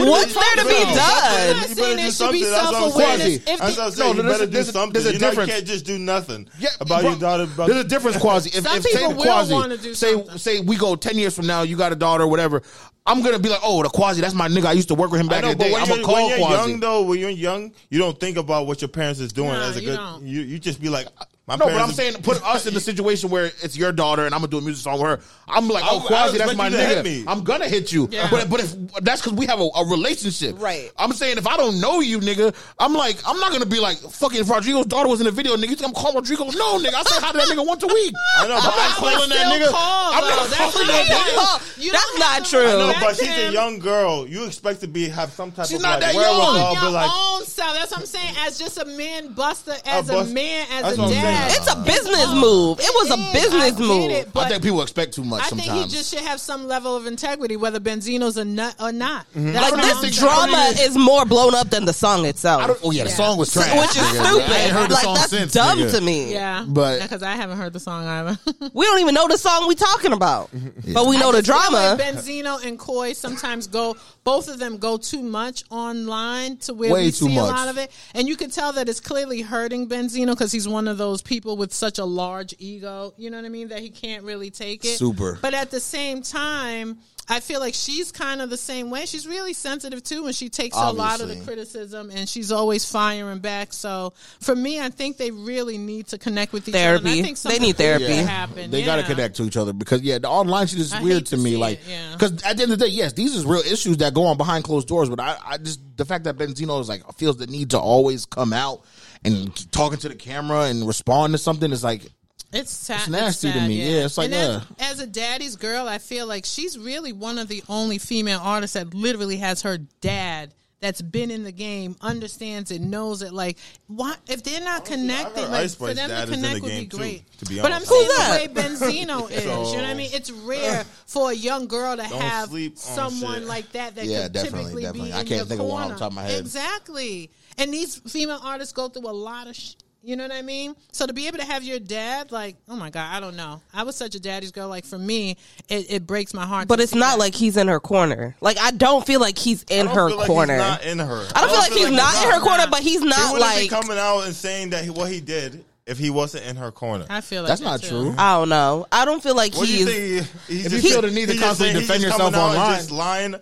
What's 0.08 0.34
there 0.34 0.64
to 0.64 0.70
be 0.70 0.76
I'm 0.78 0.96
done? 0.96 0.96
not 0.96 1.70
You 1.70 1.76
saying 1.76 1.76
better 1.76 1.96
there 1.96 2.06
do 2.06 2.12
should 2.12 2.32
be 2.32 2.44
something. 2.44 2.44
That's 2.44 2.64
what 2.64 2.76
I'm 2.76 2.82
self-awareness. 2.92 3.20
saying. 3.26 3.42
That's 3.60 3.76
the- 3.76 3.82
what 3.82 3.94
I'm 3.94 4.00
No. 4.00 4.08
You 4.08 4.14
there's 4.22 4.32
better 4.32 4.44
a- 4.44 4.48
do 4.48 4.52
there's 4.54 4.70
a- 4.70 4.72
something. 4.72 4.94
there's 4.94 5.06
a 5.08 5.14
You 5.14 5.20
know, 5.20 5.32
you 5.42 5.48
can't 5.48 5.66
just 5.66 5.86
do 5.86 6.00
nothing 6.00 6.48
Yeah, 6.60 6.70
about 6.80 7.02
bro, 7.02 7.10
your 7.10 7.20
daughter. 7.20 7.44
About 7.44 7.68
There's 7.68 7.86
a 7.86 7.88
difference, 7.88 8.18
Quasi. 8.22 8.50
If, 8.58 8.64
Some 8.64 8.78
if 8.78 8.84
people 8.86 9.00
say 9.00 9.08
will 9.08 9.24
Quasi, 9.24 9.54
wanna 9.54 9.78
do 9.78 9.94
say 9.94 10.12
something. 10.14 10.38
say 10.38 10.60
we 10.62 10.78
go 10.78 10.96
ten 10.96 11.18
years 11.18 11.36
from 11.36 11.48
now, 11.48 11.64
you 11.64 11.76
got 11.76 11.92
a 11.92 11.96
daughter, 11.96 12.24
or 12.24 12.28
whatever. 12.28 12.62
I'm 13.06 13.24
gonna 13.24 13.40
be 13.40 13.50
like, 13.50 13.62
oh, 13.64 13.82
the 13.82 13.90
Quasi, 13.90 14.22
that's 14.22 14.34
my 14.36 14.48
nigga. 14.48 14.66
I 14.66 14.74
used 14.74 14.90
to 14.90 14.96
work 14.96 15.12
with 15.12 15.20
him 15.20 15.28
back 15.28 15.42
know, 15.44 15.52
in 15.52 15.58
the 15.58 15.64
day. 15.64 15.72
when 15.72 15.82
I'm 15.82 15.88
you're, 15.88 15.98
gonna 15.98 16.06
call 16.06 16.16
when 16.16 16.30
you're 16.40 16.48
Quasi. 16.48 16.72
young 16.72 16.80
though, 16.80 17.02
when 17.04 17.20
you're 17.20 17.30
young, 17.30 17.72
you 17.90 17.98
don't 18.00 18.20
think 18.20 18.38
about 18.38 18.68
what 18.68 18.82
your 18.82 18.90
parents 18.90 19.20
is 19.20 19.34
doing 19.34 19.50
Nah, 19.50 19.70
as 19.70 19.78
a 19.78 19.82
you 19.82 19.88
good. 19.88 19.96
don't. 19.98 20.24
You 20.24 20.42
you 20.42 20.60
just 20.60 20.80
be 20.82 20.90
like, 20.90 21.08
my 21.50 21.56
No, 21.56 21.66
but 21.66 21.82
I'm 21.82 21.92
saying 21.92 22.14
put 22.22 22.42
us 22.46 22.66
in 22.68 22.74
the 22.74 22.80
situation 22.80 23.30
where 23.30 23.46
it's 23.62 23.76
your 23.78 23.92
daughter 23.92 24.26
and 24.26 24.34
I'm 24.34 24.42
gonna 24.42 24.52
do 24.52 24.58
a 24.60 24.62
music 24.62 24.84
song 24.84 25.00
with 25.02 25.10
her. 25.10 25.20
I'm 25.48 25.68
like, 25.68 25.84
oh, 25.86 26.00
I 26.04 26.06
Quasi, 26.08 26.38
that's 26.38 26.56
my 26.56 26.68
you 26.68 26.78
to 26.78 26.86
hit 26.86 27.06
nigga. 27.06 27.24
I'm 27.28 27.44
gonna 27.44 27.68
hit 27.68 27.92
you. 27.92 28.08
Yeah. 28.12 28.28
But 28.30 28.50
but 28.50 28.60
if 28.62 28.76
that's 29.02 29.22
because 29.22 29.34
we 29.38 29.46
have 29.48 29.60
a, 29.60 29.68
a 29.76 29.90
relationship, 29.90 30.56
Right. 30.62 30.92
I'm 30.98 31.12
saying 31.14 31.38
if 31.38 31.48
I 31.48 31.58
don't 31.58 31.82
know 31.82 32.00
you, 32.02 32.20
nigga, 32.20 32.54
I'm 32.78 32.94
like, 32.94 33.18
I'm 33.28 33.40
not 33.40 33.52
gonna 33.52 33.66
be 33.66 33.80
like, 33.80 33.98
fucking 33.98 34.40
if 34.42 34.50
Rodrigo's 34.50 34.86
daughter 34.86 35.10
was 35.10 35.20
in 35.22 35.26
the 35.26 35.32
video, 35.32 35.56
nigga. 35.56 35.70
You 35.70 35.76
think 35.76 35.88
I'm 35.88 35.94
calling 35.94 36.16
Rodrigo? 36.16 36.46
No, 36.46 36.78
nigga. 36.80 36.94
I 36.94 37.04
say 37.04 37.20
hi 37.20 37.32
to 37.32 37.38
that 37.38 37.48
nigga 37.48 37.66
once 37.66 37.84
a 37.84 37.88
week. 37.88 38.14
I 38.38 38.48
know, 38.48 38.56
I'm 38.56 38.62
but 38.64 38.76
not 38.78 38.96
calling 38.98 39.20
would 39.20 39.30
that 39.32 39.54
nigga. 39.54 39.70
call, 39.72 40.14
I'm 40.14 40.22
not 40.22 40.50
That's 40.50 40.72
calling 40.74 40.88
not 40.88 41.08
that 41.08 41.10
right. 41.10 41.60
nigga. 41.60 41.84
You 41.84 41.92
That's 41.92 42.06
don't 42.06 42.20
not 42.20 42.34
have 42.34 42.44
to 42.44 42.50
true. 42.50 42.66
No, 42.68 42.88
respect 42.88 43.06
but 43.06 43.16
she's 43.18 43.38
a 43.38 43.52
young 43.52 43.80
girl. 43.80 44.28
You 44.28 44.46
expect 44.46 44.82
to 44.82 44.88
be 44.88 45.08
have 45.10 45.32
some 45.32 45.52
type 45.52 45.68
She's 45.68 45.78
of 45.78 45.82
not 45.84 46.02
like 46.02 46.14
that 46.14 46.14
young. 46.14 46.24
wherewithal, 46.24 46.58
on 46.66 46.76
but 46.76 46.82
your 46.84 46.92
like 46.92 47.12
own 47.14 47.44
self. 47.46 47.74
That's 47.74 47.92
what 47.92 48.00
I'm 48.02 48.06
saying. 48.06 48.36
As 48.46 48.58
just 48.60 48.78
a 48.78 48.86
man 48.86 49.34
Busta, 49.34 49.80
as 49.86 50.10
oh, 50.12 50.20
a, 50.20 50.26
man, 50.26 50.68
as 50.72 50.94
a 50.94 50.98
dad. 50.98 51.39
Saying. 51.48 51.62
It's 51.62 51.72
a 51.74 51.76
business 51.84 52.28
move. 52.34 52.80
It 52.80 52.92
was 52.94 53.12
a 53.12 53.18
business 53.34 53.74
I 53.78 53.80
move. 53.80 54.12
it, 54.12 54.34
but 54.34 54.46
I 54.46 54.50
think 54.50 54.64
people 54.64 54.82
expect 54.82 55.14
too 55.14 55.24
much 55.24 55.42
I 55.44 55.50
think 55.50 55.64
sometimes. 55.64 55.92
he 55.92 55.98
just 55.98 56.14
should 56.14 56.24
have 56.24 56.40
some 56.40 56.68
level 56.68 56.96
of 56.96 57.06
integrity, 57.08 57.56
whether 57.58 57.80
Benzino's 57.80 58.38
a 58.38 58.46
nut 58.46 58.76
or 58.80 58.92
not. 58.92 59.26
Mm-hmm. 59.34 59.54
Like 59.56 60.02
this 60.02 60.18
drama 60.20 60.74
is 60.80 60.98
more 60.98 61.26
blown 61.26 61.56
up 61.56 61.70
than 61.70 61.86
the 61.86 61.94
song 61.94 62.26
itself. 62.26 62.62
I 62.64 62.68
don't, 62.68 62.80
oh 62.84 62.92
yeah, 62.92 63.04
the 63.04 63.10
Yeah. 63.10 63.16
song 63.16 63.38
was 63.38 63.52
trash, 63.54 63.72
which 63.76 63.90
is 63.92 63.96
nigga. 63.98 64.26
stupid. 64.26 64.50
I 64.52 64.58
ain't 64.60 64.72
heard 64.72 64.90
the 64.90 64.94
like 64.94 65.04
song 65.04 65.16
that's 65.16 65.30
since, 65.30 65.54
dumb 65.54 65.78
nigga. 65.80 65.92
to 65.96 66.02
me. 66.02 66.34
Yeah, 66.34 66.66
But- 66.68 67.02
because 67.02 67.24
I 67.24 67.36
haven't 67.36 67.58
heard 67.58 67.74
the 67.74 67.80
song 67.80 68.06
either. 68.06 68.38
We 68.74 68.86
don't 68.86 69.00
even 69.02 69.16
know 69.16 69.28
the 69.28 69.38
song 69.38 69.68
we 69.68 69.76
talking 69.76 70.14
about, 70.14 70.50
but 70.94 71.08
we 71.08 71.18
know 71.18 71.30
I 71.30 71.34
the 71.34 71.42
drama. 71.42 71.96
like 71.98 72.00
Benzino 72.16 72.64
and 72.66 72.78
Coi 72.78 73.14
sometimes 73.14 73.68
go. 73.68 73.96
Both 74.30 74.48
of 74.48 74.60
them 74.60 74.78
go 74.78 74.98
too 74.98 75.24
much 75.24 75.64
online 75.72 76.58
to 76.58 76.74
where 76.76 76.92
Way 76.94 77.06
we 77.06 77.12
see 77.12 77.30
much. 77.30 77.38
a 77.38 77.42
lot 77.42 77.68
of 77.68 77.78
it, 77.80 77.92
and 78.14 78.28
you 78.28 78.36
can 78.36 78.52
tell 78.52 78.74
that 78.74 78.88
it's 78.88 79.00
clearly 79.00 79.42
hurting 79.42 79.88
Benzino 79.88 80.28
because 80.28 80.52
he's 80.52 80.68
one 80.68 80.88
of 80.88 81.00
those 81.00 81.24
people 81.24 81.58
with 81.58 81.74
such 81.74 81.98
a 81.98 82.06
large 82.06 82.54
ego. 82.60 83.14
You 83.18 83.32
know 83.32 83.38
what 83.38 83.46
I 83.46 83.50
mean? 83.50 83.70
That 83.70 83.80
he 83.80 83.90
can't 83.90 84.24
really 84.24 84.52
take 84.52 84.86
it. 84.86 84.98
Super. 84.98 85.40
But 85.42 85.56
at 85.56 85.72
the 85.72 85.80
same 85.80 86.22
time. 86.22 87.00
I 87.30 87.40
feel 87.40 87.60
like 87.60 87.74
she's 87.74 88.12
kind 88.12 88.42
of 88.42 88.50
the 88.50 88.58
same 88.58 88.90
way. 88.90 89.06
She's 89.06 89.28
really 89.28 89.54
sensitive 89.54 90.04
too, 90.04 90.26
and 90.26 90.36
she 90.36 90.50
takes 90.50 90.76
a 90.76 90.92
lot 90.92 91.22
of 91.22 91.30
the 91.30 91.36
criticism, 91.38 92.10
and 92.14 92.28
she's 92.28 92.52
always 92.52 92.90
firing 92.90 93.40
back. 93.40 93.72
So 93.74 94.14
for 94.40 94.56
me, 94.56 94.80
I 94.80 94.90
think 94.90 95.18
they 95.18 95.32
really 95.32 95.78
need 95.78 96.08
to 96.08 96.18
connect 96.18 96.54
with 96.54 96.68
each 96.68 96.76
other. 96.76 97.00
Therapy. 97.00 97.20
And 97.20 97.20
I 97.20 97.34
think 97.34 97.40
They 97.40 97.60
need 97.60 97.78
therapy. 97.78 98.06
Yeah. 98.06 98.22
Happen. 98.24 98.72
They 98.72 98.84
got 98.84 98.98
to 98.98 99.04
connect 99.04 99.36
to 99.38 99.44
each 99.44 99.58
other 99.58 99.74
because 99.74 100.02
yeah, 100.02 100.18
the 100.18 100.30
online 100.30 100.68
shit 100.68 100.80
is 100.80 100.94
I 100.94 101.02
weird 101.02 101.28
to 101.28 101.36
to 101.36 101.38
me. 101.38 101.58
Like, 101.58 101.80
it, 101.82 101.88
yeah. 101.90 102.14
because 102.14 102.44
at 102.44 102.58
the 102.58 102.64
end 102.64 102.72
of 102.74 102.80
the 102.80 102.86
day, 102.86 102.92
yes, 102.92 103.14
these 103.14 103.36
is 103.36 103.46
real 103.46 103.62
issues 103.62 103.98
that 103.98 104.14
go 104.14 104.26
on 104.26 104.38
behind 104.38 104.64
closed 104.64 104.88
doors. 104.88 105.10
But 105.10 105.20
I, 105.20 105.38
I 105.46 105.58
just 105.58 105.82
the 105.98 106.06
fact 106.06 106.24
that 106.24 106.38
Benzino 106.38 106.82
is 106.82 106.90
like 106.90 107.04
feels 107.14 107.38
the 107.38 107.48
need 107.48 107.72
to 107.72 107.80
always 107.80 108.26
come 108.26 108.54
out 108.54 108.84
and 109.24 109.72
talking 109.72 110.00
to 110.00 110.10
the 110.10 110.16
camera 110.16 110.64
and 110.64 110.88
respond 110.88 111.34
to 111.34 111.38
something 111.38 111.72
is 111.72 111.84
like 111.84 112.08
It's 112.52 112.72
sad. 112.72 113.00
It's 113.02 113.10
nasty 113.10 113.48
to 113.52 113.60
sad, 113.60 113.68
me. 113.70 113.76
Yeah, 113.82 114.06
it's 114.06 114.18
like, 114.18 114.26
and 114.26 114.34
as, 114.34 114.50
uh. 114.50 114.62
as 114.80 115.00
a 115.00 115.08
daddy's 115.08 115.56
girl, 115.56 115.88
I 115.88 115.98
feel 116.00 116.26
like 116.28 116.46
she's 116.46 116.78
really 116.80 117.14
one 117.14 117.38
of 117.38 117.48
the 117.48 117.64
only 117.70 117.98
female 118.00 118.40
artists 118.42 118.74
that 118.74 118.94
literally 118.94 119.38
has 119.38 119.62
her 119.62 119.78
dad 120.02 120.54
that's 120.82 121.02
been 121.02 121.30
in 121.30 121.44
the 121.44 121.52
game, 121.52 121.96
understands 122.00 122.72
it, 122.72 122.80
knows 122.82 123.22
it. 123.22 123.34
Like, 123.34 123.58
what 123.88 124.18
if 124.30 124.44
they're 124.44 124.62
not 124.62 124.86
connected? 124.86 125.42
heard 125.42 125.52
Like, 125.52 125.70
for 125.72 125.94
them 125.94 126.10
to 126.10 126.32
connect 126.32 126.56
the 126.56 126.62
would 126.62 126.70
be 126.70 126.76
game, 126.80 126.90
too, 126.90 126.98
great. 126.98 127.38
to 127.40 127.46
be 127.46 127.60
honest, 127.60 127.62
but 127.64 127.72
I'm 127.72 127.76
honest. 127.76 127.90
saying 127.90 128.08
Who's 128.08 128.80
the 128.80 128.86
that? 128.88 128.88
way 128.88 128.96
Benzino 128.96 129.32
is, 129.38 129.44
you 129.44 129.50
know 129.50 129.62
what 129.84 129.86
I 129.86 129.94
mean? 129.94 130.10
It's 130.14 130.32
rare 130.32 130.86
for 131.06 131.32
a 131.32 131.34
young 131.34 131.68
girl 131.68 131.98
to 131.98 132.04
have 132.04 132.50
someone 132.76 133.40
shit. 133.40 133.44
like 133.44 133.72
that 133.74 133.96
that 133.96 134.06
Yeah, 134.06 134.24
could 134.24 134.32
definitely, 134.32 134.60
typically 134.62 134.82
definitely. 134.84 135.10
be 135.10 135.14
I 135.14 135.20
in 135.20 135.26
can't 135.28 135.38
your 135.38 135.46
think 135.48 135.60
of 135.62 135.68
one 135.68 135.84
off 135.84 135.90
the 135.92 135.96
top 136.00 136.12
of 136.12 136.16
my 136.16 136.24
head. 136.24 136.40
Exactly. 136.40 137.30
And 137.58 137.74
these 137.74 137.98
female 137.98 138.40
artists 138.42 138.72
go 138.74 138.88
through 138.88 139.08
a 139.08 139.12
lot 139.12 139.48
of. 139.48 139.56
Sh- 139.58 139.74
you 140.02 140.16
know 140.16 140.24
what 140.24 140.32
I 140.32 140.42
mean? 140.42 140.76
So 140.92 141.06
to 141.06 141.14
be 141.14 141.28
able 141.28 141.40
to 141.40 141.46
have 141.46 141.64
your 141.64 141.80
dad, 141.80 142.32
like, 142.32 142.56
oh 142.70 142.76
my 142.76 142.90
god, 142.90 143.14
I 143.16 143.20
don't 143.20 143.36
know. 143.36 143.62
I 143.74 143.84
was 143.84 143.96
such 143.96 144.16
a 144.16 144.20
daddy's 144.20 144.52
girl. 144.52 144.70
Like 144.70 144.86
for 144.86 144.98
me, 144.98 145.38
it, 145.68 145.92
it 145.92 146.08
breaks 146.08 146.34
my 146.34 146.46
heart. 146.46 146.68
But 146.68 146.80
it's 146.80 146.96
not 146.96 147.14
that. 147.14 147.20
like 147.20 147.36
he's 147.36 147.58
in 147.58 147.68
her 147.68 147.80
corner. 147.80 148.36
Like 148.42 148.58
I 148.60 148.72
don't 148.72 149.06
feel 149.06 149.20
like 149.20 149.38
he's 149.38 149.64
in 149.70 149.88
her 149.88 150.10
feel 150.10 150.18
like 150.18 150.28
corner. 150.28 150.54
He's 150.54 150.62
not 150.62 150.84
in 150.84 151.00
her. 151.00 151.28
I 151.36 151.42
don't 151.42 151.50
feel 151.50 151.60
like 151.60 151.72
he's 151.74 151.92
not 151.92 152.24
in 152.26 152.32
her 152.32 152.40
corner, 152.40 152.66
but 152.72 152.80
he's 152.82 153.02
not 153.02 153.34
wouldn't 153.34 153.52
be 153.56 153.62
like 153.62 153.70
coming 153.70 153.98
out 153.98 154.22
and 154.26 154.34
saying 154.36 154.70
that 154.70 154.84
he, 154.86 154.90
what 154.90 155.12
he 155.12 155.20
did 155.20 155.66
if 155.86 155.98
he 155.98 156.10
wasn't 156.10 156.46
in 156.46 156.56
her 156.56 156.72
corner. 156.72 157.06
I 157.10 157.22
feel 157.22 157.42
like 157.42 157.50
That's 157.50 157.62
that 157.62 157.66
not 157.68 157.82
too. 157.82 157.90
true. 157.90 158.16
I 158.18 158.38
don't 158.38 158.50
know. 158.50 158.88
I 158.92 159.06
don't 159.06 159.22
feel 159.22 159.36
like 159.36 159.56
What 159.56 159.68
do 159.68 159.78
you 159.78 159.86
think? 159.86 160.28
He, 160.48 160.56
he's 160.56 160.66
If 160.68 160.84
you 160.84 160.90
feel 160.92 161.02
the 161.02 161.12
need 161.12 161.30
to 161.30 161.38
constantly 161.38 161.80
defend 161.82 162.04
just 162.04 162.14
yourself 162.14 162.34
coming 162.34 162.40
out 162.40 162.56
online. 162.56 162.78
just 162.78 162.92
lying. 162.92 163.36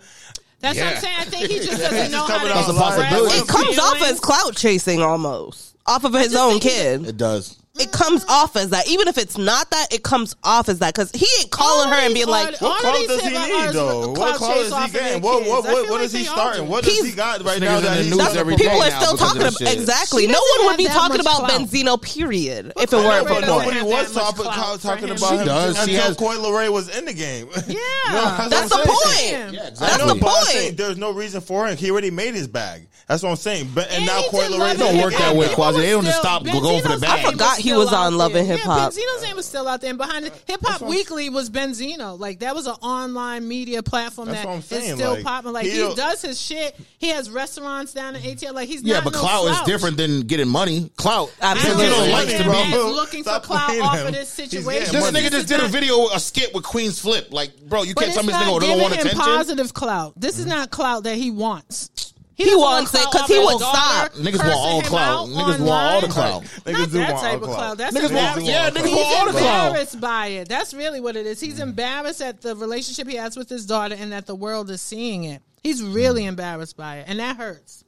That's 0.60 0.76
what 0.78 0.88
I'm 0.88 0.96
saying. 0.96 1.16
I 1.20 1.24
think 1.24 1.50
he 1.50 1.58
just 1.58 1.70
doesn't 1.80 2.10
know 2.10 2.24
how 2.24 2.38
coming 2.38 2.48
to 2.48 2.58
out 2.58 2.66
That's 2.66 2.78
a 2.78 2.80
possibility. 2.80 3.36
it 3.36 3.48
comes 3.48 3.78
off 3.78 4.02
as 4.02 4.18
clout 4.18 4.56
chasing 4.56 5.02
almost 5.02 5.67
off 5.88 6.04
of 6.04 6.12
his 6.14 6.34
own 6.36 6.60
kid. 6.60 7.06
It 7.06 7.16
does. 7.16 7.56
It 7.78 7.92
comes 7.92 8.24
off 8.28 8.56
as 8.56 8.70
that, 8.70 8.88
even 8.88 9.06
if 9.06 9.18
it's 9.18 9.38
not 9.38 9.70
that. 9.70 9.94
It 9.94 10.02
comes 10.02 10.34
off 10.42 10.68
as 10.68 10.80
that 10.80 10.94
because 10.94 11.12
he 11.12 11.26
ain't 11.40 11.50
calling 11.52 11.88
her 11.88 11.94
and 11.94 12.12
being 12.12 12.26
like, 12.26 12.60
What 12.60 12.74
of 12.74 12.80
clout 12.80 12.96
these 12.96 13.06
does 13.08 13.22
he 13.22 13.28
need 13.30 13.70
though? 13.72 14.08
What 14.08 14.16
clout 14.16 14.36
clout 14.36 14.56
is 14.58 14.76
he 14.76 14.98
getting? 14.98 15.22
What 15.22 15.46
what 15.46 15.64
I 15.64 15.72
what, 15.72 15.82
feel 15.82 15.82
what 15.82 15.90
like 15.90 16.00
is 16.02 16.12
he 16.12 16.24
starting? 16.24 16.66
What 16.66 16.82
does 16.82 17.06
he 17.06 17.12
got 17.14 17.44
right 17.44 17.60
now 17.60 17.78
that 17.78 17.98
he's 17.98 18.10
news 18.10 18.34
every 18.34 18.56
promote? 18.56 18.58
day 18.58 18.64
people 18.64 18.82
are 18.82 18.90
still 18.90 19.16
talking 19.16 19.42
about 19.42 19.54
shit. 19.54 19.72
exactly. 19.72 20.26
No 20.26 20.40
one 20.56 20.66
would 20.66 20.76
be 20.76 20.86
talking 20.86 21.20
about 21.20 21.46
clout. 21.46 21.50
Benzino. 21.52 22.02
Period. 22.02 22.72
If 22.76 22.92
it 22.92 22.96
weren't 22.96 23.28
for 23.28 23.34
Coi. 23.34 23.40
Nobody 23.42 23.82
was 23.82 24.12
talking, 24.12 24.42
clout 24.42 24.80
for 24.80 24.82
talking 24.82 25.08
him. 25.08 25.16
about 25.16 25.34
him 25.34 25.76
until 25.78 26.14
Coi 26.16 26.36
Leray 26.36 26.72
was 26.72 26.88
in 26.96 27.04
the 27.04 27.14
game. 27.14 27.48
Yeah, 27.68 28.48
That's 28.50 28.70
the 28.70 28.82
point. 28.84 29.14
saying. 29.14 29.54
Yeah, 29.54 29.62
I 29.62 29.66
exactly. 29.68 30.06
know, 30.06 30.14
the 30.14 30.20
point. 30.20 30.76
there's 30.76 30.98
no 30.98 31.12
reason 31.12 31.40
for 31.40 31.68
him. 31.68 31.76
He 31.76 31.92
already 31.92 32.10
made 32.10 32.34
his 32.34 32.48
bag. 32.48 32.87
That's 33.08 33.22
what 33.22 33.30
I'm 33.30 33.36
saying. 33.36 33.70
But 33.74 33.86
and, 33.88 33.96
And 33.96 34.06
now 34.06 34.20
he 34.20 34.28
Coi 34.28 34.48
did 34.48 34.78
don't 34.78 34.98
work 34.98 35.14
that 35.14 35.34
way, 35.34 35.48
He 35.48 35.54
Quasi. 35.54 35.80
They 35.80 35.90
don't 35.92 36.04
just 36.04 36.18
still- 36.18 36.24
stop 36.24 36.44
going 36.44 36.82
for 36.82 36.88
the 36.88 36.94
Benzino's 36.96 37.00
bag. 37.00 37.24
I 37.26 37.30
forgot 37.30 37.56
he 37.58 37.72
was 37.72 37.90
on 37.90 38.18
Love 38.18 38.34
and 38.34 38.46
Hip 38.46 38.60
Hop. 38.60 38.92
Yeah, 38.92 39.00
Benzino's 39.02 39.22
name 39.22 39.36
was 39.36 39.46
still 39.46 39.66
out 39.66 39.80
there, 39.80 39.88
and 39.88 39.98
behind 39.98 40.26
it, 40.26 40.34
Hip 40.46 40.60
Hop 40.62 40.82
Weekly 40.82 41.30
was 41.30 41.48
Benzino. 41.48 42.18
Like 42.20 42.40
that 42.40 42.54
was 42.54 42.66
an 42.66 42.74
online 42.82 43.48
media 43.48 43.82
platform 43.82 44.28
That's 44.28 44.40
that 44.42 44.46
what 44.46 44.52
I'm 44.52 44.58
is 44.58 44.66
saying, 44.66 44.96
still 44.96 45.14
like, 45.14 45.24
popping. 45.24 45.52
Like 45.52 45.64
he 45.64 45.88
he 45.88 45.94
does 45.94 46.20
his 46.20 46.38
shit. 46.38 46.76
He 46.98 47.08
has 47.08 47.30
restaurants 47.30 47.94
down 47.94 48.14
in 48.14 48.20
ATL. 48.22 48.52
Like 48.52 48.68
he's 48.68 48.82
Yeah, 48.82 48.96
not 48.96 49.04
but 49.04 49.12
no 49.14 49.20
clout 49.20 49.48
is 49.52 49.60
different 49.62 49.96
than 49.96 50.20
getting 50.22 50.48
money. 50.48 50.90
Clout. 50.96 51.32
Absolutely. 51.40 51.86
Benzino 51.86 51.98
Money, 52.00 52.12
likes 52.12 52.32
to 52.34 52.44
bro. 52.44 52.52
be. 52.52 52.70
Man's 52.70 52.94
looking 52.94 53.24
for 53.24 53.30
Stop 53.30 53.42
clout 53.44 53.78
off 53.80 53.98
him. 54.00 54.06
of 54.08 54.12
this 54.12 54.28
situation. 54.28 54.92
This 54.92 55.10
nigga 55.12 55.30
just 55.30 55.48
did 55.48 55.60
a 55.60 55.68
video, 55.68 56.08
a 56.08 56.20
skit 56.20 56.52
with 56.54 56.64
Queenzflip. 56.64 57.32
Like, 57.32 57.58
bro, 57.62 57.84
you 57.84 57.94
can't 57.94 58.08
it's 58.08 58.16
tell 58.16 58.24
me 58.24 58.34
this 58.34 58.42
nigga 58.42 58.60
don't 58.60 58.80
want 58.82 58.92
him 58.92 59.00
attention. 59.06 59.18
positive 59.18 59.72
clout. 59.72 60.12
This 60.20 60.38
is 60.38 60.44
not 60.44 60.70
clout 60.70 61.04
that 61.04 61.16
he 61.16 61.30
wants. 61.30 61.90
He 62.38 62.44
doesn't 62.44 62.60
wants 62.60 62.94
want 62.94 63.04
it 63.04 63.10
clout 63.10 63.20
'cause 63.22 63.28
he 63.28 63.38
off 63.38 63.44
would 63.44 63.52
his 63.52 63.60
daughter 63.60 63.78
stop. 63.78 64.12
Niggas 64.12 64.24
want 64.24 64.40
cursing 64.40 64.52
all 64.58 64.80
him 64.80 64.86
clout. 64.86 65.08
out 65.08 65.28
Niggas 65.28 65.58
want 65.58 65.70
all 65.70 66.00
the 66.00 66.06
online. 66.06 66.10
clout. 66.10 66.42
Niggas 66.44 66.72
Not 66.78 66.90
do 66.92 66.98
that 66.98 67.12
want 67.12 67.22
type 67.22 67.32
all 67.32 67.34
of 67.36 67.42
clout. 67.42 67.56
clout. 67.58 67.78
That's 67.78 67.96
Niggas 67.96 68.00
want- 68.02 68.12
embarrassing. 68.12 68.46
yeah, 68.46 68.70
niggas 68.70 68.86
He's 68.86 68.94
want 68.96 69.18
all 69.18 69.26
the 69.26 69.32
clout. 69.32 69.66
embarrassed 69.66 70.00
by 70.00 70.26
it. 70.28 70.48
That's 70.48 70.72
really 70.74 71.00
what 71.00 71.16
it 71.16 71.26
is. 71.26 71.40
He's 71.40 71.58
mm. 71.58 71.62
embarrassed 71.62 72.22
at 72.22 72.40
the 72.40 72.54
relationship 72.54 73.08
he 73.08 73.16
has 73.16 73.36
with 73.36 73.48
his 73.48 73.66
daughter 73.66 73.96
and 73.98 74.12
that 74.12 74.26
the 74.26 74.36
world 74.36 74.70
is 74.70 74.80
seeing 74.80 75.24
it. 75.24 75.42
He's 75.64 75.82
really 75.82 76.22
mm. 76.22 76.28
embarrassed 76.28 76.76
by 76.76 76.98
it, 76.98 77.06
and 77.08 77.18
that 77.18 77.36
hurts. 77.36 77.82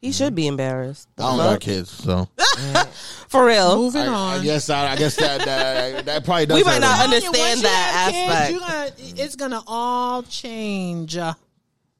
He 0.00 0.10
should 0.12 0.34
be 0.34 0.46
embarrassed. 0.48 1.08
I 1.18 1.22
don't 1.22 1.38
got 1.38 1.60
kids, 1.60 1.90
so 1.90 2.28
For 3.28 3.44
real. 3.46 3.76
Moving 3.76 4.02
I, 4.02 4.06
on. 4.06 4.40
I 4.40 4.44
guess 4.44 4.70
I, 4.70 4.92
I 4.92 4.96
guess 4.96 5.16
that 5.16 5.40
that, 5.44 6.04
that 6.06 6.24
probably 6.24 6.46
does. 6.46 6.56
We 6.56 6.62
might 6.64 6.74
hurt 6.74 6.80
not 6.82 6.96
him. 6.98 7.04
understand 7.04 7.36
Once 7.36 7.56
you 7.56 7.62
that 7.62 7.92
have 7.94 8.12
kids, 8.12 8.32
aspect. 8.32 8.50
you're 8.50 8.60
gonna- 8.60 9.22
it's 9.24 9.36
gonna 9.36 9.62
all 9.68 10.22
change. 10.24 11.16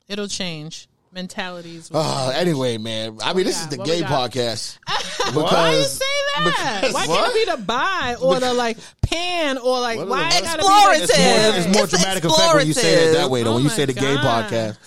It'll 0.08 0.28
change 0.28 0.88
mentalities. 1.18 1.90
will 1.90 2.00
Uh, 2.00 2.32
anyway, 2.34 2.78
man. 2.78 3.18
I 3.22 3.32
mean, 3.34 3.44
this 3.46 3.56
got? 3.64 3.72
is 3.72 3.78
the 3.78 3.84
gay 3.84 4.00
got? 4.00 4.30
podcast 4.32 4.78
Why 5.34 5.72
you 5.76 5.82
say 5.84 6.04
that? 6.36 6.90
Why 6.92 7.06
can't 7.06 7.36
it 7.36 7.46
be 7.46 7.50
the 7.52 7.62
buy 7.64 8.16
or 8.20 8.38
the 8.40 8.54
like 8.54 8.78
pan 9.02 9.58
or 9.58 9.80
like 9.80 9.98
why 9.98 10.28
is 10.28 10.34
it 10.36 10.38
it? 10.38 10.44
gotta 10.44 10.62
be 10.62 10.68
like 10.68 11.00
It's 11.02 11.18
more, 11.18 11.58
it's 11.58 11.74
more 11.76 11.84
It's 11.84 11.92
dramatic 11.98 12.24
effect 12.24 12.54
when 12.54 12.66
you 12.66 12.72
say 12.72 13.08
it 13.10 13.12
that 13.14 13.30
way, 13.30 13.42
though. 13.42 13.50
Oh 13.50 13.54
when 13.56 13.64
you 13.64 13.68
say 13.70 13.84
the 13.84 13.92
gay 13.92 14.16
podcast. 14.16 14.78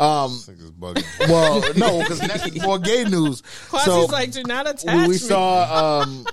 Um, 0.00 0.40
well, 1.28 1.60
no, 1.76 1.98
because 1.98 2.20
next 2.22 2.46
is 2.46 2.62
more 2.62 2.78
gay 2.78 3.02
news. 3.04 3.42
Quasi's 3.68 3.84
So 3.84 4.04
like, 4.06 4.30
do 4.30 4.42
not 4.44 4.68
attach 4.68 4.94
we, 4.94 5.02
we 5.02 5.08
me. 5.08 5.14
saw 5.14 6.02
um, 6.02 6.24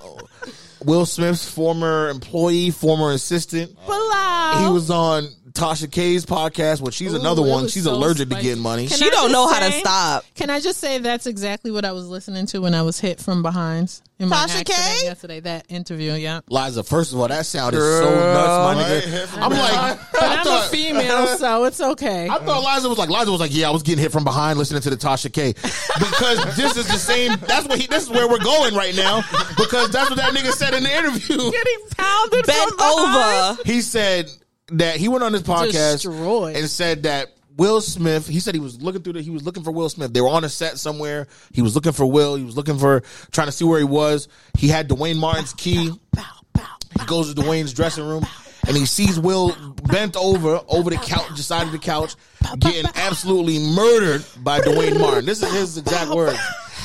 Will 0.84 1.04
Smith's 1.04 1.50
former 1.50 2.08
employee, 2.10 2.70
former 2.70 3.10
assistant. 3.10 3.74
Bilal. 3.86 4.66
He 4.68 4.72
was 4.72 4.88
on 4.90 5.28
Tasha 5.56 5.90
K's 5.90 6.26
podcast, 6.26 6.80
which 6.80 6.94
she's 6.94 7.12
Ooh, 7.14 7.20
another 7.20 7.42
one. 7.42 7.68
She's 7.68 7.84
so 7.84 7.94
allergic 7.94 8.28
to 8.28 8.34
getting 8.36 8.62
money. 8.62 8.86
Can 8.88 8.98
She 8.98 9.06
I 9.06 9.10
don't 9.10 9.30
just 9.30 9.32
know 9.32 9.48
how 9.48 9.60
to 9.66 9.72
stop. 9.72 10.24
Can 10.34 10.50
I 10.50 10.60
just 10.60 10.78
say 10.78 10.98
that's 10.98 11.26
exactly 11.26 11.70
what 11.70 11.84
I 11.84 11.92
was 11.92 12.06
listening 12.08 12.46
to 12.46 12.58
when 12.60 12.74
I 12.74 12.82
was 12.82 13.00
hit 13.00 13.20
from 13.20 13.42
behind 13.42 14.00
in 14.18 14.28
my 14.28 14.36
Tasha 14.36 14.60
accident 14.60 14.66
K? 14.68 15.04
yesterday? 15.04 15.40
That 15.40 15.66
interview, 15.70 16.12
yeah. 16.12 16.40
Liza, 16.48 16.82
first 16.84 17.12
of 17.12 17.20
all, 17.20 17.28
that 17.28 17.46
sounded 17.46 17.78
so 17.78 18.04
nuts, 18.14 18.76
my 18.76 18.82
nigga. 18.82 19.42
I'm 19.42 19.50
like, 19.50 19.98
But 20.12 20.22
I 20.22 20.36
I'm 20.42 20.46
a 20.46 20.68
female, 20.68 21.26
so 21.38 21.64
it's 21.64 21.80
okay. 21.80 22.28
I 22.28 22.38
thought 22.38 22.74
Liza 22.74 22.88
was 22.88 22.98
like, 22.98 23.08
Liza 23.10 23.30
was 23.30 23.40
like, 23.40 23.54
yeah, 23.54 23.68
I 23.68 23.70
was 23.70 23.82
getting 23.82 24.02
hit 24.02 24.12
from 24.12 24.24
behind 24.24 24.58
listening 24.58 24.82
to 24.82 24.90
the 24.90 24.96
Tasha 24.96 25.32
K. 25.32 25.52
Because 25.52 26.56
this 26.56 26.76
is 26.76 26.86
the 26.86 26.98
same, 26.98 27.36
that's 27.46 27.66
what 27.66 27.78
he, 27.80 27.86
this 27.86 28.04
is 28.04 28.10
where 28.10 28.28
we're 28.28 28.38
going 28.38 28.74
right 28.74 28.94
now. 28.94 29.22
Because 29.56 29.90
that's 29.90 30.10
what 30.10 30.16
that 30.18 30.32
nigga 30.34 30.52
said 30.52 30.74
in 30.74 30.82
the 30.82 30.92
interview. 30.94 31.36
Getting 31.50 31.78
pounded 31.96 32.46
Bent 32.46 32.68
from 32.70 32.76
behind. 32.76 33.58
over. 33.58 33.62
He 33.64 33.80
said 33.80 34.30
that 34.72 34.96
he 34.96 35.08
went 35.08 35.22
on 35.24 35.32
his 35.32 35.42
podcast 35.42 36.02
Destroyed. 36.02 36.56
and 36.56 36.68
said 36.68 37.04
that 37.04 37.28
Will 37.56 37.80
Smith, 37.80 38.26
he 38.26 38.38
said 38.40 38.54
he 38.54 38.60
was 38.60 38.82
looking 38.82 39.02
through 39.02 39.14
the, 39.14 39.22
he 39.22 39.30
was 39.30 39.42
looking 39.44 39.62
for 39.62 39.70
Will 39.70 39.88
Smith. 39.88 40.12
They 40.12 40.20
were 40.20 40.28
on 40.28 40.44
a 40.44 40.48
set 40.48 40.78
somewhere. 40.78 41.26
He 41.52 41.62
was 41.62 41.74
looking 41.74 41.92
for 41.92 42.04
Will. 42.04 42.36
He 42.36 42.44
was 42.44 42.56
looking 42.56 42.78
for, 42.78 43.02
trying 43.30 43.46
to 43.46 43.52
see 43.52 43.64
where 43.64 43.78
he 43.78 43.84
was. 43.84 44.28
He 44.58 44.68
had 44.68 44.88
Duane 44.88 45.16
Martin's 45.16 45.54
key. 45.54 45.90
Pow, 46.14 46.22
pow, 46.52 46.76
He 47.00 47.06
goes 47.06 47.32
to 47.32 47.40
Duane's 47.40 47.72
dressing 47.72 48.04
room 48.04 48.26
and 48.68 48.76
he 48.76 48.84
sees 48.84 49.18
Will 49.18 49.54
bent 49.84 50.16
over, 50.16 50.60
over 50.68 50.90
the 50.90 50.96
couch, 50.96 51.28
the 51.36 51.42
side 51.42 51.66
of 51.66 51.72
the 51.72 51.78
couch, 51.78 52.14
getting 52.58 52.90
absolutely 52.96 53.58
murdered 53.60 54.24
by 54.42 54.60
Duane 54.60 54.98
Martin. 55.00 55.24
This 55.24 55.42
is 55.42 55.52
his 55.52 55.78
exact 55.78 56.10
words. 56.10 56.36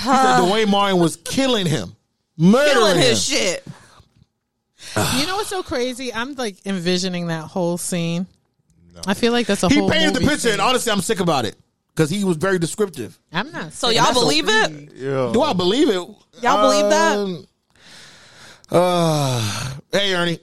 He 0.04 0.08
said 0.08 0.38
Duane 0.46 0.70
Martin 0.70 1.00
was 1.00 1.16
killing 1.18 1.66
him, 1.66 1.96
murdering 2.38 2.74
Killing 2.76 2.96
him. 2.98 3.04
his 3.04 3.26
shit. 3.26 3.64
You 5.18 5.26
know 5.28 5.38
what's 5.38 5.50
so 5.50 5.64
crazy? 5.64 6.14
I'm 6.14 6.34
like 6.36 6.58
envisioning 6.66 7.28
that 7.28 7.46
whole 7.46 7.78
scene. 7.78 8.28
I 9.08 9.14
feel 9.14 9.32
like 9.32 9.48
that's 9.48 9.64
a 9.64 9.70
He 9.70 9.80
whole 9.80 9.90
painted 9.90 10.14
the 10.16 10.20
movie 10.20 10.32
picture, 10.34 10.40
scene. 10.42 10.52
and 10.54 10.62
honestly, 10.62 10.92
I'm 10.92 11.02
sick 11.02 11.20
about 11.22 11.46
it 11.46 11.56
because 11.96 12.10
he 12.10 12.24
was 12.26 12.38
very 12.38 12.60
descriptive. 12.60 13.18
I'm 13.32 13.52
not. 13.52 13.72
So 13.74 13.88
saying- 13.88 13.98
y'all 13.98 14.06
That's 14.08 14.18
a- 14.18 14.22
believe 14.22 14.50
it? 14.50 14.92
Yeah. 14.96 15.30
Do 15.34 15.42
I 15.42 15.54
believe 15.54 15.88
it? 15.90 15.96
Y'all 16.42 16.62
believe 16.70 16.90
that? 16.90 17.18
Um, 17.18 17.48
Uh, 18.70 19.72
hey, 19.92 20.14
Ernie. 20.14 20.40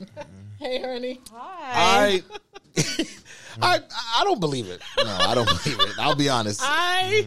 Hey, 0.58 0.82
Ernie. 0.82 1.20
I, 1.34 2.22
I, 3.62 3.80
I 4.18 4.24
don't 4.24 4.40
believe 4.40 4.68
it. 4.68 4.80
No, 4.98 5.16
I 5.20 5.34
don't 5.34 5.46
believe 5.46 5.80
it. 5.80 5.98
I'll 5.98 6.14
be 6.16 6.28
honest. 6.28 6.60
I 6.62 7.26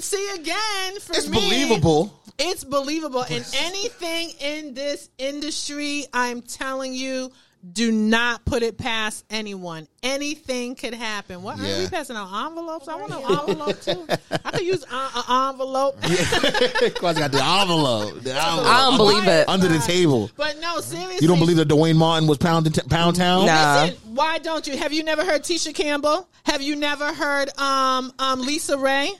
see 0.00 0.28
again. 0.34 0.98
For 1.00 1.12
It's 1.14 1.28
me, 1.28 1.38
believable. 1.40 2.12
It's 2.38 2.64
believable. 2.64 3.22
And 3.22 3.44
anything 3.54 4.30
in 4.40 4.74
this 4.74 5.08
industry, 5.18 6.04
I'm 6.12 6.42
telling 6.42 6.92
you, 6.92 7.32
do 7.72 7.90
not 7.90 8.44
put 8.44 8.62
it 8.62 8.78
past 8.78 9.24
anyone. 9.28 9.88
Anything 10.02 10.76
could 10.76 10.94
happen. 10.94 11.42
What 11.42 11.58
are 11.58 11.64
Yeah. 11.66 11.80
we 11.80 11.88
passing 11.88 12.14
out 12.14 12.28
envelopes? 12.46 12.86
I 12.86 12.94
want 12.94 13.12
an 13.12 13.22
envelope 13.22 13.80
too. 13.80 14.06
I 14.44 14.50
could 14.52 14.60
use 14.66 14.84
an 14.88 15.48
envelope. 15.48 16.00
Quasi 16.02 17.18
got 17.20 17.32
the 17.32 17.42
envelope. 17.42 18.22
The 18.22 18.34
envelope. 18.36 18.66
I 18.66 18.80
don't 18.82 18.96
believe 18.98 19.26
it. 19.26 19.48
Under 19.48 19.66
the 19.66 19.78
table. 19.80 20.30
But 20.36 20.60
no, 20.60 20.78
seriously. 20.80 21.18
You 21.20 21.26
don't 21.28 21.40
believe 21.40 21.56
that 21.56 21.64
Duane 21.66 21.96
Martin 21.96 22.28
was 22.28 22.38
pounding 22.38 22.72
t- 22.72 22.82
Pound 22.88 23.16
Town? 23.16 23.46
Nah. 23.46 23.84
Listen, 23.84 24.14
why 24.14 24.38
don't 24.38 24.64
you? 24.68 24.76
Have 24.76 24.92
you 24.92 25.02
never 25.02 25.24
heard 25.24 25.42
Tisha 25.42 25.74
Campbell? 25.74 26.28
Have 26.44 26.62
you 26.62 26.76
never 26.76 27.12
heard 27.12 27.48
um 27.58 28.12
um 28.20 28.42
Lisa 28.42 28.78
Ray? 28.78 29.10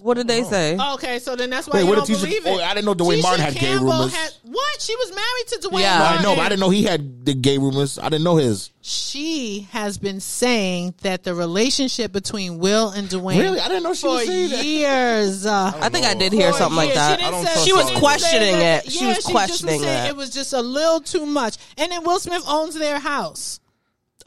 What 0.00 0.14
did 0.14 0.26
they 0.26 0.42
say? 0.42 0.76
Okay, 0.94 1.18
so 1.18 1.36
then 1.36 1.50
that's 1.50 1.68
why 1.68 1.74
Wait, 1.74 1.82
you 1.82 1.88
what 1.90 1.96
don't 1.96 2.06
did 2.06 2.16
Tisha- 2.16 2.22
believe 2.24 2.42
oh, 2.46 2.58
it. 2.58 2.62
I 2.62 2.72
didn't 2.72 2.86
know 2.86 2.94
Duane 2.94 3.18
Tisha 3.18 3.22
Martin 3.24 3.44
had 3.44 3.54
gay 3.54 3.60
Campbell 3.60 3.92
rumors. 3.92 4.14
had- 4.14 4.32
what? 4.44 4.80
She 4.80 4.96
was 4.96 5.10
married 5.10 5.46
to 5.48 5.68
Duane 5.68 5.82
Yeah. 5.82 5.98
Martin. 5.98 6.18
I 6.18 6.22
know, 6.22 6.34
but 6.34 6.40
I 6.40 6.48
didn't 6.48 6.60
know 6.60 6.70
he 6.70 6.82
had 6.82 7.26
the 7.26 7.34
gay 7.34 7.58
rumors. 7.58 7.98
I 7.98 8.08
didn't 8.08 8.24
know 8.24 8.36
his. 8.36 8.70
She 8.80 9.68
has 9.70 9.98
been 9.98 10.20
saying 10.20 10.94
that 11.02 11.24
the 11.24 11.34
relationship 11.34 12.10
between 12.10 12.58
Will 12.58 12.88
and 12.88 13.06
Duane 13.08 13.38
Really? 13.38 13.60
I 13.60 13.68
didn't 13.68 13.82
know 13.82 13.92
she 13.92 14.00
for 14.02 14.14
was 14.14 14.26
saying 14.26 14.50
that. 14.50 14.64
years. 14.64 15.44
Uh, 15.44 15.72
I 15.76 15.90
think 15.90 16.06
I 16.06 16.14
did 16.14 16.32
hear 16.32 16.52
for 16.52 16.58
something 16.58 16.76
like 16.76 16.86
years. 16.88 16.96
that. 16.96 17.10
She, 17.20 17.24
didn't 17.24 17.28
I 17.28 17.30
don't 17.36 17.44
say- 17.46 17.52
trust 17.52 17.66
She 17.66 17.72
was 17.74 17.84
all 17.84 17.92
of 17.92 17.98
questioning 17.98 18.58
that- 18.58 18.86
it. 18.86 18.92
She 18.92 19.00
yeah, 19.02 19.08
was 19.08 19.16
just 19.18 19.28
questioning 19.28 19.80
saying 19.82 20.06
it. 20.06 20.08
It 20.08 20.16
was 20.16 20.30
just 20.30 20.54
a 20.54 20.62
little 20.62 21.00
too 21.00 21.26
much. 21.26 21.58
And 21.76 21.92
then 21.92 22.02
Will 22.02 22.18
Smith 22.18 22.42
owns 22.48 22.74
their 22.76 22.98
house. 22.98 23.60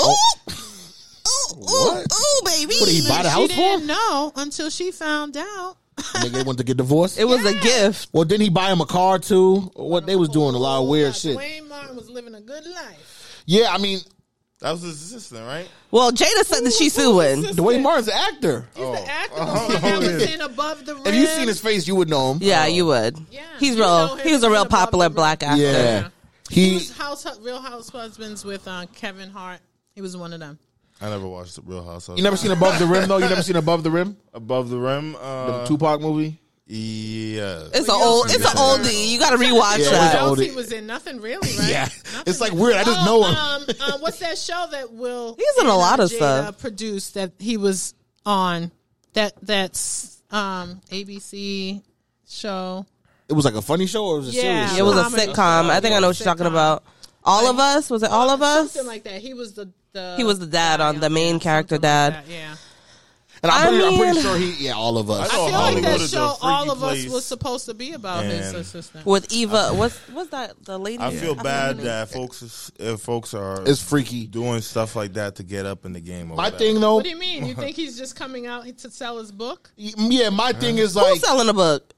Ooh. 0.02 0.14
Ooh, 1.28 1.56
ooh, 1.58 1.98
ooh, 2.00 2.42
baby. 2.46 2.76
What, 2.76 2.86
did 2.86 3.04
he 3.04 3.08
buy 3.08 3.24
the 3.24 3.30
she 3.30 3.30
house 3.30 3.50
for? 3.52 3.56
didn't 3.56 3.88
know 3.88 4.32
until 4.36 4.70
she 4.70 4.92
found 4.92 5.38
out. 5.38 5.78
Nigga 5.98 6.46
went 6.46 6.58
to 6.60 6.64
get 6.66 6.78
divorced. 6.78 7.18
It 7.20 7.26
was 7.26 7.44
a 7.46 7.54
gift. 7.54 8.10
well, 8.14 8.26
didn't 8.26 8.44
he 8.44 8.50
buy 8.50 8.72
him 8.72 8.82
a 8.82 8.86
car 8.86 9.18
too? 9.20 9.72
What 9.76 10.06
they 10.06 10.16
was 10.16 10.30
doing 10.30 10.54
a 10.56 10.58
lot 10.58 10.82
of 10.82 10.88
weird 10.90 11.16
shit. 11.16 11.34
Duane 11.34 11.70
Martin 11.70 11.96
was 11.96 12.10
living 12.10 12.36
a 12.36 12.42
good 12.42 12.66
life. 12.66 13.44
Yeah, 13.46 13.68
I 13.72 13.78
mean, 13.78 14.00
That 14.60 14.72
was 14.72 14.82
his 14.82 15.02
assistant, 15.02 15.46
right? 15.48 15.68
Well, 15.92 16.12
Jada 16.12 16.44
said 16.44 16.66
that 16.66 16.74
she's 16.74 16.94
suing. 16.94 17.44
Duane 17.54 17.82
Martin's 17.82 18.10
an 18.10 18.16
actor. 18.18 18.68
He's 18.76 18.86
the 18.86 19.08
actor 19.10 19.34
Oh, 19.38 19.46
who's 19.68 19.76
oh, 19.84 19.88
never 20.00 20.20
yeah. 20.20 20.26
seen 20.26 20.42
above 20.42 20.86
the 20.86 20.96
rim. 20.96 21.08
If 21.08 21.16
you 21.16 21.26
seen 21.28 21.48
his 21.48 21.62
face, 21.62 21.88
you 21.88 21.96
would 21.96 22.10
know 22.10 22.34
him. 22.34 22.40
Yeah, 22.42 22.66
you 22.66 22.86
would. 22.88 23.18
Yeah, 23.32 23.42
He's 23.60 23.76
you 23.76 23.80
know 23.82 24.06
real. 24.08 24.16
him 24.18 24.28
He 24.28 24.34
was 24.34 24.44
a 24.44 24.50
real 24.50 24.62
above 24.64 24.72
popular 24.72 25.06
the 25.06 25.10
rim. 25.12 25.16
black 25.16 25.44
actor. 25.44 25.62
Yeah. 25.62 26.10
He 26.50 26.70
He, 26.70 26.74
was 26.76 26.92
house, 26.98 27.40
Real 27.40 27.62
House 27.62 27.90
Husbands 27.90 28.44
with 28.44 28.68
uh, 28.68 28.86
Kevin 28.94 29.30
Hart. 29.30 29.60
He 29.94 30.02
was 30.02 30.18
one 30.18 30.34
of 30.34 30.40
them. 30.42 30.60
I 31.02 31.10
never 31.10 31.28
watched 31.28 31.56
the 31.56 31.62
Real 31.62 31.84
House. 31.84 32.08
you 32.10 32.24
never 32.24 32.38
seen 32.38 32.52
Above 32.52 32.80
the 32.80 32.86
Rim 32.86 33.08
though? 33.10 33.18
You 33.18 33.28
never 33.28 33.44
seen 33.44 33.56
Above 33.58 33.84
the 33.84 33.92
Rim? 33.92 34.18
Above 34.34 34.70
the 34.70 34.78
Rim. 34.78 35.12
The 35.14 35.20
Uh, 35.20 35.66
Tupac 35.66 36.00
movie? 36.02 36.40
yeah. 36.68 37.68
It's 37.74 37.88
an 37.88 37.96
old. 37.96 38.26
It's 38.28 38.38
an 38.46 38.58
oldie. 38.58 39.10
You 39.12 39.20
got 39.20 39.32
to 39.32 39.38
rewatch 39.38 39.78
Yeah, 39.80 39.86
it 39.86 40.24
was 40.24 40.38
that. 40.38 40.38
an 40.46 40.50
he 40.50 40.56
was 40.56 40.72
in? 40.72 40.88
Nothing 40.88 41.20
really, 41.22 41.50
right? 41.58 41.70
Yeah. 41.70 41.82
Nothing 41.84 42.24
It's 42.28 42.42
like 42.42 42.54
weird. 42.54 42.76
I 42.78 42.84
just 42.84 43.00
Oh, 43.02 43.06
know 43.06 43.28
him. 43.28 43.36
Um, 43.36 43.66
uh, 43.94 43.98
what's 44.00 44.20
that 44.20 44.38
show 44.38 44.68
that 44.72 44.92
Will? 44.94 45.36
He's 45.38 45.62
in 45.64 45.68
a 45.68 45.76
lot 45.76 46.00
uh, 46.00 46.04
of 46.04 46.10
Jada 46.12 46.16
stuff. 46.16 46.60
Produced 46.60 47.14
that 47.16 47.34
he 47.40 47.58
was 47.58 47.94
on. 48.26 48.72
That 49.14 49.34
that's 49.42 50.22
um 50.32 50.82
ABC 50.92 51.82
show. 52.28 52.86
It 53.28 53.34
was 53.34 53.44
like 53.46 53.56
a 53.56 53.62
funny 53.62 53.86
show 53.88 54.06
or 54.06 54.18
was 54.18 54.30
it 54.30 54.34
a 54.34 54.36
Yeah. 54.36 54.42
serious 54.42 54.72
It 54.74 54.78
show? 54.78 54.86
was 54.86 55.14
a 55.14 55.18
sitcom. 55.18 55.70
I 55.70 55.80
think 55.80 55.96
I 55.96 56.00
know 56.00 56.08
what 56.08 56.20
you're 56.20 56.26
talking 56.26 56.46
about. 56.46 56.84
All 57.26 57.48
of 57.50 57.58
us 57.60 57.90
was 57.90 58.04
it? 58.04 58.12
All 58.12 58.30
of 58.30 58.42
us? 58.42 58.72
Something 58.72 58.88
like 58.88 59.04
that. 59.04 59.20
He 59.22 59.34
was 59.34 59.54
the. 59.54 59.72
the 59.94 60.14
He 60.18 60.24
was 60.24 60.40
the 60.40 60.46
dad 60.48 60.80
on 60.82 61.00
the 61.00 61.10
main 61.10 61.40
character 61.40 61.76
something 61.76 61.90
like 61.90 62.14
dad. 62.14 62.26
that, 62.26 62.32
yeah. 62.32 62.56
and 63.44 63.52
I'm 63.52 63.68
I 63.68 63.70
pretty, 63.70 63.86
I'm 63.86 64.00
pretty 64.00 64.22
sure 64.22 64.38
he, 64.38 64.66
yeah, 64.66 64.74
all 64.74 64.98
of 64.98 65.10
us. 65.10 65.30
I 65.30 65.34
I 65.34 65.36
feel 65.36 65.44
like 65.46 65.54
Hollywood 65.54 65.84
that 65.86 66.00
is 66.02 66.14
a 66.14 66.16
show, 66.16 66.36
all 66.42 66.66
freaky 66.66 66.72
of 66.72 66.84
us, 66.84 67.08
was 67.14 67.26
supposed 67.26 67.66
to 67.66 67.74
be 67.74 67.92
about 67.94 68.24
his 68.26 68.48
And- 68.50 68.58
assistant. 68.58 69.06
With 69.06 69.32
Eva, 69.34 69.70
what's 69.74 69.98
what's 70.10 70.30
that? 70.30 70.54
The 70.66 70.78
lady. 70.78 71.02
I 71.04 71.12
feel 71.12 71.30
forget 71.36 71.44
bad 71.44 71.68
her 71.68 71.74
name. 71.76 71.86
that 71.86 72.10
folks 72.12 72.42
is, 72.44 72.72
if 72.80 73.02
folks 73.02 73.34
are 73.34 73.64
It's 73.66 73.82
freaky. 73.82 74.28
doing 74.28 74.62
stuff 74.62 74.96
like 74.96 75.14
that 75.14 75.36
to 75.38 75.44
get 75.44 75.66
up 75.66 75.86
in 75.86 75.94
the 75.94 76.02
game. 76.02 76.32
Or 76.32 76.36
My 76.36 76.44
whatever. 76.46 76.58
thing 76.60 76.80
though, 76.80 76.96
What 76.96 77.04
do 77.06 77.10
you 77.10 77.18
mean? 77.20 77.46
You 77.48 77.56
think 77.56 77.76
he's 77.76 77.98
just 77.98 78.16
coming 78.16 78.46
out 78.48 78.66
to 78.80 78.92
sell 78.92 79.18
his 79.18 79.32
book? 79.32 79.72
yeah, 79.78 80.30
my 80.30 80.52
thing 80.54 80.78
is 80.78 80.94
Who's 80.94 81.04
like, 81.04 81.20
selling 81.22 81.50
a 81.50 81.54
book? 81.54 81.92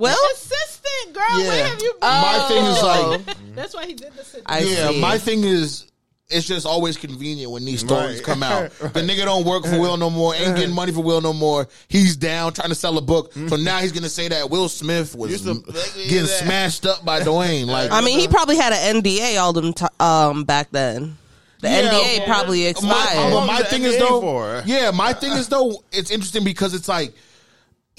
Well, 0.00 0.18
Assistant, 0.34 1.14
girl, 1.14 1.38
where 1.38 1.64
have 1.68 1.80
you 1.82 1.92
been? 1.92 2.00
my 2.00 2.46
thing 2.48 2.64
is 2.64 2.82
like, 2.82 3.36
That's 3.54 3.74
why 3.74 3.86
he 3.86 3.94
did 3.94 4.12
the 4.14 4.24
sit- 4.24 4.42
I 4.46 4.60
yeah, 4.60 4.88
see. 4.90 5.00
my 5.00 5.18
thing 5.18 5.44
is. 5.44 5.86
It's 6.32 6.46
just 6.46 6.64
always 6.64 6.96
convenient 6.96 7.50
when 7.50 7.64
these 7.64 7.80
stories 7.80 8.18
Right. 8.18 8.24
come 8.24 8.44
out. 8.44 8.70
The 8.78 9.00
nigga 9.00 9.24
don't 9.24 9.44
work 9.44 9.64
for 9.64 9.80
Will 9.80 9.96
no 9.96 10.08
more, 10.10 10.32
ain't 10.32 10.54
getting 10.54 10.72
money 10.72 10.92
for 10.92 11.00
Will 11.02 11.20
no 11.20 11.32
more. 11.32 11.66
He's 11.88 12.14
down 12.14 12.52
trying 12.52 12.68
to 12.68 12.76
sell 12.76 12.96
a 12.98 13.00
book. 13.00 13.32
So 13.48 13.56
now 13.56 13.78
he's 13.78 13.90
gonna 13.90 14.08
say 14.08 14.28
that 14.28 14.48
Will 14.48 14.68
Smith 14.68 15.16
was 15.16 15.32
Used 15.32 15.44
to- 15.46 15.60
getting 16.08 16.26
smashed 16.28 16.86
up 16.86 17.04
by 17.04 17.24
Duane. 17.24 17.66
Like, 17.66 17.90
I 17.90 18.00
mean, 18.00 18.16
he 18.20 18.28
probably 18.28 18.56
had 18.56 18.72
an 18.72 19.02
NDA 19.02 19.40
all 19.42 19.52
them 19.52 19.72
t- 19.72 19.84
um 19.98 20.44
back 20.44 20.68
then. 20.70 21.18
The 21.62 21.68
Yeah, 21.68 21.90
NDA 21.90 22.18
yeah. 22.18 22.26
probably 22.26 22.62
my, 22.62 22.68
expired. 22.68 23.32
but 23.32 23.46
my 23.46 23.54
What 23.54 23.66
thing 23.66 23.82
the 23.82 23.88
is 23.88 23.96
NDA 23.96 23.98
though, 24.08 24.20
for? 24.20 24.62
yeah, 24.66 24.92
my 24.92 25.12
thing 25.14 25.32
is 25.32 25.48
though, 25.48 25.82
it's 25.90 26.12
interesting 26.12 26.44
because 26.44 26.74
it's 26.74 26.86
like 26.88 27.12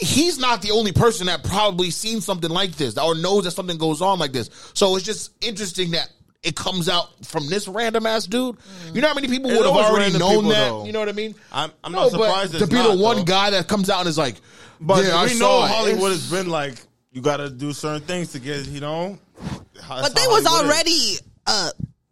he's 0.02 0.38
not 0.40 0.62
the 0.62 0.72
only 0.72 0.92
person 0.92 1.28
that 1.28 1.44
probably 1.44 1.92
seen 1.92 2.20
something 2.22 2.50
like 2.50 2.72
this 2.72 2.98
or 2.98 3.16
knows 3.16 3.44
that 3.46 3.52
something 3.52 3.78
goes 3.78 4.02
on 4.02 4.20
like 4.20 4.32
this. 4.34 4.50
So 4.74 4.96
it's 4.96 5.06
just 5.06 5.32
interesting 5.46 5.92
that 5.92 6.10
it 6.44 6.56
comes 6.56 6.90
out 6.90 7.08
from 7.26 7.48
this 7.48 7.68
random 7.68 8.06
ass 8.08 8.26
dude. 8.26 8.58
You 8.94 9.02
know 9.02 9.08
how 9.10 9.14
many 9.14 9.28
people 9.28 9.52
would 9.52 9.58
have 9.64 9.68
already 9.76 10.18
known 10.18 10.30
people, 10.38 10.50
that? 10.50 10.68
though. 10.70 10.86
You 10.86 10.92
know 10.92 11.00
what 11.00 11.10
I 11.10 11.12
mean? 11.14 11.36
I'm- 11.52 11.72
I'm 11.84 11.92
No, 11.92 12.00
not 12.04 12.12
but 12.14 12.18
surprised 12.26 12.52
to 12.54 12.58
it's 12.58 12.70
be 12.70 12.82
the 12.82 12.98
one 12.98 13.18
though. 13.18 13.24
guy 13.24 13.52
that 13.52 13.68
comes 13.68 13.90
out 13.92 14.00
and 14.00 14.10
is 14.10 14.18
like, 14.18 14.36
But 14.80 15.04
yeah, 15.06 15.16
I 15.18 15.26
we 15.26 15.34
know 15.34 15.46
saw 15.46 15.66
it. 15.66 15.70
Hollywood 15.70 16.12
has 16.12 16.32
been 16.32 16.50
like 16.50 16.76
you 17.12 17.22
got 17.22 17.38
to 17.38 17.50
do 17.50 17.72
certain 17.74 18.02
things 18.08 18.32
to 18.32 18.40
get 18.40 18.66
you 18.68 18.80
know. 18.80 19.20
but 19.88 20.16
they 20.16 20.26
was 20.28 20.46
already 20.48 21.18
uh 21.46 21.70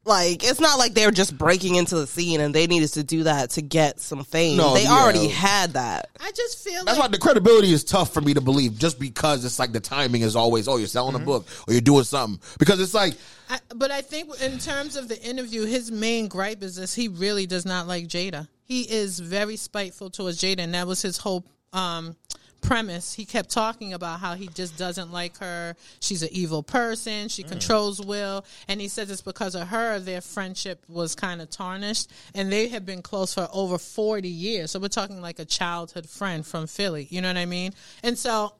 Like 0.09 0.43
it's 0.43 0.59
not 0.59 0.79
like 0.79 0.95
they're 0.95 1.11
just 1.11 1.37
breaking 1.37 1.75
into 1.75 1.95
the 1.95 2.07
scene 2.07 2.41
and 2.41 2.53
they 2.53 2.65
needed 2.65 2.87
to 2.93 3.03
do 3.03 3.23
that 3.23 3.51
to 3.51 3.61
get 3.61 3.99
some 3.99 4.23
fame. 4.23 4.57
No, 4.57 4.73
they 4.73 4.83
yeah. 4.83 4.91
already 4.91 5.27
had 5.27 5.73
that. 5.73 6.09
I 6.19 6.31
just 6.31 6.63
feel 6.63 6.83
That's 6.83 6.97
like 6.97 7.07
why 7.09 7.11
the 7.11 7.19
credibility 7.19 7.71
is 7.71 7.83
tough 7.83 8.11
for 8.11 8.19
me 8.19 8.33
to 8.33 8.41
believe, 8.41 8.79
just 8.79 8.99
because 8.99 9.45
it's 9.45 9.59
like 9.59 9.71
the 9.71 9.79
timing 9.79 10.23
is 10.23 10.35
always, 10.35 10.67
oh, 10.67 10.77
you're 10.77 10.87
selling 10.87 11.15
a 11.15 11.19
book 11.19 11.45
or 11.67 11.73
you're 11.73 11.81
doing 11.81 12.05
something. 12.05 12.41
Because 12.57 12.79
it's 12.79 12.95
like, 12.95 13.13
I, 13.51 13.59
but 13.75 13.91
I 13.91 14.01
think 14.01 14.29
in 14.41 14.57
terms 14.57 14.95
of 14.95 15.09
the 15.09 15.21
interview, 15.21 15.65
his 15.65 15.91
main 15.91 16.27
gripe 16.27 16.63
is 16.63 16.75
this: 16.75 16.95
he 16.95 17.07
really 17.07 17.45
does 17.45 17.67
not 17.67 17.87
like 17.87 18.07
Jada. 18.07 18.47
He 18.63 18.81
is 18.81 19.19
very 19.19 19.57
spiteful 19.57 20.09
towards 20.09 20.41
Jada, 20.41 20.59
and 20.59 20.73
that 20.73 20.87
was 20.87 21.03
his 21.03 21.17
whole 21.17 21.45
um, 21.71 22.15
premise. 22.61 23.13
He 23.13 23.25
kept 23.25 23.49
talking 23.49 23.93
about 23.93 24.19
how 24.19 24.35
he 24.35 24.47
just 24.47 24.77
doesn't 24.77 25.11
like 25.11 25.37
her. 25.37 25.75
She's 25.99 26.23
an 26.23 26.29
evil 26.31 26.63
person. 26.63 27.27
She 27.29 27.43
mm. 27.43 27.49
controls 27.49 28.01
Will, 28.01 28.45
and 28.67 28.81
he 28.81 28.87
says 28.87 29.09
it's 29.11 29.21
because 29.21 29.55
of 29.55 29.67
her 29.69 29.99
their 29.99 30.21
friendship 30.21 30.83
was 30.87 31.15
kind 31.15 31.41
of 31.41 31.49
tarnished, 31.49 32.11
and 32.33 32.51
they 32.51 32.67
have 32.69 32.85
been 32.85 33.01
close 33.01 33.33
for 33.33 33.47
over 33.53 33.77
forty 33.77 34.29
years. 34.29 34.71
So 34.71 34.79
we're 34.79 34.87
talking 34.87 35.21
like 35.21 35.39
a 35.39 35.45
childhood 35.45 36.07
friend 36.07 36.45
from 36.45 36.67
Philly. 36.67 37.07
You 37.09 37.21
know 37.21 37.29
what 37.29 37.37
I 37.37 37.45
mean? 37.45 37.73
And 38.03 38.17
so 38.17 38.53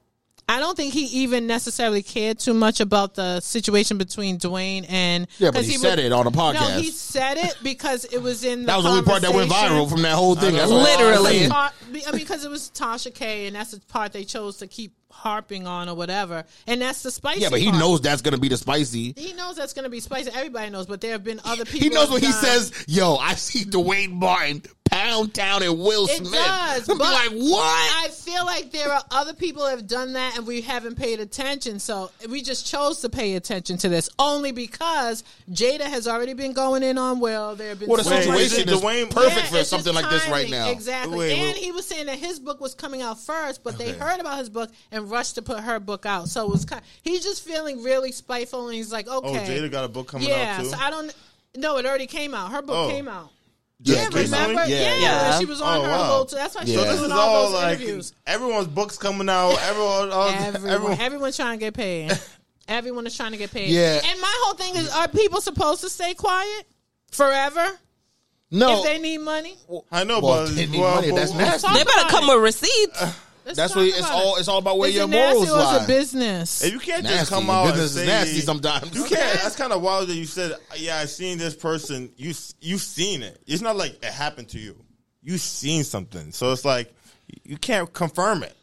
I 0.49 0.59
don't 0.59 0.75
think 0.75 0.93
he 0.93 1.05
even 1.23 1.45
necessarily 1.47 2.01
cared 2.03 2.39
too 2.39 2.53
much 2.53 2.79
about 2.79 3.13
the 3.15 3.39
situation 3.39 3.97
between 3.97 4.37
Duane 4.37 4.83
and 4.85 5.27
Yeah, 5.37 5.51
but 5.51 5.57
'cause 5.59 5.67
he 5.67 5.73
was- 5.73 5.81
said 5.81 5.99
it 5.99 6.11
on 6.11 6.25
a 6.27 6.31
No, 6.31 6.35
podcast. 6.37 6.79
he 6.81 6.89
said 6.91 7.37
it 7.37 7.55
because 7.63 8.05
it 8.05 8.21
was 8.21 8.43
in 8.43 8.61
the 8.65 8.65
that 8.67 8.75
was 8.77 8.85
the 8.85 8.89
only 8.91 9.03
part 9.03 9.21
that 9.21 9.33
went 9.33 9.51
viral 9.51 9.89
from 9.89 10.01
that 10.01 10.15
whole 10.15 10.35
thing. 10.35 10.55
That's 10.55 10.69
know. 10.71 10.77
all 10.79 10.85
I'm 10.87 10.97
Literally. 10.99 11.31
saying. 11.37 11.49
Ta- 11.51 11.73
be- 11.91 12.05
I 12.07 12.11
mean, 12.11 12.19
because 12.21 12.43
it 12.43 12.49
was 12.51 12.71
Tasha 12.73 13.13
K, 13.13 13.45
and 13.47 13.55
that's 13.55 13.71
the 13.71 13.79
part 13.81 14.11
they 14.11 14.23
chose 14.23 14.57
to 14.57 14.67
keep 14.67 14.93
harping 15.11 15.67
on 15.67 15.89
or 15.89 15.95
whatever, 15.95 16.45
and 16.67 16.81
that's 16.81 17.01
the 17.03 17.11
spicy. 17.11 17.41
Yeah, 17.41 17.49
but 17.49 17.59
he 17.59 17.69
part. 17.69 17.79
knows 17.79 17.99
that's 18.01 18.21
going 18.21 18.33
to 18.35 18.39
be 18.39 18.47
the 18.47 18.57
spicy. 18.57 19.13
He 19.17 19.33
knows 19.33 19.55
that's 19.55 19.73
going 19.73 19.83
to 19.83 19.89
be 19.89 19.99
spicy. 19.99 20.31
Everybody 20.33 20.69
knows, 20.71 20.85
but 20.85 21.01
there 21.01 21.11
have 21.11 21.23
been 21.23 21.41
other 21.43 21.65
people. 21.65 21.79
He 21.81 21.89
knows 21.89 22.07
who 22.07 22.13
when 22.15 22.23
he 22.23 22.31
says, 22.31 22.71
yo, 22.87 23.17
I 23.17 23.33
see 23.35 23.65
Duane 23.65 24.15
Martin 24.17 24.63
pound 24.91 25.33
town 25.33 25.63
and 25.63 25.77
Will 25.79 26.05
It 26.05 26.17
Smith. 26.17 26.31
does, 26.33 26.89
I'll 26.89 26.95
be 26.95 26.99
but 26.99 27.11
like, 27.13 27.31
what? 27.31 28.03
I 28.05 28.09
feel 28.09 28.45
like 28.45 28.71
there 28.71 28.91
are 28.91 29.03
other 29.11 29.33
people 29.33 29.63
that 29.63 29.71
have 29.71 29.87
done 29.87 30.13
that, 30.13 30.37
and 30.37 30.45
we 30.47 30.61
haven't 30.61 30.95
paid 30.95 31.19
attention. 31.19 31.79
So 31.79 32.11
we 32.29 32.41
just 32.41 32.65
chose 32.67 33.01
to 33.01 33.09
pay 33.09 33.35
attention 33.35 33.77
to 33.79 33.89
this 33.89 34.09
only 34.19 34.51
because 34.51 35.23
Jada 35.51 35.81
has 35.83 36.07
already 36.07 36.33
been 36.33 36.53
going 36.53 36.83
in 36.83 36.97
on 36.97 37.19
Will. 37.19 37.55
There 37.55 37.69
have 37.69 37.79
been 37.79 37.89
What 37.89 37.99
a 37.99 38.03
so 38.03 38.09
much- 38.11 38.23
situation 38.23 38.69
is 38.69 38.79
Duane- 38.81 39.07
perfect 39.09 39.51
Yeah, 39.51 39.59
for 39.59 39.63
something 39.63 39.93
just 39.93 40.03
like 40.03 40.11
this 40.11 40.27
right 40.29 40.49
now. 40.49 40.69
Exactly. 40.71 41.17
Wait, 41.17 41.33
and 41.37 41.53
wait. 41.55 41.63
he 41.63 41.71
was 41.71 41.85
saying 41.85 42.07
that 42.07 42.17
his 42.19 42.39
book 42.39 42.59
was 42.61 42.73
coming 42.75 43.01
out 43.01 43.19
first, 43.19 43.63
but 43.63 43.77
they 43.77 43.91
heard 43.91 44.19
about 44.19 44.37
his 44.39 44.49
book 44.49 44.69
and 44.91 45.09
rushed 45.09 45.35
to 45.35 45.41
put 45.41 45.59
her 45.59 45.79
book 45.79 46.05
out. 46.05 46.27
So 46.29 46.45
it 46.45 46.51
was 46.51 46.65
kind 46.65 46.81
he's 47.03 47.23
just 47.23 47.43
feeling 47.43 47.83
really 47.83 48.11
spiteful, 48.11 48.67
and 48.67 48.75
he's 48.75 48.91
like, 48.91 49.07
oh, 49.09 49.19
okay. 49.19 49.39
Oh, 49.59 49.61
Jada 49.67 49.71
got 49.71 49.85
a 49.85 49.89
book 49.89 50.07
coming 50.07 50.27
yeah. 50.29 50.55
out 50.57 50.63
too. 50.63 50.69
Yeah, 50.69 50.75
so 50.75 50.83
I 50.83 50.89
don't. 50.89 51.13
No, 51.57 51.77
it 51.77 51.85
already 51.85 52.07
came 52.07 52.33
out. 52.33 52.51
Her 52.51 52.61
book 52.61 52.75
Oh. 52.75 52.89
came 52.89 53.07
out. 53.07 53.29
Yeah, 53.81 53.95
Yeah, 53.95 54.01
it 54.07 54.11
came 54.11 54.33
out. 54.33 54.49
remember? 54.49 54.69
Yeah, 54.69 54.79
Yeah, 54.81 54.95
yeah. 54.99 55.39
she 55.39 55.45
was 55.45 55.61
on 55.61 55.77
Oh, 55.79 55.83
her 55.83 55.89
wow. 55.89 56.19
little. 56.21 56.37
That's 56.37 56.55
why 56.55 56.65
she 56.65 56.73
Yeah. 56.73 56.77
was 56.79 56.87
this 56.87 57.01
is 57.01 57.11
all, 57.11 57.19
all 57.19 57.43
those 57.45 57.53
like 57.53 57.79
interviews. 57.79 58.13
everyone's 58.27 58.67
books 58.67 58.97
coming 58.97 59.29
out. 59.29 59.57
Everyone, 59.69 60.11
all, 60.11 60.27
Everyone, 60.29 60.69
everyone. 60.71 60.99
everyone's 60.99 61.35
trying 61.37 61.57
to 61.57 61.65
get 61.65 61.73
paid. 61.73 62.11
Everyone 62.67 63.07
is 63.07 63.15
trying 63.15 63.31
to 63.31 63.37
get 63.37 63.51
paid. 63.51 63.69
Yeah. 63.69 64.01
And 64.05 64.21
my 64.21 64.33
whole 64.43 64.53
thing 64.55 64.75
is: 64.75 64.89
Are 64.93 65.07
people 65.07 65.41
supposed 65.41 65.81
to 65.81 65.89
stay 65.89 66.13
quiet 66.13 66.67
forever 67.09 67.79
no. 68.51 68.79
if 68.79 68.83
they 68.83 68.99
need 68.99 69.19
money? 69.19 69.57
I 69.91 70.03
know, 70.03 70.19
Well, 70.19 70.45
but 70.45 70.55
they 70.55 70.67
need 70.67 70.79
well, 70.79 70.95
money. 70.95 71.09
but- 71.11 71.15
That's 71.15 71.33
nasty. 71.33 71.73
They 71.73 71.83
better 71.83 72.09
come 72.09 72.27
with 72.27 72.41
receipts. 72.43 73.03
Let's 73.49 73.57
That's 73.57 73.75
what 73.75 73.85
it's 73.85 74.09
all. 74.09 74.35
It's 74.37 74.47
all 74.47 74.59
about 74.59 74.77
where 74.77 74.89
Is 74.89 74.95
your 74.95 75.05
it 75.05 75.09
nasty 75.09 75.33
morals 75.33 75.49
or 75.51 75.57
is 75.59 75.65
lie. 75.65 75.83
it 75.83 75.87
business? 75.87 76.61
And 76.63 76.71
you 76.73 76.79
can't 76.79 77.03
Nasty. 77.03 77.17
just 77.19 77.31
come 77.31 77.49
out 77.49 77.65
and 77.65 77.73
Business 77.73 77.91
is 77.91 77.97
say 78.01 78.05
nasty 78.05 78.39
sometimes. 78.41 78.93
You 78.95 79.03
can't. 79.05 79.41
That's 79.41 79.55
kind 79.55 79.73
of 79.73 79.81
wild 79.81 80.07
that 80.09 80.15
you 80.15 80.25
said, 80.25 80.55
"Yeah, 80.77 80.97
I 80.97 81.05
seen 81.05 81.37
this 81.39 81.55
person." 81.55 82.11
You 82.15 82.33
you've 82.61 82.81
seen 82.81 83.23
it. 83.23 83.41
It's 83.47 83.61
not 83.61 83.75
like 83.75 83.93
it 84.03 84.13
happened 84.13 84.49
to 84.49 84.59
you. 84.59 84.75
You 85.23 85.37
seen 85.39 85.83
something, 85.83 86.31
so 86.31 86.51
it's 86.51 86.63
like 86.63 86.93
you 87.43 87.57
can't 87.57 87.91
confirm 87.91 88.43
it. 88.43 88.55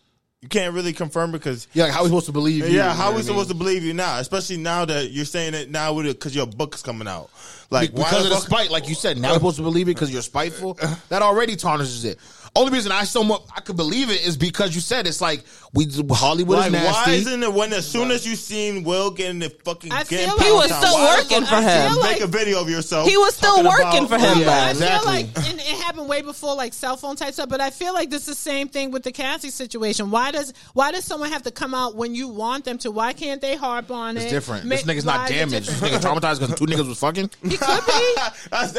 You 0.43 0.49
can't 0.49 0.74
really 0.74 0.93
confirm 0.93 1.30
it 1.30 1.39
because 1.39 1.66
Yeah, 1.72 1.84
like, 1.84 1.93
how 1.93 2.01
are 2.01 2.03
we 2.05 2.09
supposed 2.11 2.26
to 2.26 2.32
believe 2.32 2.68
you? 2.68 2.76
yeah, 2.76 2.91
You 2.91 2.97
how 2.97 2.97
know 2.97 3.05
are 3.05 3.11
we 3.11 3.14
what 3.16 3.18
I 3.18 3.26
supposed 3.26 3.49
mean? 3.49 3.59
to 3.59 3.64
believe 3.64 3.82
you 3.84 3.95
now? 3.95 4.18
Especially 4.18 4.59
now 4.59 4.84
that 4.84 5.11
you're 5.11 5.24
saying 5.24 5.55
it 5.55 5.70
now 5.72 5.93
with 5.95 6.07
it 6.07 6.18
because 6.18 6.37
your 6.37 6.47
book's 6.47 6.82
coming 6.82 7.09
out. 7.09 7.30
Like 7.70 7.93
Be- 7.93 8.01
why 8.03 8.11
because 8.11 8.24
of 8.24 8.30
the 8.30 8.37
fuck- 8.37 8.45
spite, 8.45 8.70
like 8.70 8.89
you 8.89 8.95
said. 8.95 9.18
Now 9.18 9.30
we're 9.30 9.34
supposed 9.37 9.57
to 9.57 9.62
believe 9.62 9.89
it 9.89 9.95
because 9.95 10.12
you're 10.12 10.22
spiteful. 10.22 10.78
That 11.09 11.22
already 11.22 11.57
tarnishes 11.57 12.05
it. 12.05 12.18
Only 12.57 12.72
reason 12.72 12.92
I 12.92 13.04
so 13.04 13.22
much 13.22 13.42
I 13.54 13.61
could 13.61 13.76
believe 13.76 14.11
it 14.11 14.26
is 14.26 14.36
because 14.36 14.74
you 14.74 14.80
said 14.80 15.07
it's 15.07 15.20
like 15.20 15.44
we 15.74 15.86
Hollywood 16.11 16.59
Like 16.59 16.66
is 16.68 16.72
nasty. 16.72 17.11
why 17.11 17.16
isn't 17.16 17.42
it 17.42 17.52
when 17.52 17.72
as 17.72 17.86
soon 17.86 18.11
as 18.11 18.26
you 18.26 18.34
seen 18.36 18.82
Will 18.84 19.11
getting 19.11 19.38
the 19.40 19.50
fucking 19.64 19.92
I 19.92 20.04
getting 20.04 20.28
feel 20.28 20.36
like- 20.36 20.46
He 20.46 20.52
was 20.52 20.70
pound 20.72 20.84
still 20.84 20.94
why 20.94 21.16
working 21.16 21.44
for 21.46 21.54
you 21.57 21.61
him. 21.62 21.96
Make 22.02 22.20
a 22.22 22.26
video 22.26 22.61
of 22.61 22.70
yourself. 22.70 23.09
He 23.09 23.16
was 23.16 23.34
still 23.34 23.62
working 23.64 24.04
about- 24.04 24.09
for 24.09 24.18
him, 24.18 24.38
Yeah, 24.40 24.72
though. 24.72 24.86
I 24.86 24.98
feel 24.98 25.04
like, 25.07 25.26
and 25.48 25.59
it 25.61 25.66
happened 25.66 26.09
way 26.09 26.22
before 26.22 26.54
like 26.54 26.72
cell 26.72 26.96
phone 26.96 27.16
type 27.16 27.34
stuff. 27.34 27.48
But 27.48 27.61
I 27.61 27.70
feel 27.70 27.92
like 27.94 28.11
this 28.11 28.22
is 28.22 28.26
the 28.28 28.34
same 28.34 28.68
thing 28.68 28.90
with 28.90 29.02
the 29.02 29.12
Cassie 29.12 29.50
situation. 29.50 30.11
Why 30.11 30.30
does 30.30 30.52
why 30.72 30.92
does 30.92 31.04
someone 31.04 31.30
have 31.32 31.42
to 31.42 31.50
come 31.50 31.74
out 31.74 31.94
when 31.96 32.14
you 32.14 32.28
want 32.28 32.64
them 32.64 32.78
to? 32.78 32.90
Why 32.90 33.12
can't 33.12 33.40
they 33.40 33.57
harp 33.57 33.90
on 33.90 34.16
It's 34.16 34.26
it? 34.26 34.30
different. 34.30 34.64
Ma- 34.64 34.76
this 34.76 34.84
nigga's 34.84 35.04
not 35.04 35.28
damaged. 35.28 35.68
This 35.68 35.80
nigga 35.80 36.00
traumatized 36.00 36.40
because 36.40 36.59
two 36.59 36.66
niggas 36.66 36.88
was 36.88 36.98
fucking. 36.98 37.30
He 37.42 37.57
could 37.57 37.86
be. 37.86 38.16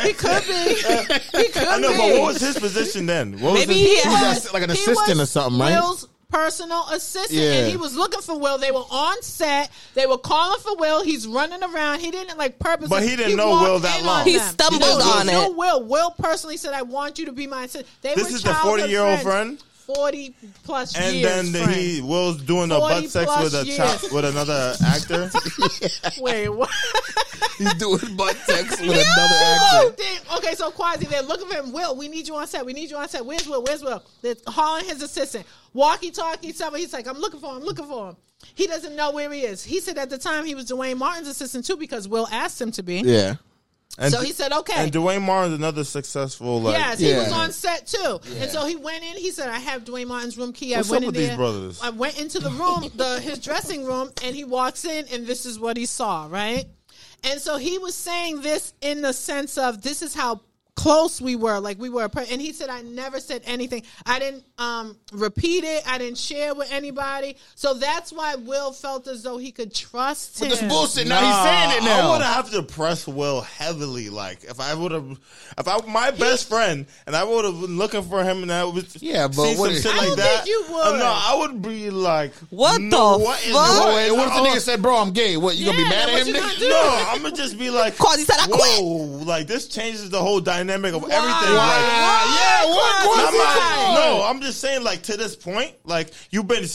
He 0.08 0.14
could 0.14 0.44
be. 0.48 0.54
He 1.38 1.50
could 1.50 1.68
I 1.68 1.78
know, 1.80 1.92
be. 1.92 1.98
but 1.98 2.12
what 2.14 2.22
was 2.34 2.42
his 2.42 2.58
position 2.58 3.06
then? 3.06 3.40
What 3.40 3.54
was 3.54 3.67
Maybe 3.68 3.80
his, 3.82 4.04
he 4.04 4.10
was 4.10 4.18
had. 4.18 4.34
just 4.36 4.54
like 4.54 4.64
an 4.64 4.72
assistant 4.72 5.20
was 5.20 5.22
or 5.22 5.26
something, 5.26 5.60
right? 5.60 5.72
Will's 5.74 6.08
personal 6.30 6.86
assistant, 6.92 7.32
Yeah. 7.40 7.52
and 7.54 7.72
he 7.72 7.78
was 7.78 7.96
looking 7.96 8.20
for 8.22 8.38
Will. 8.38 8.58
They 8.58 8.72
were 8.72 8.84
on 8.92 9.22
set. 9.22 9.70
They 9.94 10.06
were 10.06 10.18
calling 10.18 10.60
for 10.60 10.76
Will. 10.76 11.02
He's 11.04 11.26
running 11.26 11.64
around. 11.64 12.02
He 12.02 12.12
didn't 12.12 12.38
like 12.38 12.60
purpose. 12.60 12.90
But 12.90 13.04
he 13.04 13.16
didn't 13.16 13.38
know 13.38 13.52
Will 13.52 13.80
that 13.80 14.00
in 14.02 14.06
long. 14.06 14.26
He 14.26 14.38
stumbled 14.38 14.84
he 14.84 14.88
on 14.90 15.28
knew 15.28 15.52
it. 15.52 15.56
Will. 15.56 15.84
Will 15.84 16.12
personally 16.12 16.58
said, 16.58 16.74
"I 16.74 16.82
want 16.82 17.18
you 17.18 17.26
to 17.28 17.32
be 17.32 17.48
my 17.48 17.64
assistant." 17.64 17.88
They 18.02 18.14
This 18.14 18.30
were 18.30 18.36
is 18.36 18.44
the 18.44 18.50
40-year-old 18.50 19.22
friend? 19.22 19.64
Forty 19.96 20.36
plus 20.64 20.96
and 20.98 21.16
years. 21.16 21.32
And 21.46 21.56
then 21.56 21.66
the, 21.68 21.72
he 21.74 22.02
Will's 22.02 22.42
doing 22.44 22.72
a 22.72 22.78
butt 22.78 23.10
sex 23.10 23.32
with 23.42 23.54
a 23.56 23.66
years. 23.66 23.78
child, 23.78 24.02
with 24.12 24.26
another 24.26 24.76
actor. 24.86 25.32
Wait, 26.22 26.50
what? 26.50 26.70
He's 27.58 27.74
doing 27.76 28.16
butt 28.16 28.36
sex 28.36 28.80
with 28.82 28.90
another 28.90 29.02
actor. 29.02 29.96
they- 29.98 30.36
okay, 30.38 30.54
so 30.56 30.70
Quasi, 30.72 31.06
they're 31.06 31.24
looking 31.24 31.48
for 31.48 31.56
him. 31.56 31.72
Will, 31.72 31.96
we 31.96 32.08
need 32.08 32.28
you 32.28 32.36
on 32.36 32.46
set. 32.48 32.66
We 32.66 32.74
need 32.74 32.92
you 32.92 32.98
on 32.98 33.08
set. 33.08 33.26
Where's 33.26 33.48
Will? 33.48 33.64
Where's 33.64 33.82
Will? 33.82 34.04
They're 34.22 34.36
calling 34.46 34.86
his 34.86 35.02
assistant. 35.02 35.46
Walkie 35.74 36.12
talkie, 36.12 36.52
stuff. 36.52 36.76
He's 36.76 36.94
like, 36.94 37.08
I'm 37.08 37.18
looking 37.18 37.40
for 37.40 37.52
him. 37.52 37.58
I'm 37.58 37.64
looking 37.64 37.86
for 37.86 38.10
him. 38.10 38.18
He 38.54 38.68
doesn't 38.68 38.96
know 38.96 39.12
where 39.12 39.32
he 39.32 39.42
is. 39.42 39.64
He 39.64 39.80
said 39.80 39.98
at 39.98 40.10
the 40.12 40.18
time 40.18 40.46
he 40.46 40.54
was 40.54 40.66
Duane 40.66 40.98
Martin's 40.98 41.28
assistant 41.28 41.66
too 41.66 41.78
because 41.78 42.08
Will 42.08 42.28
asked 42.32 42.62
him 42.62 42.72
to 42.74 42.84
be. 42.84 42.98
Yeah. 43.00 43.36
And 44.00 44.14
So 44.14 44.22
he 44.22 44.32
said, 44.32 44.52
okay. 44.52 44.74
And 44.84 44.92
Duane 44.92 45.24
Martin's 45.24 45.56
another 45.56 45.84
successful. 45.84 46.62
Like, 46.62 46.78
Yes, 46.78 47.00
he 47.00 47.10
Yeah. 47.10 47.24
was 47.24 47.32
on 47.32 47.52
set 47.52 47.88
too, 47.88 48.20
and 48.40 48.52
so 48.52 48.66
he 48.68 48.76
went 48.76 49.04
in. 49.04 49.18
He 49.18 49.32
said, 49.32 49.50
"I 49.50 49.58
have 49.58 49.86
Duane 49.86 50.08
Martin's 50.08 50.38
room 50.38 50.54
key." 50.54 50.76
What's 50.76 50.88
I 50.90 50.92
went 50.92 50.98
up 50.98 51.02
in 51.04 51.08
with 51.08 51.16
these 51.16 51.28
there. 51.30 51.38
brothers? 51.38 51.80
I 51.82 51.90
went 51.90 52.20
into 52.20 52.40
the 52.40 52.52
room, 52.52 52.92
the 52.96 53.20
his 53.22 53.40
dressing 53.40 53.86
room, 53.86 54.12
and 54.24 54.36
he 54.36 54.44
walks 54.44 54.86
in, 54.86 55.08
and 55.12 55.26
this 55.26 55.48
is 55.48 55.60
what 55.60 55.78
he 55.78 55.88
saw. 55.88 56.28
Right, 56.30 56.66
and 57.24 57.42
so 57.42 57.58
he 57.58 57.80
was 57.80 57.96
saying 57.96 58.42
this 58.42 58.74
in 58.82 59.02
the 59.02 59.14
sense 59.14 59.58
of 59.58 59.82
this 59.82 60.04
is 60.04 60.14
how 60.14 60.42
close 60.78 61.20
we 61.20 61.36
were, 61.36 61.60
like 61.60 61.78
we 61.80 61.90
were. 61.90 62.06
a 62.06 62.10
per- 62.10 62.26
And 62.32 62.40
he 62.40 62.54
said, 62.54 62.70
"I 62.70 62.82
never 62.84 63.20
said 63.20 63.42
anything. 63.46 63.84
I 64.06 64.20
didn't 64.20 64.44
um, 64.58 64.96
repeat 65.12 65.64
it. 65.66 65.84
I 65.86 65.98
didn't 65.98 66.18
share 66.18 66.54
with 66.56 66.72
anybody." 66.72 67.36
So 67.56 67.74
that's 67.74 68.14
why 68.14 68.36
Will 68.36 68.72
felt 68.72 69.08
as 69.08 69.24
though 69.24 69.38
he 69.38 69.52
could 69.52 69.74
trust 69.74 70.40
him. 70.42 70.48
But 70.50 70.60
this 70.60 70.70
bullshit. 70.70 71.08
Nah, 71.08 71.20
Now 71.20 71.28
he's 71.28 71.44
saying 71.50 71.82
it 71.82 71.86
now. 71.86 71.98
I 71.98 72.02
now. 72.04 72.12
would 72.14 72.22
have 72.22 72.50
to 72.52 72.64
press 72.64 73.08
Will 73.08 73.42
heavily. 73.42 74.10
Like 74.10 74.44
if 74.46 74.60
I 74.62 74.74
would 74.74 74.92
have, 74.94 75.10
if 75.58 75.68
I 75.68 75.78
my 75.88 76.12
best 76.12 76.48
friend 76.48 76.86
and 77.08 77.16
I 77.16 77.24
would 77.24 77.44
have 77.44 77.60
been 77.60 77.78
looking 77.78 78.04
for 78.04 78.24
him 78.24 78.44
and 78.44 78.52
I 78.54 78.64
would 78.64 78.88
Yeah, 79.02 79.28
but 79.28 79.34
see 79.54 79.56
what 79.60 79.68
some 79.68 79.74
is- 79.74 79.82
shit 79.84 79.92
I 79.94 79.98
like 79.98 80.08
don't 80.10 80.18
that. 80.18 80.44
think 80.46 80.48
you 80.48 80.66
would. 80.74 80.82
uh, 80.82 80.98
no, 80.98 81.06
I 81.06 81.36
would 81.40 81.62
be 81.62 81.90
like, 81.90 82.34
What 82.52 82.80
no, 82.82 83.18
the 83.18 83.24
what 83.26 83.40
fuck? 83.40 83.48
the 83.50 83.54
What, 83.54 84.18
what 84.18 84.28
if 84.28 84.34
the 84.34 84.40
Oh, 84.40 84.46
nigga 84.46 84.62
said, 84.62 84.82
"Bro, 84.84 84.98
I'm 84.98 85.12
gay"? 85.12 85.38
What 85.38 85.56
you 85.58 85.66
gonna 85.66 85.78
be 85.78 85.84
mad 85.86 86.10
at 86.10 86.20
him? 86.22 86.28
you 86.28 86.34
nigga? 86.36 86.40
gonna 86.42 86.60
do? 86.60 86.70
No, 86.70 87.06
I'm 87.10 87.22
gonna 87.24 87.36
just 87.36 87.58
be 87.58 87.72
like, 87.72 87.98
Quasi 88.00 88.24
said, 88.24 88.36
"I 88.40 88.46
quit." 88.46 88.60
Whoa, 88.60 89.24
like 89.26 89.48
this 89.48 89.68
changes 89.68 90.10
the 90.12 90.22
whole 90.22 90.40
dynamic 90.40 90.67
of 90.70 91.04
everything. 91.04 91.12
Why? 91.12 91.78
Like, 91.78 92.40
yeah, 92.40 92.66
what? 92.66 92.76
Why? 92.76 93.06
What 93.08 93.28
I'm 93.30 93.38
not- 93.38 93.76
doing? 93.76 94.18
no, 94.18 94.24
I'm 94.28 94.42
just 94.42 94.60
saying, 94.62 94.84
like 94.84 95.04
to 95.04 95.18
this 95.18 95.36
point, 95.36 95.74
like 95.84 96.12
you've 96.32 96.48
been 96.48 96.66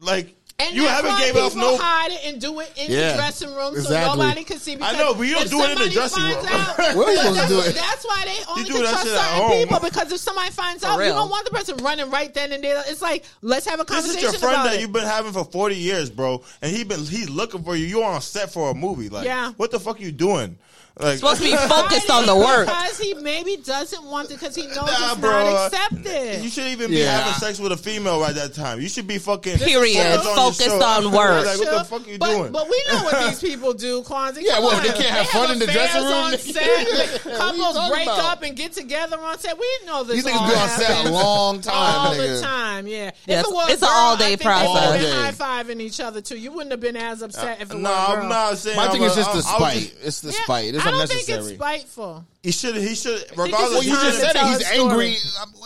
like 0.00 0.34
And 0.58 0.74
you 0.74 0.84
haven't 0.86 1.10
why 1.12 1.20
gave 1.20 1.36
off 1.36 1.52
people 1.54 1.70
no. 1.72 1.76
hide 1.78 2.12
it 2.12 2.20
and 2.26 2.40
do 2.40 2.60
it 2.60 2.72
in 2.76 2.90
Yeah, 2.92 3.10
the 3.12 3.16
dressing 3.16 3.54
room 3.54 3.74
so 3.80 3.90
nobody 3.90 4.44
can 4.44 4.58
see. 4.58 4.76
Because 4.76 4.96
know, 4.96 5.14
but 5.14 5.22
you 5.22 5.34
don't 5.34 5.50
do 5.50 5.62
it 5.64 5.70
in 5.72 5.78
the 5.78 5.90
dressing 5.90 6.22
room. 6.22 6.46
out- 6.46 6.78
Where 6.96 7.08
are 7.08 7.10
you 7.12 7.16
supposed 7.18 7.40
to 7.42 7.48
do 7.48 7.60
it? 7.60 7.74
That's 7.74 8.04
why 8.06 8.22
they 8.24 8.44
only 8.50 8.64
do 8.64 8.72
can 8.74 8.82
that 8.84 8.90
trust 8.90 9.04
shit 9.06 9.14
at 9.16 9.20
certain 9.24 9.48
home. 9.48 9.58
people 9.68 9.80
because 9.80 10.12
if 10.12 10.20
somebody 10.20 10.50
finds 10.50 10.84
out, 10.84 10.98
you 11.00 11.08
don't 11.10 11.30
want 11.30 11.44
the 11.46 11.50
person 11.52 11.76
running 11.78 12.10
right 12.10 12.32
then 12.32 12.52
and 12.52 12.62
there. 12.62 12.82
It's 12.86 13.02
like 13.02 13.24
let's 13.42 13.66
have 13.66 13.80
a 13.80 13.84
conversation. 13.84 14.20
This 14.22 14.34
is 14.34 14.40
your 14.42 14.50
friend 14.50 14.66
that 14.66 14.74
it. 14.76 14.80
you've 14.80 14.92
been 14.92 15.04
having 15.04 15.32
for 15.32 15.44
forty 15.44 15.76
years, 15.76 16.08
bro, 16.10 16.42
and 16.62 16.74
he 16.74 16.84
been 16.84 17.00
he's 17.00 17.28
looking 17.30 17.62
for 17.64 17.74
you. 17.76 17.86
You're 17.86 18.04
on 18.04 18.20
set 18.20 18.52
for 18.52 18.70
a 18.70 18.74
movie, 18.74 19.08
like, 19.08 19.24
Yeah. 19.24 19.52
what 19.56 19.70
the 19.70 19.80
fuck 19.80 19.98
are 19.98 20.02
you 20.02 20.12
doing? 20.12 20.56
Like, 20.96 21.18
Supposed 21.18 21.42
to 21.42 21.50
be 21.50 21.56
focused 21.68 22.08
on 22.08 22.24
the 22.26 22.36
work. 22.36 22.66
because 22.66 22.98
he 23.00 23.14
maybe 23.14 23.56
doesn't 23.56 24.04
want 24.04 24.30
it 24.30 24.34
because 24.38 24.54
he 24.54 24.62
knows 24.68 24.76
Nah, 24.76 25.10
it's 25.12 25.20
bro. 25.20 25.30
not 25.52 25.72
accepted. 25.72 26.44
You 26.44 26.48
shouldn't 26.48 26.72
even 26.72 26.90
be 26.92 26.98
Yeah. 26.98 27.18
having 27.18 27.34
sex 27.34 27.58
with 27.58 27.72
a 27.72 27.76
female 27.76 28.20
right 28.20 28.32
that 28.36 28.54
time. 28.54 28.80
You 28.80 28.88
should 28.88 29.08
be 29.08 29.18
fucking 29.18 29.58
Period. 29.58 29.96
focused 30.20 30.24
your 30.24 30.34
Focused 30.36 30.60
show. 30.66 30.82
on 30.84 31.10
work. 31.12 31.46
Like, 31.46 31.58
what 31.58 31.66
the 31.66 31.74
Sure. 31.74 31.84
fuck 31.84 32.06
you 32.06 32.18
but, 32.18 32.30
doing? 32.30 32.52
But 32.52 32.68
we 32.70 32.80
know 32.92 33.02
what 33.02 33.26
these 33.26 33.40
people 33.40 33.72
do, 33.74 34.02
Kwanzaa. 34.02 34.38
Yeah, 34.40 34.52
Come 34.54 34.62
well, 34.64 34.76
on. 34.76 34.82
they 34.84 34.88
can't 34.90 35.00
have 35.06 35.26
fun 35.30 35.50
in 35.50 35.58
the 35.58 35.66
dressing 35.66 36.02
room. 36.04 36.12
On 36.12 36.38
set. 36.38 37.24
What 37.24 37.38
Couples 37.38 37.88
break 37.90 38.02
about? 38.04 38.18
up 38.20 38.42
and 38.44 38.56
get 38.56 38.72
together 38.72 39.18
on 39.18 39.36
set. 39.40 39.58
We 39.58 39.66
know 39.86 40.04
this. 40.04 40.22
These 40.22 40.32
niggas 40.32 40.40
all 40.40 40.48
be 40.48 40.54
on 40.54 40.68
set 40.68 41.06
a 41.06 41.10
long 41.10 41.60
time, 41.60 41.74
all 41.74 42.14
nigga. 42.14 42.36
the 42.36 42.40
time. 42.40 42.86
Yeah, 42.86 43.10
Yeah, 43.26 43.40
if 43.40 43.46
it 43.46 43.52
was 43.52 43.70
it's 43.72 43.82
an 43.82 43.88
all-day 43.90 44.34
I 44.34 44.36
process. 44.36 44.92
They 44.92 44.98
been 45.00 45.12
high 45.12 45.32
fiving 45.32 45.80
each 45.80 45.98
other 45.98 46.20
too. 46.20 46.38
You 46.38 46.52
wouldn't 46.52 46.70
have 46.70 46.80
been 46.80 46.96
as 46.96 47.20
upset 47.22 47.60
if 47.60 47.72
it 47.72 47.78
no, 47.78 47.90
was 47.90 48.08
a 48.08 48.12
girl. 48.12 48.22
I'm 48.22 48.28
not 48.28 48.58
saying. 48.58 48.76
My 48.76 48.88
thing 48.90 49.02
is 49.02 49.16
just 49.16 49.32
the 49.32 49.38
I- 49.38 49.56
I 49.56 49.58
was 49.60 49.72
spite. 49.82 49.94
It's 50.04 50.20
the 50.20 50.30
spite. 50.32 50.83
I 50.86 50.90
don't 50.90 51.00
unnecessary. 51.00 51.38
think 51.42 51.50
it's 51.50 51.58
spiteful. 51.58 52.24
He 52.44 52.52
should. 52.52 52.76
He 52.76 52.94
should. 52.94 53.22
it's 53.22 53.30
Regardless, 53.30 53.70
Well, 53.70 53.80
just 53.82 53.86
you 53.88 53.96
he 53.96 54.02
just 54.04 54.20
said 54.20 54.36
it. 54.36 54.42
He's 54.46 54.70
angry. 54.78 55.16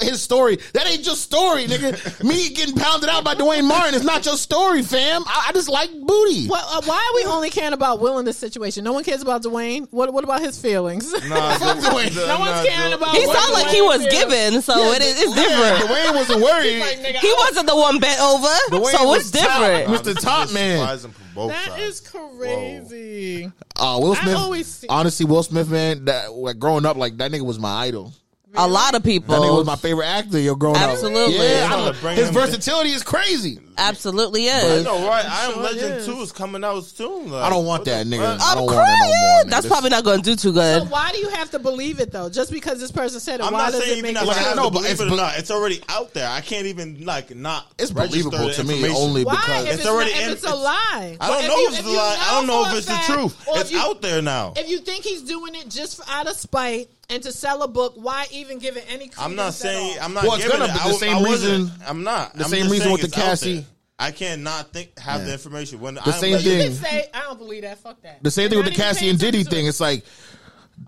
His 0.00 0.22
story. 0.22 0.58
That 0.74 0.86
ain't 0.86 1.04
your 1.04 1.16
story, 1.16 1.66
nigga. 1.66 2.22
Me 2.28 2.50
getting 2.50 2.76
pounded 2.76 3.10
out 3.10 3.24
by 3.24 3.34
Duane 3.34 3.66
Martin 3.66 3.94
is 3.96 4.04
not 4.04 4.24
your 4.24 4.36
story, 4.36 4.82
fam. 4.82 5.24
I, 5.26 5.46
I 5.48 5.52
just 5.52 5.68
like 5.68 5.90
booty. 5.90 6.46
What, 6.46 6.62
uh, 6.64 6.80
why 6.84 6.94
are 6.96 7.14
we 7.16 7.24
only 7.32 7.50
caring 7.50 7.72
about 7.72 7.98
Will 8.00 8.20
in 8.20 8.24
this 8.24 8.38
situation? 8.38 8.84
No 8.84 8.92
one 8.92 9.02
cares 9.02 9.22
about 9.22 9.42
Duane. 9.42 9.88
What 9.90 10.12
What 10.14 10.22
about 10.22 10.40
his 10.40 10.56
feelings? 10.56 11.12
Nah, 11.28 11.54
Fuck 11.58 11.80
Duane. 11.90 12.14
the- 12.14 12.26
No 12.28 12.38
one's 12.38 12.52
nah, 12.52 12.70
caring 12.70 12.90
the- 12.90 12.96
about 12.96 13.16
He 13.16 13.26
what 13.26 13.36
sounded 13.36 13.54
like 13.54 13.66
he 13.74 13.82
was 13.82 14.00
feels. 14.06 14.12
given, 14.14 14.62
so 14.62 14.92
it 14.92 15.02
is, 15.02 15.20
it's 15.20 15.36
Yeah, 15.36 15.42
different. 15.48 15.88
Duane 15.88 16.14
wasn't 16.14 16.40
worried. 16.44 16.78
Like, 16.78 16.98
nigga, 17.00 17.16
He 17.18 17.34
wasn't 17.38 17.66
the 17.66 17.74
one 17.76 17.98
bent 17.98 18.20
over, 18.20 18.46
Duane 18.70 18.94
so 18.94 19.04
was 19.04 19.22
it's 19.22 19.30
different. 19.32 19.86
top. 19.88 20.04
Mr. 20.04 20.14
Top 20.20 20.52
Man. 20.52 20.78
Surprising 20.78 21.10
from 21.10 21.24
both 21.34 21.50
That 21.50 21.68
sides. 21.70 21.82
is 21.82 22.00
crazy. 22.08 23.52
Uh, 23.76 23.98
Will 24.00 24.12
I 24.12 24.22
Smith. 24.22 24.36
always 24.36 24.66
see- 24.66 24.86
honestly, 24.88 25.26
Will 25.26 25.42
Smith, 25.42 25.68
man. 25.70 26.04
That 26.06 26.32
like 26.32 26.58
growing 26.68 26.84
up, 26.84 26.96
like 26.98 27.16
that 27.16 27.32
nigga 27.32 27.46
was 27.46 27.58
my 27.58 27.70
idol. 27.86 28.12
A 28.54 28.68
lot 28.68 28.94
of 28.94 29.02
people. 29.02 29.34
That 29.34 29.42
nigga 29.42 29.56
was 29.56 29.66
my 29.66 29.76
favorite 29.76 30.06
actor. 30.06 30.38
Yo, 30.38 30.54
growing 30.54 30.76
Absolutely. 30.76 31.36
up. 31.38 31.42
Yeah, 31.42 31.64
I 31.64 31.68
Trying 31.68 31.84
don't- 31.84 31.94
to 31.94 32.00
bring 32.00 32.16
his 32.16 32.30
versatility 32.30 32.90
is 32.90 33.02
crazy. 33.02 33.58
Absolutely 33.78 34.44
is. 34.46 34.64
I 34.64 34.66
is. 34.68 34.84
know, 34.84 35.06
right? 35.08 35.24
I 35.24 35.46
am 35.46 35.52
sure 35.54 35.62
Legend 35.62 35.94
is. 35.94 36.06
Two 36.06 36.20
is 36.20 36.32
coming 36.32 36.64
out 36.64 36.84
soon. 36.84 37.30
Like, 37.30 37.44
I 37.44 37.50
don't 37.50 37.64
want 37.64 37.84
that, 37.86 38.06
nigga. 38.06 38.18
fuck? 38.38 38.40
I 38.40 38.50
I'm 38.52 38.56
don't 38.58 38.66
want 38.66 38.76
it 38.76 38.80
no 38.80 38.82
crying. 38.84 38.98
more. 38.98 39.44
nigga. 39.44 39.50
That's 39.50 39.62
This- 39.62 39.72
probably 39.72 39.90
not 39.90 40.04
going 40.04 40.18
to 40.22 40.30
do 40.30 40.36
too 40.36 40.52
good. 40.52 40.74
So 40.78 40.84
good. 40.84 40.90
why 40.92 41.12
do 41.12 41.18
you 41.18 41.28
have 41.30 41.50
to 41.52 41.58
believe 41.58 42.00
it 42.00 42.12
though? 42.12 42.28
Just 42.28 42.50
because 42.52 42.80
this 42.80 42.90
person 42.90 43.20
said 43.20 43.40
it, 43.40 43.46
I'm 43.46 43.52
why 43.52 43.64
not 43.64 43.72
does 43.72 43.84
saying 43.84 43.92
it 43.94 43.98
even 43.98 44.14
make 44.14 44.22
if 44.22 44.28
it 44.28 44.36
I 44.36 44.40
have 44.40 44.56
no, 44.56 44.64
to 44.64 44.70
but 44.70 44.78
believe 44.80 44.90
it's 44.92 45.00
it 45.00 45.06
or 45.06 45.10
be- 45.10 45.16
not. 45.16 45.38
It's 45.38 45.50
already 45.50 45.80
out 45.88 46.12
there. 46.14 46.28
I 46.28 46.40
can't 46.40 46.66
even 46.66 47.04
like 47.04 47.34
not. 47.34 47.70
It's 47.78 47.92
register 47.92 48.30
believable 48.30 48.48
the 48.48 48.54
to 48.54 48.64
me 48.64 48.74
information. 48.74 48.96
only 49.02 49.24
Why? 49.24 49.34
because 49.36 49.64
If 49.64 49.70
It's 49.70 49.78
it's, 49.80 49.88
already 49.88 50.12
not, 50.12 50.22
in- 50.22 50.30
it's 50.30 50.44
a 50.44 50.46
it's- 50.48 50.62
lie. 50.64 51.16
I 51.20 51.28
don't 51.28 51.40
But 51.42 51.46
know 51.48 51.56
you- 51.58 51.68
if 51.68 51.78
it's 51.78 51.86
a 51.88 51.90
you 51.90 51.96
lie. 51.96 52.18
I 52.20 52.30
don't 52.34 52.46
know 52.46 52.62
for 52.64 52.68
if 52.70 52.74
a 52.74 52.78
it's 52.78 52.86
the 52.86 52.92
fact, 52.92 53.06
truth. 53.10 53.48
or 53.48 53.58
It's 53.60 53.64
if 53.70 53.72
you- 53.72 53.78
out 53.80 54.02
there 54.02 54.22
now. 54.22 54.52
If 54.56 54.68
you 54.68 54.78
think 54.78 55.04
he's 55.04 55.22
doing 55.22 55.54
it 55.54 55.68
just 55.68 55.96
for, 55.96 56.04
out 56.10 56.26
of 56.28 56.36
spite 56.36 56.90
and 57.10 57.22
to 57.22 57.32
sell 57.32 57.62
a 57.62 57.68
book, 57.68 57.94
why 57.96 58.26
even 58.32 58.58
give 58.58 58.76
it 58.76 58.84
any 58.88 59.08
credence 59.08 59.18
I'm 59.18 59.34
not 59.36 59.48
at 59.48 59.54
saying 59.54 59.98
all? 59.98 60.04
I'm 60.04 60.14
not. 60.14 60.24
Well, 60.24 60.34
it's 60.34 60.44
giving 60.44 60.58
gonna 60.58 60.72
it. 60.72 60.74
be 60.74 60.78
the 60.78 60.84
w- 60.90 60.98
same 60.98 61.16
I 61.16 61.20
wasn't- 61.22 61.52
reason- 61.62 61.72
I'm 61.86 62.02
not. 62.04 62.34
the 62.36 62.44
I'm 62.44 62.50
same 62.50 62.58
just 62.64 62.72
reason 62.72 62.82
saying 62.84 62.92
with 62.92 63.00
the 63.02 63.06
it's 63.06 63.16
out 63.18 63.24
Cassie. 63.24 63.66
There. 63.98 64.06
I 64.08 64.10
cannot 64.12 64.72
think 64.72 64.98
have 64.98 65.24
the 65.24 65.32
information 65.32 65.80
when 65.80 65.94
The 65.94 66.02
I'm 66.06 66.12
same 66.12 66.32
Legend- 66.34 66.52
You 66.52 66.58
thing. 66.58 66.72
can 66.72 66.82
say, 66.84 67.10
I 67.14 67.20
don't 67.22 67.38
believe 67.38 67.62
that. 67.62 67.78
Fuck 67.78 68.00
that. 68.02 68.22
The 68.22 68.30
same 68.30 68.48
thing 68.48 68.58
with 68.58 68.66
the 68.68 68.74
Cassie 68.74 69.08
and 69.08 69.18
Diddy 69.18 69.44
thing. 69.44 69.66
It's 69.66 69.80
like 69.80 70.04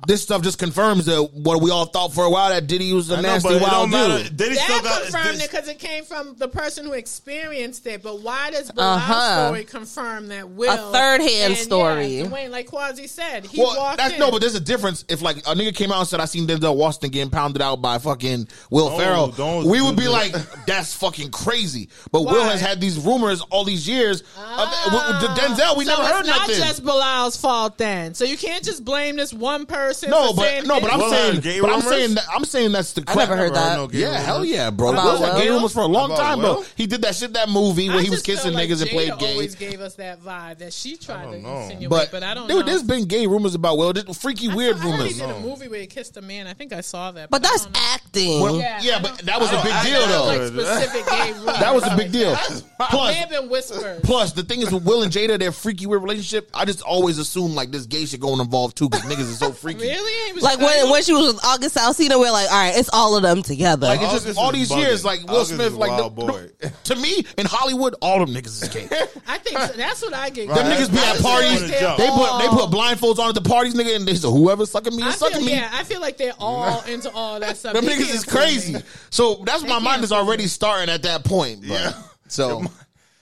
this 0.07 0.23
stuff 0.23 0.41
just 0.43 0.59
confirms 0.59 1.05
that 1.07 1.23
what 1.35 1.61
we 1.61 1.71
all 1.71 1.85
thought 1.85 2.13
for 2.15 2.25
a 2.25 2.31
while 2.31 2.49
that 2.49 2.67
Diddy 2.67 2.93
was 2.93 3.11
a 3.11 3.17
I 3.17 3.21
know, 3.21 3.29
nasty 3.29 3.49
but 3.51 3.61
wild 3.63 3.91
dude. 3.91 4.37
Diddy 4.37 4.55
still 4.55 4.77
That 4.77 4.85
got 4.85 5.03
confirmed 5.03 5.29
this- 5.37 5.45
it 5.45 5.51
because 5.51 5.69
it 5.69 5.79
came 5.79 6.05
from 6.05 6.37
the 6.39 6.49
person 6.49 6.87
who 6.87 6.93
experienced 6.93 7.87
it. 7.87 8.03
But 8.03 8.21
why 8.23 8.51
does 8.51 8.71
Bilal's 8.71 9.03
Uh-huh. 9.03 9.47
story 9.49 9.65
confirm 9.65 10.29
that 10.29 10.49
Will 10.49 10.73
A 10.73 10.93
third-hand 10.93 11.57
story. 11.59 12.19
Yeah, 12.21 12.25
Dwayne, 12.27 12.51
like 12.51 12.67
Quasi 12.69 13.07
said, 13.07 13.45
he 13.47 13.61
Well, 13.61 13.77
walked 13.77 13.99
that's 13.99 14.15
in. 14.15 14.21
no, 14.21 14.31
but 14.31 14.41
there's 14.41 14.55
a 14.55 14.61
difference. 14.61 15.05
If 15.09 15.21
like 15.21 15.39
a 15.39 15.55
nigga 15.55 15.75
came 15.77 15.93
out 15.93 15.99
and 16.01 16.09
said, 16.09 16.21
"I 16.21 16.25
seen 16.25 16.47
Denzel 16.47 16.77
Washington 16.77 17.11
getting 17.11 17.31
pounded 17.31 17.61
out 17.61 17.83
by 17.83 17.99
fucking 17.99 18.49
Will 18.71 18.89
Don't- 18.89 18.99
Ferrell," 19.35 19.65
we 19.69 19.83
would 19.83 19.97
be 19.97 20.05
that. 20.05 20.11
like, 20.11 20.67
"That's 20.67 20.95
fucking 20.95 21.31
crazy." 21.31 21.91
But 22.11 22.23
Will 22.23 22.45
has 22.45 22.61
had 22.61 22.81
these 22.81 22.97
rumors 22.97 23.43
all 23.51 23.65
these 23.65 23.87
years. 23.87 24.23
Of, 24.39 24.69
with- 24.93 25.23
with 25.23 25.31
Denzel, 25.39 25.77
we 25.77 25.85
so 25.85 25.91
never 25.91 26.03
it's 26.03 26.11
heard 26.13 26.27
not 26.27 26.41
nothing. 26.49 26.57
just 26.57 26.85
Bilal's 26.85 27.37
fault 27.37 27.77
then. 27.77 28.15
So 28.15 28.25
you 28.25 28.39
can't 28.39 28.65
just 28.65 28.85
blame 28.85 29.17
this 29.17 29.33
one 29.35 29.67
person. 29.67 29.80
No, 30.09 30.29
for 30.31 30.37
but 30.37 30.43
saying 30.43 30.67
no, 30.67 30.81
but 30.81 30.93
I'm 30.93 30.99
Will 31.01 31.11
saying, 31.11 31.41
gay 31.41 31.61
but 31.61 31.71
I'm 31.71 31.81
rumors? 31.81 31.91
saying 31.91 32.15
that 32.15 32.25
I'm 32.33 32.45
saying 32.45 32.73
that's 32.73 32.93
the. 32.93 33.05
I 33.09 33.15
never 33.15 33.37
heard 33.37 33.55
that. 33.55 33.77
no 33.77 33.87
gay 33.87 33.99
Yeah, 34.01 34.07
rumors. 34.09 34.25
hell 34.27 34.45
yeah, 34.45 34.71
bro. 34.71 34.91
About 34.91 35.05
Will's 35.05 35.21
had 35.21 35.39
gay 35.43 35.51
rumors 35.51 35.73
for 35.73 35.81
a 35.81 35.87
long 35.87 36.11
About 36.13 36.21
time, 36.23 36.41
bro. 36.41 36.55
Will? 36.57 36.65
He 36.77 36.87
did 36.87 37.03
that 37.03 37.15
shit 37.15 37.33
that 37.35 37.49
movie 37.49 37.89
where 37.89 37.99
I 37.99 38.03
he 38.03 38.11
was 38.11 38.23
just 38.23 38.27
feel 38.27 38.37
kissing 38.37 38.53
like 38.55 38.69
niggas 38.69 38.83
and 38.83 38.91
Jada 38.91 38.93
played 38.93 39.19
gay. 39.19 39.33
Always 39.33 39.55
gave 39.55 39.81
us 39.81 39.95
that 39.95 40.23
vibe 40.23 40.59
that 40.59 40.73
she 40.73 40.97
tried 40.97 41.27
to 41.27 41.31
don't 41.33 41.43
know. 41.43 41.59
insinuate, 41.63 41.91
But, 41.91 42.11
but, 42.11 42.23
I 42.23 42.35
don't 42.35 42.49
dude, 42.49 42.61
know. 42.61 42.63
there's 42.67 42.83
been 42.83 43.05
gay 43.07 43.27
rumors 43.27 43.55
about 43.55 43.79
Will. 43.79 43.93
There's 43.93 44.17
freaky 44.19 44.49
I 44.51 44.55
weird 44.55 44.77
saw- 44.79 44.83
I 44.83 44.85
heard 44.91 44.99
rumors. 44.99 45.15
He 45.15 45.21
did 45.21 45.31
a 45.31 45.41
movie 45.41 45.69
where 45.69 45.81
he 45.81 45.87
kissed 45.87 46.17
a 46.17 46.23
man. 46.23 46.47
I 46.47 46.53
think 46.55 46.73
I 46.73 46.81
saw 46.81 47.11
that. 47.13 47.31
But 47.31 47.45
I 47.45 47.49
that's 47.49 47.65
don't 47.65 47.75
know. 47.75 47.81
acting. 47.95 48.41
Well, 48.41 48.57
Yeah, 48.57 48.81
yeah, 48.83 48.97
I 48.97 49.03
but 49.03 49.09
don't- 49.17 49.27
that 49.27 49.41
was 49.41 49.51
a 49.53 49.63
big 49.63 49.83
deal, 49.85 50.07
though. 50.07 50.25
like 50.27 50.43
specific 50.49 51.07
gay 51.11 51.33
rumors. 51.39 51.59
That 51.61 51.75
was 51.75 51.87
a 51.87 51.97
big 51.97 52.13
deal. 52.13 52.33
May 52.33 52.87
Plus, 52.89 53.15
have 53.17 53.31
been 53.31 53.49
whispers. 53.49 54.01
Plus, 54.03 54.33
the 54.33 54.43
thing 54.43 54.63
is 54.63 54.71
with 54.73 54.85
Will 54.85 55.03
and 55.03 55.13
Jada, 55.13 55.39
their 55.39 55.53
freaky 55.53 55.87
weird 55.87 56.03
relationship. 56.03 56.51
I 56.55 56.65
just 56.65 56.83
always 56.83 57.19
assume 57.19 57.55
like 57.55 57.71
this 57.71 57.87
gay 57.87 58.05
shit 58.07 58.21
going 58.21 58.41
involved 58.41 58.77
too 58.77 58.89
because 58.89 59.05
niggas 59.05 59.21
is 59.31 59.39
so 59.39 59.53
freaky. 59.79 59.89
Really? 59.93 60.33
Was 60.33 60.43
like 60.43 60.59
when 60.59 60.91
when 60.91 61.03
she 61.03 61.13
was 61.13 61.35
with 61.35 61.45
August 61.45 61.77
Alsina, 61.77 62.19
we're 62.19 62.31
like, 62.31 62.51
all 62.51 62.61
right, 62.61 62.77
it's 62.77 62.91
all 62.93 63.17
of 63.17 63.23
them 63.23 63.43
together. 63.43 63.87
Like 63.87 64.01
it's 64.01 64.09
August 64.09 64.27
just 64.27 64.29
is 64.29 64.39
all 64.39 64.53
these 64.53 64.71
bugging. 64.71 64.81
years, 64.81 65.05
like 65.05 65.21
Will 65.27 65.37
August 65.37 65.51
Smith, 65.55 65.67
is 65.69 65.73
a 65.75 65.79
like 65.79 65.97
the, 65.97 66.09
wild 66.09 66.15
boy. 66.15 66.49
to 66.85 66.97
me 66.97 67.25
in 67.39 67.47
Hollywood, 67.47 67.95
all 68.01 68.25
them 68.25 68.35
niggas 68.35 68.63
is 68.63 68.69
gay. 68.69 68.85
I 69.27 69.39
think 69.39 69.59
so. 69.59 69.73
that's 69.77 70.03
what 70.03 70.15
I 70.15 70.31
get. 70.31 70.49
Right. 70.49 70.57
Them 70.57 70.67
That's- 70.67 70.89
niggas 70.89 70.91
be 70.91 70.97
that's 70.97 71.19
at 71.21 71.25
parties. 71.25 71.61
the 71.71 71.79
jump. 71.79 71.99
They 71.99 72.09
put 72.09 72.39
they 72.39 72.49
oh. 72.49 72.67
put 72.69 72.77
blindfolds 72.77 73.19
on 73.19 73.29
at 73.29 73.35
the 73.35 73.49
parties, 73.49 73.75
nigga, 73.75 73.97
and 73.97 74.07
they 74.07 74.15
say 74.15 74.29
whoever 74.29 74.67
sucking 74.67 74.95
me 74.97 75.03
I 75.03 75.09
is 75.09 75.17
sucking 75.17 75.45
me. 75.45 75.53
yeah, 75.53 75.71
I 75.73 75.85
feel 75.85 76.01
like 76.01 76.17
they're 76.17 76.33
all 76.39 76.83
into 76.87 77.11
all 77.13 77.41
that 77.41 77.57
stuff. 77.57 77.75
Them 77.75 77.85
They 77.85 77.93
niggas 77.97 77.99
can't 77.99 78.15
is 78.15 78.25
fool 78.25 78.41
me. 78.41 78.47
crazy. 78.47 78.77
So 79.11 79.43
that's 79.45 79.63
my 79.65 79.79
mind 79.79 80.05
is 80.05 80.13
already 80.13 80.47
starting 80.47 80.89
at 80.93 81.03
that 81.03 81.25
point. 81.25 81.63
Bro. 81.67 81.77
Yeah. 81.77 81.93
So 82.29 82.65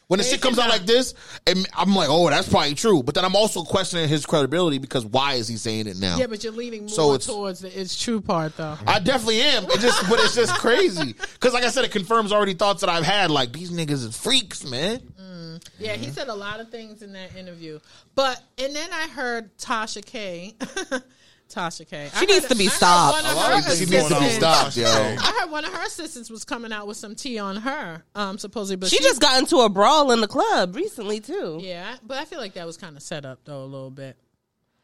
when 0.08 0.18
the 0.18 0.24
shit 0.24 0.40
comes 0.40 0.58
out 0.58 0.68
like 0.70 0.86
this, 0.86 1.14
and 1.46 1.66
I'm 1.76 1.94
like, 1.94 2.08
oh, 2.10 2.28
that's 2.30 2.48
probably 2.48 2.74
true. 2.74 3.02
But 3.02 3.14
then 3.14 3.24
I'm 3.24 3.36
also 3.36 3.62
questioning 3.62 4.08
his 4.08 4.24
credibility 4.26 4.78
because 4.78 5.04
why 5.06 5.34
is 5.34 5.46
he 5.48 5.56
saying 5.56 5.86
it 5.86 5.98
now? 5.98 6.16
Yeah, 6.18 6.26
but 6.26 6.42
you're 6.42 6.52
leaning 6.52 6.80
more 6.82 6.88
So 6.88 7.14
it's- 7.14 7.26
towards 7.26 7.60
the 7.60 7.80
it's 7.80 8.00
true 8.00 8.20
part 8.20 8.56
though. 8.56 8.76
I 8.86 8.98
definitely 8.98 9.42
am. 9.42 9.64
It 9.64 9.80
just, 9.80 10.08
but 10.08 10.18
it's 10.20 10.34
just 10.34 10.54
crazy 10.56 11.12
because, 11.34 11.52
like 11.52 11.64
I 11.64 11.68
said, 11.70 11.84
it 11.84 11.92
confirms 11.92 12.32
already 12.32 12.54
thoughts 12.54 12.80
that 12.80 12.90
I've 12.90 13.04
had. 13.04 13.30
Like 13.30 13.52
these 13.52 13.70
niggas 13.70 14.04
is 14.06 14.16
freaks, 14.16 14.64
man. 14.64 15.00
Mm. 15.20 15.62
Yeah, 15.78 15.94
he 15.94 16.10
said 16.10 16.28
a 16.28 16.34
lot 16.34 16.60
of 16.60 16.70
things 16.70 17.02
in 17.02 17.12
that 17.12 17.36
interview. 17.36 17.78
But 18.14 18.42
and 18.56 18.74
then 18.74 18.88
I 18.92 19.08
heard 19.08 19.56
Tasha 19.58 20.04
K. 20.04 20.54
Tasha 21.48 21.88
K. 21.88 22.10
I 22.14 22.20
She 22.20 22.26
needs 22.26 22.40
heard- 22.44 22.50
to 22.50 22.56
be 22.56 22.66
I 22.66 22.70
stopped. 22.70 23.12
one 23.22 23.26
of 23.26 23.32
A 23.32 23.34
lot 23.34 23.64
her 23.64 23.74
She 23.76 23.80
needs 23.80 23.80
to 23.80 23.86
be 23.86 23.96
going 23.98 24.12
on 24.12 24.22
with 24.24 24.32
stopped, 24.34 24.70
Tasha 24.76 24.82
yo. 24.82 24.92
K. 24.92 25.16
I 25.20 25.38
heard 25.40 25.50
one 25.50 25.64
of 25.64 25.72
her 25.72 25.82
assistants 25.86 26.30
was 26.30 26.44
coming 26.44 26.72
out 26.72 26.86
with 26.86 26.96
some 26.96 27.14
tea 27.14 27.38
on 27.38 27.56
her, 27.56 28.04
um, 28.14 28.38
supposedly. 28.38 28.76
But 28.76 28.90
she 28.90 28.98
just 29.02 29.20
got 29.20 29.38
into 29.38 29.58
a 29.58 29.68
brawl 29.68 30.12
in 30.12 30.20
the 30.20 30.28
club 30.28 30.76
recently 30.76 31.20
too. 31.20 31.58
yeah, 31.62 31.96
but 32.06 32.18
I 32.18 32.24
feel 32.24 32.38
like 32.38 32.54
that 32.54 32.66
was 32.66 32.76
kind 32.76 32.96
of 32.96 33.02
set 33.02 33.24
up 33.24 33.40
though 33.44 33.62
a 33.62 33.66
little 33.66 33.90
bit. 33.90 34.16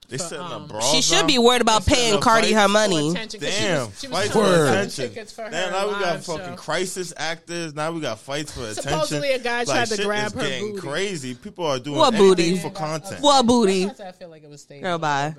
They 0.07 0.19
setting 0.19 0.41
um, 0.41 0.65
up 0.65 0.69
brawls 0.69 0.91
She 0.93 1.01
should 1.01 1.27
be 1.27 1.39
worried 1.39 1.63
about 1.63 1.87
paying 1.87 2.17
up 2.17 2.21
Cardi 2.21 2.53
her 2.53 2.69
money. 2.69 3.09
For 3.11 3.17
attention, 3.17 3.41
'cause 3.41 3.55
she 3.55 3.61
Damn, 3.63 3.87
was, 3.87 4.01
she 4.01 4.07
was 4.09 4.17
fights 4.19 4.33
trying 4.35 4.45
for 4.45 4.57
to 4.97 5.03
attention. 5.05 5.27
for 5.35 5.43
her 5.45 5.51
Damn, 5.51 5.73
now 5.73 5.87
we 5.87 5.93
got 5.93 6.01
live 6.03 6.25
fucking 6.27 6.45
show. 6.45 6.57
crisis 6.57 7.13
actors. 7.17 7.75
Now 7.75 7.91
we 7.91 8.01
got 8.03 8.19
fights 8.19 8.53
for 8.53 8.61
attention. 8.65 8.83
Supposedly 8.83 9.33
a 9.33 9.39
guy 9.39 9.65
tried 9.65 9.87
to 9.89 10.03
grab 10.05 10.35
her 10.35 10.41
getting 10.43 10.73
booty. 10.73 10.87
crazy. 10.87 11.35
People 11.35 11.65
are 11.65 11.79
doing 11.79 11.97
What 11.97 12.15
booty? 12.15 12.59
for 12.59 12.69
content. 12.71 13.23
What 13.23 13.47
booty? 13.47 13.87
I 13.87 14.13
feel 14.13 14.29
like 14.29 14.45
it 14.45 14.51
was 14.51 14.61
staged. 14.61 14.83
Girl, 14.83 14.97
a 14.97 14.99
bye. 14.99 15.35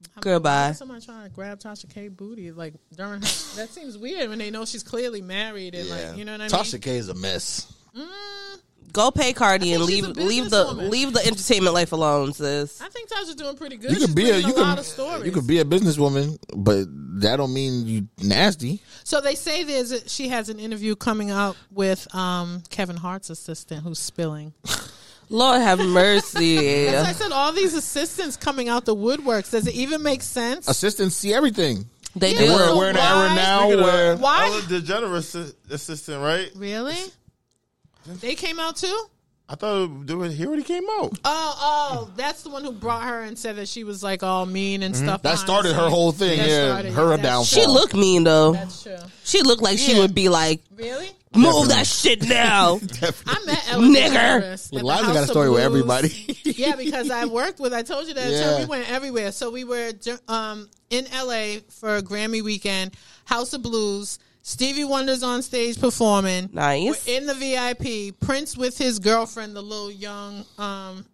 Little 0.00 0.02
bit. 0.02 0.10
How 0.14 0.20
Girl, 0.20 0.36
about- 0.36 0.42
bye. 0.50 0.64
why 0.66 0.70
is 0.70 0.78
Somebody 0.78 1.04
trying 1.06 1.24
to 1.24 1.30
grab 1.34 1.58
Tasha 1.60 1.92
K 1.92 2.08
booty 2.08 2.52
like 2.52 2.74
during 2.96 3.20
her. 3.22 3.28
that 3.56 3.68
seems 3.70 3.96
weird 3.98 4.28
when 4.28 4.38
they 4.38 4.50
know 4.50 4.64
she's 4.64 4.82
clearly 4.82 5.22
married 5.22 5.74
and 5.74 5.88
like 5.88 6.16
you 6.16 6.24
know 6.24 6.32
what 6.32 6.40
I 6.40 6.44
mean. 6.44 6.50
Tasha 6.50 6.80
K 6.80 6.96
is 6.96 7.08
a 7.08 7.14
mess. 7.14 7.72
Go 8.92 9.10
pay 9.10 9.34
Cardi 9.34 9.74
and 9.74 9.82
leave 9.84 10.06
leave 10.08 10.48
the 10.48 10.64
businesswoman. 10.64 10.90
leave 10.90 11.12
the 11.12 11.26
entertainment 11.26 11.74
life 11.74 11.92
alone, 11.92 12.32
sis. 12.32 12.80
I 12.80 12.88
think 12.88 13.10
Tasha's 13.10 13.34
doing 13.34 13.54
pretty 13.56 13.76
good. 13.76 13.90
You 13.90 13.98
could 14.06 14.14
be 14.14 14.30
a 14.30 14.32
bringing 14.34 14.48
you 14.48 14.56
a 14.56 14.60
lot 14.60 14.70
could 14.70 14.78
of 14.78 14.86
stories. 14.86 15.24
you 15.26 15.32
could 15.32 15.46
be 15.46 15.58
a 15.58 15.64
businesswoman, 15.64 16.38
but 16.56 16.86
that 17.20 17.36
don't 17.36 17.52
mean 17.52 17.86
you 17.86 18.08
nasty. 18.22 18.80
So 19.04 19.20
they 19.20 19.34
say 19.34 19.64
there's 19.64 19.92
a, 19.92 20.08
she 20.08 20.28
has 20.28 20.48
an 20.48 20.58
interview 20.58 20.96
coming 20.96 21.30
up 21.30 21.56
with 21.70 22.12
um, 22.14 22.62
Kevin 22.70 22.96
Hart's 22.96 23.28
assistant 23.28 23.82
who's 23.82 23.98
spilling. 23.98 24.54
Lord 25.28 25.60
have 25.60 25.78
mercy. 25.80 26.86
As 26.88 27.04
I 27.06 27.12
said, 27.12 27.32
all 27.32 27.52
these 27.52 27.74
assistants 27.74 28.36
coming 28.36 28.68
out 28.68 28.84
the 28.84 28.94
woodworks. 28.94 29.50
Does 29.50 29.66
it 29.66 29.74
even 29.74 30.02
make 30.02 30.22
sense? 30.22 30.68
Assistants 30.68 31.16
see 31.16 31.34
everything. 31.34 31.86
they 32.14 32.32
Yeah, 32.32 32.38
do. 32.38 32.44
we're- 32.54 32.76
We're 32.78 32.90
in 32.90 32.96
an 32.96 33.02
Why? 33.02 33.26
era 33.26 33.34
now 33.34 33.60
Speaking 33.62 33.78
of 33.80 33.84
where 33.84 34.16
Why? 34.16 34.46
Ellen 34.46 34.62
DeGeneres 34.62 35.54
assistant, 35.70 36.22
right? 36.22 36.50
Really? 36.54 36.96
They 38.06 38.34
came 38.36 38.58
out 38.60 38.76
too? 38.76 39.06
I 39.48 39.54
thought 39.54 40.06
they 40.06 40.14
were- 40.14 40.28
he 40.28 40.44
already 40.44 40.64
came 40.64 40.82
out. 40.98 41.16
Oh, 41.24 41.56
oh, 42.04 42.10
that's 42.16 42.42
the 42.42 42.48
one 42.50 42.64
who 42.64 42.72
brought 42.72 43.04
her 43.04 43.20
and 43.22 43.38
said 43.38 43.56
that 43.56 43.68
she 43.68 43.84
was 43.84 44.02
like 44.02 44.24
all 44.24 44.44
mean 44.44 44.82
and 44.82 44.96
stuff. 44.96 45.22
that 45.22 45.38
started 45.38 45.74
her 45.74 45.88
whole 45.88 46.10
thing. 46.10 46.38
That 46.38 46.48
Yeah, 46.48 46.68
started- 46.72 46.92
her 46.94 47.08
that's 47.10 47.22
downfall. 47.22 47.44
She 47.44 47.66
looked 47.66 47.94
mean 47.94 48.24
though. 48.24 48.52
That's 48.54 48.82
true. 48.82 48.96
She 49.24 49.42
looked 49.42 49.62
like 49.62 49.78
she 49.78 49.98
would 49.98 50.14
be 50.14 50.28
like, 50.28 50.62
Really? 50.74 51.10
Move 51.34 51.68
that 51.68 51.86
shit 51.86 52.26
now. 52.26 52.80
I 53.26 53.44
met 53.44 53.70
Ellen 53.70 53.92
Nigger. 53.94 54.40
DeGeneres 54.40 54.72
Look, 54.72 54.80
at 54.80 54.86
the 54.86 55.02
Liza 55.02 55.12
got 55.12 55.24
a 55.24 55.26
story 55.26 55.50
with 55.50 55.62
everybody. 55.62 56.40
yeah, 56.44 56.76
because 56.76 57.10
I 57.10 57.26
worked 57.26 57.60
with. 57.60 57.74
I 57.74 57.82
told 57.82 58.06
you 58.08 58.14
that. 58.14 58.30
Yeah. 58.30 58.40
So 58.40 58.58
we 58.60 58.64
went 58.64 58.90
everywhere. 58.90 59.32
So 59.32 59.50
we 59.50 59.64
were 59.64 59.92
um, 60.28 60.68
in 60.88 61.04
LA 61.12 61.58
for 61.68 62.00
Grammy 62.00 62.42
weekend. 62.42 62.96
House 63.26 63.52
of 63.52 63.60
Blues. 63.62 64.18
Stevie 64.46 64.84
Wonder's 64.84 65.24
on 65.24 65.42
stage 65.42 65.80
performing. 65.80 66.48
Nice. 66.52 67.04
We're 67.04 67.16
in 67.16 67.26
the 67.26 67.34
VIP. 67.34 68.20
Prince 68.20 68.56
with 68.56 68.78
his 68.78 69.00
girlfriend, 69.00 69.56
the 69.56 69.60
little 69.60 69.90
young, 69.90 70.44
um, 70.56 71.04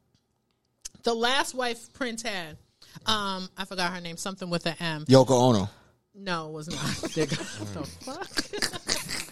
the 1.03 1.15
last 1.15 1.55
wife 1.55 1.91
Prince 1.95 2.21
had. 2.21 2.59
Um, 3.07 3.49
I 3.57 3.65
forgot 3.67 3.95
her 3.95 4.03
name. 4.03 4.19
Something 4.19 4.51
with 4.51 4.67
an 4.67 4.75
M. 4.79 5.07
Yoko 5.07 5.31
Ono. 5.31 5.71
No, 6.15 6.49
it 6.49 6.53
was 6.53 6.69
not. 6.69 6.79
What 8.05 8.29
the 8.29 8.67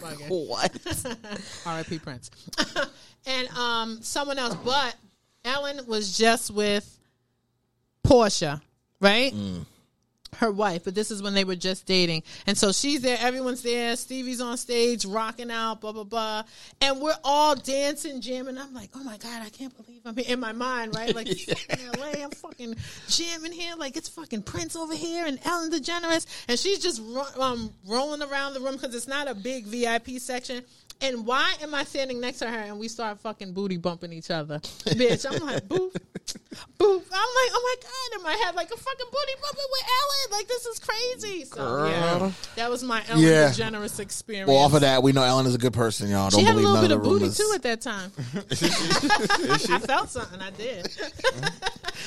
fuck? 0.00 0.18
What? 0.30 1.66
R.I.P. 1.66 1.98
Prince. 1.98 2.30
and 3.26 3.48
um, 3.48 3.98
someone 4.00 4.38
else, 4.38 4.54
but 4.64 4.96
Ellen 5.44 5.86
was 5.86 6.16
just 6.16 6.50
with 6.50 6.98
Portia, 8.02 8.62
right? 8.98 9.34
Her 10.36 10.50
wife, 10.50 10.84
but 10.84 10.94
this 10.94 11.10
is 11.10 11.22
when 11.22 11.34
they 11.34 11.44
were 11.44 11.56
just 11.56 11.86
dating. 11.86 12.22
And 12.46 12.56
so 12.56 12.72
she's 12.72 13.02
there, 13.02 13.18
everyone's 13.20 13.62
there, 13.62 13.96
Stevie's 13.96 14.40
on 14.40 14.56
stage, 14.56 15.04
rocking 15.04 15.50
out, 15.50 15.80
blah, 15.80 15.92
blah, 15.92 16.04
blah. 16.04 16.44
And 16.80 17.00
we're 17.00 17.16
all 17.24 17.56
dancing, 17.56 18.20
jamming. 18.20 18.56
I'm 18.56 18.72
like, 18.72 18.90
oh 18.94 19.02
my 19.02 19.18
God, 19.18 19.42
I 19.42 19.48
can't 19.50 19.76
believe 19.76 20.00
I'm 20.04 20.16
here. 20.16 20.32
In 20.32 20.40
my 20.40 20.52
mind, 20.52 20.94
right? 20.94 21.14
Like, 21.14 21.28
in 21.48 21.90
LA, 21.98 22.22
I'm 22.22 22.30
fucking 22.30 22.76
jamming 23.08 23.52
here. 23.52 23.74
Like, 23.76 23.96
it's 23.96 24.08
fucking 24.08 24.42
Prince 24.42 24.76
over 24.76 24.94
here 24.94 25.26
and 25.26 25.38
Ellen 25.44 25.70
DeGeneres. 25.70 26.26
And 26.48 26.58
she's 26.58 26.78
just 26.78 27.02
ro- 27.04 27.42
um, 27.42 27.70
rolling 27.86 28.22
around 28.22 28.54
the 28.54 28.60
room 28.60 28.76
because 28.76 28.94
it's 28.94 29.08
not 29.08 29.28
a 29.28 29.34
big 29.34 29.66
VIP 29.66 30.20
section. 30.20 30.62
And 31.02 31.24
why 31.26 31.54
am 31.62 31.74
I 31.74 31.84
standing 31.84 32.20
next 32.20 32.40
to 32.40 32.46
her 32.48 32.58
and 32.58 32.78
we 32.78 32.86
start 32.88 33.18
fucking 33.20 33.52
booty 33.54 33.78
bumping 33.78 34.12
each 34.12 34.30
other? 34.30 34.58
Bitch, 34.58 35.24
I'm 35.30 35.44
like, 35.46 35.66
boof, 35.66 35.92
boof. 36.76 37.02
I'm 37.10 37.30
like, 37.30 37.50
oh 37.52 37.62
my 37.64 37.76
God, 37.82 38.18
in 38.18 38.22
my 38.22 38.44
head, 38.44 38.54
like 38.54 38.66
a 38.70 38.76
fucking 38.76 39.06
booty 39.10 39.32
bumping 39.40 39.64
with 39.72 39.82
Ellen. 39.82 40.38
Like, 40.38 40.48
this 40.48 40.66
is 40.66 40.78
crazy. 40.78 41.44
So, 41.46 41.86
yeah, 41.86 42.30
that 42.56 42.68
was 42.70 42.82
my 42.84 43.02
Ellen 43.08 43.22
Yeah. 43.24 43.48
DeGeneres 43.48 43.98
experience. 43.98 44.48
Well, 44.48 44.58
off 44.58 44.74
of 44.74 44.82
that, 44.82 45.02
we 45.02 45.12
know 45.12 45.22
Ellen 45.22 45.46
is 45.46 45.54
a 45.54 45.58
good 45.58 45.72
person, 45.72 46.10
y'all. 46.10 46.28
Don't 46.28 46.40
she 46.40 46.44
had 46.46 46.54
a 46.54 46.58
believe 46.60 46.68
little 46.68 46.82
none 46.82 46.84
bit 46.84 46.90
of 46.92 46.98
of 46.98 47.04
booty 47.04 47.22
rumors. 47.24 47.36
too 47.38 47.52
at 47.54 47.62
that 47.62 47.80
time. 47.80 48.12
I 49.74 49.78
felt 49.78 50.10
something. 50.10 50.40
I 50.40 50.50
did. 50.50 50.86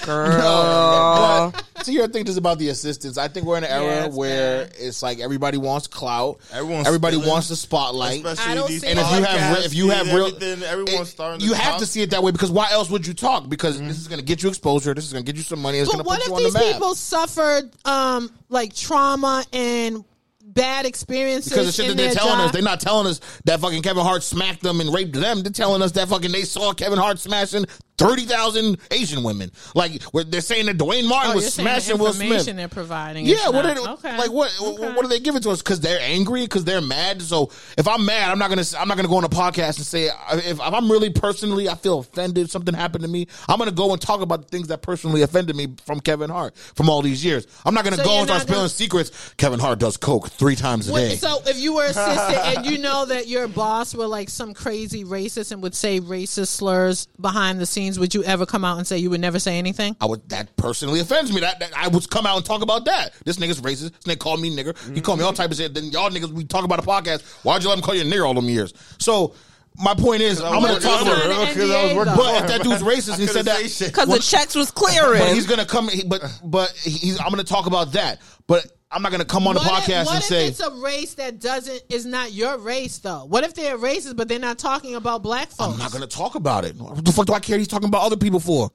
Girl. 0.05 1.53
But, 1.72 1.72
see, 1.85 2.01
I 2.01 2.07
think 2.07 2.25
this 2.25 2.33
is 2.33 2.37
about 2.37 2.59
the 2.59 2.69
assistants. 2.69 3.17
I 3.17 3.27
think 3.27 3.45
we're 3.45 3.57
in 3.57 3.63
an 3.63 3.69
era 3.71 3.83
Yeah, 3.85 4.05
it's 4.05 4.15
where 4.15 4.65
bad. 4.65 4.75
it's 4.79 5.03
like 5.03 5.19
everybody 5.19 5.57
wants 5.57 5.87
clout. 5.87 6.39
Everyone's 6.51 6.87
everybody 6.87 7.15
stealing. 7.17 7.29
wants 7.29 7.49
the 7.49 7.55
spotlight. 7.55 8.17
Especially 8.25 8.51
I 8.51 8.55
don't 8.55 8.67
these 8.67 8.81
see 8.81 8.87
And 8.87 8.99
if 8.99 9.05
you 9.11 9.23
have, 9.23 9.57
podcasts, 9.57 9.65
if 9.65 9.73
you 9.75 9.89
have 9.89 10.07
real, 10.07 10.25
everything, 10.27 10.63
everyone's 10.63 11.07
it- 11.09 11.11
starting. 11.11 11.39
To 11.39 11.45
you 11.45 11.53
have 11.53 11.71
talk. 11.73 11.79
to 11.79 11.85
see 11.85 12.01
it 12.01 12.09
that 12.11 12.23
way 12.23 12.31
because 12.31 12.51
why 12.51 12.69
else 12.71 12.89
would 12.89 13.05
you 13.07 13.13
talk? 13.13 13.49
Because 13.49 13.79
this 13.79 13.99
is 13.99 14.07
going 14.07 14.19
to 14.19 14.25
get 14.25 14.41
you 14.43 14.49
exposure. 14.49 14.93
This 14.93 15.05
is 15.05 15.13
going 15.13 15.25
to 15.25 15.31
get 15.31 15.37
you 15.37 15.43
some 15.43 15.61
money. 15.61 15.79
It's 15.79 15.89
going 15.91 15.99
But 15.99 16.03
to 16.03 16.07
what 16.07 16.19
put 16.19 16.23
if 16.23 16.27
you 16.29 16.47
on 16.47 16.53
the 16.53 16.59
these 16.59 16.73
people 16.73 16.95
suffered 16.95 17.69
um 17.85 18.31
like 18.49 18.75
trauma 18.75 19.43
and 19.53 20.03
bad 20.43 20.85
experiences? 20.85 21.51
Because 21.51 21.67
the 21.75 21.83
shit 21.83 21.89
that 21.89 21.97
they're 21.97 22.13
telling 22.13 22.37
job? 22.37 22.45
us, 22.47 22.51
they're 22.51 22.61
not 22.61 22.79
telling 22.79 23.07
us 23.07 23.19
that 23.45 23.59
fucking 23.59 23.81
Kevin 23.81 24.03
Hart 24.03 24.23
smacked 24.23 24.61
them 24.61 24.79
and 24.81 24.93
raped 24.93 25.13
them. 25.13 25.41
They're 25.41 25.51
telling 25.51 25.81
us 25.81 25.91
that 25.93 26.07
fucking 26.09 26.31
they 26.31 26.43
saw 26.43 26.73
Kevin 26.73 26.99
Hart 26.99 27.19
smashing 27.19 27.65
thirty 27.97 28.23
thousand 28.23 28.77
Asian 28.91 29.23
women. 29.23 29.51
Like 29.75 30.01
where 30.05 30.23
they're 30.23 30.41
saying 30.41 30.65
that 30.65 30.77
Duane 30.77 31.07
Martin 31.07 31.31
Oh, 31.31 31.35
was 31.35 31.43
you're 31.43 31.51
saying 31.51 31.65
the 31.67 31.79
smashing 31.81 31.99
Will 32.01 32.13
Smith. 32.13 32.45
they're 32.55 32.67
providing. 32.67 33.25
Yeah, 33.25 33.49
what 33.49 33.63
not- 33.65 33.77
are 33.77 33.83
they, 33.83 33.89
okay. 34.09 34.17
like 34.17 34.31
what 34.31 34.51
Okay. 34.61 34.93
what 34.93 35.05
are 35.05 35.07
they 35.07 35.19
giving 35.19 35.41
to 35.43 35.49
us? 35.51 35.61
Because 35.61 35.79
they're 35.79 35.99
angry, 36.01 36.41
because 36.41 36.65
they're 36.65 36.81
mad. 36.81 37.21
So 37.21 37.51
if 37.77 37.87
I'm 37.87 38.05
mad, 38.05 38.31
I'm 38.31 38.39
not 38.39 38.49
gonna 38.49 38.63
I'm 38.77 38.87
not 38.87 38.97
gonna 38.97 39.07
go 39.09 39.17
on 39.17 39.23
a 39.23 39.29
podcast 39.29 39.77
and 39.77 39.85
say 39.85 40.05
if, 40.33 40.43
if 40.59 40.59
I'm 40.61 40.91
really 40.91 41.11
personally 41.11 41.69
I 41.69 41.75
feel 41.75 41.99
offended, 41.99 42.49
something 42.49 42.73
happened 42.73 43.03
to 43.03 43.09
me. 43.09 43.27
I'm 43.47 43.57
gonna 43.59 43.71
go 43.71 43.91
and 43.93 44.01
talk 44.01 44.21
about 44.21 44.41
the 44.43 44.47
things 44.49 44.67
that 44.69 44.81
personally 44.81 45.21
offended 45.21 45.55
me 45.55 45.67
from 45.85 45.99
Kevin 45.99 46.29
Hart 46.29 46.55
from 46.57 46.89
all 46.89 47.01
these 47.01 47.23
years. 47.23 47.45
I'm 47.65 47.73
not 47.75 47.83
gonna 47.83 47.97
So 47.97 48.03
go 48.05 48.17
and 48.19 48.27
start 48.27 48.41
spilling 48.41 48.59
gonna- 48.59 48.69
secrets. 48.69 49.11
Kevin 49.37 49.59
Hart 49.59 49.79
does 49.79 49.97
coke 49.97 50.29
three 50.33 50.55
times 50.55 50.89
a 50.89 50.93
day. 50.93 51.15
So 51.15 51.39
if 51.45 51.59
you 51.59 51.73
were 51.75 51.85
assistant 51.85 52.57
and 52.57 52.65
you 52.65 52.77
know 52.81 53.05
that 53.05 53.27
your 53.27 53.47
boss 53.47 53.95
were 53.95 54.07
like 54.07 54.29
some 54.29 54.53
crazy 54.53 55.03
racist 55.03 55.51
and 55.51 55.61
would 55.63 55.75
say 55.75 55.99
racist 55.99 56.47
slurs 56.47 57.07
behind 57.19 57.59
the 57.59 57.65
scenes, 57.65 57.99
would 57.99 58.13
you 58.13 58.23
ever 58.23 58.45
come 58.45 58.65
out 58.65 58.77
and 58.77 58.87
say 58.87 58.97
you 58.97 59.09
would 59.09 59.21
never 59.21 59.39
say 59.39 59.57
anything? 59.57 59.95
I 60.01 60.05
would 60.05 60.27
that 60.29 60.55
personally 60.57 60.99
offends 60.99 61.33
me. 61.33 61.41
That, 61.41 61.59
that 61.59 61.71
I 61.75 61.87
would 61.87 62.09
come 62.09 62.25
out 62.25 62.37
and 62.37 62.45
talk 62.45 62.61
about 62.61 62.85
that. 62.85 63.13
This 63.25 63.37
nigga's 63.37 63.61
racist. 63.61 63.91
This 63.91 64.15
nigga 64.15 64.19
called 64.19 64.41
me 64.41 64.55
nigger. 64.55 64.77
He 64.93 65.01
called 65.01 65.19
me 65.19 65.25
all 65.25 65.33
type 65.33 65.51
of 65.51 65.57
shit. 65.57 65.73
Then 65.73 65.85
y'all 65.85 66.09
niggas 66.09 66.31
we 66.31 66.43
talk 66.43 66.63
about 66.65 66.79
a 66.79 66.83
podcast. 66.83 67.21
Why'd 67.43 67.63
you 67.63 67.69
let 67.69 67.77
him 67.77 67.83
call 67.83 67.95
you 67.95 68.01
a 68.01 68.05
nigger 68.05 68.25
all 68.25 68.33
them 68.33 68.45
years? 68.45 68.73
So 68.99 69.35
my 69.77 69.95
point 69.95 70.21
is, 70.21 70.39
I'm 70.39 70.61
gonna 70.61 70.79
talk 70.79 71.01
under 71.01 71.13
about 71.13 71.47
it. 71.47 71.49
it. 71.49 71.53
because 71.55 71.71
I 71.71 71.83
was 71.85 71.95
working. 71.95 72.15
But 72.15 72.41
if 72.43 72.47
that 72.47 72.63
dude's 72.63 72.83
racist, 72.83 73.17
he 73.17 73.27
said 73.27 73.45
that. 73.45 73.61
Because 73.63 74.07
the 74.07 74.19
checks 74.19 74.55
was 74.55 74.71
but 74.71 74.75
clearing. 74.75 75.33
he's 75.33 75.47
gonna 75.47 75.65
come. 75.65 75.89
He, 75.89 76.03
but 76.03 76.21
but 76.43 76.71
he's. 76.71 77.19
I'm 77.19 77.29
gonna 77.29 77.43
talk 77.43 77.65
about 77.65 77.93
that. 77.93 78.21
But 78.45 78.65
I'm 78.93 79.01
not 79.01 79.11
gonna 79.11 79.25
come 79.25 79.47
on 79.47 79.55
the 79.55 79.61
podcast 79.61 80.01
if, 80.01 80.05
what 80.05 80.15
and 80.15 80.23
if 80.23 80.23
say. 80.25 80.47
it's 80.47 80.59
a 80.59 80.71
race 80.75 81.15
that 81.15 81.39
doesn't 81.39 81.81
is 81.89 82.05
not 82.05 82.31
your 82.31 82.57
race 82.57 82.97
though? 82.99 83.25
What 83.25 83.43
if 83.43 83.53
they're 83.55 83.77
racist 83.77 84.15
but 84.15 84.27
they're 84.27 84.39
not 84.39 84.59
talking 84.59 84.95
about 84.95 85.23
black 85.23 85.49
folks? 85.49 85.73
I'm 85.73 85.79
not 85.79 85.91
gonna 85.91 86.07
talk 86.07 86.35
about 86.35 86.65
it. 86.65 86.75
What 86.75 87.03
the 87.03 87.11
fuck 87.11 87.25
do 87.25 87.33
I 87.33 87.39
care? 87.39 87.57
He's 87.57 87.67
talking 87.67 87.87
about 87.87 88.03
other 88.03 88.17
people 88.17 88.39
for. 88.39 88.71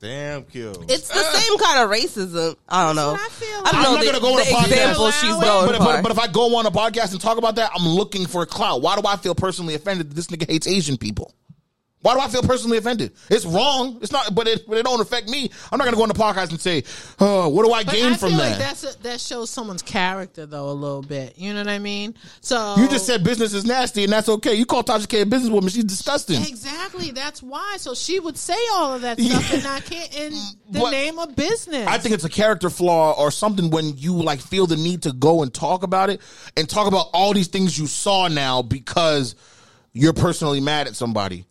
Damn, 0.00 0.42
kill. 0.44 0.84
It's 0.88 1.06
the 1.08 1.22
same 1.22 1.58
kind 1.58 1.78
of 1.84 1.88
racism. 1.90 2.56
I 2.68 2.84
don't 2.86 2.96
know. 2.96 3.14
I 3.14 3.28
feel 3.28 3.48
I 3.48 3.62
don't 3.62 3.74
I'm 3.74 3.82
know 3.82 3.94
not 3.94 4.00
the, 4.00 4.06
gonna 4.06 4.20
go 4.20 4.34
on 4.34 4.40
a 4.40 4.44
podcast. 4.44 4.66
example 4.66 5.10
she's 5.12 5.30
going 5.30 5.40
But, 5.70 5.78
but, 5.78 6.02
but 6.02 6.10
if 6.12 6.18
I 6.18 6.26
go 6.26 6.56
on 6.56 6.66
a 6.66 6.72
podcast 6.72 7.12
and 7.12 7.20
talk 7.20 7.38
about 7.38 7.54
that, 7.54 7.70
I'm 7.72 7.86
looking 7.86 8.26
for 8.26 8.42
a 8.42 8.46
clout. 8.46 8.82
Why 8.82 8.96
do 8.96 9.06
I 9.06 9.16
feel 9.16 9.36
personally 9.36 9.74
offended 9.74 10.10
that 10.10 10.14
this 10.14 10.26
nigga 10.26 10.50
hates 10.50 10.66
Asian 10.66 10.96
people? 10.96 11.32
Why 12.02 12.14
do 12.14 12.20
I 12.20 12.28
feel 12.28 12.42
personally 12.42 12.78
offended? 12.78 13.12
It's 13.30 13.44
wrong. 13.46 13.98
It's 14.02 14.10
not, 14.12 14.34
but 14.34 14.46
it, 14.48 14.66
but 14.66 14.76
it 14.78 14.84
don't 14.84 15.00
affect 15.00 15.28
me. 15.28 15.50
I'm 15.70 15.78
not 15.78 15.84
gonna 15.84 15.96
go 15.96 16.02
on 16.02 16.08
the 16.08 16.14
podcast 16.14 16.50
and 16.50 16.60
say, 16.60 16.82
"Oh, 17.20 17.48
what 17.48 17.64
do 17.64 17.72
I 17.72 17.84
But 17.84 17.94
gain 17.94 18.12
I 18.12 18.16
from 18.16 18.32
that?" 18.32 18.38
like 18.50 18.58
that's 18.58 18.82
a, 18.84 19.02
that 19.04 19.20
shows 19.20 19.50
someone's 19.50 19.82
character 19.82 20.44
though 20.44 20.68
a 20.70 20.72
little 20.72 21.02
bit. 21.02 21.38
You 21.38 21.52
know 21.54 21.60
what 21.60 21.68
I 21.68 21.78
mean? 21.78 22.14
So 22.40 22.74
you 22.76 22.88
just 22.88 23.06
said 23.06 23.22
business 23.22 23.54
is 23.54 23.64
nasty, 23.64 24.04
and 24.04 24.12
that's 24.12 24.28
okay. 24.28 24.54
You 24.54 24.66
call 24.66 24.82
Tasha 24.82 25.08
K 25.08 25.20
a 25.22 25.26
businesswoman; 25.26 25.70
she's 25.72 25.84
disgusting. 25.84 26.42
exactly. 26.42 27.12
That's 27.12 27.42
why. 27.42 27.76
So 27.78 27.94
she 27.94 28.18
would 28.18 28.36
say 28.36 28.58
all 28.74 28.94
of 28.94 29.02
that 29.02 29.20
stuff 29.20 29.52
and 29.54 29.66
I 29.66 29.80
can't 29.80 30.14
in 30.18 30.32
the 30.70 30.80
But- 30.80 30.90
name 30.90 31.18
of 31.20 31.36
business. 31.36 31.86
I 31.86 31.98
think 31.98 32.14
it's 32.14 32.24
a 32.24 32.28
character 32.28 32.68
flaw 32.68 33.12
or 33.12 33.30
something 33.30 33.70
when 33.70 33.96
you 33.96 34.14
like 34.22 34.40
feel 34.40 34.66
the 34.66 34.76
need 34.76 35.02
to 35.02 35.12
go 35.12 35.42
and 35.42 35.54
talk 35.54 35.84
about 35.84 36.10
it 36.10 36.20
and 36.56 36.68
talk 36.68 36.88
about 36.88 37.06
all 37.12 37.32
these 37.32 37.48
things 37.48 37.78
you 37.78 37.86
saw 37.86 38.26
now 38.28 38.62
because 38.62 39.34
you're 39.92 40.12
personally 40.12 40.60
mad 40.60 40.88
at 40.88 40.96
somebody. 40.96 41.46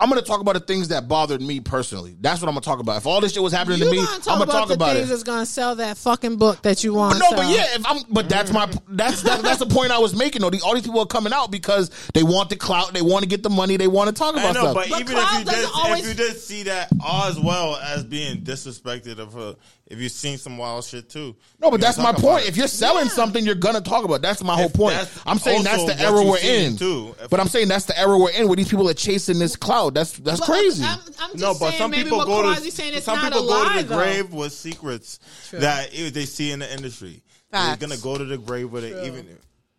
I'm 0.00 0.08
gonna 0.08 0.22
talk 0.22 0.40
about 0.40 0.52
the 0.54 0.60
things 0.60 0.88
that 0.88 1.08
bothered 1.08 1.42
me 1.42 1.58
personally. 1.58 2.16
That's 2.20 2.40
what 2.40 2.46
I'm 2.48 2.54
gonna 2.54 2.60
talk 2.64 2.78
about. 2.78 2.98
If 2.98 3.06
all 3.06 3.20
this 3.20 3.32
shit 3.32 3.42
was 3.42 3.52
happening 3.52 3.78
you 3.80 3.84
to 3.86 3.90
me, 3.90 3.96
gonna 3.96 4.08
I'm 4.12 4.20
gonna 4.20 4.42
about 4.44 4.52
talk 4.52 4.68
the 4.68 4.74
about 4.74 4.94
things 4.94 5.06
it. 5.08 5.10
that's 5.10 5.22
gonna 5.24 5.44
sell 5.46 5.74
that 5.76 5.96
fucking 5.98 6.36
book 6.36 6.62
that 6.62 6.84
you 6.84 6.94
want. 6.94 7.18
But 7.18 7.30
no, 7.30 7.36
but 7.36 7.46
yeah, 7.48 7.64
if 7.74 7.84
I'm, 7.84 8.02
but 8.08 8.28
that's 8.28 8.52
my 8.52 8.70
that's 8.88 9.22
that, 9.22 9.42
that's 9.42 9.58
the 9.58 9.66
point 9.66 9.90
I 9.90 9.98
was 9.98 10.14
making. 10.14 10.42
Though 10.42 10.50
The- 10.50 10.60
all 10.64 10.74
these 10.74 10.84
people 10.84 11.00
are 11.00 11.06
coming 11.06 11.32
out 11.32 11.50
because 11.50 11.90
they 12.14 12.22
want 12.22 12.48
the 12.48 12.54
clout, 12.56 12.92
they 12.94 13.02
want 13.02 13.24
to 13.24 13.28
get 13.28 13.42
the 13.42 13.50
money, 13.50 13.76
they 13.76 13.88
want 13.88 14.06
to 14.08 14.14
talk 14.14 14.36
I 14.36 14.40
about 14.40 14.54
know, 14.54 14.60
stuff. 14.60 14.74
but, 14.76 14.90
But 14.90 15.00
even 15.00 15.16
if 15.18 15.32
you 15.40 15.44
did, 15.44 15.68
always- 15.74 16.00
if 16.08 16.08
you 16.18 16.24
did 16.26 16.36
see 16.38 16.62
that 16.64 16.90
as 17.26 17.40
well 17.40 17.74
as 17.76 18.04
being 18.04 18.42
disrespected 18.42 19.18
of 19.18 19.32
her, 19.32 19.56
if 19.88 19.98
you've 19.98 20.12
seen 20.12 20.38
some 20.38 20.56
wild 20.58 20.84
shit 20.84 21.08
too. 21.08 21.34
no, 21.58 21.70
but 21.70 21.80
that's 21.80 21.98
my 21.98 22.12
point. 22.12 22.46
If 22.46 22.56
you're 22.56 22.68
selling 22.68 23.06
Yeah. 23.06 23.12
something, 23.12 23.44
you're 23.44 23.54
gonna 23.54 23.80
talk 23.80 24.04
about. 24.04 24.16
it. 24.16 24.22
That's 24.22 24.42
my 24.44 24.54
whole 24.54 24.66
If 24.66 24.74
point. 24.74 25.08
I'm 25.26 25.38
saying 25.38 25.64
that's 25.64 25.84
the 25.84 25.98
era 26.00 26.22
we're 26.22 26.38
in. 26.38 26.76
too. 26.76 27.14
But 27.30 27.40
I'm 27.40 27.48
saying 27.48 27.68
that's 27.68 27.86
the 27.86 27.98
era 27.98 28.16
we're 28.16 28.30
in 28.30 28.46
where 28.48 28.56
these 28.56 28.68
people 28.68 28.88
are 28.88 28.94
chasing 28.94 29.38
this 29.38 29.56
clout. 29.56 29.94
That's 29.94 30.12
that's 30.12 30.40
But 30.40 30.46
crazy. 30.46 30.84
I'm, 30.84 30.98
I'm 31.20 31.30
just 31.32 31.36
no, 31.36 31.52
but 31.54 31.70
saying 31.70 31.78
some 31.78 31.90
people 31.90 32.24
go 32.24 32.54
to 32.54 33.00
some 33.00 33.20
people 33.20 33.42
go 33.42 33.46
lie 33.48 33.78
to 33.78 33.82
the 33.82 33.88
though. 33.88 33.96
grave 33.96 34.32
with 34.32 34.52
secrets 34.52 35.18
True. 35.48 35.60
that 35.60 35.90
they 35.92 36.24
see 36.26 36.50
in 36.52 36.58
the 36.60 36.72
industry. 36.72 37.22
Facts. 37.50 37.78
They're 37.78 37.88
gonna 37.88 38.00
go 38.00 38.18
to 38.18 38.24
the 38.24 38.36
grave 38.38 38.70
with 38.70 38.84
it, 38.84 39.06
even 39.06 39.26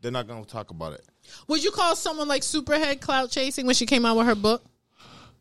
they're 0.02 0.12
not 0.12 0.28
gonna 0.28 0.44
talk 0.46 0.72
about 0.72 0.94
it. 0.94 1.06
Would 1.48 1.64
you 1.64 1.70
call 1.70 1.96
someone 1.96 2.28
like 2.28 2.42
Superhead 2.42 3.00
clout 3.02 3.30
chasing 3.30 3.68
when 3.68 3.76
she 3.76 3.86
came 3.86 4.06
out 4.06 4.18
with 4.18 4.26
her 4.26 4.34
book, 4.34 4.64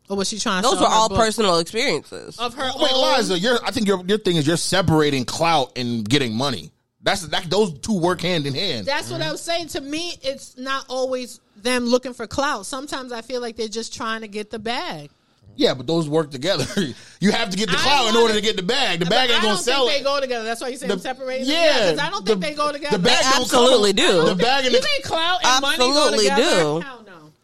or 0.09 0.17
was 0.17 0.27
she 0.27 0.39
trying? 0.39 0.63
to 0.63 0.69
Those 0.69 0.79
sell 0.79 0.89
were 0.89 0.93
all 0.93 1.09
book 1.09 1.17
personal 1.19 1.59
experiences. 1.59 2.37
of 2.39 2.53
her. 2.55 2.71
Wait, 2.77 2.91
own- 2.93 3.17
Liza, 3.17 3.39
you're, 3.39 3.59
I 3.65 3.71
think 3.71 3.87
your 3.87 4.03
your 4.05 4.17
thing 4.17 4.35
is 4.35 4.45
you're 4.47 4.57
separating 4.57 5.23
clout 5.25 5.77
and 5.77 6.07
getting 6.07 6.35
money. 6.35 6.71
That's 7.01 7.21
that. 7.27 7.49
Those 7.49 7.79
two 7.79 7.97
work 7.97 8.19
hand 8.21 8.45
in 8.45 8.53
hand. 8.53 8.85
That's 8.85 9.09
what 9.09 9.21
I 9.21 9.31
was 9.31 9.39
saying. 9.41 9.67
To 9.69 9.81
me, 9.81 10.13
it's 10.21 10.57
not 10.57 10.85
always 10.89 11.39
them 11.55 11.85
looking 11.85 12.13
for 12.13 12.27
clout. 12.27 12.65
Sometimes 12.65 13.11
I 13.13 13.21
feel 13.21 13.39
like 13.39 13.55
they're 13.55 13.67
just 13.69 13.93
trying 13.95 14.21
to 14.21 14.27
get 14.27 14.49
the 14.49 14.59
bag. 14.59 15.09
yeah, 15.55 15.73
but 15.73 15.87
those 15.87 16.07
work 16.09 16.29
together. 16.31 16.65
you 17.21 17.31
have 17.31 17.49
to 17.51 17.57
get 17.57 17.69
the 17.69 17.75
clout 17.77 18.09
in 18.09 18.15
order 18.17 18.33
to 18.33 18.41
get 18.41 18.55
the 18.57 18.63
bag. 18.63 18.99
The 18.99 19.05
bag 19.05 19.29
ain't 19.29 19.41
gonna 19.41 19.55
don't 19.55 19.63
sell 19.63 19.87
think 19.87 19.95
it. 19.95 19.97
they 19.99 20.03
go 20.05 20.19
together. 20.21 20.43
That's 20.45 20.59
why 20.61 20.69
you 20.69 20.77
say 20.77 20.87
The- 20.87 20.93
I'm 20.93 20.99
separating. 20.99 21.47
yeah, 21.47 21.53
Yeah, 21.65 21.91
because 21.91 21.99
I 21.99 22.09
don't 22.09 22.25
think 22.25 22.41
the- 22.41 22.47
they 22.47 22.53
go 22.53 22.71
together. 22.71 22.97
the 22.97 23.03
bag 23.03 23.23
They 23.23 23.29
don't 23.31 23.41
absolutely 23.41 23.93
do. 23.93 24.25
The 24.25 24.35
bag 24.35 24.65
and 24.65 24.73
You 24.73 24.79
the, 24.81 24.85
mean 24.87 25.01
clout 25.03 25.39
and 25.43 25.61
money 25.61 25.77
go 25.77 25.89
Absolutely 25.89 26.25
together? 26.29 26.41
do. 26.43 26.79
Hell 26.79 26.79
no. 26.79 26.98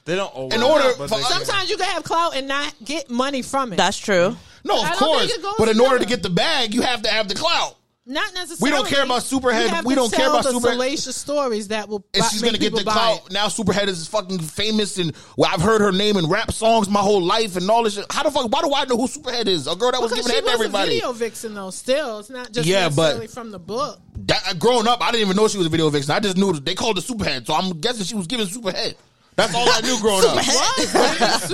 They 0.05 0.15
don't 0.15 0.33
always. 0.33 0.53
In 0.53 0.61
order 0.63 0.91
but 0.97 1.09
for- 1.09 1.19
Sometimes 1.21 1.69
you 1.69 1.77
can 1.77 1.87
have 1.89 2.03
clout 2.03 2.35
and 2.35 2.47
not 2.47 2.73
get 2.83 3.09
money 3.09 3.41
from 3.41 3.73
it. 3.73 3.75
That's 3.77 3.97
true. 3.97 4.37
no, 4.63 4.83
of 4.83 4.91
course. 4.97 5.25
think 5.27 5.39
it 5.39 5.41
goes 5.43 5.55
But 5.57 5.69
in 5.69 5.79
order 5.79 5.99
to 5.99 6.05
get 6.05 6.21
the 6.23 6.29
bag, 6.29 6.73
you 6.73 6.81
have 6.83 7.01
to 7.03 7.09
have 7.09 7.27
the 7.27 7.35
clout. 7.35 7.75
Not 8.07 8.35
necessarily. 8.35 8.71
We 8.71 8.77
don't 8.77 8.87
care 8.87 9.03
about 9.03 9.23
Superhead. 9.23 9.63
You 9.63 9.69
have 9.69 9.83
We 9.83 9.95
to 9.95 10.01
don't 10.01 10.13
care 10.13 10.29
about 10.29 10.43
the 10.43 10.51
Superhead. 10.51 10.73
salacious 10.73 11.15
stories 11.15 11.69
that 11.69 11.89
will. 11.89 12.05
and 12.13 12.23
she's 12.25 12.43
gonna 12.43 12.59
get 12.59 12.75
the 12.75 12.83
clout. 12.83 13.31
Now 13.31 13.47
Superhead 13.47 13.87
is 13.87 14.07
fucking 14.07 14.37
famous, 14.37 14.99
and 14.99 15.11
well, 15.37 15.49
I've 15.51 15.63
heard 15.63 15.81
her 15.81 15.91
name 15.91 16.15
in 16.17 16.27
rap 16.29 16.51
songs 16.51 16.87
my 16.87 16.99
whole 16.99 17.23
life 17.23 17.55
and 17.55 17.67
all 17.67 17.81
this 17.81 17.95
shit. 17.95 18.05
How 18.11 18.21
the 18.21 18.29
fuck? 18.29 18.51
Why 18.51 18.61
do 18.61 18.71
I 18.75 18.85
know 18.85 18.95
who 18.97 19.07
Superhead 19.07 19.47
is? 19.47 19.65
A 19.65 19.75
girl 19.75 19.91
that 19.91 19.99
was 20.03 20.11
Because 20.11 20.27
giving 20.27 20.29
she 20.29 20.35
head 20.35 20.41
to 20.41 20.45
was 20.45 20.53
everybody. 20.67 20.91
a 20.91 20.93
video 20.97 21.11
vixen 21.13 21.55
though. 21.55 21.71
Still, 21.71 22.19
it's 22.19 22.29
not 22.29 22.51
just 22.51 22.67
Yeah, 22.67 22.89
but- 22.89 23.27
from 23.31 23.49
the 23.49 23.57
book. 23.57 23.99
That, 24.27 24.49
uh, 24.49 24.53
growing 24.53 24.87
up, 24.87 25.01
I 25.01 25.11
didn't 25.11 25.21
even 25.25 25.35
know 25.35 25.47
she 25.47 25.57
was 25.57 25.65
a 25.65 25.71
video 25.71 25.89
vixen. 25.89 26.11
I 26.13 26.19
just 26.19 26.37
knew 26.37 26.53
they 26.53 26.75
called 26.75 26.97
her 26.97 27.01
Superhead, 27.01 27.47
so 27.47 27.55
I'm 27.55 27.71
guessing 27.81 28.05
she 28.05 28.13
was 28.15 28.27
giving 28.27 28.45
Superhead. 28.45 28.93
That's 29.35 29.53
all 29.53 29.67
I 29.69 29.81
knew 29.81 29.99
growing 29.99 30.25
up. 30.25 30.35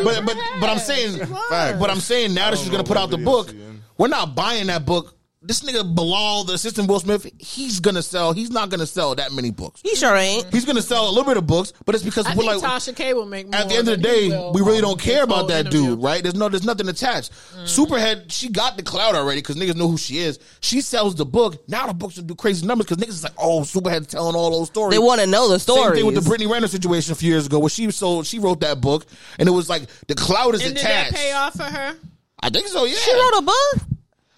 but 0.03 0.25
but 0.25 0.37
but 0.59 0.69
I'm 0.69 0.77
saying, 0.79 1.17
but 1.49 1.89
I'm 1.89 1.99
saying 1.99 2.33
now 2.33 2.51
that 2.51 2.59
she's 2.59 2.69
gonna 2.69 2.83
put 2.83 2.97
out 2.97 3.09
the 3.09 3.17
book, 3.17 3.53
we're 3.97 4.07
not 4.07 4.35
buying 4.35 4.67
that 4.67 4.85
book. 4.85 5.15
This 5.43 5.61
nigga 5.63 5.95
Bilal, 5.95 6.43
the 6.43 6.53
assistant 6.53 6.88
Will 6.88 6.99
Smith, 6.99 7.27
he's 7.39 7.80
gonna 7.80 8.03
sell. 8.03 8.31
He's 8.31 8.51
not 8.51 8.69
gonna 8.69 8.85
sell 8.85 9.15
that 9.15 9.31
many 9.31 9.49
books. 9.49 9.81
He 9.84 9.95
sure 9.95 10.15
ain't. 10.15 10.45
He's 10.53 10.65
gonna 10.65 10.84
sell 10.84 11.07
a 11.07 11.09
little 11.09 11.23
bit 11.23 11.38
of 11.38 11.47
books, 11.47 11.73
but 11.84 11.95
it's 11.95 12.03
because 12.03 12.27
I 12.27 12.35
we're 12.35 12.43
think 12.43 12.61
like 12.61 12.72
Tasha 12.72 12.95
K 12.95 13.15
will 13.15 13.26
make 13.26 13.47
more. 13.47 13.55
at 13.59 13.68
the 13.68 13.73
end 13.73 13.88
of 13.89 13.97
the 13.99 14.03
day, 14.03 14.51
we 14.53 14.61
really 14.61 14.81
don't 14.81 14.99
care 15.01 15.23
about 15.23 15.47
that 15.47 15.65
interview. 15.65 15.95
dude, 15.95 16.03
right? 16.03 16.22
There's 16.22 16.35
no, 16.35 16.47
there's 16.47 16.63
nothing 16.63 16.88
attached. 16.89 17.31
Mm. 17.57 17.63
Superhead, 17.63 18.31
she 18.31 18.49
got 18.49 18.77
the 18.77 18.84
clout 18.84 19.15
already 19.15 19.41
because 19.41 19.55
niggas 19.55 19.76
know 19.76 19.88
who 19.88 19.97
she 19.97 20.19
is. 20.19 20.38
She 20.59 20.80
sells 20.80 21.15
the 21.15 21.26
book. 21.26 21.68
Now 21.68 21.88
the 21.88 21.95
books 21.95 22.18
will 22.18 22.23
do 22.26 22.35
crazy 22.35 22.63
numbers 22.68 22.85
because 22.85 23.03
niggas 23.03 23.09
is 23.09 23.23
like, 23.23 23.34
oh, 23.39 23.61
Superhead's 23.61 24.07
telling 24.07 24.35
all 24.35 24.51
those 24.51 24.68
stories. 24.68 24.93
They 24.95 24.99
want 25.03 25.22
to 25.22 25.27
know 25.27 25.49
the 25.49 25.57
story. 25.59 25.85
Same 25.85 25.95
thing 25.95 26.05
with 26.05 26.15
the 26.15 26.22
Brittany 26.22 26.51
Renner 26.51 26.68
situation 26.68 27.13
a 27.13 27.15
few 27.15 27.31
years 27.31 27.47
ago, 27.47 27.57
where 27.57 27.69
she 27.69 27.89
sold, 27.89 28.27
she 28.27 28.38
wrote 28.38 28.59
that 28.59 28.80
book, 28.80 29.07
and 29.39 29.49
it 29.49 29.51
was 29.53 29.69
like 29.69 29.88
the 30.07 30.13
clout 30.13 30.53
is 30.53 30.63
And 30.63 30.76
did 30.76 30.85
that 30.85 31.07
attached. 31.07 31.15
pay 31.15 31.31
off 31.31 31.53
for 31.55 31.63
her? 31.63 31.95
I 32.41 32.49
think 32.51 32.68
so. 32.68 32.85
Yeah, 32.85 32.93
She 32.95 33.11
wrote 33.11 33.39
a 33.39 33.41
book. 33.41 33.88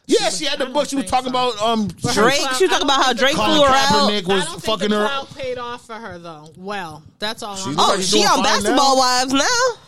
Yeah, 0.06 0.30
she 0.30 0.46
had 0.46 0.60
the 0.60 0.66
book. 0.68 0.88
She 0.90 0.96
was 0.96 1.06
talking 1.06 1.32
so. 1.32 1.50
about 1.52 1.62
um 1.62 1.88
Drake. 1.88 2.40
clout- 2.40 2.56
She 2.58 2.64
was 2.66 2.72
talking 2.72 2.86
about 2.86 3.04
how 3.04 3.14
Drake 3.14 3.36
Colin 3.36 3.52
flew 3.58 3.64
her 3.64 3.70
out. 3.74 4.10
Kaepernick 4.12 4.30
I 4.30 4.36
was 4.36 4.46
don't 4.46 4.64
fucking 4.64 4.80
think 4.80 4.90
the 4.92 4.98
her. 5.00 5.08
clout 5.08 5.36
paid 5.36 5.58
off 5.58 5.86
for 5.88 5.96
her 5.96 6.20
though. 6.20 6.50
Well, 6.58 7.04
that's 7.20 7.42
all. 7.44 7.56
I'm 7.58 7.80
Oh, 7.80 7.88
like 7.90 7.98
she's 8.00 8.10
she 8.10 8.20
on 8.26 8.44
Basketball 8.44 8.96
now. 8.96 9.00
Wives 9.00 9.34
now. 9.34 9.40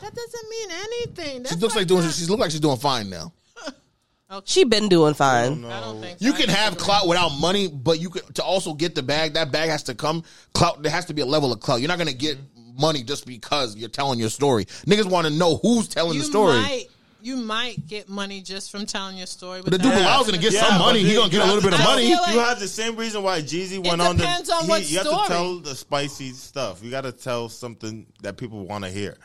That 0.02 0.14
doesn't 0.16 0.50
mean 0.50 0.70
anything. 0.72 1.44
That's 1.44 1.56
She 1.56 1.62
looks 1.62 1.76
why 1.76 1.82
like 1.82 1.88
doing. 1.88 2.04
not- 2.04 2.14
She 2.14 2.26
looks 2.26 2.40
like 2.42 2.52
she's 2.52 2.60
doing 2.60 2.78
fine 2.78 3.10
now. 3.10 3.34
She 4.44 4.64
been 4.66 4.90
doing 4.90 5.14
fine. 5.14 5.64
I 5.66 5.80
don't 5.82 6.02
think 6.02 6.20
so. 6.20 6.26
You 6.26 6.34
can 6.34 6.50
have 6.50 6.78
clout 6.78 7.08
without 7.08 7.30
money, 7.40 7.68
but 7.70 8.00
you 8.02 8.10
can 8.10 8.24
to 8.34 8.44
also 8.44 8.74
get 8.74 8.96
the 8.96 9.04
bag. 9.04 9.36
That 9.36 9.52
bag 9.52 9.70
has 9.70 9.84
to 9.84 9.96
come 9.96 10.24
clout. 10.54 10.82
There 10.82 10.92
has 10.92 11.06
to 11.06 11.14
be 11.14 11.22
a 11.22 11.26
level 11.26 11.54
of 11.54 11.60
clout. 11.60 11.80
You're 11.80 11.88
not 11.88 12.00
gonna 12.00 12.12
get 12.12 12.38
money 12.78 13.04
just 13.04 13.26
because 13.26 13.76
you're 13.78 13.88
telling 13.88 14.20
your 14.20 14.30
story. 14.30 14.66
Niggas 14.88 15.06
want 15.06 15.28
to 15.28 15.34
know 15.34 15.58
who's 15.58 15.88
telling 15.88 16.16
You 16.16 16.22
the 16.22 16.26
story. 16.28 16.58
might, 16.60 16.86
you 17.26 17.38
might 17.38 17.88
get 17.88 18.08
money 18.08 18.40
just 18.42 18.70
from 18.72 18.86
telling 18.86 19.18
your 19.18 19.26
story. 19.26 19.62
But 19.64 19.72
the 19.72 19.78
dude 19.80 19.92
that's 19.92 20.04
Bilal's 20.04 20.28
not 20.28 20.34
gonna 20.34 20.42
get 20.44 20.54
gonna- 20.54 20.68
some 20.68 20.78
money. 20.80 21.02
but 21.02 21.10
He 21.10 21.16
gonna 21.16 21.30
get 21.32 21.42
a 21.42 21.46
little 21.46 21.62
bit 21.62 21.74
of 21.74 21.84
money. 21.84 22.14
like- 22.16 22.34
you 22.34 22.40
have 22.40 22.60
the 22.60 22.68
same 22.68 22.96
reason 22.96 23.24
why 23.24 23.42
Jeezy 23.42 23.84
went 23.84 24.00
on 24.02 24.16
the. 24.18 24.24
depends 24.24 24.50
on 24.52 24.64
he- 24.66 24.70
what 24.70 24.88
you 24.90 24.98
have 25.00 25.08
to 25.08 25.24
tell 25.28 25.56
the 25.60 25.76
spicy 25.76 26.34
stuff. 26.34 26.84
You 26.84 26.92
got 26.92 27.02
to 27.02 27.12
tell 27.12 27.50
something 27.50 28.06
that 28.22 28.38
people 28.38 28.66
want 28.68 28.84
to 28.86 28.92
hear. 28.92 29.18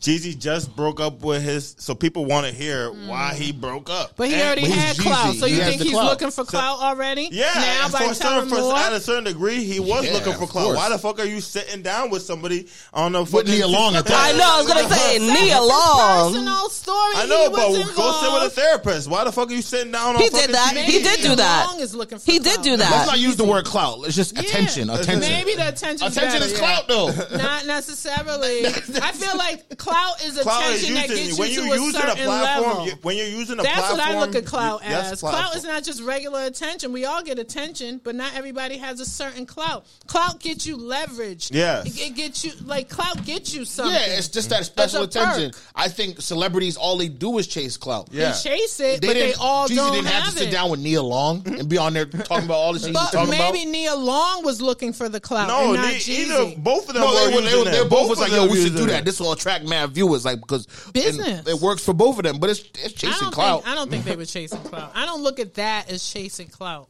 Jeezy 0.00 0.38
just 0.38 0.74
broke 0.74 0.98
up 0.98 1.20
with 1.22 1.42
his, 1.42 1.76
so 1.78 1.94
people 1.94 2.24
want 2.24 2.46
to 2.46 2.52
hear 2.52 2.90
why 2.90 3.34
he 3.34 3.52
mm. 3.52 3.60
broke 3.60 3.90
up. 3.90 4.12
But 4.16 4.28
he 4.28 4.34
And- 4.34 4.42
already 4.44 4.62
But 4.62 4.70
had 4.70 4.96
Jeezy. 4.96 5.02
clout, 5.02 5.34
so 5.36 5.44
you 5.46 5.60
has 5.60 5.68
think 5.68 5.82
he's 5.82 5.92
clout. 5.92 6.04
looking 6.06 6.30
for 6.30 6.44
clout 6.44 6.78
already? 6.80 7.28
Yeah, 7.30 7.50
now 7.54 7.88
by 7.90 7.98
for 7.98 8.10
a 8.12 8.14
certain, 8.14 8.48
for, 8.48 8.74
at 8.76 8.92
a 8.94 9.00
certain 9.00 9.24
degree, 9.24 9.62
he 9.62 9.78
was 9.78 10.06
Yeah, 10.06 10.14
looking 10.14 10.32
for 10.32 10.44
of 10.44 10.48
clout. 10.50 10.64
course. 10.64 10.76
Why 10.78 10.88
the 10.88 10.98
fuck 10.98 11.20
are 11.20 11.26
you 11.26 11.42
sitting 11.42 11.82
down 11.82 12.08
with 12.08 12.22
somebody 12.22 12.66
on 12.94 13.14
a 13.14 13.20
With 13.20 13.30
fucking 13.30 13.50
Nia 13.50 13.66
Long 13.68 13.94
at 13.94 14.06
that. 14.06 14.34
I 14.34 14.38
know. 14.38 14.44
I 14.50 14.62
was 14.62 14.72
gonna 14.72 14.88
say 14.94 15.18
Nia 15.18 15.60
Long. 15.60 16.32
personal 16.32 16.68
story. 16.70 17.14
I 17.16 17.26
know, 17.26 17.50
but 17.50 17.68
was 17.68 17.90
go 17.94 18.12
sit 18.22 18.32
with 18.32 18.42
a 18.44 18.50
therapist. 18.50 19.10
Why 19.10 19.24
the 19.24 19.32
fuck 19.32 19.50
are 19.50 19.54
you 19.54 19.60
sitting 19.60 19.92
down 19.92 20.16
on 20.16 20.22
He 20.22 20.30
did 20.30 20.50
that. 20.50 20.74
TV? 20.74 20.82
He 20.84 21.02
did 21.02 21.20
do 21.20 21.36
that. 21.36 21.66
Long 21.70 21.80
is 21.80 21.94
looking 21.94 22.18
for 22.18 22.30
He 22.30 22.38
did 22.38 22.62
do 22.62 22.78
that. 22.78 22.90
Let's 22.90 23.06
not 23.10 23.18
use 23.18 23.36
the 23.36 23.44
word 23.44 23.66
clout. 23.66 23.98
It's 24.06 24.16
just 24.16 24.34
Yeah. 24.34 24.40
attention. 24.40 24.88
Attention. 24.88 25.30
Maybe 25.30 25.54
the 25.56 25.68
attention. 25.68 26.06
Attention 26.06 26.42
is 26.42 26.56
clout, 26.56 26.88
though. 26.88 27.08
Not 27.36 27.66
necessarily. 27.66 28.66
I 28.66 29.12
feel 29.12 29.36
like 29.36 29.62
clout 29.90 30.24
is 30.24 30.38
Clout 30.40 30.62
is 30.70 30.82
attention 30.84 30.94
that 30.94 31.08
using 31.08 31.16
gets 31.26 31.30
you 31.30 31.38
when 31.40 31.48
to 31.48 31.54
you're 31.54 31.64
a 31.74 31.78
using 31.78 32.00
a 32.00 32.06
certain 32.08 32.24
platform. 32.24 32.70
level. 32.70 32.86
You, 32.86 32.92
when 33.02 33.16
you're 33.16 33.26
using 33.26 33.58
a 33.58 33.62
platform. 33.62 33.64
That's 33.64 33.94
platform, 33.94 34.16
what 34.16 34.22
I 34.22 34.26
look 34.26 34.34
at 34.34 34.44
clout 34.46 34.82
you- 34.82 34.88
as. 34.94 35.20
Clout 35.20 35.32
platform. 35.34 35.58
is 35.58 35.64
not 35.64 35.84
just 35.84 36.02
regular 36.02 36.42
attention. 36.44 36.92
We 36.92 37.04
all 37.04 37.22
get 37.22 37.38
attention, 37.38 38.00
but 38.02 38.14
not 38.14 38.34
everybody 38.34 38.78
has 38.78 39.00
a 39.00 39.04
certain 39.04 39.46
clout. 39.46 39.86
Clout 40.06 40.40
gets 40.40 40.66
you 40.66 40.76
leverage. 40.76 41.50
Yeah, 41.50 41.82
It, 41.84 42.00
it 42.00 42.14
gets 42.14 42.44
you 42.44 42.52
like 42.64 42.88
clout 42.88 43.24
gets 43.24 43.54
you 43.54 43.64
something. 43.64 43.94
Yeah, 43.94 44.18
it's 44.18 44.28
just 44.28 44.50
that 44.50 44.64
special 44.66 45.02
attention. 45.02 45.50
perk. 45.52 45.60
I 45.74 45.88
think 45.88 46.20
celebrities 46.20 46.76
all 46.76 46.96
they 46.96 47.08
do 47.08 47.38
is 47.38 47.46
chase 47.46 47.76
clout. 47.76 48.08
Yeah. 48.12 48.32
They 48.32 48.38
chase 48.50 48.80
it, 48.80 49.00
but 49.00 49.08
they 49.08 49.14
didn't- 49.14 49.40
all 49.40 49.68
Jeezy 49.68 49.76
don't 49.76 49.92
didn't 49.94 50.06
have, 50.08 50.24
have 50.24 50.32
to 50.34 50.38
sit 50.40 50.50
down 50.52 50.70
with 50.70 50.80
Nia 50.80 51.02
Long 51.02 51.42
and 51.46 51.68
be 51.68 51.78
on 51.78 51.92
there 51.94 52.04
talking 52.06 52.44
about 52.44 52.54
all 52.56 52.72
the 52.72 52.78
shit 52.78 52.88
he 52.88 52.92
was 52.94 53.10
But 53.12 53.16
talking 53.18 53.30
maybe 53.30 53.62
about. 53.62 53.70
Nia 53.72 53.94
Long 53.96 54.44
was 54.44 54.60
looking 54.60 54.92
for 54.92 55.08
the 55.08 55.20
clout. 55.20 55.48
No, 55.48 55.72
and 55.72 55.82
not 55.82 55.92
ne- 55.92 55.98
either 56.12 56.54
both 56.58 56.88
of 56.88 56.94
them 56.94 57.02
No, 57.02 57.12
were 57.12 57.40
they, 57.42 57.56
were, 57.56 57.64
they, 57.64 57.70
they 57.82 57.88
both 57.88 58.08
was 58.10 58.18
like, 58.20 58.32
yo, 58.32 58.46
we 58.46 58.62
should 58.62 58.76
do 58.76 58.86
that. 58.86 59.04
This 59.06 59.18
will 59.20 59.32
attract 59.32 59.64
mad 59.66 59.79
viewers, 59.88 60.24
like 60.24 60.40
because 60.40 60.66
Business. 60.92 61.46
It 61.46 61.60
works 61.60 61.84
for 61.84 61.94
both 61.94 62.18
of 62.18 62.24
them, 62.24 62.38
but 62.38 62.50
it's 62.50 62.60
it's 62.60 62.92
chasing 62.92 63.18
don't 63.20 63.32
clout. 63.32 63.62
think 63.64 63.72
I 63.72 63.74
don't 63.74 63.90
think 63.90 64.04
they 64.04 64.16
were 64.16 64.26
chasing 64.26 64.60
clout. 64.64 64.92
I 64.94 65.06
don't 65.06 65.22
look 65.22 65.40
at 65.40 65.54
that 65.54 65.90
as 65.90 66.06
chasing 66.06 66.48
clout. 66.48 66.89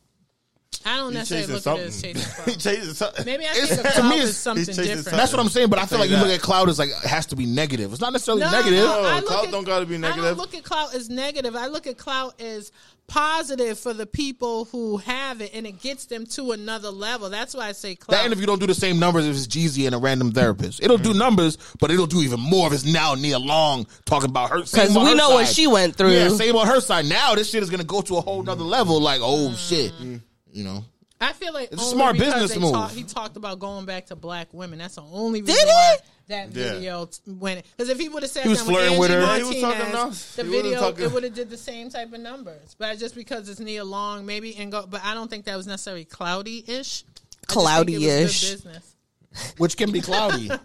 I 0.87 0.97
don't 0.97 1.13
He's 1.13 1.31
necessarily 1.31 1.61
chasing 1.61 1.73
look 1.73 1.79
at 1.79 1.85
it 1.85 1.87
as 1.89 1.95
something. 1.95 2.15
chasing 2.15 2.45
He 2.53 2.57
chasing 2.59 2.95
something. 2.95 3.27
Maybe 3.27 3.45
I 3.45 3.51
It's- 3.51 3.69
think 3.69 3.85
a 3.85 3.93
to 3.93 4.03
me, 4.03 4.17
is 4.17 4.21
it's- 4.23 4.37
something 4.39 4.65
different. 4.65 4.95
something. 5.05 5.17
That's 5.17 5.33
what 5.33 5.41
I'm 5.41 5.49
saying, 5.49 5.69
but 5.69 5.79
I 5.79 5.83
feel 5.87 5.99
Say 5.99 6.03
like 6.09 6.11
you 6.11 6.17
look 6.17 6.29
at 6.35 6.41
cloud 6.41 6.69
as 6.69 6.79
like 6.79 6.89
it 6.91 6.97
has 7.09 7.27
to 7.27 7.37
be 7.37 7.45
negative. 7.45 7.93
It's 7.93 8.01
not 8.01 8.13
necessarily 8.13 8.43
No, 8.43 8.51
negative. 8.51 8.85
no, 8.85 9.03
I 9.05 9.11
No, 9.11 9.17
look 9.17 9.27
clout 9.27 9.45
at- 9.47 9.51
don't 9.53 9.65
gotta 9.65 9.87
be 9.87 9.97
I 9.97 9.99
negative. 9.99 10.25
don't 10.25 10.39
look 10.39 10.55
at 10.55 10.63
clout 10.65 10.95
as 10.95 11.11
negative. 11.11 11.55
I 11.55 11.67
look 11.67 11.87
at 11.87 11.99
clout 11.99 12.41
as 12.41 12.73
positive 13.09 13.79
for 13.79 13.93
the 13.93 14.07
people 14.07 14.67
who 14.67 14.97
have 14.99 15.41
it, 15.43 15.51
and 15.53 15.67
it 15.67 15.81
gets 15.83 16.07
them 16.07 16.25
to 16.27 16.53
another 16.53 16.91
level. 16.91 17.29
That's 17.29 17.55
why 17.55 17.67
I 17.69 17.73
say 17.73 17.97
clout. 17.97 18.17
That 18.19 18.25
interview 18.27 18.47
don't 18.47 18.61
do 18.61 18.67
the 18.69 18.75
same 18.75 18.99
numbers 18.99 19.27
if 19.27 19.37
it's 19.37 19.49
Jeezy 19.49 19.85
and 19.87 19.95
a 19.95 19.99
random 19.99 20.31
therapist. 20.33 20.83
It'll 20.83 20.97
do 20.97 21.11
mm-hmm. 21.11 21.19
numbers, 21.19 21.59
but 21.81 21.91
it'll 21.91 22.07
do 22.07 22.21
even 22.23 22.41
more 22.41 22.69
if 22.69 22.73
it's 22.73 22.85
now 22.85 23.15
Nia 23.15 23.39
Long 23.39 23.87
talking 24.07 24.31
about 24.31 24.51
her. 24.51 24.61
Because 24.61 24.97
we 24.97 25.05
her 25.05 25.15
know 25.17 25.31
what 25.31 25.49
she 25.49 25.67
went 25.67 25.97
through. 25.97 26.13
Yeah, 26.13 26.29
same 26.29 26.57
on 26.57 26.69
her 26.69 26.81
side. 26.81 27.05
Now 27.07 27.35
this 27.35 27.51
shit 27.51 27.63
is 27.63 27.69
gonna 27.71 27.85
go 27.85 28.01
to 28.01 28.17
a 28.17 28.21
whole 28.21 28.43
nother 28.45 28.65
level. 28.65 29.01
Like, 29.01 29.21
oh 29.23 29.55
shit, 29.57 29.93
mm-hmm. 29.93 30.17
You 30.53 30.65
know. 30.65 30.85
I 31.23 31.35
feel 31.35 31.53
like 31.53 31.71
It's 31.71 31.83
a 31.83 31.85
smart 31.85 32.17
business 32.17 32.53
they 32.55 32.59
move. 32.59 32.73
talk- 32.73 32.93
he 32.93 33.03
talked 33.05 33.37
about 33.37 33.59
going 33.59 33.85
back 33.85 34.07
to 34.07 34.17
black 34.17 34.55
women. 34.55 34.79
That's 34.79 34.95
the 34.95 35.03
only 35.03 35.43
reason 35.43 35.55
Did 35.55 35.67
he? 35.67 35.71
why 35.71 35.97
that 36.29 36.47
Yeah. 36.57 36.73
video 36.73 37.05
t- 37.07 37.19
went. 37.27 37.67
Because 37.77 37.91
if 37.91 37.99
he 38.01 38.09
would 38.09 38.23
have 38.23 38.33
said 38.33 38.45
He 38.45 38.49
was 38.49 38.61
that 38.61 38.65
flirting 38.65 38.99
with 38.99 39.11
with 39.11 39.19
Angie 39.23 39.31
her. 39.31 39.37
He 39.37 39.43
was 39.45 39.61
talking 39.63 39.93
Martinez, 39.93 40.35
the 40.37 40.45
He 40.45 40.49
video 40.51 40.81
talking- 40.81 41.05
it 41.05 41.13
would 41.13 41.25
have 41.25 41.35
did 41.35 41.51
the 41.51 41.59
same 41.59 41.91
type 41.91 42.11
of 42.15 42.21
numbers. 42.21 42.75
But 42.79 42.99
just 42.99 43.15
because 43.15 43.51
it's 43.51 43.61
Nia 43.61 43.85
Long, 43.85 44.25
maybe 44.25 44.57
and 44.57 44.73
go. 44.73 44.87
But 44.89 45.05
I 45.05 45.13
don't 45.13 45.29
think 45.29 45.45
that 45.45 45.57
was 45.59 45.67
necessarily 45.67 46.07
cloudy 46.07 46.65
ish. 46.67 47.05
Cloudy-ish. 47.49 48.57
Which 49.59 49.77
can 49.77 49.91
be 49.93 50.01
cloudy. 50.01 50.51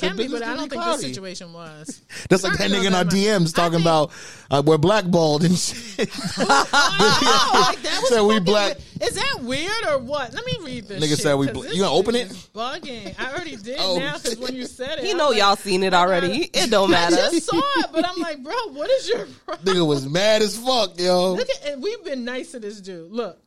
Can 0.00 0.16
be, 0.16 0.28
but 0.28 0.42
I 0.42 0.54
don't 0.56 0.68
think 0.68 0.72
cloudy. 0.82 1.02
this 1.02 1.14
situation 1.14 1.52
was. 1.52 2.00
That's 2.28 2.42
like 2.42 2.58
that 2.58 2.70
nigga 2.70 2.86
in 2.86 2.94
our 2.94 3.02
of 3.02 3.10
them 3.10 3.18
are- 3.18 3.40
DMs 3.40 3.54
talking 3.54 3.72
think- 3.78 3.82
about 3.84 4.10
uh, 4.50 4.62
we're 4.64 4.78
blackballed 4.78 5.44
and 5.44 5.56
shit. 5.56 6.10
Oh, 6.42 7.66
like, 7.68 7.82
that 7.82 7.98
was 8.00 8.08
Said 8.10 8.22
we 8.22 8.38
black. 8.40 8.76
Is 9.00 9.14
that 9.14 9.40
weird 9.42 9.86
or 9.88 9.98
what? 9.98 10.32
Let 10.34 10.44
me 10.44 10.56
read 10.62 10.88
this. 10.88 11.02
Nigga 11.02 11.08
shit, 11.10 11.18
said 11.20 11.34
we. 11.34 11.50
bla- 11.50 11.68
you 11.68 11.82
gonna 11.82 11.92
open 11.92 12.14
it? 12.14 12.26
it? 12.26 12.30
is 12.32 12.48
Bugging. 12.54 13.14
I 13.18 13.32
already 13.32 13.56
did 13.56 13.76
Oh, 13.78 13.98
now 13.98 14.16
because 14.18 14.38
when 14.38 14.54
you 14.54 14.66
said 14.66 14.98
it, 14.98 15.04
He 15.04 15.12
I'm 15.12 15.16
know 15.18 15.28
like, 15.30 15.38
y'all 15.38 15.56
seen 15.56 15.82
it 15.82 15.94
already. 15.94 16.44
It 16.52 16.70
don't 16.70 16.90
I 16.90 16.92
matter. 16.92 17.16
just 17.16 17.46
saw 17.46 17.60
it, 17.80 17.86
but 17.92 18.06
I'm 18.08 18.20
like, 18.20 18.42
bro, 18.42 18.54
what 18.72 18.90
is 18.90 19.08
your 19.08 19.26
problem? 19.46 19.74
nigga 19.76 19.86
was 19.86 20.06
mad 20.08 20.42
as 20.42 20.56
fuck, 20.58 20.98
yo. 21.00 21.32
Look 21.34 21.48
at, 21.50 21.72
and 21.72 21.82
we've 21.82 22.04
been 22.04 22.24
nice 22.24 22.52
to 22.52 22.60
this 22.60 22.80
dude. 22.80 23.10
Look, 23.10 23.38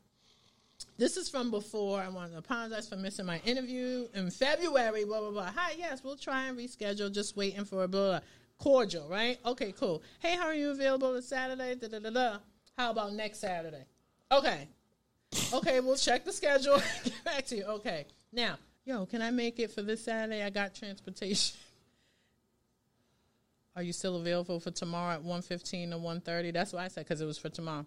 this 1.04 1.18
is 1.18 1.28
from 1.28 1.52
before. 1.52 2.00
I 2.00 2.08
want 2.08 2.32
to 2.32 2.38
apologize 2.38 2.88
for 2.88 2.96
missing 2.96 3.26
my 3.26 3.42
interview 3.44 4.08
in 4.14 4.32
February. 4.32 5.04
Blah 5.04 5.20
blah 5.20 5.32
blah. 5.32 5.52
Hi, 5.54 5.74
yes, 5.78 6.02
we'll 6.02 6.16
try 6.16 6.46
and 6.46 6.58
reschedule. 6.58 7.14
Just 7.14 7.36
waiting 7.36 7.66
for 7.66 7.84
a 7.84 7.90
blah, 7.90 8.08
blah. 8.08 8.20
cordial, 8.58 9.10
right? 9.10 9.38
Okay, 9.46 9.74
cool. 9.78 10.02
Hey, 10.20 10.38
how 10.38 10.46
are 10.46 10.54
you 10.54 10.72
available 10.72 11.12
this 11.12 11.28
Saturday? 11.28 11.76
Da 11.76 11.90
da 11.90 12.00
da 12.00 12.10
da. 12.10 12.38
How 12.78 12.92
about 12.92 13.12
next 13.12 13.40
Saturday? 13.40 13.84
Okay. 14.32 14.70
Okay, 15.52 15.82
we'll 15.82 15.98
check 15.98 16.24
the 16.24 16.32
schedule. 16.32 16.78
Get 17.04 17.24
back 17.26 17.46
to 17.48 17.58
you. 17.58 17.66
Okay. 17.66 18.06
Now, 18.32 18.56
yo, 18.86 19.06
can 19.06 19.22
I 19.22 19.30
make 19.30 19.60
it 19.60 19.72
for 19.72 19.82
this 19.82 20.06
Saturday? 20.06 20.42
I 20.42 20.52
got 20.52 20.74
transportation. 20.74 21.58
Are 23.76 23.84
you 23.84 23.92
still 23.92 24.16
available 24.16 24.62
for 24.62 24.72
tomorrow 24.72 25.16
at 25.16 25.22
1.15 25.22 25.92
or 25.92 25.98
1.30? 25.98 26.54
That's 26.54 26.72
what 26.72 26.82
I 26.82 26.88
said 26.88 27.04
because 27.04 27.20
it 27.20 27.26
was 27.26 27.38
for 27.38 27.50
tomorrow. 27.50 27.86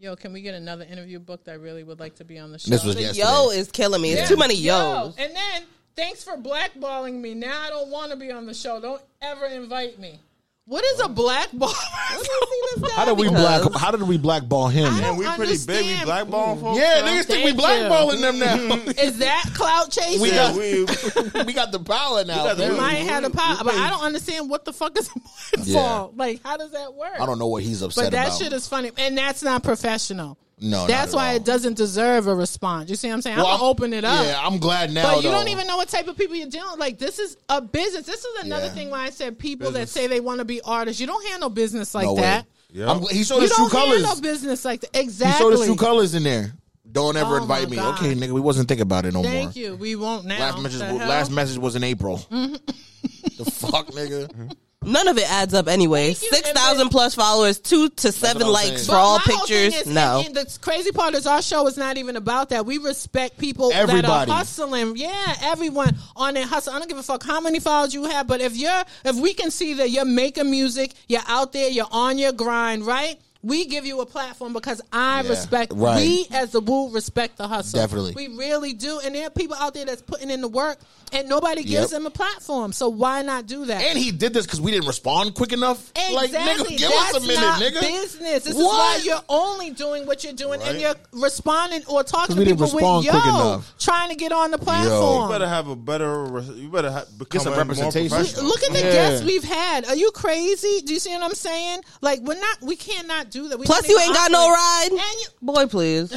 Yo, 0.00 0.16
can 0.16 0.32
we 0.32 0.40
get 0.40 0.54
another 0.54 0.86
interview 0.90 1.18
booked? 1.18 1.46
I 1.46 1.52
really 1.52 1.84
would 1.84 2.00
like 2.00 2.14
to 2.14 2.24
be 2.24 2.38
on 2.38 2.52
the 2.52 2.58
show. 2.58 2.70
This 2.70 2.82
was 2.82 2.96
yesterday. 2.98 3.20
yo 3.20 3.50
is 3.50 3.70
killing 3.70 4.00
me. 4.00 4.12
It's 4.12 4.30
too 4.30 4.36
many 4.38 4.54
Yo, 4.54 4.74
yos. 4.74 5.14
And 5.18 5.36
then, 5.36 5.64
thanks 5.94 6.24
for 6.24 6.38
blackballing 6.38 7.20
me. 7.20 7.34
Now 7.34 7.60
I 7.60 7.68
don't 7.68 7.90
want 7.90 8.10
to 8.10 8.16
be 8.16 8.32
on 8.32 8.46
the 8.46 8.54
show. 8.54 8.80
Don't 8.80 9.02
ever 9.20 9.44
invite 9.44 9.98
me. 9.98 10.18
What 10.66 10.84
is 10.84 11.00
a 11.00 11.08
blackball? 11.08 11.72
How 12.92 13.04
did 13.04 13.18
we 13.18 13.28
black? 13.28 13.72
How 13.74 13.90
did 13.90 14.02
we 14.02 14.18
blackball 14.18 14.68
him? 14.68 14.96
Man, 14.96 15.16
we 15.16 15.26
pretty 15.26 15.54
big. 15.66 15.68
We 15.68 15.74
understand. 15.74 16.06
blackball 16.06 16.56
folks. 16.56 16.78
Yeah, 16.78 17.00
now. 17.00 17.06
niggas 17.06 17.24
think 17.24 17.44
we 17.44 17.52
blackballing 17.60 18.20
them 18.20 18.38
now. 18.38 18.56
Mm-hmm. 18.56 18.90
is 18.98 19.18
that 19.18 19.50
clout 19.54 19.90
chasing? 19.90 20.20
We 20.20 20.30
got- 20.30 20.54
we, 20.54 20.84
we 21.44 21.52
got 21.52 21.72
the 21.72 21.80
power 21.80 22.24
now. 22.24 22.44
got 22.44 22.56
the- 22.56 22.72
might 22.72 22.94
have 22.94 23.24
a 23.24 23.28
mm-hmm. 23.28 23.36
pop, 23.36 23.64
but 23.64 23.74
I 23.74 23.78
mm-hmm. 23.78 23.90
don't 23.90 24.04
understand 24.04 24.48
what 24.48 24.64
the 24.64 24.72
fuck 24.72 24.96
is 24.98 25.08
a 25.08 25.56
blackball. 25.56 26.12
Yeah. 26.14 26.24
Like, 26.24 26.42
how 26.44 26.56
does 26.56 26.70
that 26.72 26.94
work? 26.94 27.20
I 27.20 27.26
don't 27.26 27.38
know 27.38 27.48
what 27.48 27.62
he's 27.62 27.82
upset 27.82 28.04
about. 28.04 28.10
But 28.10 28.16
that 28.16 28.26
about. 28.28 28.38
shit 28.38 28.52
is 28.52 28.68
funny, 28.68 28.92
and 28.96 29.18
that's 29.18 29.42
not 29.42 29.62
professional. 29.62 30.38
No, 30.62 30.86
That's 30.86 31.12
not 31.14 31.18
at 31.20 31.22
why 31.24 31.30
all. 31.30 31.36
it 31.36 31.44
doesn't 31.44 31.74
deserve 31.78 32.26
a 32.26 32.34
response. 32.34 32.90
You 32.90 32.96
see 32.96 33.08
what 33.08 33.14
I'm 33.14 33.22
saying? 33.22 33.36
Well, 33.38 33.46
I'm 33.46 33.58
gonna 33.58 33.70
open 33.70 33.92
it 33.94 34.04
up. 34.04 34.26
Yeah, 34.26 34.38
I'm 34.42 34.58
glad 34.58 34.92
now. 34.92 35.14
But 35.14 35.16
you 35.24 35.30
though. 35.30 35.38
don't 35.38 35.48
even 35.48 35.66
know 35.66 35.78
what 35.78 35.88
type 35.88 36.06
of 36.06 36.16
people 36.18 36.36
you're 36.36 36.48
dealing. 36.50 36.78
Like 36.78 36.98
this 36.98 37.18
is 37.18 37.38
a 37.48 37.62
business. 37.62 38.04
This 38.04 38.24
is 38.24 38.44
another 38.44 38.66
Yeah. 38.66 38.72
thing 38.72 38.90
why 38.90 39.04
I 39.04 39.10
said 39.10 39.38
people 39.38 39.70
Business. 39.70 39.92
that 39.94 40.00
say 40.00 40.06
they 40.06 40.20
want 40.20 40.40
to 40.40 40.44
be 40.44 40.60
artists. 40.60 41.00
You 41.00 41.06
don't 41.06 41.26
handle 41.28 41.48
business 41.48 41.94
like 41.94 42.04
No 42.04 42.16
that. 42.16 42.44
Yeah. 42.72 42.90
I'm, 42.90 43.00
he 43.08 43.24
showed 43.24 43.36
You 43.36 43.42
his 43.42 43.52
true 43.52 43.68
don't 43.70 43.88
handle 43.90 44.20
business 44.20 44.64
like 44.64 44.82
that. 44.82 44.90
Exactly. 44.94 45.00
He 45.00 45.04
Exactly. 45.06 45.44
showed 45.44 45.58
his 45.58 45.66
true 45.66 45.76
colors 45.76 46.14
in 46.14 46.22
there. 46.24 46.52
Don't 46.92 47.16
ever 47.16 47.38
Oh, 47.38 47.42
invite 47.42 47.70
me. 47.70 47.76
God. 47.76 47.98
Okay, 47.98 48.14
nigga, 48.14 48.32
we 48.32 48.40
wasn't 48.40 48.68
thinking 48.68 48.82
about 48.82 49.06
it 49.06 49.14
no 49.14 49.22
Thank 49.22 49.34
more. 49.34 49.42
Thank 49.44 49.56
you. 49.56 49.76
We 49.76 49.96
won't 49.96 50.24
now. 50.26 50.38
Last 50.40 50.60
message, 50.60 50.80
last 50.80 51.30
message 51.30 51.58
was 51.58 51.74
in 51.76 51.84
April. 51.84 52.18
Mm-hmm. 52.30 52.54
the 53.44 53.50
fuck, 53.50 53.86
nigga. 53.92 54.26
Mm-hmm. 54.28 54.48
None 54.82 55.08
of 55.08 55.18
it 55.18 55.30
adds 55.30 55.52
up 55.52 55.68
anyway. 55.68 56.14
Thank 56.14 56.32
you, 56.32 56.38
Six 56.38 56.50
thousand 56.52 56.80
and- 56.82 56.90
plus 56.90 57.14
followers, 57.14 57.58
two 57.58 57.90
to 57.90 58.10
seven 58.12 58.40
what 58.40 58.46
I'm 58.46 58.52
likes 58.54 58.66
saying. 58.68 58.78
for 58.86 58.92
But 58.92 58.96
all 58.98 59.18
my 59.18 59.22
whole 59.26 59.46
thing 59.46 59.70
pictures. 59.70 59.80
is- 59.82 59.86
no. 59.94 60.18
and- 60.20 60.26
and 60.28 60.36
the 60.36 60.58
crazy 60.62 60.90
part 60.90 61.14
is 61.14 61.26
our 61.26 61.42
show 61.42 61.66
is 61.66 61.76
not 61.76 61.98
even 61.98 62.16
about 62.16 62.48
that. 62.48 62.64
We 62.64 62.78
respect 62.78 63.36
people 63.36 63.70
Everybody. 63.74 64.06
that 64.06 64.28
are 64.30 64.34
hustling. 64.36 64.96
Yeah, 64.96 65.36
everyone 65.42 65.98
on 66.16 66.32
their 66.32 66.46
hustle. 66.46 66.72
I 66.72 66.78
don't 66.78 66.88
give 66.88 66.96
a 66.96 67.02
fuck 67.02 67.22
how 67.22 67.40
many 67.42 67.60
followers 67.60 67.92
you 67.92 68.04
have, 68.04 68.26
but 68.26 68.40
if 68.40 68.56
you're 68.56 68.82
if 69.04 69.16
we 69.16 69.34
can 69.34 69.50
see 69.50 69.74
that 69.74 69.90
you're 69.90 70.06
making 70.06 70.50
music, 70.50 70.92
you're 71.08 71.20
out 71.28 71.52
there, 71.52 71.68
you're 71.68 71.86
on 71.92 72.16
your 72.16 72.32
grind, 72.32 72.86
right? 72.86 73.18
We 73.42 73.64
give 73.64 73.86
you 73.86 74.00
a 74.02 74.06
platform 74.06 74.52
because 74.52 74.82
I 74.92 75.22
Yeah, 75.22 75.30
respect. 75.30 75.72
right. 75.74 75.96
We 75.96 76.26
as 76.30 76.50
the 76.50 76.60
Woo 76.60 76.90
respect 76.90 77.38
the 77.38 77.48
hustle. 77.48 77.80
Definitely. 77.80 78.12
we 78.14 78.28
really 78.36 78.74
do. 78.74 79.00
And 79.00 79.14
there 79.14 79.26
are 79.26 79.30
people 79.30 79.56
out 79.56 79.72
there 79.72 79.86
that's 79.86 80.02
putting 80.02 80.28
in 80.28 80.42
the 80.42 80.48
work, 80.48 80.78
and 81.12 81.26
nobody 81.26 81.62
gives 81.62 81.84
Yep. 81.84 81.90
them 81.90 82.06
a 82.06 82.10
platform. 82.10 82.72
So 82.74 82.90
why 82.90 83.22
not 83.22 83.46
do 83.46 83.64
that? 83.64 83.80
And 83.82 83.98
he 83.98 84.10
did 84.10 84.34
this 84.34 84.44
because 84.44 84.60
we 84.60 84.70
didn't 84.72 84.86
respond 84.88 85.34
quick 85.34 85.52
enough. 85.54 85.90
Exactly. 85.96 86.14
Like, 86.16 86.30
nigga, 86.32 86.68
give 86.76 86.90
That's 86.90 87.14
us 87.16 87.24
a 87.24 87.26
minute, 87.26 87.40
not 87.40 87.60
nigga. 87.62 87.80
business. 87.80 88.44
This 88.44 88.54
What? 88.54 88.60
is 88.60 88.66
why 88.66 89.00
you're 89.04 89.22
only 89.30 89.70
doing 89.70 90.06
what 90.06 90.22
you're 90.22 90.34
doing 90.34 90.60
and 90.62 90.78
you're 90.78 90.94
responding 91.12 91.82
or 91.86 92.02
talking 92.04 92.26
'Cause 92.26 92.36
to 92.36 92.44
didn't 92.44 92.58
people 92.58 92.64
with 92.66 92.74
respond 92.74 93.04
yo, 93.06 93.12
enough. 93.12 93.74
trying 93.78 94.10
to 94.10 94.16
get 94.16 94.32
on 94.32 94.50
the 94.50 94.58
platform. 94.58 95.22
You 95.22 95.28
better 95.32 95.48
have 95.48 95.68
a 95.68 95.76
better. 95.76 96.42
You 96.54 96.68
better 96.68 96.90
ha- 96.90 97.04
become 97.16 97.40
some 97.42 97.52
a 97.54 97.56
more 97.56 97.64
representation. 97.64 98.08
professional. 98.10 98.44
Look 98.44 98.62
at 98.64 98.72
the 98.72 98.80
Yeah. 98.80 98.92
guests 98.92 99.24
we've 99.24 99.44
had. 99.44 99.86
Are 99.86 99.96
you 99.96 100.10
crazy? 100.10 100.82
Do 100.84 100.92
you 100.92 101.00
see 101.00 101.10
what 101.14 101.22
I'm 101.22 101.34
saying? 101.34 101.80
Like 102.02 102.20
we're 102.20 102.34
not. 102.38 102.58
We 102.62 102.76
cannot 102.76 103.29
do 103.30 103.48
that. 103.48 103.58
We 103.58 103.66
Plus, 103.66 103.88
you 103.88 103.98
ain't 103.98 104.14
got 104.14 104.30
no 104.30 104.40
operate. 104.40 104.56
ride. 104.56 104.88
And 104.92 105.20
you, 105.20 105.26
Boy, 105.42 105.66
please. 105.66 106.10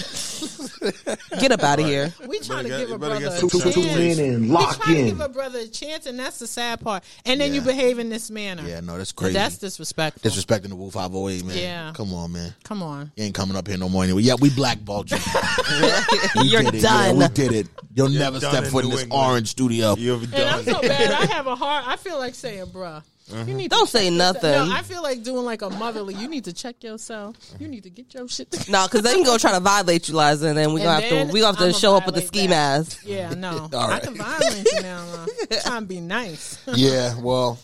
Get 1.40 1.52
up 1.52 1.64
out 1.64 1.80
of 1.80 1.85
here. 1.85 2.14
we 2.27 2.40
trying 2.40 2.64
to 2.64 2.69
give 2.69 2.91
a 2.91 2.98
brother 2.98 3.27
a 3.27 3.30
chance. 3.30 3.77
In 3.77 4.19
and 4.19 4.41
we 4.44 4.48
lock 4.49 4.77
trying 4.81 4.95
to 4.95 4.99
in. 4.99 5.06
give 5.07 5.19
a 5.22 5.30
brother 5.30 5.60
a 5.60 5.68
chance, 5.68 6.06
and 6.06 6.19
that's 6.19 6.40
the 6.40 6.48
sad 6.48 6.81
part. 6.81 7.03
And 7.26 7.40
then 7.40 7.53
you 7.53 7.61
Yeah. 7.61 7.68
behave 7.68 7.99
in 7.99 8.10
this 8.10 8.30
manner. 8.30 8.64
Yeah, 8.68 8.81
no, 8.81 8.98
that's 8.98 9.11
crazy. 9.14 9.34
That's 9.34 9.57
disrespectful. 9.57 10.30
Disrespecting 10.30 10.69
the 10.69 10.76
Wolf 10.76 10.94
508, 10.94 11.45
man. 11.45 11.57
Yeah. 11.57 11.91
Come 11.95 12.14
on, 12.14 12.31
man. 12.34 12.53
Come 12.64 12.84
on. 12.84 13.11
You 13.15 13.23
ain't 13.26 13.35
coming 13.35 13.56
up 13.56 13.68
here 13.68 13.77
no 13.77 13.88
more 13.90 14.03
anyway. 14.03 14.22
Yeah, 14.23 14.35
we 14.40 14.49
blackballed 14.49 15.11
you. 15.11 15.18
We 16.35 16.48
You're 16.49 16.64
did 16.64 16.76
it. 16.76 16.81
Yeah, 16.84 17.07
done. 17.11 17.18
we 17.18 17.27
did 17.30 17.52
it. 17.53 17.68
You'll 17.94 18.10
never 18.10 18.40
done 18.40 18.52
step 18.52 18.64
in 18.65 18.72
foot 18.72 18.84
in 18.84 18.90
New 18.90 18.95
this 18.95 19.03
England. 19.03 19.23
orange 19.30 19.48
studio. 19.49 19.95
You've 19.98 20.23
And 20.34 20.44
I'm 20.49 20.64
done. 20.65 20.76
so 20.76 20.81
bad. 20.81 21.11
I 21.11 21.26
have 21.34 21.48
a 21.48 21.56
heart. 21.56 21.85
I 21.88 21.95
feel 21.95 22.18
like 22.18 22.35
saying, 22.35 22.65
bruh. 22.68 23.03
You 23.32 23.54
need 23.54 23.72
Don't 23.72 23.88
say 23.88 24.10
nothing. 24.10 24.52
No, 24.52 24.72
I 24.72 24.82
feel 24.82 25.02
like 25.02 25.24
doing 25.24 25.45
like 25.45 25.62
a 25.62 25.70
motherly. 25.70 26.14
You 26.14 26.28
need 26.28 26.44
to 26.45 26.54
check 26.54 26.84
yourself. 26.84 27.38
You 27.60 27.68
need 27.70 27.84
to 27.84 27.90
get 27.90 28.14
your 28.14 28.28
shit. 28.28 28.52
together. 28.52 28.72
No, 28.72 28.86
because 28.86 29.02
then 29.02 29.20
you 29.20 29.26
gonna 29.26 29.40
try 29.40 29.54
to 29.54 29.60
violate 29.62 30.10
you, 30.10 30.16
Liza, 30.18 30.48
and 30.48 30.58
then 30.58 30.74
we 30.74 30.82
And 30.82 30.88
gonna 30.88 31.02
have 31.02 31.10
then 31.10 31.28
to 31.28 31.34
we 31.34 31.40
gonna 31.40 31.54
have 31.58 31.60
to 31.60 31.70
I'ma 31.70 31.78
show 31.78 31.95
up 31.95 32.06
with 32.06 32.16
the 32.16 32.22
violate 32.22 32.36
ski 32.36 32.48
that. 32.48 32.50
mask. 32.50 33.02
Yeah, 33.06 33.34
no. 33.34 33.50
All 33.74 33.80
I 33.80 33.88
right. 33.90 34.04
can 34.04 34.16
violate 34.16 34.72
you 34.72 34.82
now. 34.82 35.06
Uh, 35.14 35.26
trying 35.64 35.82
to 35.82 35.88
be 35.88 36.02
nice. 36.02 36.58
yeah, 36.76 37.18
well, 37.22 37.58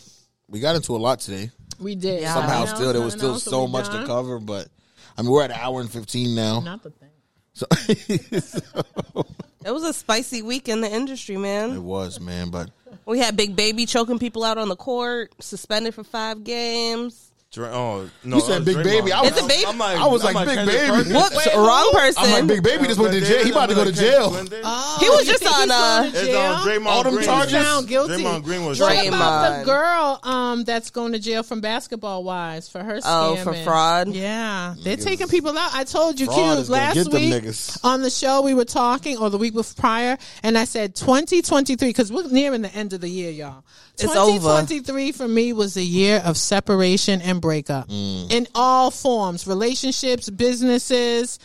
we 0.48 0.60
got 0.60 0.76
into 0.76 0.96
a 0.96 0.98
lot 0.98 1.20
today. 1.20 1.50
We 1.78 1.94
did. 1.94 2.22
Yeah. 2.22 2.34
Somehow, 2.34 2.60
Nothing 2.60 2.76
still, 2.76 2.92
there 2.92 3.02
else, 3.02 3.04
was 3.04 3.14
still 3.14 3.32
nothing 3.32 3.50
so 3.50 3.60
else, 3.60 3.66
we 3.68 3.72
much 3.72 3.88
to 3.90 4.06
cover, 4.06 4.38
but 4.38 4.68
I 5.18 5.22
mean, 5.22 5.30
we're 5.30 5.44
at 5.44 5.50
an 5.50 5.58
hour 5.60 5.80
and 5.82 5.90
15 5.90 6.34
now. 6.34 6.60
Not 6.60 6.82
the 6.82 6.90
thing. 6.90 7.08
So 7.52 7.66
It 9.64 9.72
was 9.72 9.82
a 9.82 9.92
spicy 9.92 10.40
week 10.40 10.70
in 10.70 10.80
the 10.80 10.90
industry, 10.90 11.36
man. 11.36 11.72
it 11.72 11.82
was, 11.82 12.18
man, 12.18 12.48
but 12.50 12.70
We 13.04 13.18
had 13.18 13.36
Big 13.36 13.54
Baby 13.54 13.84
choking 13.84 14.18
people 14.18 14.42
out 14.42 14.56
on 14.56 14.68
the 14.68 14.76
court, 14.76 15.34
suspended 15.38 15.94
for 15.94 16.02
five 16.02 16.44
games. 16.44 17.29
Dra- 17.52 17.68
Oh 17.72 18.08
no! 18.22 18.36
You 18.36 18.42
said 18.42 18.62
uh, 18.62 18.64
Big 18.64 18.76
Draymond. 18.76 18.84
Baby. 18.84 19.12
I 19.12 19.22
was- 19.22 19.32
It's 19.32 19.40
a 19.42 19.48
baby? 19.48 19.64
I 19.66 20.06
was 20.06 20.22
like, 20.22 20.36
Big 20.46 20.54
Kendrick 20.54 20.76
Baby. 20.78 20.92
Perkins. 20.92 21.14
Whoops, 21.14 21.46
Wait, 21.46 21.56
wrong 21.56 21.90
person. 21.92 22.22
I'm 22.24 22.30
like, 22.30 22.46
Big 22.46 22.62
Baby 22.62 22.84
just 22.86 23.00
went 23.00 23.12
to 23.12 23.20
jail. 23.20 23.44
He 23.44 23.50
about 23.50 23.70
to 23.70 23.74
go 23.74 23.84
to 23.84 23.90
jail. 23.90 24.30
Oh, 24.62 24.96
He 25.00 25.08
was 25.10 25.26
just 25.26 25.44
on, 25.44 25.68
uh, 25.68 26.04
It's 26.14 26.20
jail? 26.28 26.38
on 26.38 26.64
Draymond 26.64 26.86
All 26.86 27.02
them 27.02 27.14
Green. 27.14 27.26
charges? 27.26 27.52
Found 27.54 27.88
guilty. 27.88 28.22
Draymond 28.22 28.44
Green 28.44 28.64
was 28.66 28.78
What 28.78 29.04
about 29.08 29.58
the 29.58 29.64
girl 29.64 30.20
um, 30.22 30.62
that's 30.62 30.90
going 30.90 31.10
to 31.10 31.18
jail 31.18 31.42
from 31.42 31.60
basketball 31.60 32.22
wise 32.22 32.68
for 32.68 32.84
her 32.84 33.00
Oh, 33.04 33.34
for 33.42 33.52
fraud? 33.52 34.10
Yeah, 34.14 34.76
they're 34.84 34.96
taking 34.96 35.26
people 35.26 35.50
out. 35.58 35.74
I 35.74 35.82
told 35.82 36.20
you, 36.20 36.26
Fraud 36.26 36.66
Q, 36.66 36.72
last 36.72 36.94
get 36.94 37.08
week 37.12 37.34
niggas. 37.34 37.80
on 37.84 38.02
the 38.02 38.10
show 38.10 38.42
we 38.42 38.54
were 38.54 38.64
talking, 38.64 39.16
or 39.18 39.28
the 39.28 39.38
week 39.38 39.54
before 39.54 39.74
prior, 39.76 40.18
and 40.44 40.56
I 40.56 40.66
said 40.66 40.94
2023 40.94 41.88
because 41.88 42.12
we're 42.12 42.28
nearing 42.28 42.62
the 42.62 42.72
end 42.72 42.92
of 42.92 43.00
the 43.00 43.08
year, 43.10 43.32
y'all. 43.32 43.64
It's 43.94 44.16
over. 44.16 44.38
2023 44.38 45.12
for 45.12 45.28
me 45.28 45.52
was 45.52 45.76
a 45.76 45.82
year 45.82 46.22
of 46.24 46.38
separation 46.38 47.20
and 47.20 47.39
breakup 47.40 47.88
Mm. 47.88 48.30
in 48.32 48.46
all 48.54 48.90
forms, 48.90 49.46
relationships, 49.46 50.28
businesses, 50.30 51.38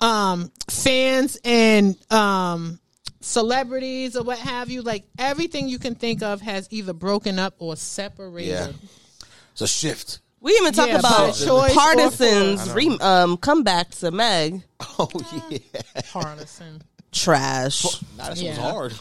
um, 0.00 0.50
fans, 0.68 1.38
and 1.44 1.96
um, 2.12 2.78
celebrities 3.20 4.16
or 4.16 4.22
what 4.24 4.38
have 4.38 4.70
you. 4.70 4.82
Like 4.82 5.04
everything 5.18 5.68
you 5.68 5.78
can 5.78 5.94
think 5.94 6.22
of 6.22 6.40
has 6.40 6.66
either 6.70 6.92
broken 6.92 7.38
up 7.38 7.54
or 7.58 7.76
separated. 7.76 8.50
Yeah. 8.50 8.68
It's 9.52 9.60
a 9.62 9.68
shift. 9.68 10.20
We 10.42 10.52
even 10.52 10.72
talk 10.72 10.88
Yeah, 10.88 11.00
about 11.00 11.38
by 11.38 11.68
Pardison's 11.70 12.70
re- 12.72 12.96
um, 13.00 13.36
comeback 13.36 13.90
to 13.96 14.10
Meg. 14.10 14.62
Oh, 14.98 15.08
yeah. 15.50 15.58
Pardison. 16.12 16.80
Trash. 17.12 17.84
Nah, 18.16 18.28
that 18.28 18.36
Yeah. 18.36 18.50
was 18.50 18.58
hard. 18.58 18.94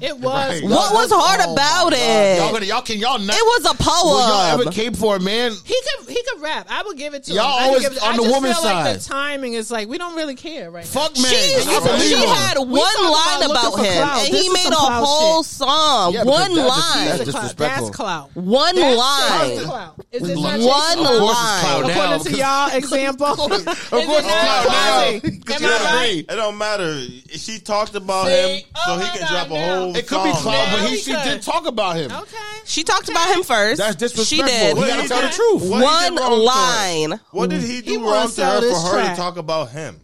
It 0.00 0.16
was. 0.18 0.62
What 0.62 0.94
was 0.94 1.10
hard 1.12 1.40
Oh, 1.44 1.52
about 1.52 1.92
it? 1.92 2.38
Y'all, 2.38 2.52
gonna, 2.52 2.64
y'all 2.66 2.82
can 2.82 2.98
y'all 2.98 3.18
not. 3.18 3.36
It 3.36 3.42
was 3.44 3.64
a 3.66 3.74
Will 4.04 4.18
y'all 4.20 4.42
ever 4.54 4.62
poem. 4.64 4.72
cape 4.72 4.96
for 4.96 5.16
a 5.16 5.20
man? 5.20 5.52
He 5.64 5.74
could 5.98 6.08
he 6.08 6.22
could 6.22 6.40
rap. 6.40 6.66
I 6.70 6.82
would 6.84 6.96
give 6.96 7.12
it 7.14 7.24
to 7.24 7.32
Y'all 7.32 7.58
him. 7.58 7.64
Always 7.68 7.88
could 7.88 7.96
it, 7.98 8.02
on 8.02 8.08
I 8.14 8.16
the 8.16 8.22
just 8.22 8.34
woman's 8.34 8.58
feel 8.58 8.64
Like 8.70 8.94
the 8.98 9.04
timing 9.04 9.54
is 9.54 9.70
like 9.70 9.88
we 9.88 9.98
don't 9.98 10.14
really 10.16 10.36
care 10.36 10.70
right 10.70 10.84
Fuck 10.86 11.16
now. 11.16 11.22
man. 11.22 11.32
She, 11.32 11.54
I 11.68 11.80
believe 11.84 12.02
she 12.02 12.26
had 12.26 12.58
one 12.58 12.70
line 12.70 13.50
about 13.50 13.74
about 13.74 13.84
him, 13.84 14.08
and 14.08 14.32
This 14.32 14.42
he 14.46 14.48
made 14.52 14.72
a 14.72 14.76
whole 14.76 15.42
shit. 15.42 15.50
song. 15.52 16.12
Yeah, 16.14 16.24
one 16.24 16.54
that's 16.54 16.68
line. 16.68 17.04
that's 17.06 17.18
That's 17.18 17.30
clout. 17.30 17.42
disrespectful. 17.42 17.84
That's 17.86 17.96
clout. 17.96 18.30
One 18.36 18.74
That's 18.76 18.96
line. 18.98 19.64
clout. 19.64 19.94
Is 20.12 20.28
it 20.28 20.36
One 20.38 20.42
not 20.44 20.60
Of 20.60 20.64
course 20.64 20.96
it's 21.02 21.06
line. 21.10 21.90
According 21.90 22.32
to 22.32 22.38
y'all 22.38 22.70
example, 22.76 23.26
of 23.26 23.36
course, 23.36 23.60
Of 23.66 23.66
course, 23.66 24.22
clout 24.22 24.66
now. 24.66 25.20
Am 25.50 25.64
I 25.64 25.94
right? 25.94 26.18
It 26.20 26.26
don't 26.36 26.56
matter. 26.58 27.04
She 27.32 27.58
talked 27.60 27.94
about 27.94 28.26
See? 28.26 28.58
him, 28.60 28.64
oh 28.74 28.80
so 28.86 28.92
Oh 28.92 28.96
he 28.98 29.02
my 29.04 29.08
can 29.10 29.20
God, 29.20 29.28
drop 29.30 29.46
a 29.50 29.54
now. 29.54 29.78
whole. 29.80 29.96
It 29.96 30.06
could 30.06 30.24
be 30.24 30.32
song. 30.32 30.42
clout, 30.42 30.68
but 30.72 30.88
he 30.90 30.96
she 30.96 31.12
could. 31.12 31.22
did 31.24 31.42
talk 31.42 31.66
about 31.66 31.96
him. 31.96 32.10
Okay. 32.12 32.36
She 32.64 32.82
talked 32.84 33.08
about 33.08 33.34
him 33.34 33.42
first. 33.42 33.78
That's 33.78 33.96
disrespectful. 33.96 34.24
She 34.24 34.42
did. 34.42 34.76
You 34.76 34.86
gotta 34.86 35.08
tell 35.08 35.22
the 35.22 35.28
truth. 35.28 35.62
what 35.70 35.78
he 35.78 35.84
One 35.84 36.16
wrong 36.16 36.16
to 36.16 36.22
her? 36.36 36.42
line. 36.42 37.20
What 37.30 37.50
did 37.50 37.62
he 37.62 37.76
He 37.76 37.82
do 37.82 38.00
wanna 38.00 38.10
wrong 38.12 38.30
to 38.32 38.44
her 38.44 38.60
this 38.60 38.82
for 38.82 38.88
her 38.88 38.94
track. 38.94 39.14
to 39.16 39.20
talk 39.20 39.36
about 39.36 39.70
him? 39.70 40.00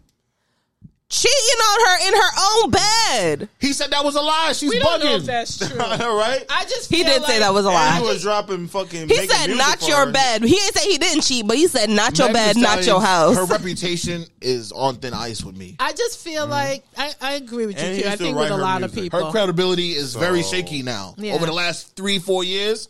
Cheating 1.08 1.60
on 1.62 1.86
her 1.86 2.08
in 2.08 2.14
her 2.14 2.30
own 2.40 2.70
bed. 2.70 3.48
He 3.60 3.72
said 3.72 3.92
that 3.92 4.04
was 4.04 4.16
a 4.16 4.20
lie. 4.20 4.52
She's 4.54 4.70
We 4.70 4.80
don't 4.80 4.98
know 4.98 5.14
if 5.14 5.22
bugging. 5.22 5.26
that's 5.26 5.58
true. 5.70 5.80
All 5.80 6.16
right. 6.16 6.44
I 6.50 6.64
just 6.64 6.90
He 6.90 7.04
feel 7.04 7.12
did 7.12 7.24
say 7.24 7.38
that 7.38 7.54
was 7.54 7.64
a 7.64 7.68
lie. 7.68 7.98
he 8.00 8.02
was 8.02 8.22
dropping 8.22 8.66
fucking. 8.66 9.02
He 9.02 9.06
making 9.06 9.28
said, 9.28 9.46
music 9.46 9.56
"Not 9.66 9.78
for 9.78 9.86
your 9.88 10.06
her. 10.06 10.12
bed." 10.12 10.42
He 10.42 10.54
didn't 10.56 10.74
say 10.74 10.90
he 10.90 10.98
didn't 10.98 11.22
cheat, 11.22 11.46
but 11.46 11.56
he 11.56 11.68
said, 11.68 11.90
"Not 11.90 12.18
your 12.18 12.32
Megan 12.32 12.42
bed, 12.42 12.56
Thee 12.56 12.60
not 12.62 12.76
your 12.78 13.00
Stallion, 13.00 13.06
house." 13.06 13.36
Her 13.36 13.44
reputation 13.44 14.24
is 14.40 14.72
on 14.72 14.96
thin 14.96 15.14
ice 15.14 15.44
with 15.44 15.56
me. 15.56 15.76
I 15.78 15.92
just 15.92 16.18
feel 16.18 16.42
mm-hmm. 16.42 16.50
like 16.50 16.84
I, 16.98 17.12
I 17.20 17.32
agree 17.34 17.66
with 17.66 17.76
you. 17.78 17.84
And 17.84 17.94
he 17.94 18.02
Q. 18.02 18.08
I 18.08 18.10
used 18.10 18.18
to 18.18 18.24
think 18.24 18.36
with 18.36 18.42
write 18.50 18.52
a 18.52 18.56
her 18.56 18.62
lot 18.62 18.82
of 18.82 18.92
music. 18.92 19.12
Her 19.12 19.30
credibility 19.30 19.90
is 19.92 20.16
very 20.16 20.42
shaky 20.42 20.82
now. 20.82 21.14
Yeah. 21.18 21.34
Over 21.34 21.46
the 21.46 21.52
last 21.52 21.94
three, 21.94 22.18
four 22.18 22.42
years, 22.42 22.88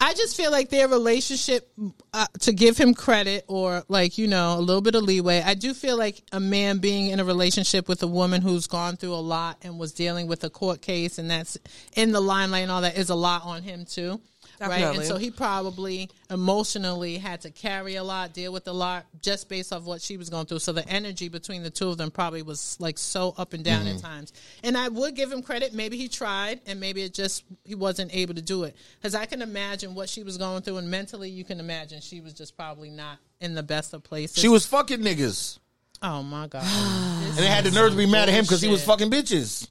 I 0.00 0.14
just 0.14 0.36
feel 0.36 0.50
like 0.50 0.70
their 0.70 0.88
relationship, 0.88 1.70
uh, 2.12 2.26
to 2.40 2.52
give 2.52 2.76
him 2.76 2.94
credit 2.94 3.44
or 3.48 3.82
like 3.88 4.18
you 4.18 4.26
know 4.26 4.58
a 4.58 4.60
little 4.60 4.82
bit 4.82 4.94
of 4.94 5.02
leeway. 5.02 5.42
I 5.42 5.54
do 5.54 5.74
feel 5.74 5.96
like 5.96 6.22
a 6.32 6.40
man 6.40 6.78
being 6.78 7.08
in 7.08 7.20
a 7.20 7.24
relationship 7.24 7.88
with 7.88 8.02
a 8.02 8.06
woman 8.06 8.42
who's 8.42 8.66
gone 8.66 8.96
through 8.96 9.14
a 9.14 9.16
lot 9.16 9.58
and 9.62 9.78
was 9.78 9.92
dealing 9.92 10.26
with 10.26 10.44
a 10.44 10.50
court 10.50 10.80
case 10.80 11.18
and 11.18 11.30
that's 11.30 11.58
in 11.94 12.12
the 12.12 12.20
limelight 12.20 12.62
and 12.62 12.72
all 12.72 12.82
that 12.82 12.96
is 12.96 13.10
a 13.10 13.14
lot 13.14 13.44
on 13.44 13.62
him 13.62 13.84
too. 13.84 14.20
Right, 14.60 14.82
and 14.82 15.04
so 15.04 15.16
he 15.16 15.30
probably 15.30 16.10
emotionally 16.30 17.18
had 17.18 17.42
to 17.42 17.50
carry 17.50 17.96
a 17.96 18.04
lot, 18.04 18.32
deal 18.32 18.52
with 18.52 18.66
a 18.68 18.72
lot, 18.72 19.06
just 19.20 19.48
based 19.48 19.72
off 19.72 19.82
what 19.82 20.00
she 20.00 20.16
was 20.16 20.30
going 20.30 20.46
through. 20.46 20.60
So 20.60 20.72
the 20.72 20.88
energy 20.88 21.28
between 21.28 21.62
the 21.62 21.70
two 21.70 21.88
of 21.88 21.98
them 21.98 22.10
probably 22.10 22.42
was 22.42 22.76
like 22.80 22.98
so 22.98 23.34
up 23.36 23.52
and 23.52 23.64
down 23.64 23.86
at 23.86 23.96
mm-hmm. 23.96 24.06
times. 24.06 24.32
And 24.62 24.76
I 24.76 24.88
would 24.88 25.14
give 25.14 25.30
him 25.32 25.42
credit. 25.42 25.74
Maybe 25.74 25.96
he 25.96 26.08
tried, 26.08 26.60
and 26.66 26.80
maybe 26.80 27.02
it 27.02 27.14
just 27.14 27.44
he 27.64 27.74
wasn't 27.74 28.14
able 28.14 28.34
to 28.34 28.42
do 28.42 28.64
it. 28.64 28.76
Because 28.96 29.14
I 29.14 29.26
can 29.26 29.42
imagine 29.42 29.94
what 29.94 30.08
she 30.08 30.22
was 30.22 30.38
going 30.38 30.62
through, 30.62 30.78
and 30.78 30.90
mentally, 30.90 31.30
you 31.30 31.44
can 31.44 31.60
imagine 31.60 32.00
she 32.00 32.20
was 32.20 32.32
just 32.32 32.56
probably 32.56 32.90
not 32.90 33.18
in 33.40 33.54
the 33.54 33.62
best 33.62 33.92
of 33.94 34.02
places. 34.02 34.38
she 34.38 34.48
was 34.48 34.66
fucking 34.66 35.00
niggas. 35.00 35.58
Oh 36.02 36.22
my 36.22 36.46
god! 36.46 36.64
And 37.24 37.42
they 37.42 37.48
had 37.48 37.64
the 37.64 37.72
nerve 37.72 37.90
to 37.90 37.96
be 37.96 38.06
mad 38.06 38.28
at 38.28 38.34
him 38.34 38.44
because 38.44 38.60
he 38.60 38.68
was 38.68 38.84
fucking 38.84 39.10
bitches. 39.10 39.68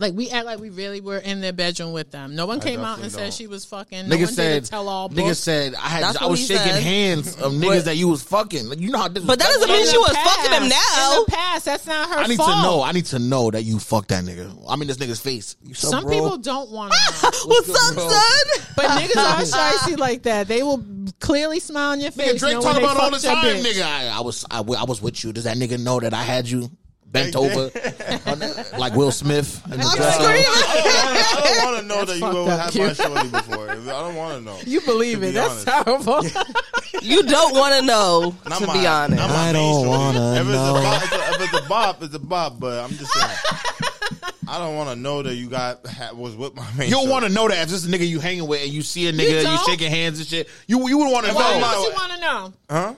Like 0.00 0.14
we 0.14 0.30
act 0.30 0.46
like 0.46 0.58
we 0.58 0.70
really 0.70 1.02
were 1.02 1.18
in 1.18 1.42
their 1.42 1.52
bedroom 1.52 1.92
with 1.92 2.10
them. 2.10 2.34
No 2.34 2.46
one 2.46 2.58
came 2.58 2.80
out 2.80 3.00
and 3.00 3.12
said 3.12 3.20
don't. 3.24 3.34
she 3.34 3.46
was 3.46 3.66
fucking. 3.66 4.08
No 4.08 4.16
Nigga 4.16 4.24
one 4.24 4.32
said, 4.32 4.52
did 4.54 4.64
a 4.64 4.66
tell 4.66 4.88
all 4.88 5.10
nigga 5.10 5.36
said, 5.36 5.74
I 5.74 5.88
had, 5.88 6.02
That's 6.04 6.16
I 6.16 6.24
was 6.24 6.40
shaking 6.40 6.56
said. 6.72 6.82
hands 6.82 7.36
of 7.36 7.52
niggas 7.60 7.66
But- 7.80 7.84
that 7.84 7.96
you 7.96 8.08
was 8.08 8.22
fucking. 8.22 8.66
Like, 8.70 8.80
you 8.80 8.90
know 8.90 8.98
how 8.98 9.08
this. 9.08 9.22
But 9.24 9.38
that 9.38 9.46
doesn't 9.48 9.68
mean 9.68 9.86
she 9.86 9.98
was 9.98 10.10
past. 10.12 10.30
fucking 10.40 10.52
him 10.62 10.68
now. 10.70 11.12
In 11.18 11.24
the 11.26 11.30
past, 11.32 11.64
that's 11.66 11.86
not 11.86 12.08
her 12.08 12.16
I 12.16 12.26
need 12.28 12.38
fault. 12.38 12.50
to 12.50 12.62
know. 12.62 12.82
I 12.82 12.92
need 12.92 13.04
to 13.06 13.18
know 13.18 13.50
that 13.50 13.62
you 13.64 13.78
fucked 13.78 14.08
that 14.08 14.24
nigga. 14.24 14.50
I 14.66 14.76
mean, 14.76 14.88
this 14.88 14.96
nigga's 14.96 15.20
face. 15.20 15.56
You 15.62 15.74
sup, 15.74 15.90
Some 15.90 16.04
bro? 16.04 16.12
people 16.14 16.38
don't 16.38 16.70
want 16.70 16.92
to 16.94 16.98
know. 17.22 17.30
What's 17.44 17.68
up, 17.90 17.94
bro? 17.94 18.08
son? 18.08 18.66
But 18.76 18.86
niggas 19.02 19.16
are 19.22 19.42
shicey 19.42 19.98
like 19.98 20.22
that. 20.22 20.48
They 20.48 20.62
will 20.62 20.82
clearly 21.20 21.60
smile 21.60 21.90
on 21.92 22.00
your 22.00 22.10
face. 22.10 22.32
Nigga, 22.34 22.38
Drake 22.38 22.54
know 22.54 22.62
talk 22.62 22.78
about 22.78 22.96
all 22.98 23.10
the 23.10 23.18
time, 23.18 23.56
nigga. 23.62 23.82
I, 23.82 24.08
I 24.16 24.20
was, 24.22 24.46
I, 24.50 24.56
w- 24.58 24.80
I 24.80 24.84
was 24.84 25.02
with 25.02 25.22
you. 25.22 25.34
Does 25.34 25.44
that 25.44 25.58
nigga 25.58 25.78
know 25.78 26.00
that 26.00 26.14
I 26.14 26.22
had 26.22 26.48
you 26.48 26.70
bent 27.12 27.34
over 27.36 27.70
like 28.78 28.94
Will 28.94 29.10
Smith? 29.10 29.62
in 29.66 29.78
the 29.80 29.86
I'm 29.86 29.96
dress? 29.96 30.14
screaming. 30.14 30.44
I 30.46 31.42
don't 31.44 31.64
want 31.72 31.80
to 31.82 31.86
know 31.88 32.04
that 32.04 32.14
you 32.14 32.20
fucked 32.20 32.36
ever 32.36 32.50
up, 32.50 32.60
had 32.60 32.70
Q. 32.72 32.86
my 32.86 32.92
shorty 32.92 33.28
before. 33.30 33.70
I 33.70 33.74
don't 33.76 34.14
want 34.16 34.38
to 34.38 34.44
know. 34.44 34.58
You 34.66 34.80
believe 34.82 35.20
To 35.20 35.24
it? 35.24 35.28
be 35.28 35.32
That's 35.32 35.66
honest. 35.66 36.34
terrible. 36.34 36.44
You 37.02 37.22
don't 37.22 37.54
want 37.54 37.74
to 37.80 37.86
know, 37.86 38.34
Not 38.46 38.58
to 38.58 38.66
my- 38.66 38.72
be 38.78 38.86
honest. 38.86 39.20
not 39.20 39.30
I 39.30 39.52
main 39.52 39.54
don't 39.54 39.86
wanna 39.86 40.34
if 40.34 40.40
it's 40.40 40.48
know. 40.50 40.76
A 40.76 40.82
bop, 40.82 41.02
it's 41.02 41.12
a, 41.12 41.16
if 41.16 41.40
it's 41.54 41.54
a 41.64 41.68
bop, 41.68 42.02
it's 42.02 42.14
a 42.14 42.18
bop. 42.18 42.60
But 42.60 42.84
I'm 42.84 42.90
just 42.90 43.10
saying. 43.12 44.32
I 44.48 44.58
don't 44.58 44.76
want 44.76 44.90
to 44.90 44.96
know 44.96 45.22
that 45.22 45.36
you 45.36 45.48
got 45.48 45.86
ha- 45.86 46.10
was 46.12 46.36
with 46.36 46.54
my 46.56 46.64
man. 46.76 46.88
You 46.88 46.94
don't 46.96 47.08
want 47.08 47.24
to 47.24 47.30
know 47.32 47.48
that 47.48 47.62
if 47.62 47.68
this 47.70 47.84
is 47.84 47.86
a 47.92 47.96
nigga 47.96 48.06
you 48.06 48.18
hanging 48.20 48.46
with 48.46 48.62
and 48.64 48.70
you 48.70 48.82
see 48.82 49.06
a 49.08 49.12
nigga, 49.12 49.38
you, 49.38 49.42
don't? 49.44 49.64
shaking 49.64 49.90
hands 49.90 50.18
and 50.18 50.28
shit. 50.28 50.48
You 50.66 50.86
you 50.88 50.98
would 50.98 51.10
want 51.12 51.24
to 51.26 51.32
know. 51.32 51.38
my- 51.38 51.72
don't 51.72 51.84
you 51.84 51.92
want 51.94 52.12
to 52.12 52.20
know? 52.20 52.52
huh? 52.68 52.94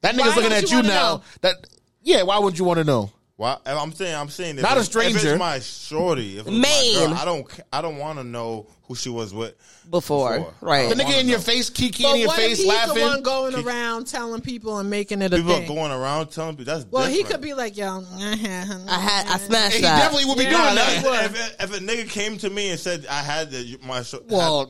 That 0.00 0.14
Why 0.16 0.22
nigga's 0.22 0.36
looking 0.36 0.52
at 0.52 0.70
you 0.70 0.76
you 0.78 0.82
now. 0.84 0.88
know? 1.16 1.22
That 1.42 1.56
yeah. 2.02 2.22
Why 2.22 2.38
would 2.38 2.58
you 2.58 2.64
want 2.64 2.78
to 2.78 2.84
know? 2.84 3.10
Well, 3.38 3.60
I'm 3.66 3.92
saying, 3.92 4.14
I'm 4.14 4.28
saying, 4.28 4.56
if 4.56 4.62
Not 4.62 4.76
a 4.76 4.80
it's- 4.80 4.94
If 5.24 5.24
it's 5.24 5.38
my 5.38 5.58
shorty, 5.60 6.38
if 6.38 6.46
it's 6.46 6.50
Main. 6.56 6.94
my 6.94 7.06
girl, 7.06 7.14
I 7.14 7.24
don't, 7.24 7.60
I 7.72 7.82
don't 7.82 7.96
want 7.96 8.18
to 8.18 8.24
know 8.24 8.66
who 8.88 8.94
she 8.96 9.08
was 9.08 9.32
with 9.32 9.54
Before, 9.90 10.38
Before. 10.38 10.54
right. 10.60 10.88
The 10.88 10.96
nigga 11.02 11.20
in 11.20 11.28
your 11.28 11.38
face, 11.38 11.70
kiki 11.70 12.02
But 12.02 12.14
in 12.14 12.18
your 12.20 12.28
what 12.28 12.38
if 12.40 12.44
face, 12.48 12.58
he's 12.58 12.66
laughing. 12.66 12.94
the 12.96 13.00
one 13.00 13.22
going 13.22 13.54
around 13.54 14.06
telling 14.06 14.40
people 14.40 14.78
and 14.78 14.90
making 14.90 15.22
it 15.22 15.32
a 15.32 15.36
People 15.36 15.54
thing? 15.54 15.66
going 15.68 15.92
around 15.92 16.28
telling 16.30 16.56
people 16.56 16.74
that's. 16.74 16.86
well, 16.90 17.08
he 17.08 17.22
could 17.22 17.40
be 17.40 17.54
like, 17.54 17.76
yo, 17.76 18.02
I 18.18 18.36
had, 18.36 18.70
I 18.88 18.98
had, 19.00 19.26
I 19.28 19.38
smashed 19.38 19.76
he 19.76 19.82
definitely 19.82 20.26
would 20.26 20.38
be 20.38 20.44
Yeah, 20.44 20.50
doing 20.50 20.74
that. 20.74 21.04
what- 21.04 21.24
If, 21.24 21.60
if 21.60 21.80
a 21.80 21.84
nigga 21.84 22.08
came 22.10 22.36
to 22.38 22.50
me 22.50 22.70
and 22.70 22.78
said 22.80 23.06
I 23.08 23.22
had 23.22 23.50
the, 23.50 23.78
my 23.86 24.02
shorty, 24.02 24.26
Well, 24.28 24.66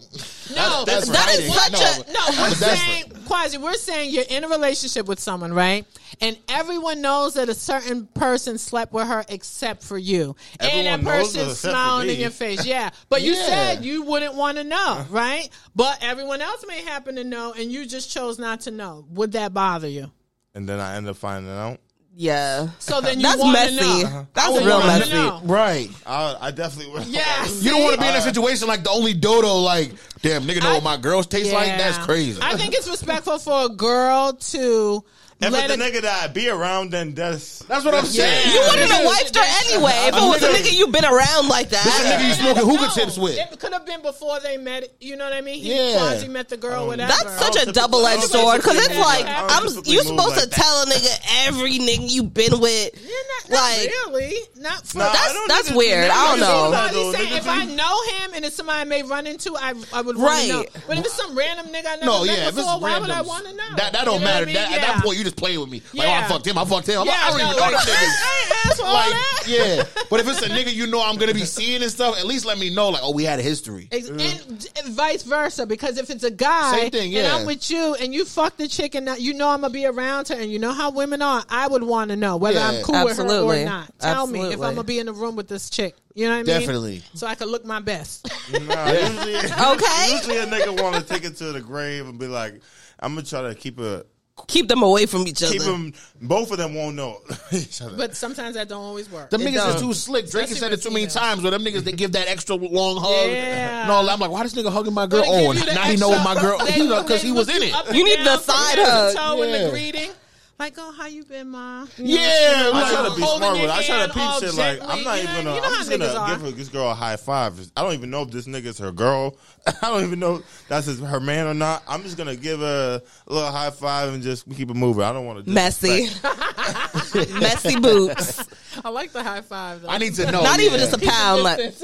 No, 0.54 0.84
that's 0.84 1.08
That 1.08 1.28
is 1.38 1.48
hiding. 1.52 1.76
such 1.76 2.06
No, 2.08 2.12
a- 2.12 2.12
No, 2.12 2.42
we're 2.42 2.50
saying, 2.54 3.04
Quasi, 3.26 3.58
we're 3.58 3.72
saying 3.74 4.10
you're 4.12 4.24
in 4.28 4.44
a 4.44 4.48
relationship 4.48 5.06
with 5.06 5.20
someone, 5.20 5.52
right? 5.54 5.86
And 6.20 6.38
everyone 6.48 7.00
knows 7.00 7.34
that 7.34 7.48
a 7.48 7.54
certain 7.54 8.06
person 8.08 8.58
slept 8.58 8.92
with 8.92 9.06
her 9.08 9.24
except 9.28 9.82
for 9.82 9.96
you. 9.98 10.36
and 10.60 10.86
that 10.86 11.02
knows 11.02 11.32
person's 11.34 11.58
smiling 11.58 12.10
in 12.10 12.20
your 12.20 12.30
face. 12.30 12.66
Yeah. 12.66 12.90
But 13.08 13.22
you 13.22 13.34
said 13.34 13.84
you 13.84 14.01
wouldn't 14.02 14.34
want 14.34 14.58
to 14.58 14.64
know, 14.64 14.76
uh-huh. 14.76 15.04
right? 15.10 15.48
But 15.74 15.98
everyone 16.02 16.42
else 16.42 16.64
may 16.68 16.82
happen 16.82 17.16
to 17.16 17.24
know 17.24 17.52
and 17.52 17.72
you 17.72 17.86
just 17.86 18.10
chose 18.10 18.38
not 18.38 18.62
to 18.62 18.70
know. 18.70 19.06
Would 19.10 19.32
that 19.32 19.54
bother 19.54 19.88
you? 19.88 20.10
and 20.54 20.68
then 20.68 20.78
I 20.80 20.96
end 20.96 21.08
up 21.08 21.16
finding 21.16 21.50
out. 21.50 21.78
Yeah. 22.14 22.68
So 22.78 23.00
then 23.00 23.16
you 23.20 23.22
That's 23.22 23.40
want 23.40 23.52
messy. 23.54 23.78
to 23.78 23.84
know. 23.84 24.18
I 24.20 24.26
That's 24.34 24.52
would 24.52 24.64
real 24.66 24.78
wanna 24.80 24.98
messy. 24.98 25.12
know. 25.12 25.40
Right. 25.44 25.88
I, 26.04 26.36
I 26.42 26.50
definitely 26.50 26.92
would. 26.92 27.06
Yeah. 27.06 27.46
You 27.46 27.70
don't 27.70 27.82
want 27.82 27.94
to 27.94 28.00
be 28.02 28.06
in 28.06 28.14
a 28.14 28.20
situation 28.20 28.68
like 28.68 28.84
the 28.84 28.90
only 28.90 29.14
dodo, 29.14 29.54
like, 29.54 29.92
damn, 30.20 30.42
nigga 30.42 30.62
know 30.62 30.70
I- 30.70 30.74
what 30.74 30.82
my 30.82 30.98
girls 30.98 31.26
taste 31.26 31.54
like? 31.54 31.68
That's 31.68 31.96
crazy. 31.98 32.38
I 32.42 32.54
think 32.58 32.74
it's 32.74 32.86
respectful 32.88 33.38
for 33.38 33.64
a 33.64 33.68
girl 33.70 34.34
to 34.34 35.02
If 35.42 35.52
let 35.52 35.70
it's 35.70 35.72
a 35.72 35.74
a 35.74 35.90
nigga 35.90 36.02
that 36.02 36.24
I 36.24 36.26
be 36.28 36.48
around, 36.48 36.90
then 36.92 37.14
that's 37.14 37.58
That's 37.68 37.84
what 37.84 37.94
I'm 37.94 38.04
saying. 38.06 38.52
You 38.52 38.60
wouldn't 38.60 38.90
have 38.90 39.04
wiped 39.04 39.34
her 39.36 39.42
anyway 39.66 39.92
if 40.08 40.14
it 40.14 40.20
was 40.20 40.42
a 40.42 40.48
nigga 40.48 40.72
you've 40.76 40.92
been 40.92 41.04
around 41.04 41.48
like 41.48 41.68
This 41.70 41.84
is 41.84 42.00
a 42.00 42.02
that. 42.02 42.20
nigga 42.20 42.28
you 42.28 42.34
smoking 42.34 42.66
hookah 42.70 42.82
No, 42.86 42.94
tips 42.94 43.18
with. 43.18 43.38
It 43.38 43.58
could 43.58 43.72
have 43.72 43.84
been 43.86 44.02
before 44.02 44.40
they 44.40 44.56
met. 44.56 44.88
You 45.00 45.16
know 45.16 45.24
what 45.24 45.32
I 45.32 45.40
mean? 45.40 45.60
He 45.62 45.74
Yeah. 45.74 45.98
quasi 45.98 46.28
met 46.28 46.48
the 46.48 46.56
girl, 46.56 46.82
um, 46.82 46.86
whatever. 46.88 47.12
That's 47.12 47.38
such 47.38 47.66
a 47.66 47.72
double 47.72 48.06
edged 48.06 48.24
sword 48.24 48.60
because 48.60 48.76
it's 48.78 48.88
I 48.90 48.92
don't 48.92 49.00
like 49.02 49.26
I'm. 49.26 49.68
typically 49.68 49.92
You 49.92 49.98
move 49.98 50.06
supposed 50.06 50.36
like 50.36 50.40
to 50.44 50.48
that. 50.50 50.56
tell 50.62 50.82
a 50.82 50.86
nigga 50.86 51.46
every 51.46 51.78
nigga 51.78 52.10
you've 52.10 52.34
been 52.34 52.60
with. 52.60 52.90
You're 53.02 53.48
not, 53.48 53.50
not 53.50 53.62
Like- 53.62 53.90
really. 53.90 54.34
Not 54.56 54.86
for 54.86 54.98
Nah, 54.98 55.08
I 55.08 55.12
That's 55.12 55.32
don't 55.32 55.48
that's 55.48 55.68
niggas- 55.70 55.76
weird. 55.76 56.10
I 56.10 56.14
don't 56.28 56.38
niggas 56.38 56.40
know. 56.40 56.64
do 56.66 56.70
that. 56.72 56.92
Though. 56.92 57.12
saying, 57.12 57.28
Niggas 57.32 57.36
if 57.38 57.48
I 57.48 57.64
do- 57.64 57.74
know 57.74 58.02
him 58.18 58.30
and 58.34 58.44
it's 58.44 58.56
somebody 58.56 58.80
I 58.80 58.84
may 58.84 59.02
run 59.02 59.26
into, 59.26 59.56
I 59.56 59.74
I 59.92 60.00
would 60.02 60.16
want 60.16 60.28
Right. 60.30 60.46
to 60.48 60.52
know. 60.52 60.64
But 60.86 60.98
if 60.98 61.04
it's 61.06 61.14
some 61.16 61.34
random 61.36 61.66
nigga 61.68 61.86
I 61.86 61.94
never 61.96 62.04
No, 62.06 62.24
met 62.24 62.26
yeah, 62.38 62.42
if 62.44 62.48
it's 62.48 62.56
before, 62.58 62.78
why 62.80 62.98
would 62.98 63.10
I 63.10 63.14
random, 63.14 63.26
want 63.26 63.44
to 63.46 63.52
know? 63.54 63.62
that 63.76 63.92
that 63.92 64.04
don't 64.04 64.20
You 64.20 64.20
know 64.20 64.26
what 64.26 64.34
matter. 64.34 64.42
I 64.42 64.46
mean? 64.46 64.54
That, 64.54 64.64
At 64.66 64.70
Yeah. 64.70 64.92
that 64.94 65.04
point, 65.04 65.18
you 65.18 65.24
just 65.32 65.36
playing 65.36 65.60
with 65.60 65.70
me. 65.70 65.82
Like, 65.94 66.08
oh, 66.08 66.12
I 66.12 66.22
fucked 66.28 66.46
him. 66.46 66.58
I 66.58 66.64
fucked 66.64 66.88
him. 66.88 67.00
I'm 67.00 67.06
yeah, 67.06 67.12
like, 67.12 67.20
I 67.22 67.28
don't 67.30 67.38
no, 67.38 67.44
even 67.46 67.56
know 67.56 67.62
like, 67.62 67.72
them 67.84 67.94
niggas. 67.94 68.22
I 68.22 68.42
ain't 68.44 68.66
asked 68.66 68.82
Like, 68.82 69.10
that. 69.10 69.44
yeah. 69.46 70.02
But 70.10 70.20
if 70.20 70.28
it's 70.28 70.42
a 70.42 70.48
nigga 70.48 70.72
you 70.74 70.86
know 70.86 71.02
I'm 71.02 71.16
gonna 71.16 71.34
be 71.34 71.44
seeing 71.44 71.82
and 71.82 71.90
stuff, 71.90 72.16
at 72.18 72.26
least 72.26 72.44
let 72.44 72.58
me 72.58 72.72
know. 72.74 72.90
Like, 72.90 73.02
oh, 73.02 73.12
we 73.12 73.24
had 73.24 73.38
a 73.38 73.42
history. 73.42 73.88
Ex- 73.90 74.08
And, 74.08 74.20
and 74.20 74.94
vice 74.94 75.22
versa, 75.22 75.66
because 75.66 75.98
if 75.98 76.10
it's 76.10 76.24
a 76.24 76.30
guy 76.30 76.72
Same 76.78 76.90
thing, 76.90 77.02
and 77.16 77.26
yeah. 77.26 77.36
I'm 77.36 77.46
with 77.46 77.70
you 77.70 77.94
and 77.94 78.12
you 78.14 78.24
fuck 78.24 78.56
the 78.56 78.68
chick 78.68 78.94
and 78.94 79.06
now 79.06 79.16
you 79.16 79.34
know 79.34 79.48
I'm 79.48 79.60
gonna 79.62 79.72
be 79.72 79.86
around 79.86 80.28
her 80.28 80.34
and 80.34 80.50
you 80.50 80.58
know 80.58 80.72
how 80.72 80.90
women 80.90 81.22
are, 81.22 81.44
I 81.48 81.66
would 81.68 81.82
want 81.82 82.10
to 82.10 82.16
know 82.16 82.36
whether 82.36 82.58
Yeah. 82.58 82.68
I'm 82.68 82.82
cool 82.82 83.04
with 83.04 83.16
her 83.16 83.22
Absolutely. 83.24 83.62
or 83.62 83.64
not. 83.66 83.98
Tell 83.98 84.26
me 84.26 84.38
if 84.40 84.44
Absolutely. 84.44 84.66
I'm 84.68 84.74
gonna 84.74 84.84
be 84.84 84.98
in 84.98 85.06
the 85.06 85.12
room 85.12 85.36
with 85.36 85.48
this 85.48 85.70
chick. 85.70 85.96
You 86.14 86.26
know 86.26 86.32
what 86.32 86.40
I 86.40 86.42
mean? 86.52 86.60
Definitely. 86.60 87.02
So 87.14 87.26
I 87.26 87.34
could 87.34 87.48
look 87.48 87.64
my 87.64 87.80
best. 87.80 88.28
Nah, 88.52 88.90
usually, 88.90 89.36
Okay. 89.36 90.08
Usually 90.12 90.38
a 90.38 90.46
nigga 90.46 90.82
want 90.82 90.96
to 90.96 91.02
take 91.02 91.24
it 91.24 91.36
to 91.36 91.52
the 91.52 91.60
grave 91.60 92.06
and 92.06 92.18
be 92.18 92.26
like, 92.26 92.60
I'm 93.00 93.14
gonna 93.14 93.26
try 93.26 93.42
to 93.42 93.54
keep 93.54 93.80
a 93.80 94.04
Keep 94.48 94.68
them 94.68 94.82
away 94.82 95.06
from 95.06 95.26
each 95.26 95.42
other. 95.42 95.52
keep 95.52 95.62
them. 95.62 95.92
Both 96.20 96.50
of 96.52 96.58
them 96.58 96.74
won't 96.74 96.94
know 96.96 97.20
each 97.52 97.80
other. 97.82 97.96
but 97.96 98.14
sometimes 98.16 98.54
that 98.54 98.68
don't 98.68 98.82
always 98.82 99.10
work. 99.10 99.30
Them 99.30 99.40
It 99.42 99.46
niggas 99.54 99.68
is 99.68 99.74
don't. 99.74 99.82
too 99.82 99.94
slick. 99.94 100.30
Drake 100.30 100.48
has 100.48 100.52
Especially 100.52 100.60
said 100.60 100.66
it 100.72 100.76
with 100.76 100.82
too 100.82 100.90
many 100.90 101.06
females. 101.06 101.14
times. 101.14 101.42
Where 101.42 101.50
them 101.50 101.62
niggas 101.64 101.84
they 101.84 101.92
give 101.92 102.12
that 102.12 102.28
extra 102.28 102.56
long 102.56 102.96
hug. 103.00 103.30
Yeah. 103.30 103.86
No, 103.86 104.06
I'm 104.08 104.20
like, 104.20 104.30
why 104.30 104.42
this 104.42 104.54
nigga 104.54 104.70
hugging 104.72 104.94
my 104.94 105.06
girl? 105.06 105.22
But 105.22 105.28
it 105.28 105.46
Oh, 105.46 105.52
give 105.52 105.60
you 105.62 105.66
the 105.68 105.74
now 105.74 105.82
he 105.84 105.96
know 105.96 106.08
what 106.10 106.24
my 106.24 106.40
girl. 106.40 106.58
they- 106.58 106.72
because 106.82 107.22
they 107.22 107.28
he 107.28 107.32
was 107.32 107.46
look 107.46 107.56
in 107.56 107.62
you 107.62 107.68
it. 107.68 107.74
up 107.74 107.86
and 107.88 107.96
You 107.96 108.04
need 108.04 108.16
down 108.16 108.24
the 108.24 108.38
from 108.38 108.54
side 108.54 108.78
head 108.78 108.84
to 108.84 108.90
hug. 108.90 109.14
toe 109.36 109.42
in 109.42 109.50
Yeah. 109.50 109.64
the 109.64 109.70
greeting. 109.70 110.10
Like, 110.58 110.74
oh, 110.78 110.92
how 110.92 111.06
you 111.06 111.24
been, 111.24 111.48
ma? 111.48 111.86
You 111.96 112.04
know, 112.04 112.10
Yeah, 112.22 112.70
I 112.72 112.90
try 112.92 113.08
to 113.08 113.16
be 113.16 113.22
smart 113.26 113.60
with. 113.60 113.70
I 113.70 113.82
try 113.82 114.06
to 114.06 114.12
peep 114.12 114.48
shit. 114.50 114.54
Like, 114.56 114.80
I'm 114.82 115.02
not 115.02 115.16
you 115.16 115.28
even 115.28 115.44
know- 115.44 115.54
gonna. 115.54 115.54
you 115.56 115.60
know 115.60 115.66
I'm 115.66 115.74
just 115.74 115.90
gonna 115.90 116.04
are. 116.14 116.28
give 116.30 116.40
her, 116.42 116.50
this 116.52 116.68
girl 116.68 116.90
a 116.90 116.94
high 116.94 117.16
five. 117.16 117.58
I 117.76 117.82
don't 117.82 117.94
even 117.94 118.10
know 118.10 118.22
if 118.22 118.30
this 118.30 118.46
nigga's 118.46 118.78
her 118.78 118.92
girl. 118.92 119.36
I 119.66 119.72
don't 119.82 120.04
even 120.04 120.20
know 120.20 120.36
if 120.36 120.64
that's 120.68 120.86
his, 120.86 121.00
her 121.00 121.18
man 121.18 121.48
or 121.48 121.54
not. 121.54 121.82
I'm 121.88 122.02
just 122.04 122.16
gonna 122.16 122.36
give 122.36 122.60
her 122.60 123.02
a 123.26 123.32
little 123.32 123.50
high 123.50 123.70
five 123.70 124.12
and 124.14 124.22
just 124.22 124.48
keep 124.54 124.70
it 124.70 124.74
moving. 124.74 125.02
I 125.02 125.12
don't 125.12 125.26
want 125.26 125.40
to 125.40 125.44
do 125.44 125.50
Messy. 125.50 126.04
Messy 127.40 127.80
boots. 127.80 128.44
I 128.84 128.88
like 128.90 129.12
the 129.12 129.22
high 129.22 129.40
five. 129.42 129.82
Though. 129.82 129.88
I 129.88 129.98
need 129.98 130.14
to 130.14 130.30
know. 130.30 130.42
Not 130.42 130.60
even 130.60 130.78
just 130.78 130.92
a 130.92 130.98
pound. 131.04 131.42
Like, 131.42 131.74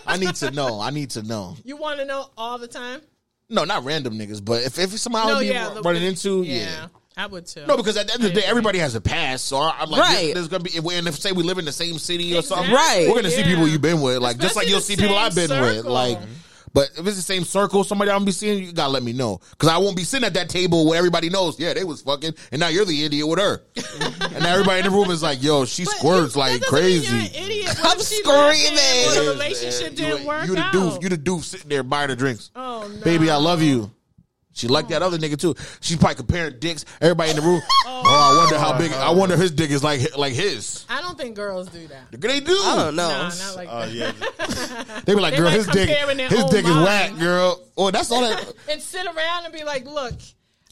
I 0.06 0.16
need 0.16 0.34
to 0.36 0.50
know. 0.52 0.80
I 0.80 0.90
need 0.90 1.10
to 1.10 1.22
know. 1.22 1.56
you 1.64 1.76
want 1.76 1.98
to 1.98 2.04
know 2.04 2.26
all 2.36 2.58
the 2.58 2.68
time? 2.68 3.00
No, 3.48 3.64
not 3.64 3.84
random 3.84 4.18
niggas, 4.18 4.42
but 4.44 4.62
if 4.62 4.78
if 4.78 4.90
somehow 4.98 5.26
No, 5.26 5.34
I 5.36 5.40
be 5.40 5.46
yeah, 5.48 5.68
the- 5.70 5.82
running 5.82 6.02
into, 6.04 6.42
yeah. 6.42 6.54
Yeah, 6.54 6.86
I 7.16 7.26
would 7.26 7.46
too. 7.46 7.66
No, 7.66 7.76
because 7.76 7.96
at 7.96 8.06
the 8.06 8.14
end 8.14 8.24
of 8.24 8.34
the 8.34 8.40
day, 8.40 8.46
everybody 8.46 8.78
has 8.78 8.94
a 8.94 9.00
past. 9.00 9.44
So 9.46 9.58
I'm 9.60 9.90
like, 9.90 10.00
Right. 10.00 10.34
there's 10.34 10.48
gonna 10.48 10.64
be 10.64 10.70
if 10.76 10.82
we 10.82 10.94
and 10.96 11.06
if 11.08 11.18
say 11.18 11.32
we 11.32 11.42
live 11.42 11.58
in 11.58 11.64
the 11.64 11.72
same 11.72 11.98
city 11.98 12.36
or 12.36 12.42
something, 12.42 12.72
Right. 12.72 13.06
We're 13.08 13.16
gonna 13.16 13.30
see 13.30 13.42
people 13.44 13.68
you've 13.68 13.82
been 13.82 14.00
with, 14.00 14.18
like 14.18 14.38
just 14.38 14.56
like 14.56 14.68
you'll 14.68 14.80
see 14.80 14.96
people 14.96 15.16
I've 15.16 15.34
been 15.34 15.50
with, 15.50 15.84
like. 15.84 16.18
But 16.74 16.88
if 16.96 17.06
it's 17.06 17.16
the 17.16 17.22
same 17.22 17.44
circle, 17.44 17.84
somebody 17.84 18.10
I'm 18.10 18.16
gonna 18.20 18.24
be 18.24 18.32
seeing, 18.32 18.64
you 18.64 18.72
gotta 18.72 18.90
let 18.90 19.02
me 19.02 19.12
know 19.12 19.42
because 19.50 19.68
I 19.68 19.76
won't 19.76 19.94
be 19.94 20.04
sitting 20.04 20.24
at 20.24 20.32
that 20.32 20.48
table 20.48 20.86
where 20.86 20.96
everybody 20.96 21.28
knows, 21.28 21.60
yeah, 21.60 21.74
they 21.74 21.84
was 21.84 22.00
fucking, 22.00 22.32
and 22.50 22.60
now 22.60 22.68
you're 22.68 22.86
the 22.86 23.04
idiot 23.04 23.28
with 23.28 23.38
her, 23.40 23.60
and 23.76 24.42
now 24.42 24.52
everybody 24.54 24.78
in 24.78 24.86
the 24.86 24.90
room 24.90 25.10
is 25.10 25.22
like, 25.22 25.42
yo, 25.42 25.66
she 25.66 25.84
But 25.84 25.96
squirts 25.96 26.34
like 26.34 26.62
that 26.62 26.70
doesn't 26.70 26.82
mean 26.82 27.02
crazy. 27.02 27.14
You're 27.14 27.24
an 27.26 27.44
idiot. 27.50 27.76
I'm 27.76 27.84
What 27.84 28.00
if 28.00 28.06
she 28.08 28.14
screaming. 28.22 28.74
The 28.74 29.20
Yeah, 29.22 29.30
relationship 29.32 29.90
you, 29.90 29.96
didn't 29.98 30.24
work 30.24 30.46
you 30.46 30.54
the 30.54 30.60
out. 30.62 30.72
doof, 30.72 31.02
you 31.02 31.08
the 31.10 31.18
doof 31.18 31.42
sitting 31.44 31.68
there 31.68 31.82
buying 31.82 32.08
the 32.08 32.16
drinks. 32.16 32.50
Oh 32.56 32.88
no, 32.88 33.00
Baby, 33.04 33.28
I 33.28 33.36
love 33.36 33.60
you. 33.60 33.90
She 34.54 34.68
like 34.68 34.88
that 34.88 35.00
other 35.02 35.16
nigga 35.18 35.38
too. 35.38 35.54
She's 35.80 35.96
probably 35.96 36.16
comparing 36.16 36.58
dicks. 36.58 36.84
Everybody 37.00 37.30
in 37.30 37.36
the 37.36 37.42
room. 37.42 37.62
Oh, 37.86 38.02
I 38.04 38.36
wonder 38.36 38.58
how 38.58 38.76
big. 38.78 38.92
I 38.92 39.10
wonder 39.10 39.34
if 39.34 39.40
his 39.40 39.50
dick 39.50 39.70
is 39.70 39.82
like 39.82 40.16
like 40.16 40.34
his. 40.34 40.84
I 40.90 41.00
don't 41.00 41.16
think 41.16 41.34
girls 41.36 41.68
do 41.68 41.86
that. 41.88 42.10
They 42.20 42.40
do. 42.40 42.52
I 42.62 42.76
don't 42.76 42.96
know. 42.96 43.08
Nah, 43.08 43.28
not 43.30 43.56
like 43.56 43.68
Oh 43.70 43.86
that. 43.86 43.92
yeah, 43.92 45.00
They 45.06 45.14
be 45.14 45.20
like, 45.20 45.32
They 45.32 45.38
girl, 45.38 45.46
like 45.46 45.54
his 45.56 45.66
dick, 45.68 45.88
comparing 45.88 46.16
their 46.18 46.28
his 46.28 46.42
own 46.44 46.50
dick 46.50 46.64
is 46.64 46.70
minds. 46.70 46.86
whack, 46.86 47.18
girl. 47.18 47.60
Oh, 47.76 47.90
that's 47.90 48.10
all 48.10 48.20
that. 48.20 48.52
And 48.70 48.80
sit 48.82 49.06
around 49.06 49.44
and 49.46 49.52
be 49.54 49.64
like, 49.64 49.86
look. 49.86 50.14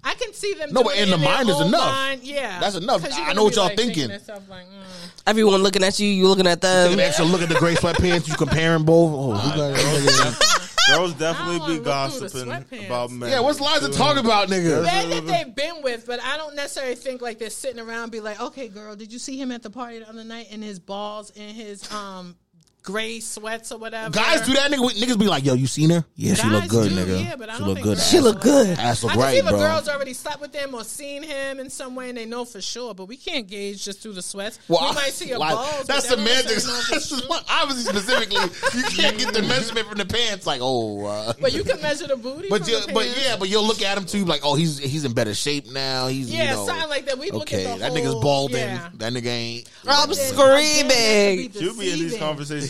I 0.02 0.14
can 0.14 0.32
see 0.32 0.54
them. 0.54 0.72
No, 0.72 0.82
but 0.82 0.94
doing 0.94 1.02
in 1.02 1.08
it 1.08 1.10
the 1.12 1.16
their 1.18 1.28
mind 1.28 1.48
is 1.50 1.56
own 1.56 1.66
enough. 1.68 1.80
mind. 1.94 2.22
Yeah, 2.22 2.58
That's 2.58 2.74
enough. 2.74 3.02
'Cause 3.02 3.10
you're 3.12 3.20
I 3.22 3.26
gonna 3.28 3.34
know 3.34 3.44
what 3.44 3.50
be, 3.52 3.56
y'all 3.56 3.64
like, 3.66 3.76
thinking. 3.76 4.08
to 4.08 4.14
yourself, 4.14 4.48
like, 4.48 4.64
mm. 4.64 5.12
everyone 5.26 5.62
looking 5.62 5.84
at 5.84 6.00
you, 6.00 6.06
you 6.08 6.26
looking 6.26 6.46
at 6.46 6.62
Taking 6.62 6.92
them. 6.92 6.92
an 6.94 7.00
extra 7.00 7.26
look 7.26 7.42
at 7.42 7.50
the 7.50 7.56
gray 7.56 7.74
sweatpants. 7.74 8.26
You 8.26 8.34
comparing 8.34 8.84
both. 8.84 9.12
Oh, 9.12 9.32
who 9.36 9.56
got- 9.58 10.36
girls 10.96 11.14
definitely 11.14 11.54
be 11.54 11.60
wanna 11.60 11.72
look 11.72 12.30
through 12.30 12.40
the 12.40 12.46
gossiping 12.46 12.86
about 12.86 13.10
men. 13.10 13.30
yeah, 13.30 13.40
what's 13.40 13.60
Liza 13.60 13.92
talking 13.92 14.24
about, 14.24 14.48
nigga? 14.48 14.84
Men 14.84 15.10
that 15.10 15.26
they've 15.26 15.54
been 15.54 15.82
with, 15.82 16.06
but 16.06 16.22
I 16.22 16.36
don't 16.36 16.54
necessarily 16.54 16.94
think 16.94 17.22
like 17.22 17.38
they're 17.38 17.50
sitting 17.50 17.80
around 17.80 18.04
and 18.04 18.12
be 18.12 18.20
like, 18.20 18.40
okay, 18.40 18.68
girl, 18.68 18.96
did 18.96 19.12
you 19.12 19.18
see 19.18 19.40
him 19.40 19.52
at 19.52 19.62
the 19.62 19.70
party 19.70 19.98
the 20.00 20.08
other 20.08 20.24
night 20.24 20.48
and 20.50 20.62
his 20.62 20.78
balls 20.78 21.30
and 21.36 21.50
his 21.56 21.90
um 21.92 22.36
gray 22.82 23.20
sweats 23.20 23.72
or 23.72 23.78
whatever. 23.78 24.10
Guys 24.10 24.40
do 24.46 24.52
that, 24.54 24.70
nigga. 24.70 24.90
Niggas 24.94 25.18
be 25.18 25.26
like, 25.28 25.44
"Yo, 25.44 25.54
you 25.54 25.66
seen 25.66 25.90
her? 25.90 26.04
Yeah, 26.16 26.34
she 26.34 26.46
look 26.48 26.68
good, 26.68 26.90
do, 26.90 26.96
nigga. 26.96 27.24
Yeah, 27.24 27.36
but 27.36 27.48
I 27.50 27.54
she 27.54 27.58
don't 27.60 27.68
look 27.68 27.82
good. 27.82 27.98
She 27.98 28.20
look 28.20 28.40
good. 28.40 28.66
that. 28.68 28.78
Ass 28.78 29.02
look 29.02 29.12
I 29.12 29.14
can 29.14 29.22
right, 29.22 29.32
see 29.32 29.38
if 29.38 29.46
a 29.46 29.50
bro. 29.50 29.58
girl's 29.58 29.88
already 29.88 30.12
slept 30.14 30.40
with 30.40 30.52
them 30.52 30.74
or 30.74 30.84
seen 30.84 31.22
him 31.22 31.60
in 31.60 31.70
some 31.70 31.94
way, 31.94 32.08
and 32.08 32.18
they 32.18 32.26
know 32.26 32.44
for 32.44 32.60
sure. 32.60 32.94
But 32.94 33.06
we 33.06 33.16
can't 33.16 33.46
gauge 33.46 33.84
just 33.84 34.00
through 34.00 34.14
the 34.14 34.22
sweats. 34.22 34.58
Well, 34.68 34.88
we 34.88 34.94
might 34.94 35.12
see 35.12 35.30
a 35.32 35.38
like, 35.38 35.54
balls. 35.54 35.86
That's 35.86 36.08
but 36.08 36.16
that 36.16 36.24
don't 36.24 36.26
semantics. 36.26 36.66
necessarily 36.66 36.80
know 36.80 36.96
if 36.96 36.96
it's 36.96 37.08
true. 37.08 37.36
Obviously, 37.50 37.92
specifically, 37.92 38.78
you 38.80 38.84
can't 38.88 39.18
get 39.18 39.34
the 39.34 39.42
measurement 39.48 39.86
from 39.88 39.98
the 39.98 40.06
pants. 40.06 40.46
Like, 40.46 40.60
oh, 40.62 41.04
uh, 41.06 41.32
But 41.40 41.52
you 41.52 41.64
can 41.64 41.80
measure 41.82 42.06
the 42.06 42.16
booty. 42.16 42.48
but 42.48 42.62
from 42.62 42.70
you, 42.70 42.80
the 42.86 42.92
but 42.92 43.04
pants. 43.04 43.24
yeah, 43.24 43.36
but 43.36 43.48
you'll 43.48 43.66
look 43.66 43.82
at 43.82 43.96
him 43.98 44.04
too, 44.06 44.24
like, 44.24 44.40
oh, 44.44 44.54
he's 44.54 44.78
he's 44.78 45.04
in 45.04 45.12
better 45.12 45.34
shape 45.34 45.70
now. 45.70 46.06
He's 46.08 46.30
Yeah, 46.32 46.44
you 46.44 46.50
know, 46.56 46.66
something 46.66 46.88
like 46.88 47.06
that. 47.06 47.18
We 47.18 47.30
look 47.30 47.42
okay, 47.42 47.66
at 47.66 47.72
the 47.74 47.78
that 47.80 47.92
whole, 47.92 47.98
nigga's 47.98 48.22
balding. 48.22 48.56
yeah. 48.56 48.88
That 48.94 49.12
nigga 49.12 49.26
ain't. 49.26 49.68
I'm 49.86 50.12
screaming. 50.14 50.90
again, 50.90 51.36
that 51.36 51.52
could 51.52 51.62
You 51.62 51.74
be 51.74 51.92
in 51.92 51.98
these 51.98 52.16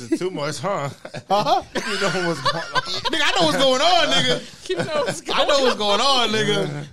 deceiving. 0.08 0.18
conversations 0.18 0.18
too 0.18 0.30
much, 0.30 0.58
huh? 0.60 0.88
Huh? 1.30 1.62
you 1.74 2.00
know 2.00 2.28
what's 2.28 2.40
going 2.40 2.64
on. 2.64 2.82
nigga, 2.82 3.20
I 3.22 3.32
know 3.38 3.46
what's 3.46 3.58
going 3.58 3.80
on, 3.82 4.06
nigga. 4.14 4.68
You 4.70 4.76
know 4.76 4.84
what's 5.04 5.20
going 5.20 5.38
I 5.40 5.44
know 5.46 5.62
what's 5.64 5.76
going 5.76 6.00
on, 6.00 6.28
nigga. 6.30 6.86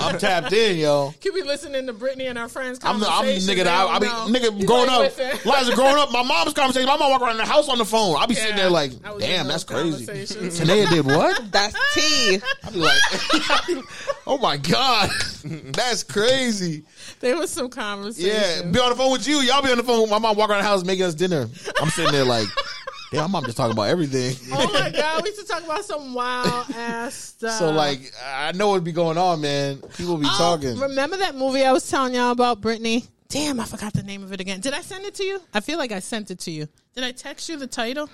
I'm 0.00 0.18
tapped 0.18 0.52
in, 0.52 0.78
yo. 0.78 1.12
Could 1.20 1.34
be 1.34 1.42
listening 1.42 1.86
to 1.86 1.92
Brittany 1.92 2.26
and 2.26 2.38
her 2.38 2.48
friends' 2.48 2.78
I'm, 2.84 3.00
the, 3.00 3.06
I'm 3.06 3.12
conversations. 3.24 3.48
nigga. 3.48 3.64
That 3.64 3.74
I, 3.88 3.96
I 3.96 3.98
be 3.98 4.06
nigga 4.06 4.54
He's 4.56 4.64
growing 4.64 4.86
like, 4.88 5.10
up. 5.10 5.18
listen. 5.18 5.50
Liza 5.52 5.74
growing 5.74 5.96
up. 5.96 6.12
My 6.12 6.22
mom's 6.22 6.52
conversation. 6.54 6.86
My 6.86 6.96
mom 6.96 7.10
walk 7.10 7.22
around 7.22 7.36
the 7.38 7.44
house 7.46 7.68
on 7.68 7.78
the 7.78 7.84
phone. 7.84 8.16
I 8.16 8.26
be 8.26 8.34
sitting 8.34 8.56
Yeah, 8.56 8.62
there 8.64 8.70
like, 8.70 8.92
I 9.04 9.12
was 9.12 9.22
in 9.24 9.30
damn, 9.30 9.46
those 9.48 9.52
that's 9.54 9.64
crazy. 9.64 10.06
conversations. 10.06 10.60
Tanea 10.60 10.88
did 10.90 11.04
what? 11.06 11.50
That's 11.52 11.74
tea. 11.94 12.38
I 12.64 12.70
be 12.70 12.78
like, 12.78 13.84
oh 14.26 14.38
my 14.38 14.56
god, 14.56 15.10
that's 15.44 16.02
crazy. 16.04 16.84
There 17.20 17.36
was 17.36 17.50
some 17.50 17.68
conversation. 17.68 18.30
Yeah, 18.30 18.70
be 18.70 18.78
on 18.80 18.90
the 18.90 18.96
phone 18.96 19.12
with 19.12 19.26
you. 19.28 19.36
Y'all 19.40 19.62
be 19.62 19.70
on 19.70 19.76
the 19.76 19.82
phone. 19.82 20.02
with 20.02 20.10
My 20.10 20.18
mom 20.18 20.36
walk 20.36 20.50
around 20.50 20.62
the 20.62 20.68
house 20.68 20.84
making 20.84 21.04
us 21.04 21.14
dinner. 21.14 21.48
I'm 21.80 21.88
sitting 21.90 22.12
there 22.12 22.24
like, 22.24 22.46
damn, 23.12 23.22
my 23.22 23.26
mom 23.40 23.44
just 23.44 23.56
talking 23.58 23.72
about 23.72 23.88
everything. 23.88 24.36
Oh 24.52 24.72
my 24.72 24.90
god, 24.90 25.22
we 25.22 25.28
used 25.30 25.40
to 25.40 25.46
talk 25.46 25.62
about 25.62 25.84
some 25.84 26.14
wild 26.14 26.66
ass 26.74 27.14
stuff. 27.14 27.58
So 27.58 27.70
like, 27.72 28.10
I 28.26 28.52
know 28.52 28.68
what 28.70 28.82
be 28.84 28.92
going 28.92 29.18
on, 29.18 29.40
man. 29.42 29.78
People 29.96 30.16
be 30.16 30.26
Oh, 30.26 30.34
talking. 30.38 30.78
Remember 30.78 31.18
that 31.18 31.34
movie 31.34 31.62
I 31.62 31.72
was 31.72 31.88
telling 31.88 32.14
y'all 32.14 32.30
about, 32.30 32.60
Brittany? 32.62 33.04
Damn, 33.28 33.60
I 33.60 33.64
forgot 33.64 33.92
the 33.92 34.02
name 34.02 34.24
of 34.24 34.32
it 34.32 34.40
again. 34.40 34.60
Did 34.60 34.72
I 34.72 34.80
send 34.80 35.04
it 35.04 35.14
to 35.16 35.24
you? 35.24 35.40
I 35.54 35.60
feel 35.60 35.78
like 35.78 35.92
I 35.92 36.00
sent 36.00 36.30
it 36.30 36.40
to 36.40 36.50
you. 36.50 36.66
Did 36.94 37.04
I 37.04 37.12
text 37.12 37.48
you 37.48 37.56
the 37.58 37.66
title? 37.66 38.08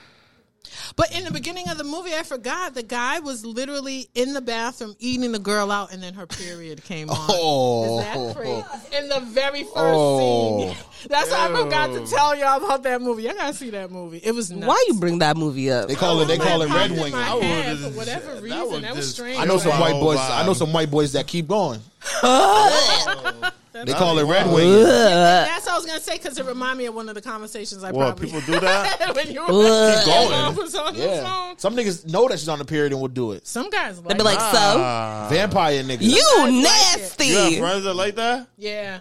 But 0.97 1.15
in 1.15 1.25
the 1.25 1.31
beginning 1.31 1.69
of 1.69 1.79
the 1.79 1.85
movie, 1.85 2.15
I 2.15 2.23
forgot 2.23 2.75
the 2.75 2.83
guy 2.83 3.19
was 3.21 3.45
literally 3.45 4.09
in 4.15 4.33
the 4.35 4.41
bathroom 4.41 4.95
eating 4.99 5.33
the 5.33 5.39
girl 5.39 5.71
out, 5.71 5.93
and 5.93 6.03
then 6.03 6.15
her 6.15 6.27
period 6.27 6.83
came 6.85 7.11
on. 7.11 7.17
Oh. 7.29 7.99
Is 7.99 8.05
that 8.05 8.37
crazy? 8.37 8.97
In 8.97 9.09
the 9.09 9.21
very 9.21 9.63
first 9.65 9.75
Oh. 9.77 10.61
scene. 10.73 10.77
That's 11.09 11.31
why 11.31 11.47
I 11.51 11.63
forgot 11.63 11.89
to 11.93 12.07
tell 12.07 12.35
y'all 12.37 12.65
about 12.65 12.83
that 12.85 13.01
movie. 13.03 13.29
I 13.29 13.35
gotta 13.35 13.55
see 13.55 13.71
that 13.71 13.91
movie. 13.91 14.19
It 14.23 14.33
was 14.33 14.51
nuts. 14.51 14.67
Why 14.67 14.85
you 14.89 14.95
bring 14.95 15.19
that 15.21 15.37
movie 15.37 15.71
up? 15.71 15.89
They 15.89 15.95
call 15.95 16.21
it. 16.21 16.27
They 16.27 16.39
call 16.39 16.63
it 16.63 16.71
Red 16.71 16.91
in 16.93 17.01
Wing. 17.01 17.13
my 17.13 17.19
I, 17.23 17.37
head 17.45 17.77
just- 17.77 17.91
for 17.93 17.97
whatever 17.99 18.35
that 18.35 18.43
reason. 18.43 18.83
That 18.83 18.95
was 18.97 19.05
just- 19.07 19.15
strange. 19.17 19.39
I 19.39 19.45
know 19.45 19.59
some 19.59 19.79
white 19.79 19.95
oh, 19.95 20.01
boys. 20.01 20.19
I 20.19 20.45
know 20.47 20.55
some 20.55 20.73
white 20.73 20.91
boys 20.91 21.13
that 21.13 21.27
keep 21.27 21.47
going. 21.49 21.81
Oh. 22.23 23.51
They 23.85 23.93
call 23.93 24.19
it 24.19 24.25
Red 24.25 24.47
Wing. 24.53 24.73
Ugh. 24.73 24.87
That's 24.87 25.67
what 25.67 25.75
I 25.75 25.77
was 25.77 25.87
gonna 25.87 26.01
say 26.01 26.17
because 26.17 26.39
it 26.39 26.47
reminded 26.47 26.79
me 26.79 26.87
of 26.87 26.95
one 26.95 27.09
of 27.09 27.15
the 27.15 27.21
conversations 27.23 27.85
I 27.85 27.91
What 27.93 28.17
probably 28.17 28.27
people 28.27 28.41
do 28.43 28.59
that? 28.61 29.15
when 29.17 29.31
you 29.31 29.41
were 29.41 29.47
Ugh. 29.49 30.07
Your 30.07 30.31
going. 30.31 30.57
was 30.57 30.75
on 30.75 30.95
the 30.95 31.01
Yeah, 31.01 31.23
phone. 31.25 31.59
some 31.59 31.77
niggas 31.77 32.07
know 32.11 32.27
that 32.29 32.39
she's 32.39 32.49
on 32.49 32.59
the 32.59 32.65
period 32.65 32.93
and 32.93 33.01
will 33.01 33.09
do 33.09 33.33
it. 33.33 33.47
Some 33.47 33.69
guys 33.71 33.99
like, 33.99 34.09
They 34.09 34.15
be 34.15 34.23
like, 34.23 34.39
so 34.41 34.47
Ah. 34.79 35.27
Vampire 35.31 35.83
niggas. 35.83 36.03
you 36.03 36.35
like 36.39 36.53
nasty. 36.55 37.27
you 37.27 37.37
have 37.37 37.59
friends 37.59 37.85
that 37.85 37.95
like 37.95 38.15
that? 38.17 38.49
yeah, 38.57 39.01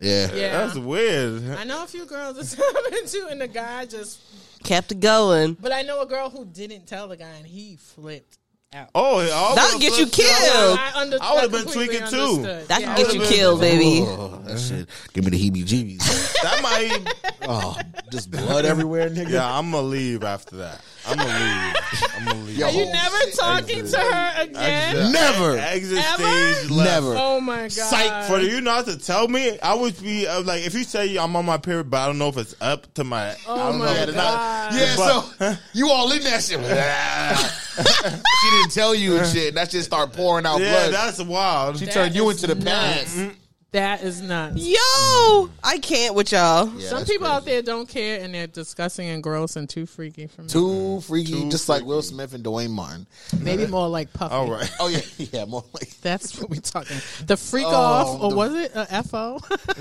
yeah. 0.00 0.28
yeah. 0.34 0.66
That's 0.66 0.76
weird. 0.78 1.48
I 1.50 1.64
know 1.64 1.82
a 1.82 1.86
few 1.86 2.04
girls 2.04 2.36
that's 2.36 2.54
happened 2.84 3.06
to, 3.08 3.26
and 3.30 3.40
the 3.40 3.48
guy 3.48 3.86
just. 3.86 4.20
Kept 4.64 4.90
it 4.90 4.98
going. 5.00 5.54
But 5.54 5.70
I 5.72 5.82
know 5.82 6.00
a 6.02 6.06
girl 6.06 6.28
who 6.28 6.44
didn't 6.44 6.86
tell 6.86 7.06
the 7.08 7.16
guy, 7.16 7.30
and 7.38 7.46
he 7.46 7.76
flipped 7.76 8.36
out. 8.74 8.88
Oh, 8.94 9.18
I 9.20 9.54
That'll 9.54 9.78
get 9.78 9.98
you 9.98 10.06
flipped 10.06 10.30
out. 10.30 10.52
killed. 10.52 10.78
I, 10.78 10.92
under, 11.00 11.18
I 11.20 11.34
would've 11.34 11.52
been 11.52 11.62
completely 11.62 11.98
tweaking 11.98 12.10
too. 12.10 12.42
That 12.66 12.80
Yeah, 12.80 12.86
can 12.94 12.96
get 12.96 13.12
you 13.12 13.18
would've 13.20 13.30
been- 13.30 13.38
killed, 13.38 13.60
baby. 13.60 14.00
Oh, 14.02 14.40
that 14.44 14.58
shit. 14.58 14.88
Give 15.12 15.24
me 15.24 15.30
the 15.30 15.50
heebie-jeebies. 15.50 16.32
That 16.42 16.62
might. 16.62 17.32
oh, 17.48 17.76
just 18.12 18.30
blood 18.30 18.64
everywhere, 18.66 19.08
nigga. 19.10 19.30
Yeah, 19.30 19.58
I'm 19.58 19.70
gonna 19.72 19.86
leave 19.86 20.22
after 20.22 20.56
that. 20.56 20.80
I'm 21.08 21.16
gonna 21.16 21.28
leave. 21.28 22.02
I'm 22.16 22.24
gonna 22.24 22.38
leave. 22.44 22.56
Yo. 22.58 22.66
Are 22.66 22.70
you 22.72 22.86
never 22.86 23.18
talking 23.36 23.86
to 23.86 23.96
her 23.98 24.42
again? 24.42 24.96
Exit- 24.96 25.12
Never. 25.12 25.56
Exit 25.58 25.98
Ever? 26.04 26.54
stage 26.54 26.70
left. 26.70 26.90
Never. 26.90 27.14
Oh 27.16 27.40
my 27.40 27.62
god! 27.62 27.70
Psych 27.70 28.24
For 28.28 28.38
you 28.40 28.60
not 28.60 28.86
to 28.86 28.98
tell 28.98 29.28
me, 29.28 29.58
I 29.60 29.74
would 29.74 30.00
be 30.02 30.26
uh, 30.26 30.42
like, 30.42 30.66
if 30.66 30.74
you 30.74 30.84
say 30.84 31.16
I'm 31.16 31.36
on 31.36 31.44
my 31.44 31.58
period, 31.58 31.90
but 31.90 31.98
I 31.98 32.06
don't 32.06 32.18
know 32.18 32.28
if 32.28 32.36
it's 32.38 32.54
up 32.60 32.92
to 32.94 33.04
my. 33.04 33.30
I 33.30 33.36
Oh 33.46 33.56
don't 33.72 33.78
my 33.78 33.86
know. 33.86 33.92
Yeah, 33.92 34.02
if 34.02 34.08
it's 34.08 34.16
God. 34.16 34.72
not- 34.72 34.80
Yeah, 34.80 34.96
But- 34.96 35.54
so 35.56 35.56
you 35.74 35.90
all 35.90 36.10
in 36.12 36.22
that 36.24 36.42
shit. 36.42 36.58
she 38.40 38.50
didn't 38.50 38.72
tell 38.72 38.94
you 38.94 39.16
and 39.18 39.26
shit. 39.26 39.54
That 39.54 39.70
shit 39.70 39.84
start 39.84 40.12
pouring 40.12 40.46
out 40.46 40.60
Yeah, 40.60 40.70
blood. 40.88 40.94
that's 40.94 41.22
wild. 41.22 41.78
she 41.78 41.84
That 41.86 41.94
turned 41.94 42.14
you 42.14 42.28
is 42.30 42.42
into 42.42 42.54
the 42.56 42.64
nuts. 42.64 43.14
past. 43.16 43.36
That 43.72 44.02
is 44.02 44.22
nuts. 44.22 44.56
Yo, 44.56 44.74
mm-hmm. 44.78 45.52
I 45.62 45.78
can't 45.78 46.14
with 46.14 46.32
y'all. 46.32 46.66
Yeah, 46.78 46.88
Some 46.88 46.98
that's 47.00 47.10
people 47.10 47.26
out 47.26 47.42
crazy. 47.42 47.56
there 47.56 47.62
don't 47.62 47.86
care, 47.86 48.22
and 48.22 48.32
they're 48.32 48.46
disgusting 48.46 49.08
and 49.08 49.22
gross 49.22 49.56
and 49.56 49.68
too 49.68 49.84
freaky 49.84 50.28
for 50.28 50.42
me. 50.42 50.48
Too 50.48 51.00
freaky, 51.02 51.32
Too 51.32 51.50
just 51.50 51.68
like. 51.68 51.84
Will 51.84 52.00
Smith 52.00 52.32
and 52.32 52.42
Duane 52.42 52.70
Martin. 52.70 53.06
Maybe 53.38 53.66
more 53.66 53.88
like 53.88 54.12
puffy. 54.14 54.34
All 54.34 54.50
right. 54.50 54.70
Oh 54.80 54.88
yeah, 54.88 55.00
yeah, 55.18 55.44
more 55.44 55.64
like. 55.74 55.90
That's 56.00 56.40
what 56.40 56.48
we're 56.48 56.60
talking. 56.60 56.96
The 57.26 57.36
freak 57.36 57.66
Oh, 57.66 57.74
off, 57.74 58.22
or 58.22 58.30
the- 58.30 58.36
was 58.36 58.54
it 58.54 58.72
a 58.74 59.02
FO? 59.02 59.40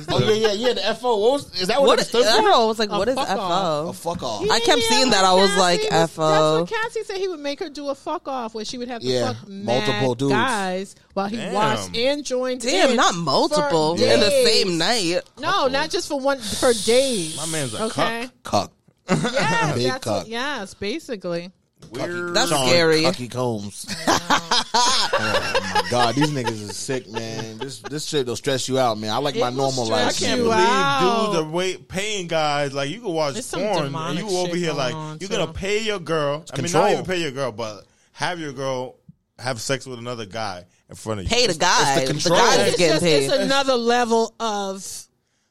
Oh 0.10 0.20
yeah, 0.20 0.34
yeah, 0.34 0.52
yeah. 0.54 0.74
The 0.74 0.96
FO. 1.00 1.18
What 1.18 1.32
was, 1.34 1.62
is 1.62 1.68
that 1.70 1.80
what, 1.80 1.88
What? 1.88 2.00
it 2.00 2.02
I 2.02 2.06
stood 2.06 2.26
for? 2.26 2.32
don't 2.32 2.44
know. 2.46 2.64
I 2.64 2.66
was 2.66 2.80
like, 2.80 2.90
A 2.90 2.98
what 2.98 3.08
is 3.08 3.16
fuck 3.16 3.28
FO? 3.30 3.38
Oh 3.40 3.92
fuck 3.94 4.24
off. 4.24 4.50
I 4.50 4.60
kept 4.62 4.82
seeing 4.82 5.12
that. 5.12 5.24
I 5.24 5.34
was 5.34 5.56
like, 5.58 5.80
was- 5.90 6.12
FO. 6.12 6.58
That's 6.66 6.72
what 6.72 6.82
Cassie 6.82 7.04
said. 7.04 7.18
He 7.18 7.28
would 7.30 7.40
make 7.40 7.60
her 7.60 7.70
do 7.70 7.88
a 7.90 7.96
fuck 7.96 8.28
off, 8.28 8.56
where 8.56 8.66
she 8.66 8.78
would 8.78 8.90
have 8.90 9.02
to 9.02 9.08
Yeah, 9.08 9.34
fuck 9.34 9.48
multiple 9.48 9.94
multiple 9.94 10.16
dudes. 10.16 10.34
guys 10.34 10.96
while 11.14 11.28
he 11.28 11.38
Damn. 11.38 11.54
watched 11.54 11.96
and 11.96 12.26
joined. 12.26 12.62
Damn, 12.62 12.90
in 12.92 12.96
not 12.98 13.16
multiple 13.16 13.75
for 13.76 14.04
in 14.04 14.20
the 14.20 14.30
same 14.46 14.78
night. 14.78 15.22
No, 15.40 15.68
not 15.68 15.90
just 15.90 16.08
for 16.08 16.20
one 16.20 16.40
for 16.40 16.74
days. 16.74 17.38
My 17.38 17.46
man's 17.48 17.74
a 17.74 17.84
okay. 17.86 18.30
Cuck. 18.44 18.72
Yes, 19.10 19.76
Big 19.76 19.88
that's 19.88 20.04
cock. 20.04 20.18
what, 20.24 20.28
yes, 20.28 20.74
basically. 20.74 21.52
Weird. 21.92 22.34
That's 22.34 22.50
Sean 22.50 22.68
scary. 22.68 23.02
Cucky 23.02 23.30
Combs. 23.30 23.86
oh 24.08 25.72
my 25.74 25.84
god, 25.92 26.16
these 26.16 26.32
niggas 26.32 26.52
is 26.52 26.76
sick, 26.76 27.08
man. 27.10 27.58
This 27.60 27.80
this 27.80 28.06
shit 28.06 28.26
will 28.26 28.36
stress 28.36 28.68
you 28.68 28.80
out, 28.80 28.98
man. 28.98 29.12
I 29.12 29.18
like 29.18 29.36
It 29.36 29.42
my 29.42 29.52
normal 29.52 29.86
life. 29.86 30.08
I 30.08 30.12
can't 30.12 30.42
believe 30.42 30.54
out. 30.58 31.28
dudes 31.28 31.40
are 31.40 31.50
wait 31.50 31.88
paying 31.88 32.28
guys 32.28 32.74
like 32.74 32.90
you 32.90 33.02
can 33.02 33.12
watch 33.14 33.34
There's 33.34 33.52
porn 33.52 33.94
and 33.94 34.18
you 34.20 34.28
over 34.30 34.56
here 34.56 34.74
like 34.74 34.96
on, 34.96 35.18
you're 35.20 35.30
too. 35.30 35.36
gonna 35.36 35.54
pay 35.54 35.80
your 35.84 36.00
girl. 36.00 36.44
I 36.52 36.58
mean, 36.58 36.66
control. 36.66 36.84
not 36.84 36.92
even 36.94 37.06
pay 37.06 37.22
your 37.22 37.32
girl, 37.32 37.52
but 37.52 37.86
have 38.14 38.40
your 38.40 38.54
girl 38.54 38.96
have 39.38 39.62
sex 39.62 39.86
with 39.86 40.00
another 40.00 40.26
guy 40.26 40.66
in 40.90 40.96
front 40.96 41.20
of 41.22 41.26
you. 41.26 41.30
Pay 41.30 41.48
the 41.48 41.54
guy. 41.56 42.06
the 42.06 42.14
The, 42.14 42.30
guy 42.30 42.56
is 42.62 42.68
It's 42.70 42.78
getting 42.78 42.94
just 42.94 43.04
paid. 43.04 43.24
it's 43.26 43.34
another 43.34 43.76
level 43.76 44.34
of 44.40 44.86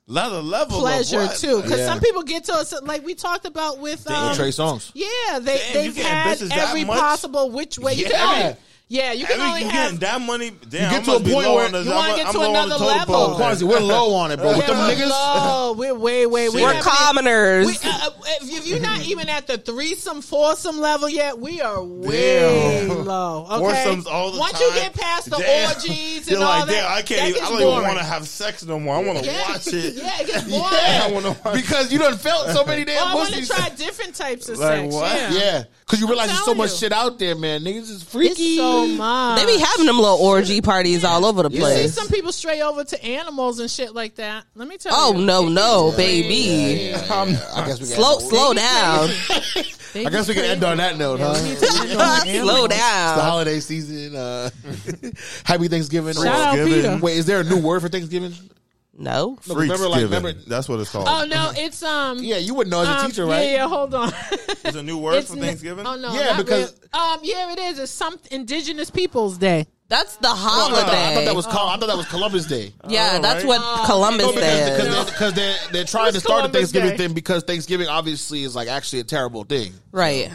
Another 0.07 0.43
level 0.43 0.81
pleasure 0.81 1.21
of 1.23 1.29
what? 1.29 1.39
too, 1.39 1.63
because 1.63 1.79
Yeah. 1.79 1.87
some 1.87 2.01
people 2.01 2.23
get 2.25 2.45
to 2.45 2.53
us 2.55 2.75
like 2.83 3.05
we 3.07 3.15
talked 3.15 3.47
about 3.47 3.79
with 3.79 4.05
With 4.05 4.11
um, 4.15 4.37
Trey 4.37 4.51
Songz. 4.51 4.91
Yeah, 4.95 5.39
they 5.39 5.57
Damn, 5.59 5.73
they've 5.73 5.97
had 5.97 6.43
every 6.53 6.85
possible 6.85 7.51
which 7.51 7.79
way 7.79 7.95
you 7.95 8.07
Yeah. 8.07 8.11
can 8.11 8.43
only 8.45 8.57
yeah 8.89 9.13
you 9.13 9.25
can 9.27 9.41
Every, 9.41 9.47
only 9.49 9.61
you 9.63 9.69
have 9.71 9.85
getting 9.93 9.99
that 10.01 10.21
money? 10.21 10.51
Damn, 10.69 10.93
You 10.93 11.01
get 11.01 11.09
I 11.09 11.13
to 11.13 11.17
a 11.17 11.21
point 11.21 11.55
where 11.55 11.69
the, 11.71 11.83
you 11.83 11.91
wanna 11.91 12.17
get 12.17 12.33
to 12.33 12.41
another 12.41 12.77
level. 12.85 13.15
pole. 13.15 13.35
Quasi, 13.37 13.65
we're 13.65 13.81
low 13.81 14.15
on 14.15 14.31
it, 14.31 14.37
bro. 14.37 14.49
With 14.49 14.59
yeah, 14.59 14.67
them 14.67 14.79
we're 14.79 14.95
niggas, 14.95 15.11
low. 15.11 15.73
We're 15.73 15.95
way 15.95 16.27
way 16.27 16.49
we 16.49 16.63
We're 16.63 16.81
commoners. 16.83 17.67
We, 17.67 17.73
uh, 17.91 18.11
if 18.43 18.59
if 18.59 18.67
you're 18.67 18.81
not 18.81 19.01
even 19.07 19.29
at 19.29 19.47
the 19.47 19.59
threesome, 19.59 20.21
foursome 20.23 20.79
level 20.81 21.09
yet, 21.09 21.39
we 21.39 21.61
are 21.61 21.83
way 21.83 22.87
Damn. 22.89 23.05
low. 23.05 23.47
Okay? 23.51 23.59
Foursomes 23.85 24.07
all 24.07 24.31
the 24.33 24.39
Once 24.39 24.53
time. 24.53 24.63
you 24.63 24.75
get 24.75 24.95
past 24.95 25.31
the 25.31 25.37
Damn. 25.39 25.69
orgies 25.75 26.29
You're 26.31 26.39
and 26.39 26.45
all 26.45 26.59
like, 26.61 26.69
that, 26.69 26.73
damn, 26.75 26.93
I 26.93 27.03
can't. 27.03 27.21
that 27.21 27.29
Even, 27.31 27.43
I 27.43 27.49
don't 27.49 27.61
even 27.73 27.83
want 27.83 27.99
to 27.99 28.05
have 28.05 28.29
sex 28.29 28.65
no 28.65 28.79
more. 28.79 28.97
I 28.97 29.03
want 29.03 29.19
to 29.21 29.25
yeah. 29.27 29.51
watch 29.51 29.67
it. 29.69 29.95
Yeah, 30.05 30.21
it 30.21 30.27
gets 30.27 30.45
boring. 30.51 30.65
I 30.65 31.11
want 31.11 31.25
to 31.27 31.37
watch. 31.45 31.55
because 31.57 31.93
you 31.93 31.99
done 31.99 32.17
felt 32.19 32.49
so 32.51 32.65
many 32.65 32.83
Oh, 32.83 32.85
damn 32.85 33.09
I 33.09 33.15
want 33.15 33.33
to 33.35 33.47
try 33.47 33.69
different 33.71 34.15
types 34.15 34.49
of 34.49 34.59
Like 34.59 34.83
sex. 34.91 34.95
what? 34.95 35.33
Yeah. 35.33 35.65
Yeah, 35.85 35.91
because 35.91 36.01
you 36.01 36.07
realize 36.09 36.29
there's 36.29 36.45
so 36.45 36.55
much 36.55 36.71
you. 36.73 36.77
shit 36.79 36.93
out 36.93 37.19
there, 37.19 37.35
man. 37.37 37.61
Niggas 37.63 37.91
is 37.91 38.03
freaky. 38.03 38.43
It's 38.43 38.57
so 38.57 38.87
much. 38.87 39.39
They 39.41 39.47
be 39.47 39.59
having 39.63 39.87
them 39.87 39.99
little 39.99 40.17
orgy 40.17 40.61
parties 40.63 41.05
all 41.05 41.25
over 41.27 41.43
the 41.43 41.51
You 41.51 41.57
see 41.57 41.61
place. 41.63 41.95
some 41.95 42.09
people 42.09 42.33
stray 42.33 42.63
over 42.63 42.85
to 42.85 43.05
animals 43.05 43.59
and 43.61 43.71
shit 43.71 43.95
like 43.95 44.15
that. 44.17 44.45
Let 44.55 44.67
me 44.69 44.77
tell 44.79 44.93
Oh 44.95 45.13
you. 45.13 45.19
Oh 45.19 45.25
no, 45.25 45.49
no, 45.49 45.91
Yeah, 45.91 45.97
baby. 45.97 46.93
Um, 46.95 47.29
I 47.55 47.67
guess 47.67 47.81
we 47.81 47.87
can 47.87 47.97
Slow, 47.97 48.19
slow 48.19 48.55
down. 48.55 49.11
I 49.97 50.11
guess 50.11 50.27
we 50.27 50.35
can 50.35 50.45
end 50.45 50.65
on 50.65 50.79
that 50.79 50.97
note, 50.99 51.21
huh? 51.21 51.39
we 51.41 51.51
need 51.51 51.59
to 51.59 51.67
end 51.67 52.01
on 52.01 52.21
the 52.27 52.33
slow 52.41 52.65
animals. 52.65 52.69
the 52.71 53.23
holiday 53.23 53.61
season. 53.61 54.17
Uh, 54.17 54.51
happy 55.45 55.69
Thanksgiving. 55.69 56.15
Shout 56.15 56.27
out 56.27 56.55
Thanksgiving. 56.57 57.01
Wait, 57.01 57.17
is 57.19 57.27
there 57.27 57.41
a 57.41 57.45
new 57.45 57.61
word 57.61 57.81
for 57.81 57.89
Thanksgiving? 57.89 58.33
No. 58.97 59.37
No, 59.49 59.55
remember, 59.57 59.89
like, 59.89 60.03
remember, 60.03 60.33
That's 60.33 60.69
what 60.69 60.79
it's 60.81 60.91
called. 60.91 61.09
Oh 61.09 61.25
no, 61.25 61.51
it's 61.57 61.83
um. 61.83 62.19
yeah, 62.23 62.37
you 62.37 62.55
wouldn't 62.55 62.71
know 62.71 62.83
as 62.83 62.89
a 62.89 62.93
um, 62.93 63.11
teacher, 63.11 63.27
right? 63.27 63.45
Yeah, 63.47 63.53
yeah. 63.55 63.69
Hold 63.69 63.93
on. 63.95 64.13
There's 64.63 64.77
a 64.77 64.83
new 64.83 64.99
word 64.99 65.17
It's 65.17 65.31
for 65.31 65.37
n- 65.37 65.43
Thanksgiving. 65.43 65.87
Oh 65.87 65.97
no, 65.97 66.15
Yeah, 66.15 66.37
because- 66.37 66.73
really. 66.75 66.91
um, 66.93 67.19
yeah, 67.23 67.53
it 67.53 67.59
is. 67.59 67.79
It's 67.81 67.91
some 67.93 68.19
Indigenous 68.31 68.91
Peoples 68.91 69.37
Day. 69.39 69.67
That's 69.89 70.17
the 70.17 70.29
I 70.29 70.33
thought, 70.35 70.73
I 70.73 71.15
thought 71.15 71.25
that 71.27 71.35
was 71.37 71.47
Col- 71.47 71.69
I 71.69 71.77
thought 71.77 71.89
that 71.89 71.97
was 71.97 72.07
Columbus 72.09 72.47
Day. 72.47 72.73
yeah, 72.89 73.15
Oh, 73.17 73.23
that's 73.23 73.45
right. 73.45 73.59
what 73.61 73.87
Columbus 73.87 74.27
No, 74.27 74.33
Day 74.33 74.71
because, 74.79 74.87
is. 74.87 75.05
because, 75.05 75.05
they, 75.07 75.11
because 75.13 75.35
they're, 75.35 75.73
they're 75.73 75.85
trying 75.85 76.13
to 76.13 76.17
What's 76.17 76.25
start 76.25 76.43
the 76.45 76.49
Columbus 76.49 76.53
Thanksgiving 76.73 76.91
Day? 76.91 76.97
thing 76.97 77.15
because 77.15 77.43
Thanksgiving 77.43 77.89
obviously 77.89 78.45
is 78.45 78.57
like 78.57 78.69
actually 78.69 79.01
a 79.01 79.05
terrible 79.05 79.45
thing. 79.45 79.75
Right. 79.93 80.31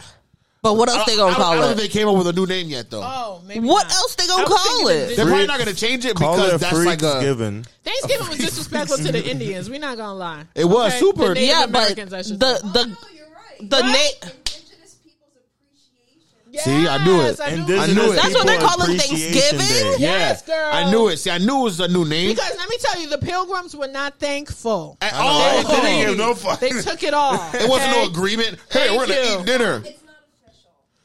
But 0.61 0.76
what 0.76 0.90
else 0.90 1.06
they 1.06 1.15
gonna 1.15 1.31
I, 1.31 1.38
don't- 1.38 1.41
I 1.41 1.44
call 1.44 1.56
don't 1.56 1.64
it? 1.64 1.68
think 1.77 1.91
they 1.94 1.99
came 1.99 2.07
up 2.10 2.18
with 2.18 2.27
a 2.27 2.34
new 2.34 2.45
name 2.45 2.68
yet 2.68 2.90
though. 2.91 3.02
Oh, 3.02 3.41
maybe 3.45 3.65
What 3.65 3.84
not. 3.88 3.94
else 3.95 4.15
they 4.15 4.27
gonna 4.27 4.44
was 4.44 4.49
call 4.49 4.88
thinking 4.88 5.11
it? 5.11 5.15
They're 5.15 5.26
probably 5.26 5.48
not 5.48 5.57
going 5.60 5.69
to 5.69 5.76
change 5.76 6.03
it 6.06 6.15
Call 6.18 6.36
because 6.36 6.53
it 6.56 6.60
that's 6.60 6.86
like 6.86 7.02
a. 7.02 7.06
Freaksgiving. 7.06 7.65
Thanksgiving 7.86 8.27
was 8.30 8.38
disrespectful 8.40 8.98
to 8.98 9.11
the 9.11 9.26
Indians. 9.30 9.69
We're 9.69 9.80
not 9.80 9.95
gonna 9.95 10.15
lie. 10.15 10.44
It 10.56 10.65
was 10.65 10.91
Okay? 10.91 10.99
super. 10.99 11.27
The 11.30 11.34
Native 11.36 11.49
Yeah, 11.49 11.65
but 11.68 11.76
Americans, 11.77 12.14
I 12.14 12.22
should 12.23 12.40
the 12.41 12.56
say. 12.57 12.68
the 12.73 12.80
oh, 12.80 12.84
No, 12.88 13.15
you're 13.15 13.26
right. 13.27 13.69
the 13.69 13.77
Right? 13.77 13.86
name. 13.86 14.11
Indigenous 14.22 14.95
people's 15.02 15.36
appreciation. 15.38 16.52
Yes, 16.52 16.64
See, 16.65 16.88
I 16.90 17.06
knew 17.06 17.22
it. 17.22 17.40
I 17.40 17.56
knew 17.56 17.61
Indigenous 17.61 17.90
I 17.90 17.94
knew 17.94 18.11
it. 18.11 18.15
That's 18.18 18.34
what 18.34 18.45
they're 18.48 18.56
People 18.57 18.68
calling 18.69 18.95
Appreciation 18.98 19.60
Thanksgiving? 19.60 19.91
Day. 19.94 19.95
Yes, 19.99 20.41
girl. 20.41 20.69
I 20.73 20.91
knew 20.91 21.07
it. 21.07 21.18
See, 21.18 21.31
I 21.31 21.38
knew 21.38 21.61
it 21.61 21.64
was 21.64 21.80
a 21.80 21.88
new 21.88 22.03
name. 22.03 22.36
Because 22.36 22.57
let 22.57 22.69
me 22.69 22.77
tell 22.81 23.02
you, 23.02 23.07
the 23.10 23.18
pilgrims 23.18 23.77
were 23.77 23.88
not 23.88 24.19
thankful. 24.19 24.98
At 24.99 25.14
I 25.14 25.18
know, 25.18 25.23
all. 25.23 25.40
right? 25.40 25.68
They 25.68 25.81
didn't 25.90 26.07
give 26.10 26.18
no 26.18 26.34
fuck. 26.36 26.60
They 26.60 26.69
took 26.72 27.02
it 27.03 27.14
all. 27.14 27.36
It 27.53 27.69
wasn't 27.69 27.91
no 27.91 28.03
agreement. 28.07 28.57
Hey, 28.69 28.88
Thank 28.90 28.99
we're 28.99 29.07
going 29.07 29.23
to 29.23 29.31
you. 29.31 29.40
eat 29.40 29.45
dinner. 29.45 29.76
It's 29.77 29.86
not 29.86 29.86
official. 29.86 29.98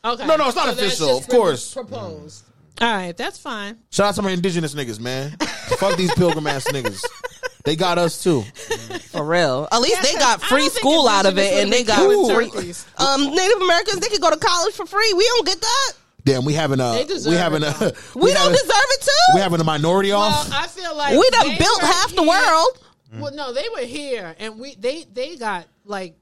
Okay. 0.05 0.26
No, 0.26 0.36
no, 0.36 0.47
it's 0.48 0.56
not 0.56 0.66
that's 0.66 0.78
official, 0.78 1.16
of 1.16 1.26
course. 1.28 1.72
Proposed. 1.72 2.44
All 2.81 2.93
right, 2.93 3.16
that's 3.16 3.39
fine. 3.39 3.78
Shout 3.90 4.09
out 4.09 4.14
to 4.16 4.22
my 4.22 4.31
indigenous 4.32 4.74
niggas, 4.74 5.01
man. 5.01 5.31
Fuck 5.78 5.97
these 5.97 6.12
pilgrim 6.14 6.47
ass 6.47 6.66
niggas. 6.66 7.02
They 7.64 7.76
got 7.76 7.97
us 7.98 8.22
too. 8.22 8.43
For 9.12 9.24
real. 9.24 9.66
At 9.72 9.81
least 9.81 9.97
Yeah, 9.97 10.02
they 10.02 10.12
'cause 10.12 10.18
got 10.20 10.43
free 10.43 10.68
school 10.68 11.09
out 11.09 11.24
of 11.24 11.39
it, 11.39 11.62
and 11.62 11.72
they 11.72 11.82
got 11.85 12.05
free. 12.05 12.51
turkeys. 12.51 12.85
Um, 12.98 13.35
Native 13.35 13.62
Americans 13.62 14.01
they 14.01 14.09
could 14.09 14.20
go 14.20 14.28
to 14.31 14.36
college 14.36 14.74
for 14.74 14.85
free. 14.86 15.12
We 15.14 15.24
don't 15.24 15.47
get 15.47 15.60
that. 15.60 15.93
Damn, 16.24 16.44
we 16.44 16.52
having 16.55 16.81
a 16.81 16.93
They 17.06 17.31
we 17.31 17.36
having 17.36 17.62
a 17.62 17.70
though. 17.70 17.93
We, 18.14 18.32
don't 18.32 18.36
having, 18.43 18.52
deserve 18.52 18.68
it 18.90 19.02
too. 19.02 19.35
we 19.35 19.40
having 19.40 19.60
a 19.60 19.64
minority 19.64 20.10
Well, 20.10 20.20
off. 20.22 20.51
I 20.52 20.66
feel 20.66 20.94
like 20.97 21.12
we 21.18 21.31
done 21.31 21.48
they 21.48 21.56
built 21.59 21.81
were 21.82 21.86
half 21.89 22.14
the 22.14 22.22
world. 22.22 22.78
Well, 23.14 23.32
no, 23.35 23.52
they 23.52 23.66
were 23.74 23.86
here, 23.86 24.35
and 24.39 24.59
we 24.59 24.74
they 24.74 25.05
they 25.12 25.36
got 25.36 25.66
like 25.85 26.16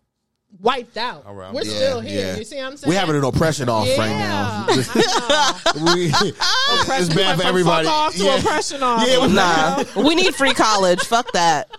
wiped 0.60 0.96
out. 0.96 1.24
Around. 1.26 1.54
We're 1.54 1.62
Yeah, 1.64 1.74
still 1.76 2.00
here. 2.00 2.26
yeah. 2.26 2.36
You 2.36 2.44
see 2.44 2.56
what 2.56 2.64
I'm 2.66 2.76
saying? 2.76 2.88
We're 2.92 3.00
having 3.00 3.16
an 3.16 3.24
oppression 3.24 3.68
off 3.68 3.86
yeah, 3.86 3.98
right 3.98 4.10
now. 4.10 4.66
I 4.68 5.72
know. 5.76 5.84
we, 5.94 6.04
it's 6.06 6.82
Oppression 6.82 7.08
bad 7.08 7.16
went 7.16 7.36
for 7.36 7.38
from 7.38 7.48
everybody. 7.48 7.86
Fuck 7.86 7.94
off 7.94 8.14
to 8.16 8.24
Yeah. 8.24 8.38
oppression 8.38 8.82
off. 8.82 9.06
Yeah, 9.08 9.26
we- 9.26 9.32
Nah, 9.32 9.84
we 10.08 10.14
need 10.14 10.34
free 10.34 10.54
college. 10.54 11.00
Fuck 11.00 11.32
that. 11.32 11.70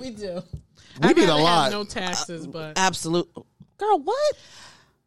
we 0.00 0.10
do. 0.10 0.42
We 1.02 1.08
I'd 1.08 1.16
need 1.16 1.24
a 1.24 1.26
rather 1.28 1.32
have 1.32 1.40
lot. 1.42 1.72
No 1.72 1.84
taxes, 1.84 2.46
uh, 2.46 2.50
but 2.50 2.78
Absolute. 2.78 3.28
Girl, 3.78 3.98
what? 3.98 4.34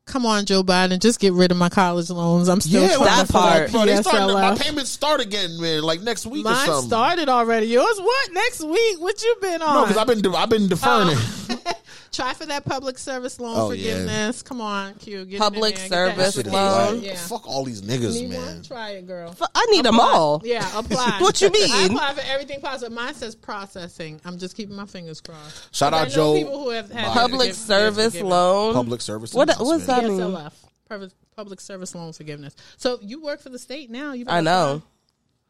come 0.05 0.23
on, 0.25 0.45
Joe 0.45 0.61
Biden, 0.63 0.99
just 0.99 1.19
get 1.19 1.33
rid 1.33 1.49
of 1.51 1.57
my 1.57 1.67
college 1.69 2.09
loans. 2.11 2.47
I'm 2.47 2.61
still 2.61 2.81
Yeah, 2.83 2.95
trying 2.95 3.05
that 3.05 3.25
for 3.27 3.33
part. 3.33 3.71
Bro, 3.71 3.85
they 3.87 3.95
starting, 4.03 4.33
my 4.35 4.55
payments 4.55 4.91
start 4.91 5.19
again, 5.19 5.59
man. 5.59 5.81
Like 5.81 6.01
next 6.01 6.27
week 6.27 6.45
or 6.45 6.49
Mine 6.51 6.65
something. 6.67 6.89
started 6.89 7.27
already. 7.29 7.67
Yours 7.67 7.99
what? 7.99 8.33
Next 8.33 8.63
week? 8.63 9.01
What 9.01 9.23
you 9.23 9.35
been 9.41 9.61
on? 9.63 9.73
no, 9.73 9.81
because 9.81 9.97
I've 9.97 10.05
been 10.07 10.21
de- 10.21 10.29
I've 10.37 10.49
been 10.49 10.67
deferring 10.67 11.09
oh. 11.11 11.47
it. 11.49 11.77
Try 12.15 12.33
for 12.33 12.45
that 12.45 12.63
public 12.65 12.97
service 12.97 13.39
loan 13.39 13.53
Oh, 13.57 13.71
yeah. 13.71 13.91
forgiveness. 13.93 14.41
Come 14.41 14.61
on, 14.61 14.93
Q. 14.95 15.25
Get 15.25 15.39
Public 15.39 15.75
in 15.77 15.89
there. 15.89 16.07
Get 16.07 16.15
service 16.15 16.35
Shit 16.35 16.47
loan. 16.47 16.95
like, 16.95 17.03
Yeah. 17.05 17.15
Fuck 17.17 17.47
all 17.47 17.63
these 17.65 17.81
niggas, 17.81 18.13
Need 18.13 18.29
man. 18.29 18.45
one? 18.45 18.63
Try 18.63 18.89
it, 18.91 19.05
girl. 19.07 19.29
F- 19.39 19.49
I 19.53 19.65
need 19.71 19.83
them 19.85 19.99
all. 19.99 20.41
Yeah, 20.45 20.65
apply. 20.79 21.17
What 21.19 21.41
you 21.41 21.47
I 21.47 21.51
mean? 21.51 21.91
apply 21.91 22.13
for 22.13 22.21
everything 22.21 22.61
possible. 22.61 22.95
Mine 22.95 23.13
says 23.15 23.35
processing. 23.35 24.21
I'm 24.23 24.37
just 24.37 24.55
keeping 24.55 24.75
my 24.75 24.85
fingers 24.85 25.19
crossed. 25.19 25.75
Shout 25.75 25.93
out 25.93 26.07
I 26.07 26.09
Joe 26.09 26.33
People 26.35 26.63
who 26.63 26.69
have 26.69 26.89
had 26.89 27.11
Public 27.11 27.49
forgive- 27.49 27.55
service 27.55 28.21
loan. 28.21 28.73
Public 28.73 29.01
service. 29.01 29.33
What- 29.33 29.49
what's 29.59 29.85
that 29.87 30.03
mean? 30.05 30.19
PSLF. 30.19 30.53
Public, 30.87 31.11
public 31.35 31.59
service 31.59 31.93
loan 31.95 32.13
forgiveness. 32.13 32.55
So 32.77 32.99
you 33.01 33.21
work 33.21 33.41
for 33.41 33.49
the 33.49 33.59
state 33.59 33.89
now. 33.89 34.13
You 34.13 34.25
I 34.29 34.39
know. 34.41 34.75
apply. 34.75 34.87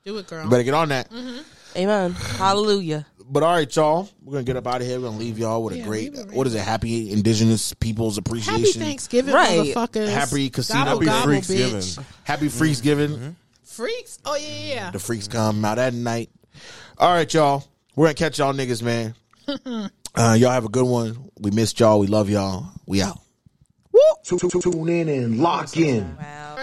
Do 0.06 0.18
it, 0.20 0.28
girl. 0.28 0.44
You 0.44 0.50
better 0.50 0.64
get 0.64 0.74
on 0.74 0.90
that. 0.90 1.12
Mm-hmm. 1.12 1.38
Amen. 1.78 2.12
Hallelujah. 2.14 3.06
But 3.28 3.44
all 3.44 3.54
right, 3.56 3.76
y'all. 3.76 4.08
We're 4.24 4.34
gonna 4.34 4.44
get 4.44 4.56
up 4.56 4.68
out 4.68 4.82
of 4.82 4.88
here. 4.88 5.00
We're 5.00 5.08
gonna 5.08 5.18
leave 5.18 5.40
y'all 5.40 5.64
with 5.64 5.74
a 5.74 5.78
Yeah, 5.80 5.86
great. 5.86 6.14
we 6.14 6.20
What 6.36 6.46
is 6.48 6.54
it? 6.54 6.60
Happy 6.62 7.12
Indigenous 7.12 7.74
Peoples 7.74 8.18
Appreciation. 8.18 8.82
Happy 8.82 8.86
Thanksgiving, 8.92 9.34
Right. 9.34 9.74
motherfuckers. 9.74 10.10
Happy 10.10 10.50
casino. 10.50 10.84
Gobble, 10.86 10.92
Happy 10.92 11.06
gobble, 11.06 11.32
Freaksgiving. 11.34 11.74
bitch. 11.98 12.04
Happy 12.24 12.48
Freaksgiving. 12.50 13.36
Freaks. 13.64 14.20
Oh 14.26 14.36
yeah, 14.36 14.48
yeah, 14.48 14.74
yeah. 14.76 14.92
The 14.92 15.00
freaks 15.00 15.28
come 15.28 15.66
out 15.66 15.80
at 15.80 15.94
night. 15.94 16.30
All 16.98 17.12
right, 17.14 17.32
y'all. 17.34 17.64
We're 17.96 18.06
gonna 18.08 18.14
catch 18.14 18.38
y'all 18.40 18.54
niggas, 18.54 18.82
man. 18.84 19.16
uh, 20.16 20.36
y'all 20.38 20.52
have 20.52 20.66
a 20.66 20.70
good 20.70 20.86
one. 20.86 21.30
We 21.40 21.52
missed 21.52 21.80
y'all. 21.80 22.00
We 22.00 22.08
love 22.08 22.30
y'all. 22.30 22.68
We 22.86 23.02
out. 23.02 23.20
Tune 24.24 24.90
in 24.90 25.08
and 25.10 25.40
lock 25.40 25.76
in. 25.78 26.16
Wow. 26.18 26.55